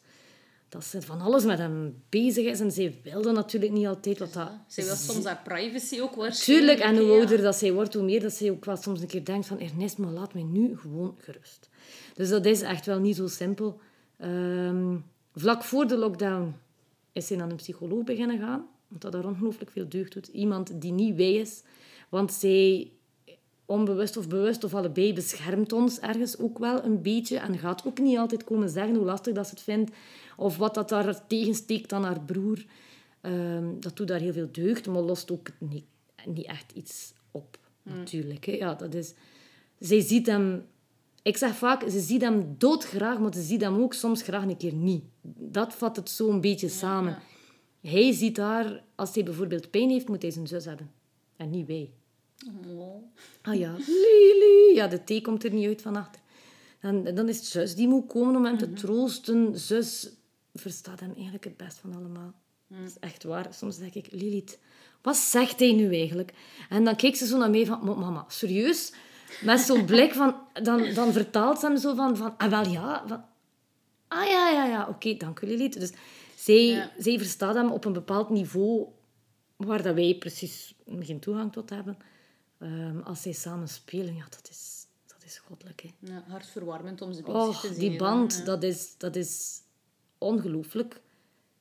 Dat 0.69 0.85
ze 0.85 1.01
van 1.01 1.21
alles 1.21 1.43
met 1.43 1.57
hem 1.57 2.03
bezig 2.09 2.45
is. 2.45 2.59
En 2.59 2.71
zij 2.71 2.99
wil 3.03 3.21
dat 3.21 3.33
natuurlijk 3.33 3.71
niet 3.71 3.87
altijd. 3.87 4.19
Wat 4.19 4.33
dat 4.33 4.51
Ze 4.67 4.83
wil 4.83 4.95
soms 4.95 5.25
haar 5.25 5.41
privacy 5.43 5.99
ook 5.99 6.15
waarschijnlijk. 6.15 6.77
Tuurlijk, 6.77 6.79
en 6.79 7.03
hoe 7.03 7.13
ja. 7.13 7.19
ouder 7.19 7.41
dat 7.41 7.55
zij 7.55 7.73
wordt, 7.73 7.93
hoe 7.93 8.03
meer 8.03 8.21
dat 8.21 8.33
zij 8.33 8.51
ook 8.51 8.65
wel 8.65 8.75
soms 8.75 9.01
een 9.01 9.07
keer 9.07 9.25
denkt 9.25 9.47
van 9.47 9.59
Ernest, 9.59 9.97
maar 9.97 10.11
laat 10.11 10.33
mij 10.33 10.43
nu 10.43 10.77
gewoon 10.77 11.15
gerust. 11.17 11.69
Dus 12.13 12.29
dat 12.29 12.45
is 12.45 12.61
echt 12.61 12.85
wel 12.85 12.99
niet 12.99 13.15
zo 13.15 13.27
simpel. 13.27 13.79
Ehm, 14.17 14.97
vlak 15.35 15.63
voor 15.63 15.87
de 15.87 15.97
lockdown 15.97 16.55
is 17.11 17.27
zij 17.27 17.37
naar 17.37 17.49
een 17.49 17.55
psycholoog 17.55 18.03
beginnen 18.03 18.39
gaan, 18.39 18.67
want 18.87 19.01
dat 19.01 19.11
daar 19.11 19.25
ongelooflijk 19.25 19.71
veel 19.71 19.89
deugd 19.89 20.13
doet. 20.13 20.27
Iemand 20.27 20.81
die 20.81 20.91
niet 20.91 21.15
wij 21.15 21.33
is, 21.33 21.63
want 22.09 22.33
zij 22.33 22.91
onbewust 23.65 24.17
of 24.17 24.27
bewust 24.27 24.63
of 24.63 24.73
allebei 24.73 25.13
beschermt 25.13 25.73
ons 25.73 25.99
ergens 25.99 26.37
ook 26.37 26.57
wel 26.57 26.83
een 26.83 27.01
beetje 27.01 27.37
en 27.37 27.57
gaat 27.57 27.85
ook 27.85 27.99
niet 27.99 28.17
altijd 28.17 28.43
komen 28.43 28.69
zeggen 28.69 28.95
hoe 28.95 29.05
lastig 29.05 29.33
dat 29.33 29.47
ze 29.47 29.53
het 29.53 29.63
vindt 29.63 29.91
of 30.39 30.57
wat 30.57 30.73
dat 30.73 30.89
daar 30.89 31.27
tegensteekt 31.27 31.93
aan 31.93 32.03
haar 32.03 32.21
broer. 32.21 32.65
Ehm, 33.21 33.79
dat 33.79 33.97
doet 33.97 34.07
daar 34.07 34.19
heel 34.19 34.33
veel 34.33 34.49
deugd, 34.51 34.87
maar 34.87 35.01
lost 35.01 35.31
ook 35.31 35.47
niet, 35.57 35.85
niet 36.25 36.45
echt 36.45 36.71
iets 36.71 37.13
op, 37.31 37.57
natuurlijk. 37.83 38.45
Hè. 38.45 38.51
Ja, 38.51 38.73
dat 38.73 38.93
is... 38.93 39.13
Zij 39.79 40.01
ziet 40.01 40.25
hem... 40.25 40.65
Ik 41.21 41.37
zeg 41.37 41.55
vaak, 41.55 41.89
ze 41.89 41.99
ziet 41.99 42.21
hem 42.21 42.55
doodgraag, 42.57 43.19
maar 43.19 43.33
ze 43.33 43.41
ziet 43.41 43.61
hem 43.61 43.81
ook 43.81 43.93
soms 43.93 44.21
graag 44.21 44.43
een 44.43 44.57
keer 44.57 44.73
niet. 44.73 45.03
Dat 45.37 45.73
vat 45.73 45.95
het 45.95 46.09
zo 46.09 46.29
een 46.29 46.41
beetje 46.41 46.69
samen. 46.69 47.17
Hij 47.81 48.13
ziet 48.13 48.37
haar... 48.37 48.83
Als 48.95 49.13
hij 49.15 49.23
bijvoorbeeld 49.23 49.69
pijn 49.69 49.89
heeft, 49.89 50.07
moet 50.07 50.21
hij 50.21 50.31
zijn 50.31 50.47
zus 50.47 50.65
hebben. 50.65 50.91
En 51.35 51.49
niet 51.49 51.67
wij. 51.67 51.91
Oh. 52.77 53.03
Ah 53.41 53.55
ja, 53.55 53.75
Lili. 53.87 54.75
Ja, 54.75 54.87
de 54.87 55.03
thee 55.03 55.21
komt 55.21 55.43
er 55.43 55.53
niet 55.53 55.67
uit 55.67 55.81
van 55.81 55.95
achter. 55.95 56.21
En 56.79 57.15
dan 57.15 57.29
is 57.29 57.37
het 57.37 57.45
zus 57.45 57.75
die 57.75 57.87
moet 57.87 58.07
komen 58.07 58.35
om 58.35 58.45
hem 58.45 58.57
te 58.57 58.73
troosten. 58.73 59.59
Zus 59.59 60.09
verstaat 60.53 60.99
hem 60.99 61.13
eigenlijk 61.13 61.43
het 61.43 61.57
best 61.57 61.77
van 61.77 61.93
allemaal. 61.95 62.33
Dat 62.67 62.79
is 62.87 62.99
echt 62.99 63.23
waar. 63.23 63.47
Soms 63.53 63.77
denk 63.77 63.93
ik, 63.93 64.07
Lilith, 64.11 64.59
wat 65.01 65.15
zegt 65.17 65.59
hij 65.59 65.71
nu 65.71 65.93
eigenlijk? 65.95 66.33
En 66.69 66.83
dan 66.83 66.95
kijkt 66.95 67.17
ze 67.17 67.25
zo 67.25 67.37
naar 67.37 67.49
mij 67.49 67.65
van, 67.65 67.83
"Maar 67.85 67.97
mama, 67.97 68.25
serieus? 68.27 68.93
Met 69.41 69.59
zo'n 69.59 69.85
blik 69.91 70.13
van... 70.13 70.35
Dan, 70.63 70.93
dan 70.93 71.11
vertaalt 71.13 71.59
ze 71.59 71.65
hem 71.65 71.77
zo 71.77 71.95
van, 71.95 72.17
van 72.17 72.37
ah 72.37 72.49
wel 72.49 72.67
ja, 72.67 73.03
van, 73.07 73.23
ah 74.07 74.27
ja, 74.27 74.49
ja, 74.49 74.65
ja, 74.65 74.87
oké, 74.87 75.13
dank 75.17 75.41
u 75.41 75.47
Lilith. 75.47 75.79
Dus 75.79 75.91
zij, 76.35 76.65
Ja. 76.65 76.91
zij 76.97 77.17
verstaat 77.17 77.55
hem 77.55 77.71
op 77.71 77.85
een 77.85 77.93
bepaald 77.93 78.29
niveau 78.29 78.87
waar 79.55 79.83
dat 79.83 79.95
wij 79.95 80.15
precies 80.19 80.75
geen 80.99 81.19
toegang 81.19 81.51
tot 81.51 81.69
hebben. 81.69 81.97
Ehm, 82.59 82.99
als 82.99 83.21
zij 83.21 83.31
samen 83.31 83.67
spelen, 83.67 84.15
ja, 84.15 84.23
dat 84.29 84.47
is, 84.49 84.85
dat 85.05 85.23
is 85.25 85.37
goddelijk. 85.37 85.81
Hè. 85.81 86.11
Ja, 86.11 86.23
hartverwarmend 86.27 87.01
om 87.01 87.13
ze 87.13 87.21
bezig 87.21 87.39
Oh, 87.39 87.59
te 87.61 87.67
zien. 87.67 87.79
die 87.89 87.97
band, 87.97 88.29
dan, 88.31 88.39
ja. 88.39 88.45
dat, 88.45 88.63
is, 88.63 88.97
dat 88.97 89.15
is 89.15 89.61
ongelooflijk. 90.19 91.01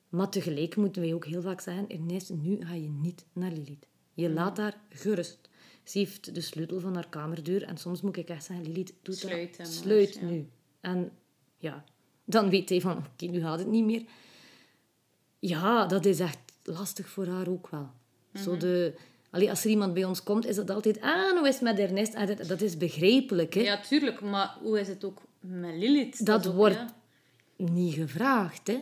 Maar 0.09 0.29
tegelijk 0.29 0.75
moeten 0.75 1.01
wij 1.01 1.13
ook 1.13 1.25
heel 1.25 1.41
vaak 1.41 1.61
zeggen, 1.61 1.89
Ernest, 1.89 2.29
nu 2.29 2.65
ga 2.65 2.73
je 2.73 2.89
niet 2.89 3.25
naar 3.33 3.51
Lilith. 3.51 3.87
Je 4.13 4.29
laat 4.29 4.57
haar 4.57 4.77
gerust. 4.89 5.49
Ze 5.83 5.97
heeft 5.97 6.35
de 6.35 6.41
sleutel 6.41 6.79
van 6.79 6.93
haar 6.95 7.09
kamerdeur 7.09 7.63
en 7.63 7.77
soms 7.77 8.01
moet 8.01 8.17
ik 8.17 8.29
echt 8.29 8.45
zeggen, 8.45 8.65
Lilith, 8.65 8.93
doe 9.01 9.15
Sluit 9.15 9.57
dat. 9.57 9.67
Sluit 9.67 10.13
ja. 10.13 10.25
nu. 10.25 10.47
En 10.81 11.11
ja, 11.57 11.83
dan 12.25 12.49
weet 12.49 12.69
hij 12.69 12.81
van, 12.81 12.97
oké, 12.97 13.25
nu 13.25 13.39
gaat 13.39 13.59
het 13.59 13.67
niet 13.67 13.85
meer. 13.85 14.03
Ja, 15.39 15.85
dat 15.85 16.05
is 16.05 16.19
echt 16.19 16.39
lastig 16.63 17.07
voor 17.09 17.27
haar 17.27 17.47
ook 17.47 17.69
wel. 17.69 17.89
Zo 18.33 18.51
Mhm. 18.51 18.59
de... 18.59 18.93
Allee, 19.31 19.49
als 19.49 19.63
er 19.63 19.69
iemand 19.69 19.93
bij 19.93 20.03
ons 20.03 20.23
komt, 20.23 20.45
is 20.45 20.55
dat 20.55 20.69
altijd... 20.69 21.01
Ah, 21.01 21.37
hoe 21.37 21.47
is 21.47 21.53
het 21.53 21.63
met 21.63 21.79
Ernest? 21.79 22.27
Dat, 22.27 22.47
dat 22.47 22.61
is 22.61 22.77
begrijpelijk, 22.77 23.53
hè. 23.53 23.61
Ja, 23.61 23.81
tuurlijk. 23.81 24.21
Maar 24.21 24.57
hoe 24.61 24.79
is 24.79 24.87
het 24.87 25.03
ook 25.03 25.21
met 25.39 25.75
Lilith? 25.75 26.25
Dat 26.25 26.47
ook, 26.47 26.53
wordt 26.53 26.75
ja. 26.75 26.95
Niet 27.59 27.93
gevraagd, 27.93 28.67
hè. 28.67 28.79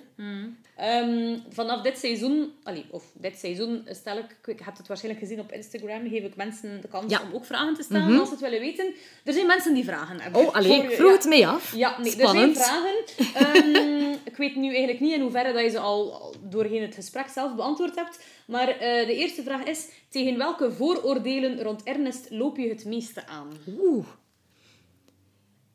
Ehm, 0.75 1.37
vanaf 1.49 1.81
dit 1.81 1.97
seizoen, 1.97 2.51
allee, 2.63 2.85
of 2.89 3.03
dit 3.13 3.37
seizoen 3.37 3.87
stel 3.89 4.17
ik, 4.17 4.37
ik 4.45 4.59
heb 4.59 4.77
het 4.77 4.87
waarschijnlijk 4.87 5.25
gezien 5.25 5.39
op 5.39 5.51
Instagram, 5.51 6.09
geef 6.09 6.23
ik 6.23 6.35
mensen 6.35 6.81
de 6.81 6.87
kans 6.87 7.11
Ja. 7.11 7.19
Mhm. 7.19 7.27
om 7.27 7.35
ook 7.35 7.45
vragen 7.45 7.73
te 7.73 7.83
stellen 7.83 8.19
als 8.19 8.27
ze 8.27 8.33
het 8.33 8.43
willen 8.43 8.59
weten. 8.59 8.93
Er 9.23 9.33
zijn 9.33 9.47
mensen 9.47 9.73
die 9.73 9.83
vragen 9.83 10.21
hebben. 10.21 10.41
Oh, 10.41 10.53
allee, 10.55 10.83
ik 10.83 10.91
vroeg 10.91 11.09
ja. 11.09 11.15
het 11.15 11.25
mee 11.25 11.47
af. 11.47 11.75
Ja, 11.75 12.01
nee, 12.01 12.11
Spannend. 12.11 12.57
er 12.57 12.63
zijn 12.63 12.83
vragen. 12.83 13.63
Ehm, 13.63 14.15
ik 14.31 14.37
weet 14.37 14.55
nu 14.55 14.67
eigenlijk 14.67 14.99
niet 14.99 15.13
in 15.13 15.21
hoeverre 15.21 15.53
dat 15.53 15.63
je 15.63 15.69
ze 15.69 15.79
al 15.79 15.97
al 16.13 16.35
doorheen 16.49 16.81
het 16.81 16.95
gesprek 16.95 17.27
zelf 17.27 17.55
beantwoord 17.55 17.95
hebt. 17.95 18.19
Maar 18.47 18.67
eh, 18.67 19.05
de 19.07 19.15
eerste 19.15 19.43
vraag 19.43 19.63
is, 19.63 19.89
tegen 20.09 20.37
welke 20.37 20.71
vooroordelen 20.71 21.61
rond 21.61 21.83
Ernest 21.83 22.29
loop 22.29 22.57
je 22.57 22.69
het 22.69 22.85
meeste 22.85 23.27
aan? 23.27 23.47
Oeh. 23.79 24.07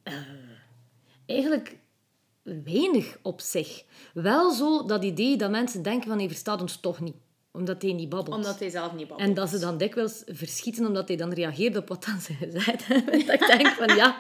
Eh, 0.02 0.14
eigenlijk 1.26 1.76
weinig 2.42 3.18
op 3.22 3.40
zich. 3.40 3.84
Wel 4.14 4.50
zo 4.50 4.86
dat 4.86 5.04
idee 5.04 5.36
dat 5.36 5.50
mensen 5.50 5.82
denken 5.82 6.08
van 6.08 6.18
hij 6.18 6.28
verstaat 6.28 6.60
ons 6.60 6.80
toch 6.80 7.00
niet. 7.00 7.16
Omdat 7.52 7.82
hij 7.82 7.92
niet 7.92 8.08
babbelt. 8.08 8.36
Omdat 8.36 8.58
hij 8.58 8.70
zelf 8.70 8.92
niet 8.92 9.08
babbelt. 9.08 9.28
En 9.28 9.34
dat 9.34 9.48
ze 9.48 9.58
dan 9.58 9.78
dikwijls 9.78 10.22
verschieten 10.26 10.86
omdat 10.86 11.08
hij 11.08 11.16
dan 11.16 11.32
reageert 11.32 11.76
op 11.76 11.88
wat 11.88 12.04
dan 12.04 12.20
ze 12.20 12.32
gezegd 12.34 12.86
hebben. 12.86 13.12
dat 13.26 13.40
ik 13.40 13.46
denk 13.46 13.66
van 13.66 13.96
ja, 13.96 14.16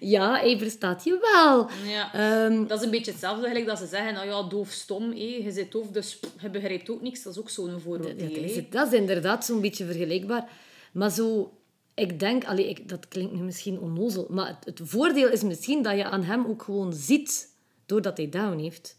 ja, 0.00 0.32
hij 0.32 0.58
verstaat 0.58 1.04
je 1.04 1.18
wel. 1.32 1.68
Ja. 1.92 2.12
Ehm, 2.14 2.66
Dat 2.66 2.78
is 2.78 2.84
een 2.84 2.90
beetje 2.90 3.10
hetzelfde 3.10 3.46
eigenlijk 3.46 3.78
dat 3.78 3.88
ze 3.88 3.94
zeggen, 3.96 4.14
nou 4.14 4.26
ja, 4.26 4.42
doof 4.42 4.70
stom, 4.70 5.10
hé. 5.10 5.40
je 5.42 5.50
zit 5.52 5.72
doof, 5.72 5.86
dus 5.88 6.18
je 6.40 6.50
begrijpt 6.50 6.90
ook 6.90 7.02
niks. 7.02 7.22
Dat 7.22 7.32
is 7.32 7.38
ook 7.40 7.50
zo'n 7.50 7.80
vooroordeel. 7.80 8.28
Dat 8.28 8.36
is, 8.36 8.60
dat 8.70 8.92
is 8.92 8.98
inderdaad 8.98 9.44
zo'n 9.44 9.60
beetje 9.60 9.84
vergelijkbaar. 9.84 10.48
Maar 10.92 11.10
zo, 11.10 11.52
ik 11.94 12.20
denk, 12.20 12.44
allee, 12.44 12.68
ik, 12.68 12.88
dat 12.88 13.08
klinkt 13.08 13.32
nu 13.32 13.42
misschien 13.42 13.78
onnozel, 13.80 14.26
maar 14.30 14.46
het, 14.46 14.64
het 14.64 14.88
voordeel 14.88 15.28
is 15.28 15.42
misschien 15.42 15.82
dat 15.82 15.96
je 15.96 16.04
aan 16.04 16.22
hem 16.22 16.46
ook 16.46 16.62
gewoon 16.62 16.92
ziet, 16.92 17.54
doordat 17.86 18.16
hij 18.16 18.28
down 18.28 18.58
heeft, 18.58 18.98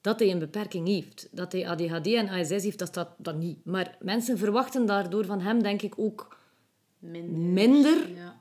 dat 0.00 0.18
hij 0.18 0.30
een 0.30 0.38
beperking 0.38 0.86
heeft. 0.86 1.28
Dat 1.30 1.52
hij 1.52 1.68
ADHD 1.68 2.06
en 2.06 2.28
ASS 2.28 2.48
heeft, 2.62 2.78
dat 2.78 2.88
staat 2.88 3.10
dat 3.18 3.36
niet. 3.36 3.64
Maar 3.64 3.96
mensen 4.00 4.38
verwachten 4.38 4.86
daardoor 4.86 5.24
van 5.24 5.40
hem, 5.40 5.62
denk 5.62 5.82
ik, 5.82 5.94
ook 5.96 6.38
Minder. 6.98 7.38
minder 7.38 8.08
Ja. 8.14 8.38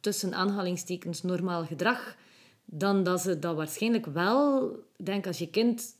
tussen 0.00 0.34
aanhalingstekens 0.34 1.22
normaal 1.22 1.64
gedrag, 1.64 2.16
dan 2.64 3.02
dat 3.02 3.20
ze 3.20 3.38
dat 3.38 3.56
waarschijnlijk 3.56 4.06
wel, 4.06 4.70
denk 4.96 5.26
als 5.26 5.38
je 5.38 5.50
kind 5.50 5.96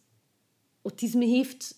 autisme 0.82 1.24
heeft, 1.24 1.74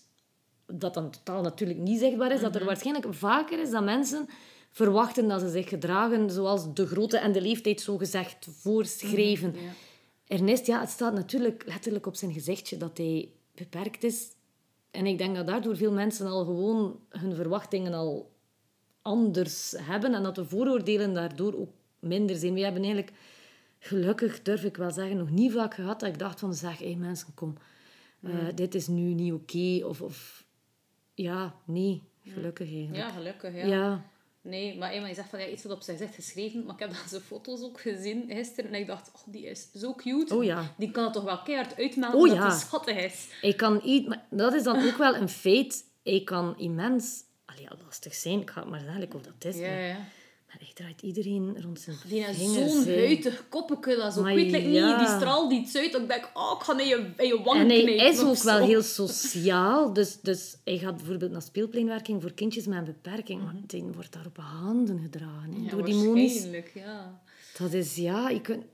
dat 0.65 0.93
dan 0.93 1.11
totaal 1.11 1.41
natuurlijk 1.41 1.79
niet 1.79 1.99
zichtbaar 1.99 2.31
is, 2.31 2.41
dat 2.41 2.55
er 2.55 2.65
waarschijnlijk 2.65 3.13
vaker 3.13 3.59
is 3.59 3.69
dat 3.69 3.83
mensen 3.83 4.27
verwachten 4.71 5.27
dat 5.27 5.39
ze 5.39 5.49
zich 5.49 5.69
gedragen 5.69 6.31
zoals 6.31 6.73
de 6.73 6.87
grootte 6.87 7.17
en 7.17 7.31
de 7.31 7.41
leeftijd 7.41 7.81
zo 7.81 7.97
gezegd 7.97 8.47
voorschreven. 8.51 9.53
ja. 9.53 9.71
Ernest, 10.27 10.65
ja, 10.65 10.79
het 10.79 10.89
staat 10.89 11.13
natuurlijk 11.13 11.63
letterlijk 11.67 12.05
op 12.05 12.15
zijn 12.15 12.33
gezichtje 12.33 12.77
dat 12.77 12.97
hij 12.97 13.29
beperkt 13.55 14.03
is. 14.03 14.27
En 14.91 15.05
ik 15.05 15.17
denk 15.17 15.35
dat 15.35 15.47
daardoor 15.47 15.77
veel 15.77 15.91
mensen 15.91 16.27
al 16.27 16.45
gewoon 16.45 16.99
hun 17.09 17.35
verwachtingen 17.35 17.93
al 17.93 18.31
anders 19.01 19.75
hebben 19.77 20.13
en 20.13 20.23
dat 20.23 20.35
de 20.35 20.45
vooroordelen 20.45 21.13
daardoor 21.13 21.59
ook 21.59 21.69
minder 21.99 22.35
zijn. 22.35 22.53
We 22.53 22.59
hebben 22.59 22.83
eigenlijk, 22.83 23.13
gelukkig 23.79 24.41
durf 24.41 24.63
ik 24.63 24.77
wel 24.77 24.91
zeggen, 24.91 25.17
nog 25.17 25.29
niet 25.29 25.51
vaak 25.51 25.73
gehad 25.73 25.99
dat 25.99 26.09
ik 26.09 26.19
dacht 26.19 26.39
van, 26.39 26.53
zeg, 26.53 26.79
hé 26.79 26.95
mensen, 26.95 27.33
kom, 27.33 27.57
eh, 28.21 28.31
dit 28.55 28.75
is 28.75 28.87
nu 28.87 29.13
niet 29.13 29.33
oké. 29.33 29.85
Of, 29.85 30.01
of, 30.01 30.45
ja, 31.13 31.55
nee, 31.65 32.03
gelukkig 32.23 32.67
eigenlijk. 32.67 32.95
ja, 32.95 33.09
gelukkig. 33.09 33.53
Ja. 33.53 33.65
ja. 33.65 34.05
Nee, 34.49 34.77
maar 34.77 34.91
eenmaal 34.91 35.09
je 35.09 35.15
zegt 35.15 35.29
van 35.29 35.39
ja, 35.39 35.47
iets 35.47 35.63
wat 35.63 35.71
op 35.71 35.81
zijn 35.81 35.97
gezicht 35.97 36.15
geschreven, 36.15 36.63
maar 36.65 36.73
ik 36.73 36.79
heb 36.79 36.89
dan 36.89 36.99
zijn 37.07 37.21
foto's 37.21 37.61
ook 37.61 37.81
gezien 37.81 38.25
gisteren 38.27 38.73
en 38.73 38.79
ik 38.79 38.87
dacht, 38.87 39.11
oh, 39.15 39.21
die 39.25 39.45
is 39.45 39.71
zo 39.73 39.93
cute. 39.93 40.35
Oh 40.35 40.43
ja. 40.43 40.73
Die 40.77 40.91
kan 40.91 41.03
het 41.03 41.13
toch 41.13 41.23
wel 41.23 41.41
keihard 41.41 41.77
uitmelden 41.77 42.19
Oh 42.19 42.27
dat 42.27 42.35
ja. 42.35 42.47
hij 42.47 42.57
schattig 42.59 42.97
is. 42.97 43.27
Ik 43.41 43.57
kan 43.57 43.81
iets, 43.83 44.07
maar 44.07 44.25
dat 44.29 44.53
is 44.53 44.63
dan 44.63 44.87
ook 44.87 44.97
wel 44.97 45.15
een 45.15 45.29
feit. 45.29 45.83
Ik 46.03 46.25
kan 46.25 46.57
immens, 46.57 47.23
allee, 47.45 47.61
ja, 47.61 47.71
lastig 47.85 48.13
zijn, 48.13 48.41
ik 48.41 48.49
ga 48.49 48.61
het 48.61 48.69
maar 48.69 48.79
zeggen 48.79 49.11
hoe 49.11 49.21
dat 49.21 49.53
is. 49.53 49.59
Ja, 49.59 49.77
ja. 49.77 49.97
Maar 50.49 50.57
hij 50.59 50.71
draait 50.73 51.01
iedereen 51.01 51.61
rond 51.61 51.79
zijn 51.79 51.95
Die 52.07 52.23
heeft 52.23 52.39
zo'n 52.39 52.85
huidig 52.85 53.45
koppetje, 53.49 53.95
dat 53.95 54.13
zo, 54.13 54.25
ik 54.25 54.35
weet 54.35 54.51
like 54.51 54.69
ja. 54.71 54.89
niet, 54.89 55.07
die 55.07 55.15
straalt 55.17 55.51
iets 55.51 55.75
uit. 55.75 55.91
Dat 55.91 56.01
ik 56.01 56.07
denk, 56.07 56.29
oh, 56.33 56.55
ik 56.57 56.63
ga 56.63 56.73
naar 56.73 56.85
je, 56.85 57.11
je 57.17 57.41
wang 57.43 57.59
En 57.59 57.69
hij 57.69 57.95
is 57.95 58.19
ook 58.19 58.43
wel 58.43 58.65
heel 58.65 58.81
sociaal. 59.01 59.93
Dus, 59.93 60.19
dus 60.21 60.57
hij 60.63 60.77
gaat 60.77 60.95
bijvoorbeeld 60.97 61.31
naar 61.31 61.41
speelpleinwerking 61.41 62.21
voor 62.21 62.33
kindjes 62.33 62.65
met 62.65 62.77
een 62.77 62.85
beperking. 62.85 63.43
Maar 63.43 63.55
die 63.67 63.83
wordt 63.83 64.13
daar 64.13 64.25
op 64.25 64.37
handen 64.37 64.99
gedragen. 64.99 65.49
Mhm. 65.49 65.63
Ja, 65.63 65.69
door 65.69 65.85
die 65.85 65.95
monies. 65.95 66.45
ja. 66.73 67.21
Dat 67.57 67.73
is, 67.73 67.95
ja... 67.95 68.29
Ik, 68.29 68.47
weet- 68.47 68.65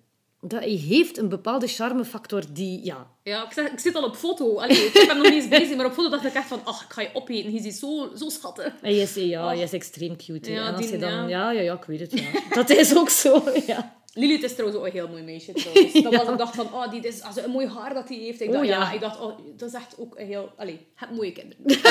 dat, 0.47 0.59
hij 0.59 0.69
heeft 0.69 1.17
een 1.17 1.29
bepaalde 1.29 1.67
charmefactor 1.67 2.43
die... 2.51 2.85
Ja, 2.85 3.07
Ja, 3.23 3.45
ik, 3.45 3.51
zeg, 3.51 3.71
ik 3.71 3.79
zit 3.79 3.95
al 3.95 4.03
op 4.03 4.15
foto. 4.15 4.57
Allee, 4.59 4.77
ik 4.85 5.03
ben 5.07 5.17
nog 5.17 5.25
niet 5.25 5.33
eens 5.33 5.47
bezig, 5.47 5.75
maar 5.75 5.85
op 5.85 5.93
foto 5.93 6.09
dacht 6.09 6.25
ik 6.25 6.33
echt 6.33 6.47
van, 6.47 6.59
ach, 6.63 6.83
ik 6.83 6.93
ga 6.93 7.01
je 7.01 7.09
opeten. 7.13 7.53
Je 7.53 7.61
ziet 7.61 7.75
zo, 7.75 8.09
zo 8.17 8.29
schattig. 8.29 8.73
hij 8.81 8.95
is, 8.97 9.13
ja, 9.15 9.45
hij 9.47 9.59
is 9.59 9.73
extreem 9.73 10.15
cute. 10.17 10.51
Ja, 10.51 10.67
en 10.67 10.73
als 10.75 10.81
die- 10.81 10.91
je 10.91 10.97
dan... 10.97 11.11
ja. 11.11 11.27
Ja, 11.27 11.51
ja, 11.51 11.61
ja, 11.61 11.73
ik 11.73 11.83
weet 11.83 11.99
het, 11.99 12.11
ja. 12.19 12.25
Dat 12.61 12.69
is 12.69 12.95
ook 12.97 13.09
zo, 13.09 13.43
ja. 13.67 13.95
Lilith 14.17 14.43
is 14.43 14.51
trouwens 14.53 14.79
ook 14.79 14.85
een 14.85 14.91
heel 14.91 15.07
mooi 15.07 15.23
meisje 15.23 15.51
trouwens. 15.61 15.93
Dat 15.93 16.15
was 16.15 16.29
ik 16.29 16.37
dacht 16.37 16.55
van, 16.55 16.65
oh, 16.73 16.91
die 16.91 17.01
is 17.01 17.21
als 17.23 17.37
een 17.43 17.49
mooi 17.51 17.67
haar 17.67 17.93
dat 17.93 18.07
hij 18.09 18.17
heeft. 18.17 18.41
Ik 18.41 18.47
dacht, 18.51 18.59
Oh, 18.63 18.69
ja. 18.69 18.79
ja. 18.79 18.91
ik 18.91 18.99
dacht, 18.99 19.19
oh, 19.21 19.37
dat 19.57 19.69
is 19.69 19.75
echt 19.75 19.95
ook 19.99 20.19
een 20.19 20.25
heel... 20.27 20.51
Allee, 20.57 20.79
heb 20.95 21.09
mooie 21.11 21.31
kinderen. 21.31 21.81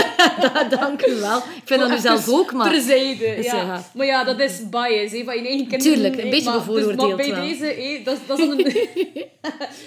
Dank 0.81 1.07
u 1.07 1.14
wel. 1.14 1.37
Ik 1.39 1.62
vind 1.64 1.81
dat 1.81 1.89
nu 1.91 1.99
zelf 1.99 2.29
ook, 2.29 2.53
maar... 2.53 2.70
Terzijde, 2.72 3.35
Dus 3.37 3.45
ja. 3.47 3.57
ja. 3.57 3.85
Maar 3.95 4.07
ja, 4.07 4.25
dat 4.25 4.41
is 4.41 4.68
bias, 4.68 5.11
hè, 5.12 5.25
van 5.25 5.35
je 5.37 5.47
eigen 5.49 5.66
kinderen. 5.66 5.79
Tuurlijk, 5.79 6.16
een 6.22 6.31
beetje 6.31 6.45
Maar- 6.51 6.59
bevooroordeeld 6.59 6.99
Dus, 6.99 7.07
maar 7.07 7.16
bij 7.16 7.31
wel. 7.31 7.41
deze, 7.41 7.64
hè, 7.64 8.01
dat, 8.05 8.14
is- 8.14 8.27
dat 8.27 8.39
is 8.39 8.47
een... 8.47 8.89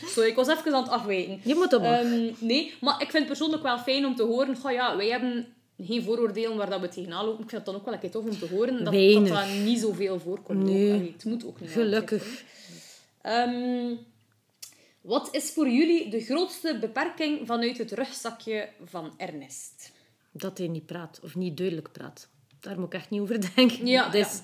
Sorry, 0.13 0.29
ik 0.29 0.35
was 0.35 0.47
even 0.47 0.73
aan 0.73 0.83
het 0.83 0.91
afwijken. 0.91 1.39
Je 1.43 1.55
moet 1.55 1.73
op 1.73 1.83
Ehm, 1.83 2.29
nee, 2.39 2.73
maar 2.81 2.93
ik 2.93 3.09
vind 3.11 3.13
het 3.13 3.27
persoonlijk 3.27 3.63
wel 3.63 3.77
fijn 3.79 4.05
om 4.05 4.15
te 4.15 4.23
horen... 4.23 4.55
Goh, 4.61 4.71
ja, 4.71 4.97
wij 4.97 5.07
hebben 5.07 5.47
geen 5.77 6.03
vooroordelen 6.03 6.57
waar 6.57 6.69
dat 6.69 6.81
we 6.81 6.89
tegenaan 6.89 7.25
lopen. 7.25 7.43
Ik 7.43 7.49
vind 7.49 7.65
het 7.65 7.65
dan 7.65 7.75
ook 7.75 7.85
wel 7.85 7.93
een 7.93 7.99
keer 7.99 8.11
tof 8.11 8.25
om 8.25 8.39
te 8.39 8.47
horen 8.47 8.73
dat 8.73 8.83
dat, 8.83 8.93
Weinig. 8.93 9.29
dat 9.29 9.65
niet 9.65 9.79
zoveel 9.79 10.19
voorkomt. 10.19 10.63
Nee. 10.63 10.93
Allee, 10.93 11.11
het 11.11 11.25
moet 11.25 11.45
ook 11.45 11.59
niet. 11.59 11.69
Gelukkig. 11.69 12.43
Ehm, 13.21 13.95
wat 15.01 15.29
is 15.31 15.51
voor 15.51 15.69
jullie 15.69 16.09
de 16.09 16.21
grootste 16.21 16.77
beperking 16.79 17.47
vanuit 17.47 17.77
het 17.77 17.91
rugzakje 17.91 18.69
van 18.85 19.13
Ernest? 19.17 19.91
Dat 20.31 20.57
hij 20.57 20.67
niet 20.67 20.85
praat, 20.85 21.19
of 21.23 21.35
niet 21.35 21.57
duidelijk 21.57 21.91
praat. 21.91 22.29
Daar 22.59 22.79
moet 22.79 22.93
ik 22.93 22.99
echt 22.99 23.09
niet 23.09 23.21
over 23.21 23.39
denken. 23.55 23.87
Ja, 23.87 24.09
dat, 24.09 24.25
is, 24.25 24.39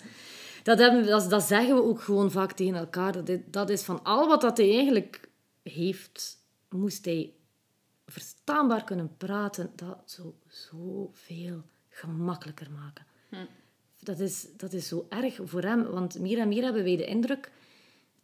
dat, 0.63 0.79
hebben, 0.79 1.05
dat, 1.05 1.29
dat 1.29 1.43
zeggen 1.43 1.75
we 1.75 1.83
ook 1.83 2.01
gewoon 2.01 2.31
vaak 2.31 2.51
tegen 2.51 2.75
elkaar. 2.75 3.11
Dat 3.11 3.29
is, 3.29 3.39
dat 3.45 3.69
is 3.69 3.81
van 3.81 4.03
al 4.03 4.27
wat 4.27 4.41
dat 4.41 4.57
hij 4.57 4.75
eigenlijk 4.75 5.29
heeft, 5.63 6.37
moest 6.69 7.05
hij 7.05 7.33
verstaanbaar 8.05 8.83
kunnen 8.83 9.17
praten. 9.17 9.71
Dat 9.75 10.01
zou 10.05 10.33
zoveel 10.47 11.63
gemakkelijker 11.89 12.71
maken. 12.71 13.05
Dat, 13.99 14.19
is, 14.19 14.47
dat 14.57 14.73
is 14.73 14.87
zo 14.87 15.05
erg 15.09 15.39
voor 15.43 15.61
hem, 15.61 15.83
want 15.83 16.19
meer 16.19 16.39
en 16.39 16.47
meer 16.47 16.63
hebben 16.63 16.83
wij 16.83 16.95
de 16.97 17.05
indruk 17.05 17.51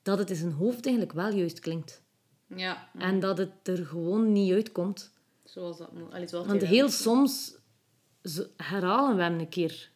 dat 0.01 0.17
het 0.17 0.29
in 0.29 0.35
zijn 0.35 0.51
hoofd 0.51 0.85
eigenlijk 0.85 1.15
wel 1.15 1.31
juist 1.33 1.59
klinkt. 1.59 2.01
Ja, 2.55 2.89
En 2.97 3.19
dat 3.19 3.37
het 3.37 3.67
er 3.67 3.85
gewoon 3.85 4.31
niet 4.31 4.53
uitkomt. 4.53 5.11
zoals 5.43 5.77
dat 5.77 5.93
moet. 5.93 6.31
Want 6.31 6.61
heel 6.61 6.89
soms 6.89 7.55
herhalen 8.57 9.15
we 9.15 9.21
hem 9.23 9.39
een 9.39 9.49
keer 9.49 9.91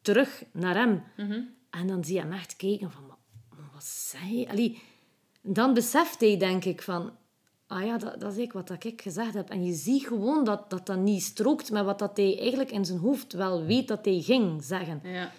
terug 0.00 0.44
naar 0.52 0.74
hem. 0.74 1.02
Mhm. 1.16 1.40
En 1.70 1.86
dan 1.86 2.04
zie 2.04 2.14
je 2.14 2.20
hem 2.20 2.32
echt 2.32 2.56
kijken 2.56 2.90
van... 2.90 3.06
"Maar- 3.06 3.16
maar 3.58 3.70
wat 3.72 3.84
zei 3.84 4.38
je? 4.38 4.48
Allee, 4.48 4.82
dan 5.42 5.74
beseft 5.74 6.20
hij, 6.20 6.36
denk 6.38 6.64
ik, 6.64 6.82
van... 6.82 7.16
Ah 7.66 7.84
ja, 7.84 7.98
dat, 7.98 8.20
dat 8.20 8.32
is 8.32 8.36
eigenlijk 8.38 8.68
wat 8.68 8.84
ik 8.84 9.02
gezegd 9.02 9.34
heb. 9.34 9.48
En 9.50 9.64
je 9.64 9.72
ziet 9.72 10.06
gewoon 10.06 10.44
dat 10.44 10.70
dat, 10.70 10.86
dan 10.86 11.04
niet 11.04 11.22
strookt 11.22 11.70
met 11.70 11.84
wat 11.84 11.98
dat 11.98 12.16
hij 12.16 12.38
eigenlijk 12.38 12.70
in 12.70 12.84
zijn 12.84 12.98
hoofd 12.98 13.32
wel 13.32 13.64
weet 13.64 13.88
dat 13.88 14.04
hij 14.04 14.20
ging 14.20 14.62
zeggen. 14.64 15.00
Ja, 15.02 15.32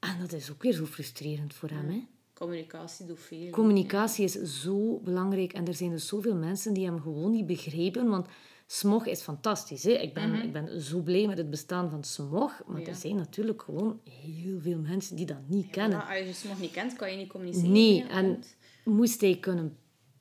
En 0.00 0.16
dat 0.20 0.32
is 0.32 0.50
ook 0.50 0.62
weer 0.62 0.72
zo 0.72 0.84
frustrerend 0.86 1.54
voor 1.54 1.68
hem, 1.68 1.88
hè. 1.88 2.02
communicatie 2.34 3.06
doet 3.06 3.20
veel. 3.20 3.50
Communicatie 3.50 4.24
is 4.24 4.60
zo 4.62 4.98
belangrijk 5.04 5.52
en 5.52 5.66
er 5.66 5.74
zijn 5.74 5.90
dus 5.90 6.06
zoveel 6.06 6.34
mensen 6.34 6.74
die 6.74 6.84
hem 6.84 7.00
gewoon 7.00 7.30
niet 7.30 7.46
begrijpen. 7.46 8.08
Want 8.08 8.26
smog 8.66 9.06
is 9.06 9.20
fantastisch. 9.20 9.82
Hè? 9.82 9.90
Ik, 9.90 10.14
ben, 10.14 10.34
ik 10.42 10.52
ben 10.52 10.80
zo 10.80 11.00
blij 11.00 11.26
met 11.26 11.38
het 11.38 11.50
bestaan 11.50 11.90
van 11.90 12.04
smog. 12.04 12.62
Maar 12.66 12.80
Ja. 12.80 12.86
er 12.86 12.94
zijn 12.94 13.16
natuurlijk 13.16 13.62
gewoon 13.62 14.00
heel 14.22 14.60
veel 14.60 14.78
mensen 14.78 15.16
die 15.16 15.26
dat 15.26 15.48
niet 15.48 15.70
kennen. 15.70 15.98
Ja, 15.98 16.26
als 16.26 16.42
je 16.42 16.48
nog 16.48 16.60
niet 16.60 16.70
kent, 16.72 16.96
kan 16.96 17.10
je 17.10 17.16
niet 17.16 17.28
communiceren. 17.28 17.72
Nee, 17.72 18.04
en 18.06 18.42
moest 18.84 19.20
hij 19.20 19.36
kunnen 19.38 19.76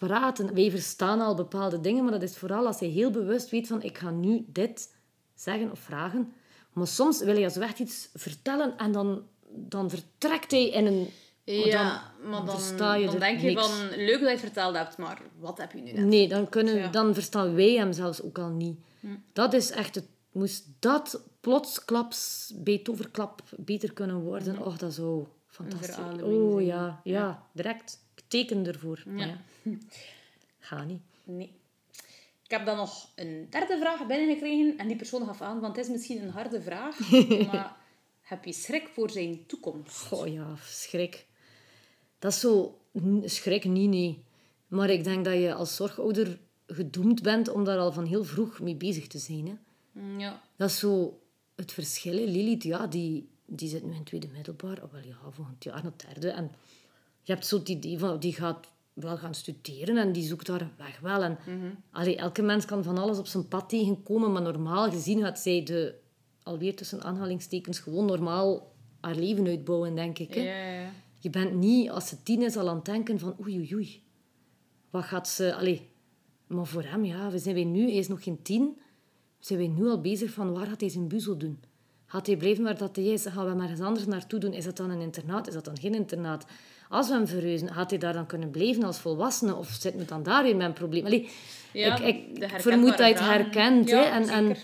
praten. 0.08 0.54
Wij 0.54 0.72
verstaan 0.72 1.22
al 1.22 1.36
bepaalde 1.36 1.82
dingen, 1.82 2.04
maar 2.04 2.12
dat 2.12 2.22
is 2.22 2.38
vooral 2.38 2.66
als 2.66 2.80
hij 2.80 2.90
heel 2.90 3.12
bewust 3.12 3.50
weet 3.50 3.68
van 3.68 3.82
ik 3.82 3.98
ga 3.98 4.10
nu 4.10 4.46
dit 4.48 4.96
zeggen 5.36 5.72
of 5.72 5.80
vragen. 5.80 6.34
Maar 6.74 6.88
soms 6.88 7.24
wil 7.24 7.36
hij 7.36 7.50
zo 7.50 7.60
echt 7.60 7.80
iets 7.80 8.10
vertellen 8.14 8.78
en 8.78 8.92
dan, 8.92 9.24
dan 9.50 9.90
vertrekt 9.90 10.52
hij 10.52 10.70
in 10.70 10.86
een... 10.86 11.10
Ja, 11.46 12.12
dan, 12.22 12.30
maar 12.30 12.46
dan, 12.46 12.60
versta 12.60 12.96
je 12.96 13.06
dan 13.06 13.20
denk 13.20 13.40
je 13.40 13.48
niks. 13.48 13.68
van, 13.68 13.88
leuk 13.90 14.20
dat 14.20 14.20
je 14.20 14.28
het 14.28 14.40
verteld 14.40 14.76
hebt, 14.76 14.98
maar 14.98 15.22
wat 15.40 15.58
heb 15.58 15.72
je 15.72 15.82
nu 15.82 15.92
net? 15.92 16.06
Nee, 16.06 16.28
dan, 16.28 16.50
kunnen, 16.50 16.76
Ja. 16.76 16.88
dan 16.88 17.14
verstaan 17.14 17.56
wij 17.56 17.72
hem 17.72 17.94
zelfs 17.94 18.22
ook 18.22 18.38
al 18.38 18.50
niet. 18.50 18.80
Dat 19.34 19.54
is 19.54 19.72
echt 19.72 19.96
het... 19.96 20.06
Moest 20.32 20.68
dat 20.80 21.24
plotsklaps, 21.40 22.52
bij 22.56 22.78
toverklap, 22.78 23.42
beter 23.58 23.94
kunnen 23.94 24.22
worden? 24.22 24.66
Och, 24.66 24.78
dat 24.78 24.94
zou 24.94 25.26
fantastisch 25.48 26.22
Oh 26.22 26.62
ja, 26.62 27.02
ja, 27.04 27.48
direct. 27.54 28.03
Teken 28.34 28.66
ervoor. 28.66 29.04
Ja. 29.16 29.26
ja. 29.26 29.38
Ga 30.68 30.84
niet. 30.84 31.02
Nee. 31.24 31.52
Ik 32.44 32.52
heb 32.52 32.66
dan 32.66 32.78
nog 32.78 33.10
een 33.16 33.48
derde 33.50 33.78
vraag 33.80 34.08
binnengekregen 34.08 34.78
en 34.78 34.88
die 34.88 34.96
persoon 34.96 35.26
gaf 35.26 35.42
aan, 35.42 35.60
want 35.60 35.76
het 35.76 35.86
is 35.86 35.92
misschien 35.92 36.22
een 36.22 36.30
harde 36.30 36.62
vraag, 36.62 37.00
maar 37.52 37.76
heb 38.22 38.46
je 38.46 38.54
schrik 38.54 38.88
voor 38.94 39.10
zijn 39.10 39.46
toekomst? 39.46 40.12
Oh 40.12 40.28
ja, 40.28 40.56
schrik. 40.64 41.26
Dat 42.20 42.32
is 42.32 42.40
zo... 42.40 42.78
Schrik 43.24 43.64
niet, 43.66 43.90
nee. 43.90 44.24
Maar 44.68 44.90
ik 44.90 45.04
denk 45.04 45.26
dat 45.26 45.34
je 45.34 45.54
als 45.54 45.76
zorgouder 45.76 46.40
gedoemd 46.68 47.22
bent 47.22 47.48
om 47.50 47.64
daar 47.64 47.78
al 47.78 47.92
van 47.92 48.06
heel 48.06 48.24
vroeg 48.24 48.60
mee 48.60 48.76
bezig 48.76 49.08
te 49.08 49.18
zijn. 49.18 49.48
Hè. 49.48 49.54
Mm, 50.02 50.20
Ja. 50.20 50.42
Dat 50.56 50.70
is 50.70 50.80
zo 50.80 51.20
het 51.56 51.72
verschil. 51.72 52.14
hè. 52.14 52.24
Lilith, 52.24 52.64
ja, 52.64 52.88
die, 52.88 53.28
die 53.46 53.70
zit 53.70 53.84
nu 53.84 53.90
in 53.90 53.96
het 53.98 54.06
tweede 54.06 54.28
middelbaar. 54.28 54.84
Oh, 54.84 54.92
wel 54.92 55.04
ja, 55.06 55.18
volgend 55.32 55.64
jaar 55.64 55.84
naar 55.84 55.92
het 55.98 56.06
derde. 56.08 56.30
En 56.30 56.52
je 57.24 57.34
hebt 57.34 57.46
zo 57.46 57.62
idee 57.66 58.00
van, 58.00 58.20
die 58.20 58.34
gaat 58.34 58.68
wel 58.94 59.18
gaan 59.18 59.34
studeren 59.34 59.98
en 59.98 60.12
die 60.12 60.24
zoekt 60.24 60.46
daar 60.46 60.62
een 60.62 60.72
weg 60.78 61.00
wel. 61.00 61.24
En, 61.24 61.38
allee, 61.92 62.16
elke 62.16 62.42
mens 62.42 62.66
kan 62.66 62.84
van 62.84 62.98
alles 62.98 63.18
op 63.18 63.28
zijn 63.28 63.48
pad 63.48 63.70
tegenkomen, 63.70 64.32
maar 64.32 64.42
normaal 64.42 64.92
gezien 64.92 65.22
gaat 65.22 65.40
zij 65.40 65.64
de, 65.64 65.96
alweer 66.44 66.76
tussen 66.76 67.04
aanhalingstekens, 67.04 67.80
gewoon 67.80 68.06
normaal 68.06 68.72
haar 69.02 69.16
leven 69.16 69.48
uitbouwen, 69.48 69.96
denk 69.96 70.20
ik. 70.20 70.34
Hè. 70.34 70.42
Je 71.20 71.30
bent 71.30 71.54
niet, 71.54 71.90
als 71.90 72.08
ze 72.08 72.24
tien 72.24 72.42
is, 72.42 72.58
al 72.58 72.70
aan 72.70 72.76
het 72.76 72.86
denken 72.86 73.20
van 73.20 73.36
oei, 73.42 73.58
oei, 73.58 73.76
oei. 73.76 74.04
Wat 74.90 75.04
gaat 75.04 75.30
ze... 75.30 75.56
Allee, 75.56 75.90
maar 76.48 76.66
voor 76.66 76.84
hem, 76.84 77.06
ja, 77.06 77.32
we 77.32 77.40
zijn 77.40 77.56
wij 77.56 77.64
nu... 77.64 77.82
Hij 77.82 77.98
is 77.98 78.08
nog 78.08 78.24
geen 78.24 78.42
tien. 78.42 78.78
Zijn 79.40 79.60
wij 79.60 79.68
nu 79.68 79.88
al 79.88 80.02
bezig 80.02 80.32
van 80.32 80.54
waar 80.54 80.68
gaat 80.68 80.80
hij 80.80 80.90
zijn 80.90 81.08
buzel 81.08 81.38
doen? 81.38 81.60
Gaat 82.06 82.28
hij 82.28 82.38
blijven 82.38 82.64
waar 82.64 82.78
dat 82.78 82.96
hij 82.96 83.06
is? 83.06 83.26
Gaan 83.26 83.44
we 83.44 83.50
hem 83.50 83.62
ergens 83.62 83.80
anders 83.80 84.06
naartoe 84.06 84.40
doen? 84.40 84.54
Is 84.54 84.66
dat 84.66 84.78
dan 84.78 84.90
een 84.90 85.02
internaat? 85.02 85.48
Is 85.48 85.54
dat 85.54 85.66
dan 85.66 85.78
geen 85.78 85.94
internaat? 85.94 86.46
Als 86.94 87.08
we 87.08 87.14
hem 87.14 87.28
verhuizen, 87.28 87.74
gaat 87.74 87.90
hij 87.90 88.00
daar 88.00 88.14
dan 88.14 88.26
kunnen 88.26 88.50
blijven 88.50 88.84
als 88.84 89.00
volwassene? 89.00 89.56
Of 89.56 89.78
zit 89.80 89.96
me 89.96 90.06
dan 90.06 90.24
daar 90.24 90.44
weer 90.44 90.56
mijn 90.56 90.74
probleem? 90.74 91.06
Allee, 91.06 91.30
Ja, 91.72 92.00
ik, 92.00 92.16
ik 92.34 92.50
vermoed 92.62 92.98
dat 92.98 93.08
je 93.08 93.14
het 93.14 93.20
herkent. 93.20 93.90
Ja, 93.90 94.04
hè? 94.04 94.04
En, 94.04 94.30
en 94.30 94.56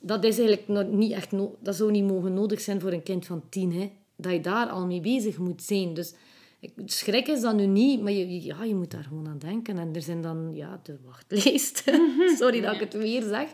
dat 0.00 0.24
is 0.24 0.38
eigenlijk 0.38 0.68
nog 0.68 0.86
niet 0.86 1.12
echt 1.12 1.32
no 1.32 1.56
dat 1.60 1.76
zou 1.76 1.90
niet 1.90 2.04
mogen 2.04 2.34
nodig 2.34 2.60
zijn 2.60 2.80
voor 2.80 2.92
een 2.92 3.02
kind 3.02 3.26
van 3.26 3.42
tien. 3.48 3.72
Hè? 3.72 3.90
Dat 4.16 4.32
je 4.32 4.40
daar 4.40 4.66
al 4.66 4.86
mee 4.86 5.00
bezig 5.00 5.38
moet 5.38 5.62
zijn. 5.62 5.94
Dus 5.94 6.14
ik, 6.60 6.72
schrik 6.84 7.28
is 7.28 7.40
dat 7.40 7.54
nu 7.54 7.66
niet, 7.66 8.02
maar 8.02 8.12
je, 8.12 8.44
ja, 8.44 8.64
je 8.64 8.74
moet 8.74 8.90
daar 8.90 9.04
gewoon 9.04 9.28
aan 9.28 9.38
denken. 9.38 9.78
En 9.78 9.94
er 9.94 10.02
zijn 10.02 10.22
dan 10.22 10.50
ja, 10.54 10.80
de 10.82 10.96
wachtlijst. 11.04 11.84
Sorry 12.40 12.60
dat 12.60 12.74
ik 12.74 12.80
het 12.80 12.94
weer 12.94 13.22
zeg. 13.22 13.48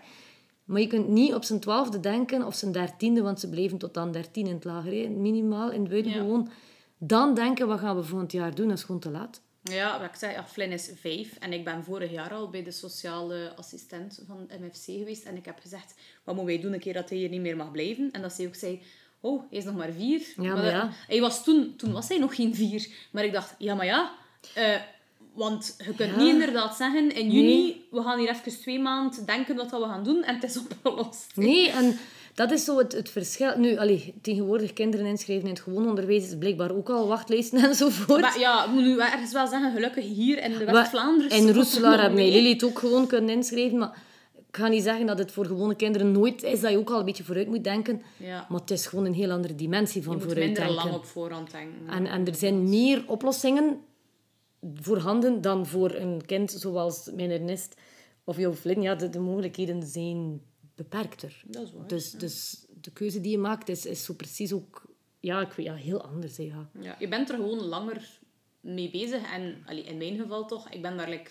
Maar 0.64 0.80
je 0.80 0.86
kunt 0.86 1.08
niet 1.08 1.34
op 1.34 1.44
zijn 1.44 1.60
twaalfde 1.60 2.00
denken 2.00 2.46
of 2.46 2.54
zijn 2.54 2.72
dertiende, 2.72 3.22
want 3.22 3.40
ze 3.40 3.48
blijven 3.48 3.78
tot 3.78 3.94
dan 3.94 4.12
dertien 4.12 4.46
in 4.46 4.54
het 4.54 4.64
lager, 4.64 4.92
hè, 4.92 5.08
minimaal 5.08 5.70
in 5.70 5.80
het 5.80 5.90
buitengewoon. 5.90 6.48
Dan 7.04 7.34
denken, 7.34 7.66
wat 7.66 7.78
gaan 7.80 7.96
we 7.96 8.02
volgend 8.02 8.32
jaar 8.32 8.54
doen? 8.54 8.68
Dat 8.68 8.78
is 8.78 8.84
gewoon 8.84 9.00
te 9.00 9.10
laat. 9.10 9.40
Ja, 9.62 10.00
wat 10.00 10.08
ik 10.08 10.14
zei, 10.14 10.36
Flynn 10.46 10.72
is 10.72 10.90
vijf 11.00 11.36
en 11.38 11.52
ik 11.52 11.64
ben 11.64 11.84
vorig 11.84 12.10
jaar 12.10 12.32
al 12.32 12.50
bij 12.50 12.62
de 12.62 12.70
sociale 12.70 13.52
assistent 13.56 14.22
van 14.26 14.48
MFC 14.60 14.84
geweest 14.84 15.24
en 15.24 15.36
ik 15.36 15.44
heb 15.44 15.58
gezegd, 15.60 15.94
wat 16.24 16.34
moeten 16.34 16.54
wij 16.54 16.62
doen 16.62 16.72
een 16.72 16.80
keer 16.80 16.92
dat 16.92 17.08
hij 17.08 17.18
hier 17.18 17.28
niet 17.28 17.40
meer 17.40 17.56
mag 17.56 17.70
blijven? 17.70 18.10
En 18.12 18.22
dat 18.22 18.32
zij 18.32 18.46
ook 18.46 18.54
zei, 18.54 18.82
oh, 19.20 19.42
hij 19.50 19.58
is 19.58 19.64
nog 19.64 19.74
maar 19.76 19.92
vier. 19.92 20.20
Ja, 20.36 20.54
maar 20.54 20.64
ja. 20.64 20.90
Hij 21.06 21.20
was 21.20 21.44
toen, 21.44 21.76
toen 21.76 21.92
was 21.92 22.08
hij 22.08 22.18
nog 22.18 22.34
geen 22.34 22.54
vier. 22.54 22.88
Maar 23.12 23.24
ik 23.24 23.32
dacht, 23.32 23.54
ja, 23.58 23.74
maar 23.74 23.86
ja, 23.86 24.12
eh, 24.54 24.80
want 25.32 25.74
je 25.78 25.94
kunt 25.94 26.10
Ja. 26.10 26.16
niet 26.16 26.32
inderdaad 26.32 26.76
zeggen, 26.76 27.14
in 27.14 27.30
juni, 27.30 27.84
we 27.90 28.02
gaan 28.02 28.18
hier 28.18 28.28
even 28.28 28.60
twee 28.60 28.78
maanden 28.80 29.26
denken 29.26 29.56
wat 29.56 29.70
we 29.70 29.76
gaan 29.76 30.04
doen 30.04 30.22
en 30.24 30.34
het 30.34 30.44
is 30.44 30.56
opgelost. 30.58 31.32
Nee, 31.36 31.70
en 31.70 31.98
dat 32.34 32.50
is 32.50 32.64
zo 32.64 32.78
het, 32.78 32.92
het 32.92 33.10
verschil. 33.10 33.58
Nu, 33.58 33.78
allee, 33.78 34.14
tegenwoordig 34.22 34.72
kinderen 34.72 35.06
inschrijven 35.06 35.44
in 35.44 35.54
het 35.54 35.62
gewoon 35.62 35.88
onderwijs 35.88 36.24
is 36.24 36.38
blijkbaar 36.38 36.74
ook 36.74 36.90
al 36.90 37.08
wachtlijsten 37.08 37.64
enzovoort. 37.68 38.20
Maar 38.20 38.38
ja, 38.38 38.64
ik 38.64 38.70
moet 38.70 38.82
nu 38.82 38.98
ergens 38.98 39.32
wel 39.32 39.46
zeggen, 39.46 39.72
gelukkig 39.72 40.04
hier 40.04 40.42
in 40.42 40.58
de 40.58 40.64
West-Vlaanderen... 40.64 41.38
In 41.38 41.46
het 41.46 41.56
Roeselaar 41.56 42.00
hebben 42.00 42.18
mee. 42.18 42.32
Lilith 42.32 42.64
ook 42.64 42.78
gewoon 42.78 43.06
kunnen 43.06 43.30
inschrijven. 43.30 43.78
Maar 43.78 44.02
ik 44.48 44.56
ga 44.56 44.68
niet 44.68 44.82
zeggen 44.82 45.06
dat 45.06 45.18
het 45.18 45.32
voor 45.32 45.46
gewone 45.46 45.74
kinderen 45.74 46.12
nooit 46.12 46.42
is 46.42 46.60
dat 46.60 46.70
je 46.70 46.78
ook 46.78 46.90
al 46.90 46.98
een 46.98 47.04
beetje 47.04 47.24
vooruit 47.24 47.48
moet 47.48 47.64
denken. 47.64 48.02
Ja. 48.16 48.46
Maar 48.48 48.60
het 48.60 48.70
is 48.70 48.86
gewoon 48.86 49.04
een 49.04 49.14
heel 49.14 49.30
andere 49.30 49.54
dimensie 49.54 50.02
van 50.02 50.12
Je 50.12 50.18
moet 50.18 50.28
vooruit 50.28 50.46
minder 50.46 50.66
denken. 50.66 50.84
lang 50.84 50.96
op 50.96 51.04
voorhand 51.04 51.50
denken. 51.50 51.88
En, 51.88 52.06
en 52.06 52.26
er 52.26 52.34
zijn 52.34 52.68
meer 52.68 53.04
oplossingen 53.06 53.80
voorhanden 54.74 55.40
dan 55.40 55.66
voor 55.66 55.94
een 55.94 56.22
kind 56.26 56.50
zoals 56.50 57.10
mijn 57.14 57.30
Ernest 57.30 57.74
of 58.24 58.36
jouw 58.36 58.52
Flynn. 58.52 58.82
Ja, 58.82 58.94
de, 58.94 59.08
de 59.08 59.20
mogelijkheden 59.20 59.82
zijn 59.82 60.40
beperkter. 60.82 61.42
Dat 61.46 61.62
is 61.62 61.72
waar, 61.72 61.86
Dus, 61.86 62.10
dus 62.10 62.64
de 62.80 62.90
keuze 62.90 63.20
die 63.20 63.30
je 63.30 63.38
maakt 63.38 63.68
is, 63.68 63.86
is 63.86 64.04
zo 64.04 64.14
precies 64.14 64.52
ook 64.52 64.92
ja, 65.22 65.40
ik 65.40 65.52
weet, 65.52 65.66
ja, 65.66 65.74
heel 65.74 66.02
anders. 66.02 66.36
Hè, 66.36 66.42
ja. 66.42 66.70
Ja, 66.80 66.96
je 66.98 67.08
bent 67.08 67.28
er 67.28 67.36
gewoon 67.36 67.64
langer 67.64 68.18
mee 68.60 68.90
bezig. 68.90 69.32
En 69.32 69.62
allee, 69.66 69.84
in 69.84 69.96
mijn 69.96 70.16
geval 70.16 70.46
toch, 70.46 70.70
ik 70.70 70.82
ben 70.82 70.96
daar 70.96 71.08
like, 71.08 71.30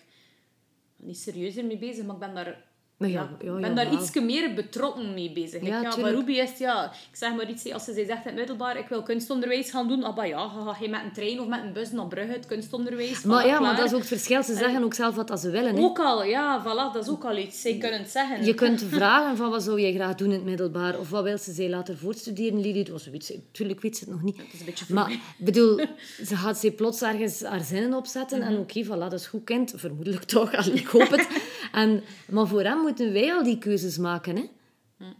niet 0.96 1.18
serieuzer 1.18 1.66
mee 1.66 1.78
bezig, 1.78 2.06
maar 2.06 2.14
ik 2.14 2.20
ben 2.20 2.36
daar 2.36 2.70
ja, 3.10 3.30
ja, 3.40 3.46
ja, 3.46 3.56
ik 3.56 3.62
ben 3.62 3.76
daar 3.76 3.94
iets 3.94 4.14
meer 4.14 4.54
betrokken 4.54 5.14
mee 5.14 5.32
bezig. 5.32 5.66
Ja, 5.66 5.90
Ruby 5.90 6.32
is 6.32 6.58
ja, 6.58 6.86
ik 6.86 7.18
zeg 7.18 7.36
maar 7.36 7.50
iets, 7.50 7.72
als 7.72 7.84
ze 7.84 7.94
zegt 7.94 8.10
in 8.10 8.18
het 8.24 8.36
middelbaar, 8.36 8.78
ik 8.78 8.88
wil 8.88 9.04
kunstonderwijs 9.04 9.70
gaan 9.70 9.88
doen, 9.88 10.04
ah, 10.04 10.16
bah 10.16 10.28
ja, 10.28 10.48
ga 10.48 10.76
je 10.82 10.90
met 10.90 11.02
een 11.04 11.12
trein 11.14 11.40
of 11.40 11.48
met 11.48 11.64
een 11.64 11.74
bus 11.74 11.92
naar 11.92 12.08
Brugge, 12.08 12.32
het 12.32 12.46
kunstonderwijs, 12.46 13.24
Maar 13.24 13.48
ja, 13.48 13.60
maar 13.60 13.76
dat 13.76 13.86
is 13.86 13.94
ook 13.94 14.00
het 14.00 14.08
verschil. 14.08 14.44
Ze 14.44 14.56
zeggen 14.56 14.84
ook 14.84 14.94
zelf 14.94 15.16
wat 15.16 15.40
ze 15.40 15.50
willen. 15.50 15.78
Ook 15.78 16.00
al, 16.00 16.24
ja, 16.24 16.62
voilà, 16.62 16.94
dat 16.94 17.04
is 17.04 17.10
ook 17.10 17.24
al 17.24 17.38
iets. 17.38 17.62
Zij 17.62 17.78
kunnen 17.78 18.00
het 18.00 18.10
zeggen. 18.10 18.46
Je 18.46 18.54
kunt 18.54 18.84
vragen 18.98 19.38
van 19.38 19.50
wat 19.50 19.64
zou 19.64 19.82
jij 19.82 19.94
graag 19.94 20.16
doen 20.16 20.28
in 20.28 20.34
het 20.34 20.44
middelbaar? 20.44 21.00
Of 21.00 21.10
wat 21.10 21.24
wil 21.24 21.38
ze 21.38 21.52
zij 21.52 21.70
later 21.70 21.98
voortstuderen? 21.98 22.62
Lili, 22.62 22.92
was 22.92 23.04
zoiets. 23.04 23.34
Tuurlijk 23.52 23.82
weet 23.82 23.98
ze 23.98 24.04
het 24.04 24.14
nog 24.14 24.24
niet. 24.24 24.38
Het 24.38 24.54
is 24.54 24.60
een 24.60 24.66
beetje 24.66 24.94
Maar 24.94 25.12
ik 25.12 25.20
bedoel, 25.38 25.78
ze 26.30 26.36
gaat 26.36 26.58
ze 26.58 26.72
plots 26.72 27.02
ergens 27.02 27.44
haar 27.44 27.64
zinnen 27.64 27.94
opzetten. 27.94 28.40
Mhm. 28.40 28.48
En 28.48 28.58
oké, 28.58 28.86
voilà, 28.86 28.88
dat 28.88 29.14
is 29.14 29.28
goed 29.28 29.44
kind. 29.44 29.74
Vermoedelijk 29.76 30.24
toch, 30.24 30.56
allee, 30.56 30.74
ik 30.74 30.88
hoop 30.88 31.10
het. 31.10 31.28
En, 31.72 32.04
maar 32.30 32.48
voor 32.48 32.64
hem 32.64 32.78
moeten 32.78 33.14
wij 33.14 33.34
al 33.34 33.44
die 33.44 33.58
keuzes 33.58 33.98
maken. 33.98 34.36
Hè? 34.36 34.44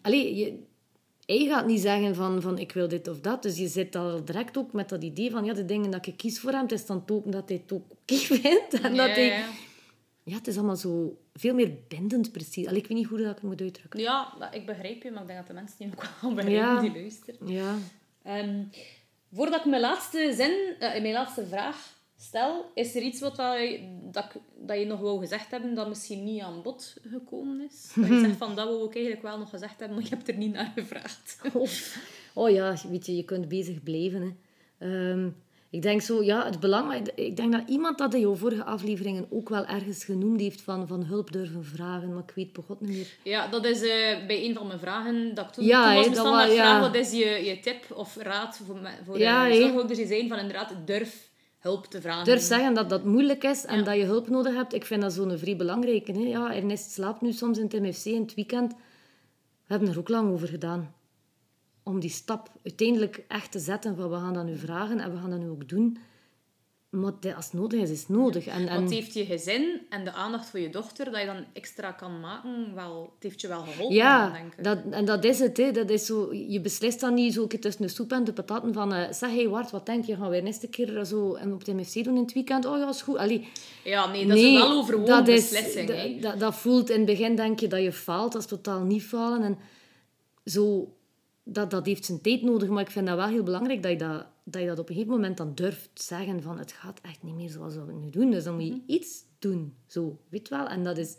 Allee, 0.02 0.36
je, 0.36 0.60
hij 1.26 1.46
gaat 1.46 1.66
niet 1.66 1.82
zeggen 1.82 2.16
van, 2.16 2.42
van 2.42 2.58
ik 2.58 2.72
wil 2.72 2.88
dit 2.88 3.08
of 3.08 3.20
dat. 3.20 3.44
Dus 3.44 3.58
je 3.58 3.68
zit 3.68 3.96
al 3.96 4.26
direct 4.26 4.58
ook 4.58 4.74
met 4.74 4.90
dat 4.90 5.04
idee 5.04 5.32
van 5.32 5.46
ja, 5.46 5.54
de 5.54 5.66
dingen 5.66 5.92
dat 5.92 6.08
ik 6.08 6.18
kies 6.18 6.40
voor 6.40 6.52
hem, 6.52 6.62
het 6.62 6.72
is 6.72 6.86
dan 6.86 7.04
ook 7.12 7.32
dat 7.32 7.50
hij 7.50 7.62
het 7.64 7.72
ook 7.74 7.86
oké 7.92 8.16
vindt. 8.36 8.82
En 8.82 8.94
Ja, 8.96 9.08
dat 9.08 9.16
hij, 9.16 9.26
ja. 9.28 9.46
ja, 10.24 10.36
het 10.36 10.48
is 10.48 10.56
allemaal 10.58 10.76
zo 10.76 11.18
veel 11.34 11.54
meer 11.54 11.72
bindend 11.88 12.32
precies. 12.32 12.68
Allee, 12.68 12.80
ik 12.82 12.88
weet 12.88 12.98
niet 12.98 13.08
hoe 13.08 13.18
dat 13.18 13.28
ik 13.28 13.34
het 13.36 13.44
moet 13.44 13.62
uitdrukken. 13.62 14.00
Ja, 14.00 14.34
ik 14.52 14.66
begrijp 14.66 15.04
je, 15.04 15.12
maar 15.12 15.22
ik 15.22 15.28
denk 15.28 15.40
dat 15.40 15.48
de 15.48 15.54
mensen 15.54 15.76
die 15.78 15.88
ook 15.88 16.04
wel 16.22 16.34
begrijpen 16.44 16.74
Ja. 16.74 16.80
die 16.82 16.92
luisteren. 17.02 17.48
Ja. 17.48 17.76
Ehm, 18.24 18.64
voordat 19.34 19.60
ik 19.60 19.66
mijn 19.66 19.82
laatste 19.82 20.34
zin, 20.36 20.76
eh, 20.80 21.02
mijn 21.02 21.14
laatste 21.14 21.46
vraag 21.46 21.94
stel, 22.22 22.72
is 22.74 22.96
er 22.96 23.02
iets 23.02 23.20
wat 23.20 23.36
dat 23.36 23.58
je, 23.58 23.98
dat, 24.12 24.26
dat 24.58 24.80
je 24.80 24.86
nog 24.86 25.00
wou 25.00 25.20
gezegd 25.20 25.52
hebben 25.52 25.74
dat 25.76 25.88
misschien 25.88 26.24
niet 26.24 26.42
aan 26.42 26.62
bod 26.62 26.96
gekomen 27.10 27.62
is? 27.70 27.92
Dat 27.96 28.08
je 28.08 28.20
zegt 28.20 28.38
van, 28.38 28.56
dat 28.56 28.68
wou 28.68 28.86
ik 28.86 28.94
eigenlijk 28.96 29.24
wel 29.26 29.38
nog 29.38 29.50
gezegd 29.50 29.80
hebben, 29.80 29.98
maar 29.98 30.08
je 30.10 30.16
hebt 30.16 30.28
er 30.28 30.38
niet 30.38 30.54
naar 30.54 30.72
gevraagd. 30.76 31.38
Oh, 31.54 31.68
oh 32.34 32.50
ja, 32.50 32.76
weet 32.90 33.06
je, 33.06 33.16
je 33.16 33.24
kunt 33.24 33.48
bezig 33.48 33.84
blijven. 33.84 34.22
Hè. 34.22 35.12
Ehm, 35.12 35.30
ik 35.70 35.82
denk 35.82 36.02
zo, 36.02 36.24
ja, 36.24 36.46
het 36.46 36.60
belang... 36.60 36.88
maar 36.88 37.02
ik- 37.16 37.36
denk 37.36 37.52
dat 37.52 37.62
iemand 37.68 37.98
dat 37.98 38.14
in 38.14 38.20
jouw 38.20 38.36
vorige 38.36 38.64
afleveringen 38.64 39.28
ook 39.30 39.50
wel 39.50 39.66
ergens 39.66 40.04
genoemd 40.04 40.40
heeft 40.40 40.62
van, 40.62 40.88
van 40.88 41.04
hulp 41.04 41.32
durven 41.32 41.66
vragen, 41.66 42.14
maar 42.14 42.24
ik 42.24 42.32
weet 42.36 42.54
begot 42.54 42.82
niet 42.82 42.90
meer. 42.90 43.08
Ja, 43.24 43.48
dat 43.48 43.66
is 43.66 43.82
eh, 43.82 44.26
bij 44.28 44.46
een 44.46 44.54
van 44.56 44.68
mijn 44.68 44.80
vragen 44.80 45.36
dat 45.36 45.46
ik 45.46 45.52
toen, 45.52 45.66
Ja, 45.66 46.04
toen 46.04 46.14
was 46.14 46.24
wa- 46.24 46.44
ja. 46.46 46.54
vraag, 46.54 46.80
wat 46.80 46.96
is 46.96 47.12
je, 47.12 47.26
je 47.26 47.60
tip 47.60 47.92
of 47.94 48.16
raad 48.16 48.62
voor, 48.66 48.80
voor 49.06 49.20
Ja, 49.20 49.48
eh, 49.48 49.54
hè. 49.54 49.62
zorgouders 49.62 49.98
die 50.00 50.08
zijn 50.08 50.28
van 50.28 50.38
inderdaad, 50.40 50.74
durf 50.86 51.30
hulp 51.62 51.86
te 51.86 52.02
vragen. 52.02 52.26
Durf 52.26 52.42
zeggen 52.42 52.74
dat 52.74 52.90
dat 52.90 53.04
moeilijk 53.06 53.44
is 53.44 53.66
en 53.66 53.78
Ja. 53.78 53.84
dat 53.84 53.96
je 53.96 54.04
hulp 54.04 54.30
nodig 54.30 54.54
hebt, 54.56 54.74
ik 54.74 54.86
vind 54.86 55.02
dat 55.02 55.14
zo'n 55.14 55.38
vrij 55.38 55.56
belangrijke. 55.56 56.12
Hè. 56.12 56.20
Ja, 56.20 56.56
Ernest 56.56 56.92
slaapt 56.92 57.22
nu 57.22 57.32
soms 57.32 57.58
in 57.58 57.64
het 57.64 57.82
MFC 57.82 58.06
in 58.06 58.22
het 58.22 58.34
weekend. 58.34 58.72
We 58.74 59.78
hebben 59.78 59.90
er 59.90 59.98
ook 60.00 60.10
lang 60.10 60.32
over 60.32 60.48
gedaan. 60.48 60.94
Om 61.84 62.00
die 62.00 62.10
stap 62.10 62.50
uiteindelijk 62.64 63.24
echt 63.28 63.52
te 63.52 63.60
zetten 63.60 63.96
van 63.96 64.10
we 64.10 64.16
gaan 64.16 64.34
dat 64.34 64.46
nu 64.46 64.58
vragen 64.58 65.00
en 65.00 65.12
we 65.12 65.18
gaan 65.18 65.30
dat 65.30 65.40
nu 65.40 65.50
ook 65.50 65.70
doen. 65.70 65.98
Maar 66.92 67.14
als 67.36 67.46
het 67.46 67.54
nodig 67.54 67.82
is, 67.82 67.90
is 67.90 68.00
het 68.00 68.10
nodig. 68.10 68.46
En, 68.48 68.68
en... 68.68 68.76
Want 68.76 68.92
heeft 68.92 69.14
je 69.14 69.26
gezin 69.26 69.82
en 69.90 70.04
de 70.04 70.12
aandacht 70.12 70.50
voor 70.50 70.60
je 70.60 70.70
dochter, 70.70 71.06
dat 71.12 71.20
je 71.20 71.26
dan 71.26 71.46
extra 71.54 71.92
kan 71.92 72.20
maken, 72.20 72.76
wel, 72.76 73.12
het 73.14 73.24
heeft 73.24 73.42
je 73.42 73.48
wel 73.48 73.62
geholpen, 73.62 73.96
Ja, 73.96 74.30
denk 74.32 74.54
ik. 74.58 74.64
dat, 74.64 74.78
en 74.90 75.06
dat 75.06 75.24
is 75.24 75.40
het. 75.40 75.58
Hè. 75.58 75.72
Dat 75.72 75.90
is 75.90 76.06
zo, 76.06 76.34
je 76.34 76.62
beslist 76.62 77.00
dan 77.00 77.14
niet 77.14 77.34
zo 77.34 77.48
tussen 77.48 77.82
de 77.82 77.88
soep 77.88 78.12
en 78.12 78.24
de 78.24 78.34
pataten 78.34 78.74
van... 78.74 78.94
eh, 78.94 79.12
zeg, 79.12 79.30
hey, 79.32 79.48
Wart, 79.50 79.72
wat 79.72 79.86
denk 79.86 80.06
je? 80.06 80.16
Gaan 80.16 80.30
we 80.30 80.38
een 80.38 80.46
eerste 80.46 80.68
keer 80.68 81.06
zo 81.06 81.34
en 81.34 81.54
op 81.54 81.66
de 81.66 81.74
MFC 81.74 81.94
doen 82.04 82.16
in 82.16 82.22
het 82.22 82.34
weekend? 82.34 82.66
Oh 82.66 82.78
ja, 82.78 82.90
is 82.90 83.02
goed. 83.02 83.18
Allee, 83.18 83.48
Ja, 83.84 84.08
nee, 84.12 84.28
dat 84.28 84.38
is 84.38 84.54
wel 84.54 84.72
over 84.72 85.06
dat 85.06 85.28
is- 85.28 85.50
beslissing. 85.50 85.88
dat- 85.88 85.98
hè. 85.98 86.18
dat, 86.20 86.40
dat 86.40 86.56
voelt 86.56 86.90
in 86.90 86.98
het 86.98 87.06
begin, 87.06 87.36
denk 87.36 87.60
je, 87.60 87.68
dat 87.68 87.82
je 87.82 87.92
faalt. 87.92 88.32
Dat 88.32 88.42
is 88.42 88.48
totaal 88.48 88.84
niet 88.84 89.04
falen. 89.04 89.42
En 89.44 89.58
zo, 90.46 90.94
dat, 91.44 91.72
dat 91.72 91.86
heeft 91.86 92.06
zijn 92.06 92.22
tijd 92.22 92.42
nodig. 92.42 92.70
Maar 92.70 92.84
ik 92.84 92.92
vind 92.92 93.08
dat 93.08 93.16
wel 93.18 93.28
heel 93.28 93.44
belangrijk 93.44 93.82
dat 93.84 93.92
je 93.92 93.98
dat, 93.98 94.26
dat 94.52 94.62
je 94.62 94.68
dat 94.68 94.80
op 94.80 94.90
een 94.90 94.96
gegeven 94.96 95.16
moment 95.16 95.38
dan 95.38 95.56
durft 95.56 95.90
zeggen 95.94 96.42
van 96.42 96.58
het 96.60 96.72
gaat 96.72 97.00
echt 97.02 97.24
niet 97.24 97.36
meer 97.36 97.50
zoals 97.50 97.74
we 97.76 97.80
het 97.82 98.02
nu 98.02 98.10
doen. 98.10 98.32
Dus 98.32 98.44
dan 98.44 98.54
moet 98.54 98.64
je 98.64 98.72
Mhm. 98.72 98.82
iets 98.86 99.24
doen. 99.40 99.74
Zo, 99.86 100.18
weet 100.30 100.50
wel. 100.50 100.68
En 100.68 100.84
dat 100.84 100.98
is... 100.98 101.12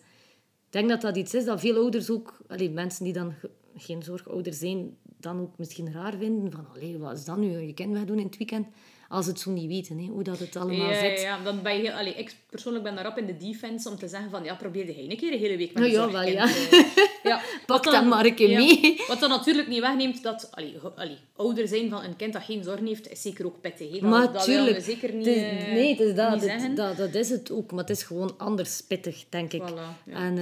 Ik 0.66 0.78
denk 0.78 0.88
dat 0.88 1.00
dat 1.00 1.16
iets 1.16 1.34
is 1.34 1.44
dat 1.44 1.60
veel 1.60 1.76
ouders 1.76 2.10
ook... 2.10 2.38
Allee, 2.48 2.70
mensen 2.70 3.04
die 3.04 3.12
dan 3.12 3.32
ge- 3.32 3.50
geen 3.76 4.02
zorgouder 4.02 4.52
zijn, 4.54 4.96
dan 5.02 5.40
ook 5.40 5.58
misschien 5.58 5.92
raar 5.92 6.16
vinden. 6.16 6.50
Van, 6.52 6.66
allee, 6.74 6.98
wat 6.98 7.18
is 7.18 7.24
dat 7.24 7.36
nu? 7.38 7.58
Je 7.58 7.72
kind 7.74 7.92
wegdoen 7.92 8.18
in 8.18 8.26
het 8.26 8.36
weekend. 8.36 8.66
Als 9.12 9.26
het 9.26 9.40
zo 9.40 9.50
niet 9.50 9.68
weten, 9.68 9.98
hè, 9.98 10.06
hoe 10.06 10.22
dat 10.22 10.38
het 10.38 10.56
allemaal 10.56 10.90
Ja, 10.90 11.00
zit. 11.00 11.20
ja, 11.20 11.36
ja, 11.36 11.44
dan 11.44 11.62
ben 11.62 11.74
je 11.76 11.80
heel, 11.80 11.90
allee, 11.92 12.14
ik 12.14 12.34
persoonlijk 12.50 12.84
ben 12.84 12.94
daarop 12.94 13.18
in 13.18 13.26
de 13.26 13.36
defense 13.36 13.88
om 13.88 13.96
te 13.98 14.08
zeggen 14.08 14.30
van, 14.30 14.44
ja, 14.44 14.54
probeer 14.54 14.86
jij 14.86 15.06
een 15.10 15.16
keer 15.16 15.32
een 15.32 15.38
hele 15.38 15.56
week 15.56 15.72
met 15.72 15.82
Nou 15.82 15.86
een 15.86 15.92
ja, 15.92 16.00
wel, 16.00 16.10
zorgkind, 16.10 16.70
ja. 16.70 16.78
eh, 16.78 17.04
ja. 17.30 17.40
Wat 17.66 17.84
dat 17.84 18.04
maar 18.06 18.24
een 18.24 18.34
keer 18.34 18.50
ja, 18.50 18.58
mee. 18.58 19.00
Wat 19.08 19.20
dan 19.20 19.28
natuurlijk 19.28 19.68
niet 19.68 19.80
wegneemt 19.80 20.22
dat 20.22 20.48
allee, 20.50 20.74
allee, 20.96 21.16
ouder 21.36 21.68
zijn 21.68 21.90
van 21.90 22.02
een 22.04 22.16
kind 22.16 22.32
dat 22.32 22.42
geen 22.42 22.64
zorg 22.64 22.80
heeft, 22.80 23.10
is 23.10 23.22
zeker 23.22 23.46
ook 23.46 23.60
pittig. 23.60 23.90
hè. 23.92 23.98
Dat, 23.98 24.10
Maar 24.10 24.32
dat 24.32 24.44
tuurlijk. 24.44 24.76
we 24.76 24.82
zeker 24.82 25.14
niet, 25.14 25.26
het 25.26 25.34
eh, 25.36 25.72
nee, 25.72 25.90
het 25.90 26.00
is 26.00 26.14
dat, 26.14 26.40
het- 26.42 26.76
dat, 26.76 26.96
dat 26.96 27.14
is 27.14 27.28
het 27.30 27.50
ook. 27.50 27.70
Maar 27.70 27.80
het 27.80 27.90
is 27.90 28.02
gewoon 28.02 28.34
anders 28.38 28.80
pittig, 28.88 29.24
denk 29.28 29.52
ik. 29.52 29.62
Voilà, 29.70 30.04
ja, 30.06 30.16
en 30.16 30.38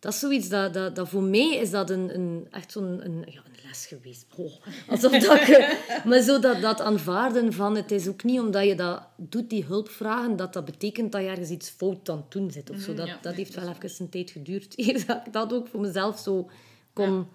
dat. 0.00 0.12
dat 0.12 0.12
is 0.12 0.18
zoiets 0.18 0.48
dat, 0.48 0.74
dat, 0.74 0.96
dat 0.96 1.08
voor 1.08 1.22
mij 1.22 1.56
is 1.56 1.70
dat 1.70 1.90
een, 1.90 2.14
een, 2.14 2.46
echt 2.50 2.72
zo'n 2.72 3.04
een, 3.04 3.24
ja, 3.26 3.42
een 3.44 3.60
les 3.62 3.86
geweest. 3.86 4.26
Oh, 4.36 4.52
alsof 4.88 5.12
dat 5.18 5.48
maar 6.08 6.20
zo 6.20 6.38
dat, 6.38 6.60
dat 6.60 6.80
aanvaarden 6.80 7.52
van 7.52 7.76
het 7.76 7.90
is 7.90 8.08
ook 8.08 8.24
niet 8.24 8.40
omdat 8.40 8.64
je 8.64 8.74
dat 8.74 9.02
doet, 9.16 9.50
die 9.50 9.64
hulpvragen, 9.64 10.36
dat 10.36 10.52
dat 10.52 10.64
betekent 10.64 11.12
dat 11.12 11.20
je 11.20 11.28
ergens 11.28 11.50
iets 11.50 11.68
fout 11.68 12.08
aan 12.08 12.16
het 12.16 12.30
doen 12.30 12.50
zit. 12.50 12.70
Of 12.70 12.78
zo. 12.78 12.94
Dat, 12.94 13.06
ja, 13.06 13.12
dat 13.12 13.24
nee, 13.24 13.34
heeft 13.34 13.54
wel 13.54 13.68
even 13.68 13.90
een 13.98 14.08
tijd 14.08 14.30
geduurd. 14.30 14.76
Dat 15.06 15.26
ik 15.26 15.32
dat 15.32 15.52
ook 15.52 15.68
voor 15.68 15.80
mezelf 15.80 16.18
zo 16.18 16.50
kon 16.92 17.28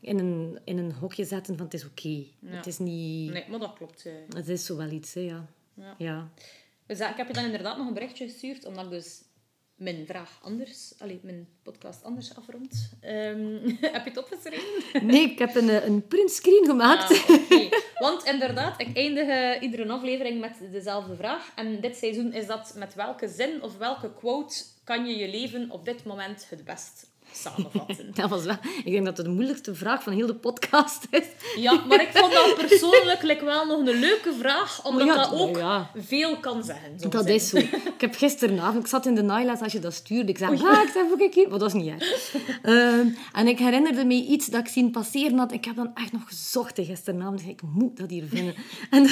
in, 0.00 0.18
een, 0.18 0.58
in 0.64 0.78
een 0.78 0.92
hokje 0.92 1.24
zetten 1.24 1.56
van 1.56 1.64
het 1.64 1.74
is 1.74 1.84
oké. 1.84 2.24
Het 2.44 2.66
is 2.66 2.78
niet... 2.78 3.32
Nee, 3.32 3.44
maar 3.48 3.58
dat 3.58 3.72
klopt. 3.72 4.06
Het 4.34 4.48
is 4.48 4.64
zo 4.64 4.76
wel 4.76 4.90
iets, 4.90 5.14
hè, 5.14 5.20
ja. 5.20 5.46
Ja. 5.98 6.28
Dus 6.86 7.00
ik 7.00 7.16
heb 7.16 7.26
je 7.26 7.32
dan 7.32 7.44
inderdaad 7.44 7.76
nog 7.76 7.86
een 7.86 7.94
berichtje 7.94 8.24
gestuurd, 8.24 8.64
omdat 8.64 8.84
ik 8.84 8.90
dus 8.90 9.22
mijn 9.84 10.06
vraag 10.06 10.38
anders, 10.42 10.94
allee, 10.98 11.20
mijn 11.22 11.48
podcast 11.62 12.04
anders 12.04 12.36
afrond. 12.36 12.90
Ehm, 13.00 13.58
heb 13.94 14.04
je 14.04 14.10
het 14.10 14.18
opgeschreven? 14.18 15.06
Nee, 15.06 15.30
ik 15.30 15.38
heb 15.38 15.54
een, 15.54 15.68
eh, 15.68 15.86
een 15.86 16.06
printscreen 16.06 16.64
gemaakt. 16.66 17.10
Ah. 17.10 17.72
Want 18.06 18.24
inderdaad, 18.24 18.80
ik 18.80 18.96
eindig 18.96 19.28
eh, 19.28 19.62
iedere 19.62 19.88
aflevering 19.88 20.40
met 20.40 20.56
dezelfde 20.72 21.16
vraag. 21.16 21.52
En 21.54 21.80
dit 21.80 21.96
seizoen 21.96 22.32
is 22.32 22.46
dat 22.46 22.74
met 22.76 22.94
welke 22.94 23.28
zin 23.28 23.62
of 23.62 23.76
welke 23.78 24.12
quote 24.14 24.64
kan 24.84 25.06
je 25.06 25.16
je 25.16 25.28
leven 25.28 25.70
op 25.70 25.84
dit 25.84 26.04
moment 26.04 26.46
het 26.50 26.64
best 26.64 27.12
samenvatten? 27.36 28.10
Dat 28.14 28.30
was 28.30 28.44
wel... 28.44 28.56
Ik 28.84 28.92
denk 28.92 29.04
dat 29.04 29.16
het 29.16 29.26
de 29.26 29.32
moeilijkste 29.32 29.74
vraag 29.74 30.02
van 30.02 30.12
heel 30.12 30.26
de 30.26 30.34
podcast 30.34 31.06
is. 31.10 31.26
Ja, 31.56 31.84
maar 31.88 32.02
ik 32.02 32.10
vond 32.12 32.32
dat 32.32 32.54
persoonlijk 32.68 33.22
like, 33.22 33.44
wel 33.44 33.66
nog 33.66 33.78
een 33.78 33.98
leuke 33.98 34.32
vraag, 34.38 34.84
omdat 34.84 35.06
Ja, 35.06 35.14
dat 35.14 35.32
ook 35.32 35.56
ja. 35.56 35.90
veel 35.96 36.36
kan 36.36 36.64
zeggen. 36.64 37.10
Dat 37.10 37.28
is 37.28 37.48
zo. 37.48 37.56
Ik 37.56 37.94
heb 37.98 38.14
gisteravond... 38.14 38.82
Ik 38.82 38.86
zat 38.86 39.06
in 39.06 39.14
de 39.14 39.22
naailes 39.22 39.60
als 39.60 39.72
je 39.72 39.78
dat 39.78 39.94
stuurde. 39.94 40.30
Ik 40.30 40.38
zei, 40.38 40.62
ah, 40.62 40.82
ik 40.82 40.90
zei, 40.92 41.12
ook 41.12 41.20
ik 41.20 41.34
hier. 41.34 41.48
Maar 41.48 41.58
dat 41.58 41.74
is 41.74 41.82
niet 41.82 41.88
erg. 41.88 42.34
Ehm, 42.62 43.08
en 43.32 43.46
ik 43.46 43.58
herinnerde 43.58 44.04
me 44.04 44.14
iets 44.14 44.46
dat 44.46 44.60
ik 44.60 44.68
zien 44.68 44.90
passeren 44.90 45.38
had. 45.38 45.52
Ik 45.52 45.64
heb 45.64 45.76
dan 45.76 45.90
echt 45.94 46.12
nog 46.12 46.22
gezocht 46.26 46.80
gisteravond. 46.82 47.46
Ik 47.46 47.60
moet 47.62 47.96
dat 47.96 48.10
hier 48.10 48.24
vinden. 48.28 48.54
En 48.90 49.08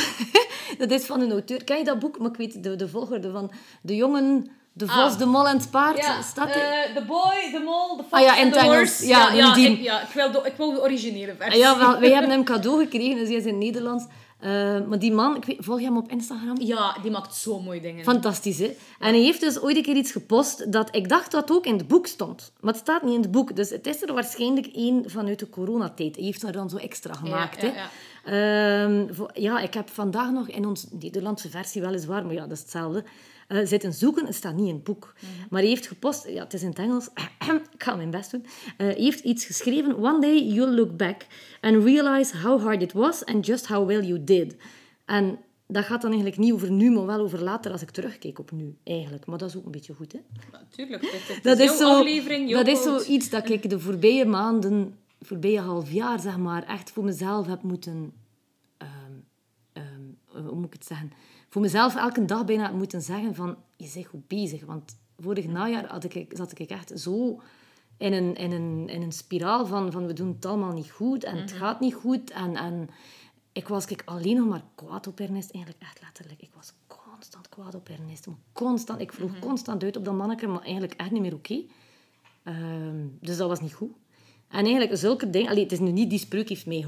dat 0.79 0.91
is 0.91 1.05
van 1.05 1.21
een 1.21 1.31
auteur. 1.31 1.65
Ken 1.65 1.79
je 1.79 1.85
dat 1.85 1.99
boek? 1.99 2.19
Maar 2.19 2.31
ik 2.31 2.37
weet 2.37 2.63
de, 2.63 2.77
de 2.77 2.89
volgorde 2.89 3.31
van... 3.31 3.51
De 3.83 3.97
jongen, 3.97 4.51
de 4.73 4.87
vos, 4.87 5.13
Ah. 5.13 5.19
de 5.19 5.27
mol 5.27 5.49
en 5.49 5.57
het 5.57 5.71
paard. 5.71 5.99
Ja, 5.99 6.23
Staat 6.23 6.49
eh, 6.51 7.07
Boy, 7.07 7.51
The 7.53 7.61
Mole, 7.65 7.97
The 7.97 8.03
Fox 8.03 8.11
Ah 8.11 8.21
ja, 8.21 8.37
Engels. 8.39 8.63
Horse. 8.63 9.07
Ja, 9.07 9.33
ja, 9.33 9.55
ja, 9.57 9.69
ik, 9.69 9.79
ja 9.81 10.01
ik, 10.03 10.09
wil 10.09 10.31
de, 10.33 10.41
ik 10.45 10.57
wil 10.57 10.73
de 10.73 10.81
originele 10.83 11.35
versie. 11.39 11.61
Ja, 11.61 11.79
wel, 11.79 11.99
wij 12.01 12.11
hebben 12.13 12.31
hem 12.31 12.45
cadeau 12.53 12.79
gekregen, 12.83 13.17
dus 13.19 13.29
hij 13.29 13.37
is 13.37 13.45
in 13.45 13.59
Nederlands. 13.59 14.05
Eh, 14.41 14.51
maar 14.89 14.99
die 14.99 15.13
man, 15.13 15.37
ik 15.37 15.45
weet, 15.45 15.57
volg 15.61 15.79
je 15.79 15.85
hem 15.85 15.97
op 15.97 16.11
Instagram? 16.11 16.57
Ja, 16.61 16.97
die 17.03 17.11
maakt 17.11 17.35
zo 17.35 17.61
mooie 17.61 17.81
dingen. 17.81 18.05
Fantastisch, 18.05 18.59
hè? 18.59 18.77
En 18.99 19.13
hij 19.15 19.21
heeft 19.21 19.41
dus 19.41 19.61
ooit 19.61 19.77
een 19.77 19.83
keer 19.83 19.97
iets 19.97 20.13
gepost 20.13 20.73
dat 20.73 20.95
ik 20.97 21.09
dacht 21.09 21.31
dat 21.31 21.51
ook 21.51 21.67
in 21.67 21.77
het 21.77 21.89
boek 21.89 22.07
stond. 22.07 22.53
Maar 22.61 22.73
het 22.73 22.83
staat 22.83 23.03
niet 23.03 23.15
in 23.15 23.21
het 23.21 23.31
boek. 23.31 23.57
Dus 23.57 23.71
het 23.71 23.87
is 23.87 24.03
er 24.03 24.13
waarschijnlijk 24.15 24.67
één 24.67 25.11
vanuit 25.11 25.39
de 25.39 25.49
coronatijd. 25.49 26.17
Hij 26.17 26.25
heeft 26.25 26.43
er 26.43 26.53
dan 26.53 26.71
zo 26.71 26.77
extra 26.77 27.15
gemaakt, 27.15 27.61
ja, 27.61 27.69
hè? 27.69 27.75
ja. 27.81 27.89
Ehm, 28.25 29.15
voor- 29.15 29.31
ja, 29.35 29.59
ik 29.61 29.75
heb 29.75 29.89
vandaag 29.91 30.31
nog 30.31 30.49
in 30.49 30.67
onze 30.67 30.87
Nederlandse 30.91 31.51
versie 31.51 31.81
weliswaar, 31.81 32.25
maar 32.25 32.35
ja, 32.35 32.41
dat 32.43 32.51
is 32.53 32.61
hetzelfde, 32.61 33.05
eh, 33.53 33.67
zitten 33.67 33.93
zoeken. 33.93 34.27
Het 34.27 34.35
staat 34.35 34.55
niet 34.55 34.69
in 34.69 34.75
het 34.75 34.85
boek. 34.85 35.15
Mhm. 35.15 35.47
Maar 35.51 35.61
hij 35.61 35.69
heeft 35.69 35.87
gepost, 35.87 36.29
ja, 36.29 36.43
het 36.43 36.55
is 36.55 36.63
in 36.63 36.69
het 36.69 36.79
Engels, 36.79 37.09
ik 37.75 37.83
ga 37.83 37.95
mijn 37.95 38.11
best 38.11 38.31
doen. 38.31 38.45
Eh, 38.77 38.87
hij 38.87 38.95
heeft 38.95 39.21
iets 39.21 39.45
geschreven. 39.45 39.97
One 39.97 40.21
day 40.21 40.43
you'll 40.43 40.75
look 40.75 40.97
back 40.97 41.27
and 41.61 41.85
realize 41.85 42.37
how 42.37 42.63
hard 42.63 42.83
it 42.83 42.93
was 42.93 43.25
and 43.25 43.47
just 43.47 43.67
how 43.67 43.87
well 43.87 44.03
you 44.03 44.25
did. 44.25 44.57
En 45.05 45.39
dat 45.67 45.85
gaat 45.85 46.03
dan 46.03 46.11
eigenlijk 46.11 46.41
niet 46.41 46.53
over 46.53 46.71
nu, 46.71 46.91
maar 46.91 47.07
wel 47.07 47.21
over 47.21 47.43
later 47.43 47.73
als 47.73 47.83
ik 47.83 47.91
terugkijk 47.91 48.39
op 48.39 48.51
nu, 48.51 48.77
eigenlijk. 48.85 49.27
Maar 49.27 49.39
dat 49.39 49.49
is 49.49 49.57
ook 49.57 49.65
een 49.65 49.71
beetje 49.71 49.95
goed, 49.95 50.13
hè? 50.13 50.19
Natuurlijk, 50.53 51.03
Dat 51.43 51.59
is, 51.59 51.77
zo, 51.77 51.99
aflevering, 51.99 52.51
dat 52.51 52.67
is 52.67 52.83
zoiets 52.83 53.31
dat 53.31 53.49
ik 53.49 53.71
de 53.71 53.81
voorbije 53.81 54.25
maanden, 54.25 54.99
voorbije 55.21 55.61
half 55.61 55.93
jaar, 55.93 56.21
zeg 56.21 56.37
maar, 56.37 56.63
echt 56.67 56.91
voor 56.91 57.05
mezelf 57.05 57.47
heb 57.47 57.63
moeten... 57.63 58.13
ehm, 60.43 60.49
hoe 60.49 60.57
moet 60.57 60.67
ik 60.67 60.73
het 60.73 60.87
zeggen? 60.87 61.13
Voor 61.49 61.63
mezelf 61.63 61.97
elke 61.97 62.25
dag 62.25 62.45
bijna 62.45 62.71
moeten 62.71 63.03
zeggen 63.03 63.35
van, 63.35 63.57
je 63.77 63.91
bent 63.95 64.07
goed 64.07 64.29
bezig. 64.29 64.65
Want 64.65 64.97
vorig 65.19 65.47
najaar 65.47 65.87
had 65.87 66.05
ik, 66.15 66.27
zat 66.37 66.59
ik 66.59 66.71
echt 66.71 66.93
zo 67.01 67.41
in 67.97 68.13
een, 68.13 68.35
in 68.35 68.53
een, 68.53 68.89
in 68.89 69.03
een 69.03 69.13
spiraal 69.13 69.67
van, 69.67 69.93
van 69.93 70.07
we 70.07 70.13
doen 70.13 70.29
het 70.29 70.47
allemaal 70.47 70.73
niet 70.73 70.91
goed 70.91 71.25
en 71.25 71.33
Mhm. 71.33 71.43
het 71.43 71.53
gaat 71.53 71.81
niet 71.81 71.95
goed. 71.95 72.31
En, 72.31 72.57
en 72.57 72.89
ik 73.53 73.69
was 73.69 73.87
ik, 73.87 74.03
alleen 74.05 74.37
nog 74.37 74.47
maar 74.49 74.65
kwaad 74.75 75.07
op 75.07 75.21
Ernest. 75.21 75.51
Eigenlijk 75.51 75.85
echt 75.85 76.01
letterlijk. 76.03 76.41
Ik 76.43 76.51
was 76.55 76.73
constant 76.87 77.49
kwaad 77.49 77.75
op 77.75 77.89
Ernest. 77.89 78.27
Constant. 78.53 79.01
Ik 79.01 79.07
Mhm. 79.13 79.17
vroeg 79.17 79.39
constant 79.39 79.83
uit 79.83 79.97
op 79.97 80.05
dat 80.05 80.15
manneke, 80.15 80.47
maar 80.47 80.63
eigenlijk 80.63 80.93
echt 80.95 81.11
niet 81.11 81.23
meer 81.23 81.35
oké. 81.35 81.63
Ehm, 82.43 83.07
dus 83.21 83.37
dat 83.37 83.49
was 83.49 83.61
niet 83.61 83.75
goed. 83.75 83.93
En 84.49 84.65
eigenlijk 84.65 84.97
zulke 84.97 85.31
dingen... 85.31 85.51
Allee, 85.51 85.63
het 85.63 85.73
is 85.73 85.79
nu 85.79 85.91
niet 85.91 86.11
die 86.11 86.19
spreuk 86.19 86.49
heeft 86.49 86.67
mij... 86.67 86.87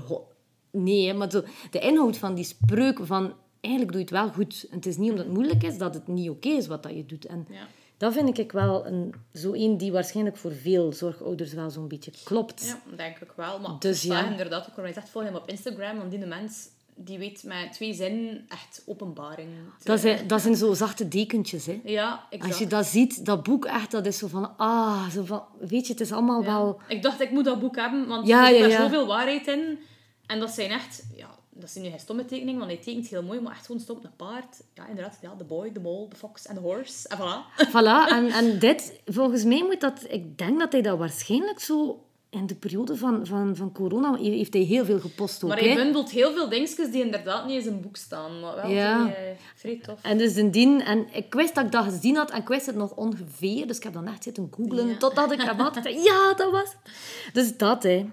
Nee, 0.71 1.07
hè, 1.07 1.13
maar 1.15 1.31
zo, 1.31 1.43
de 1.71 1.79
inhoud 1.79 2.17
van 2.17 2.35
die 2.35 2.45
spreuk 2.45 2.99
van... 3.03 3.33
Eigenlijk 3.65 3.93
doe 3.93 4.01
je 4.01 4.07
het 4.07 4.15
wel 4.25 4.33
goed. 4.33 4.67
En 4.71 4.77
het 4.77 4.87
is 4.87 4.97
niet 4.97 5.11
omdat 5.11 5.25
het 5.25 5.35
moeilijk 5.35 5.63
is 5.63 5.79
dat 5.79 5.95
het 5.95 6.09
niet 6.09 6.31
oké 6.31 6.49
is 6.49 6.67
wat 6.67 6.83
dat 6.83 6.95
je 6.95 7.07
doet. 7.07 7.27
En 7.27 7.47
Ja. 7.51 7.67
dat 7.97 8.13
vind 8.13 8.39
ik 8.39 8.53
wel 8.53 8.87
een, 8.87 9.15
zo 9.35 9.53
een 9.55 9.77
die 9.79 9.93
waarschijnlijk 9.93 10.37
voor 10.37 10.53
veel 10.53 10.93
zorgouders 10.93 11.53
wel 11.53 11.71
zo'n 11.71 11.89
beetje 11.89 12.11
klopt. 12.25 12.65
Ja, 12.67 12.97
denk 12.97 13.19
ik 13.19 13.33
wel. 13.37 13.59
Maar 13.61 13.77
Dus 13.79 14.03
ja. 14.03 14.31
inderdaad, 14.31 14.69
je 14.77 14.93
zegt, 14.93 15.09
volg 15.09 15.25
hem 15.25 15.35
op 15.35 15.49
Instagram, 15.49 15.97
want 15.97 16.11
die 16.11 16.27
mens 16.27 16.69
die 16.97 17.19
weet 17.19 17.43
met 17.45 17.73
twee 17.73 17.95
zinnen 17.95 18.45
echt 18.49 18.83
openbaring. 18.87 19.49
Dat, 19.83 20.01
zijn, 20.01 20.27
dat 20.27 20.41
zijn 20.41 20.57
zo 20.57 20.75
zachte 20.75 21.09
dekentjes, 21.09 21.67
hè. 21.67 21.81
Ja, 21.85 22.27
exact. 22.31 22.51
Als 22.53 22.61
je 22.61 22.67
dat 22.67 22.87
ziet, 22.87 23.27
dat 23.27 23.43
boek 23.43 23.65
echt, 23.65 23.91
dat 23.91 24.07
is 24.07 24.19
zo 24.19 24.27
van... 24.27 24.57
Ah, 24.57 25.09
zo 25.11 25.25
van... 25.25 25.43
Weet 25.59 25.87
je, 25.87 25.93
het 25.93 26.01
is 26.03 26.13
allemaal 26.13 26.41
Ja. 26.43 26.47
wel... 26.47 26.81
Ik 26.89 27.03
dacht, 27.03 27.21
ik 27.21 27.31
moet 27.31 27.45
dat 27.45 27.61
boek 27.61 27.77
hebben, 27.77 28.07
want 28.07 28.27
Ja, 28.27 28.41
er 28.43 28.47
zit 28.49 28.59
ja, 28.59 28.69
daar 28.69 28.81
zoveel 28.81 29.07
waarheid 29.07 29.47
in. 29.47 29.79
En 30.27 30.41
dat 30.41 30.51
zijn 30.51 30.71
echt... 30.71 31.05
Ja, 31.15 31.34
dat 31.57 31.71
zijn 31.71 31.85
nu 31.85 31.91
geen 31.91 32.01
stomme 32.01 32.25
tekeningen, 32.25 32.59
want 32.59 32.71
hij 32.73 32.81
tekent 32.81 33.07
heel 33.07 33.23
mooi, 33.23 33.41
maar 33.41 33.53
echt 33.53 33.67
gewoon 33.67 33.81
stom 33.81 33.99
een 34.03 34.17
paard. 34.17 34.57
Ja, 34.75 34.89
inderdaad. 34.89 35.19
Ja, 35.21 35.35
de 35.39 35.45
boy, 35.45 35.73
de 35.73 35.81
mole, 35.81 36.09
de 36.09 36.17
fox 36.17 36.47
en 36.47 36.55
de 36.55 36.61
horse. 36.61 37.09
En 37.09 37.19
voilà. 37.19 37.59
Voilà, 37.75 38.09
en, 38.13 38.27
en 38.31 38.59
dit, 38.59 39.01
volgens 39.07 39.45
mij 39.45 39.63
moet 39.63 39.81
dat... 39.81 40.05
Ik 40.09 40.39
denk 40.39 40.59
dat 40.59 40.73
hij 40.73 40.83
dat 40.83 40.99
waarschijnlijk 40.99 41.61
zo... 41.61 41.99
In 42.31 42.47
de 42.47 42.55
periode 42.55 42.97
van, 42.97 43.27
van, 43.27 43.57
van 43.57 43.73
corona 43.73 44.15
heeft 44.17 44.53
hij 44.53 44.63
heel 44.63 44.85
veel 44.85 45.01
gepost 45.01 45.43
ook, 45.45 45.49
Maar 45.51 45.59
hij 45.59 45.75
bundelt 45.75 46.11
heel 46.11 46.33
veel 46.33 46.49
dingetjes 46.49 46.91
die 46.91 47.05
inderdaad 47.05 47.47
niet 47.47 47.57
in 47.57 47.63
zijn 47.63 47.81
boek 47.81 47.97
staan. 47.97 48.41
Maar 48.41 48.55
wel 48.57 48.71
Ja. 48.71 49.07
vrij, 49.09 49.31
eh, 49.31 49.37
vrij 49.55 49.81
tof. 49.83 49.99
En 50.03 50.19
dus 50.19 50.35
dien 50.35 50.81
en 50.83 51.07
ik 51.13 51.35
wist 51.35 51.55
dat 51.55 51.65
ik 51.65 51.73
dat 51.73 51.85
gezien 51.85 52.17
had 52.17 52.31
en 52.31 52.41
ik 52.41 52.49
wist 52.49 52.67
het 52.67 52.75
nog 52.77 52.95
ongeveer. 52.95 53.67
Dus 53.67 53.77
ik 53.77 53.83
heb 53.83 53.93
dan 53.93 54.07
echt 54.07 54.23
zitten 54.23 54.49
googlen 54.57 54.89
Ja. 54.89 54.97
totdat 54.97 55.33
ik 55.33 55.41
hem 55.43 55.59
had. 55.59 55.79
Ja, 56.05 56.35
dat 56.37 56.51
was 56.51 56.73
het. 56.83 56.93
Dus 57.33 57.57
dat, 57.57 57.83
hè. 57.83 58.07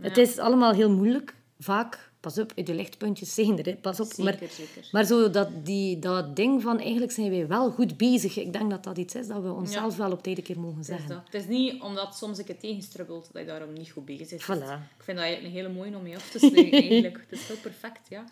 Het 0.00 0.18
is 0.18 0.38
allemaal 0.38 0.72
heel 0.72 0.90
moeilijk. 0.90 1.34
Vaak, 1.58 2.10
pas 2.24 2.38
op, 2.38 2.52
de 2.66 2.74
lichtpuntjes 2.74 3.34
zijn 3.34 3.58
er, 3.58 3.64
hè. 3.64 3.74
pas 3.76 4.00
op. 4.00 4.06
Zeker, 4.06 4.24
maar, 4.24 4.38
zeker. 4.50 4.88
maar 4.92 5.04
zo 5.04 5.30
dat, 5.30 5.48
die, 5.64 5.98
dat 5.98 6.36
ding 6.36 6.62
van 6.62 6.78
eigenlijk 6.80 7.12
zijn 7.12 7.30
wij 7.30 7.46
wel 7.46 7.70
goed 7.70 7.96
bezig. 7.96 8.36
Ik 8.38 8.52
denk 8.52 8.70
dat 8.70 8.84
dat 8.84 8.98
iets 8.98 9.14
is 9.14 9.26
dat 9.26 9.42
we 9.42 9.52
onszelf 9.52 9.96
wel 9.96 10.12
op 10.12 10.22
tijd 10.22 10.36
een 10.38 10.42
keer 10.44 10.60
mogen 10.60 10.80
is, 10.80 10.86
zeggen. 10.86 11.08
dat. 11.08 11.20
het 11.24 11.34
is 11.34 11.46
niet 11.48 11.82
omdat 11.82 12.16
soms 12.16 12.38
ik 12.38 12.48
het 12.48 12.60
tegenstrubbelt 12.60 13.28
dat 13.32 13.42
je 13.42 13.48
daarom 13.48 13.72
niet 13.72 13.90
goed 13.90 14.04
bezig 14.04 14.46
bent. 14.46 14.60
Voilà. 14.60 14.72
Ik 14.98 15.02
vind 15.04 15.18
dat 15.18 15.26
een 15.26 15.50
hele 15.50 15.68
mooie 15.68 15.96
om 15.96 16.02
mee 16.02 16.16
af 16.16 16.30
te 16.30 16.38
sluiten, 16.38 16.72
eigenlijk. 16.82 17.16
Het 17.28 17.38
is 17.40 17.46
heel 17.46 17.56
perfect, 17.62 18.08
ja. 18.08 18.24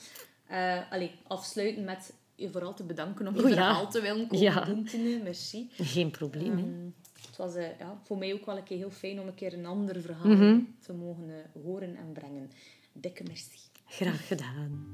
Eh 0.47 0.93
allee, 0.93 1.11
afsluiten 1.27 1.85
met 1.85 2.13
je 2.35 2.51
vooral 2.51 2.75
te 2.75 2.83
bedanken 2.85 3.27
om 3.27 3.35
je 3.35 3.43
Oh, 3.43 3.49
ja. 3.49 3.55
verhaal 3.55 3.91
te 3.91 4.01
willen 4.01 4.27
komen 4.27 4.45
Ja. 4.45 4.65
doen. 4.65 4.89
Merci. 5.23 5.69
Geen 5.77 6.11
probleem. 6.11 6.59
Ehm, 6.59 7.27
het 7.27 7.37
was 7.37 7.55
eh, 7.55 7.79
ja, 7.79 8.01
voor 8.05 8.19
mij 8.19 8.33
ook 8.33 8.47
wel 8.47 8.57
een 8.57 8.63
keer 8.63 8.77
heel 8.77 8.91
fijn 8.91 9.21
om 9.21 9.27
een 9.27 9.35
keer 9.35 9.53
een 9.53 9.67
ander 9.67 10.01
verhaal 10.03 10.27
Mhm. 10.37 10.59
te 10.87 10.93
mogen 10.93 11.25
eh, 11.31 11.63
horen 11.63 11.97
en 11.97 12.13
brengen. 12.13 12.51
Dikke 12.93 13.23
merci. 13.27 13.59
Graag 13.99 14.27
gedaan. 14.27 14.87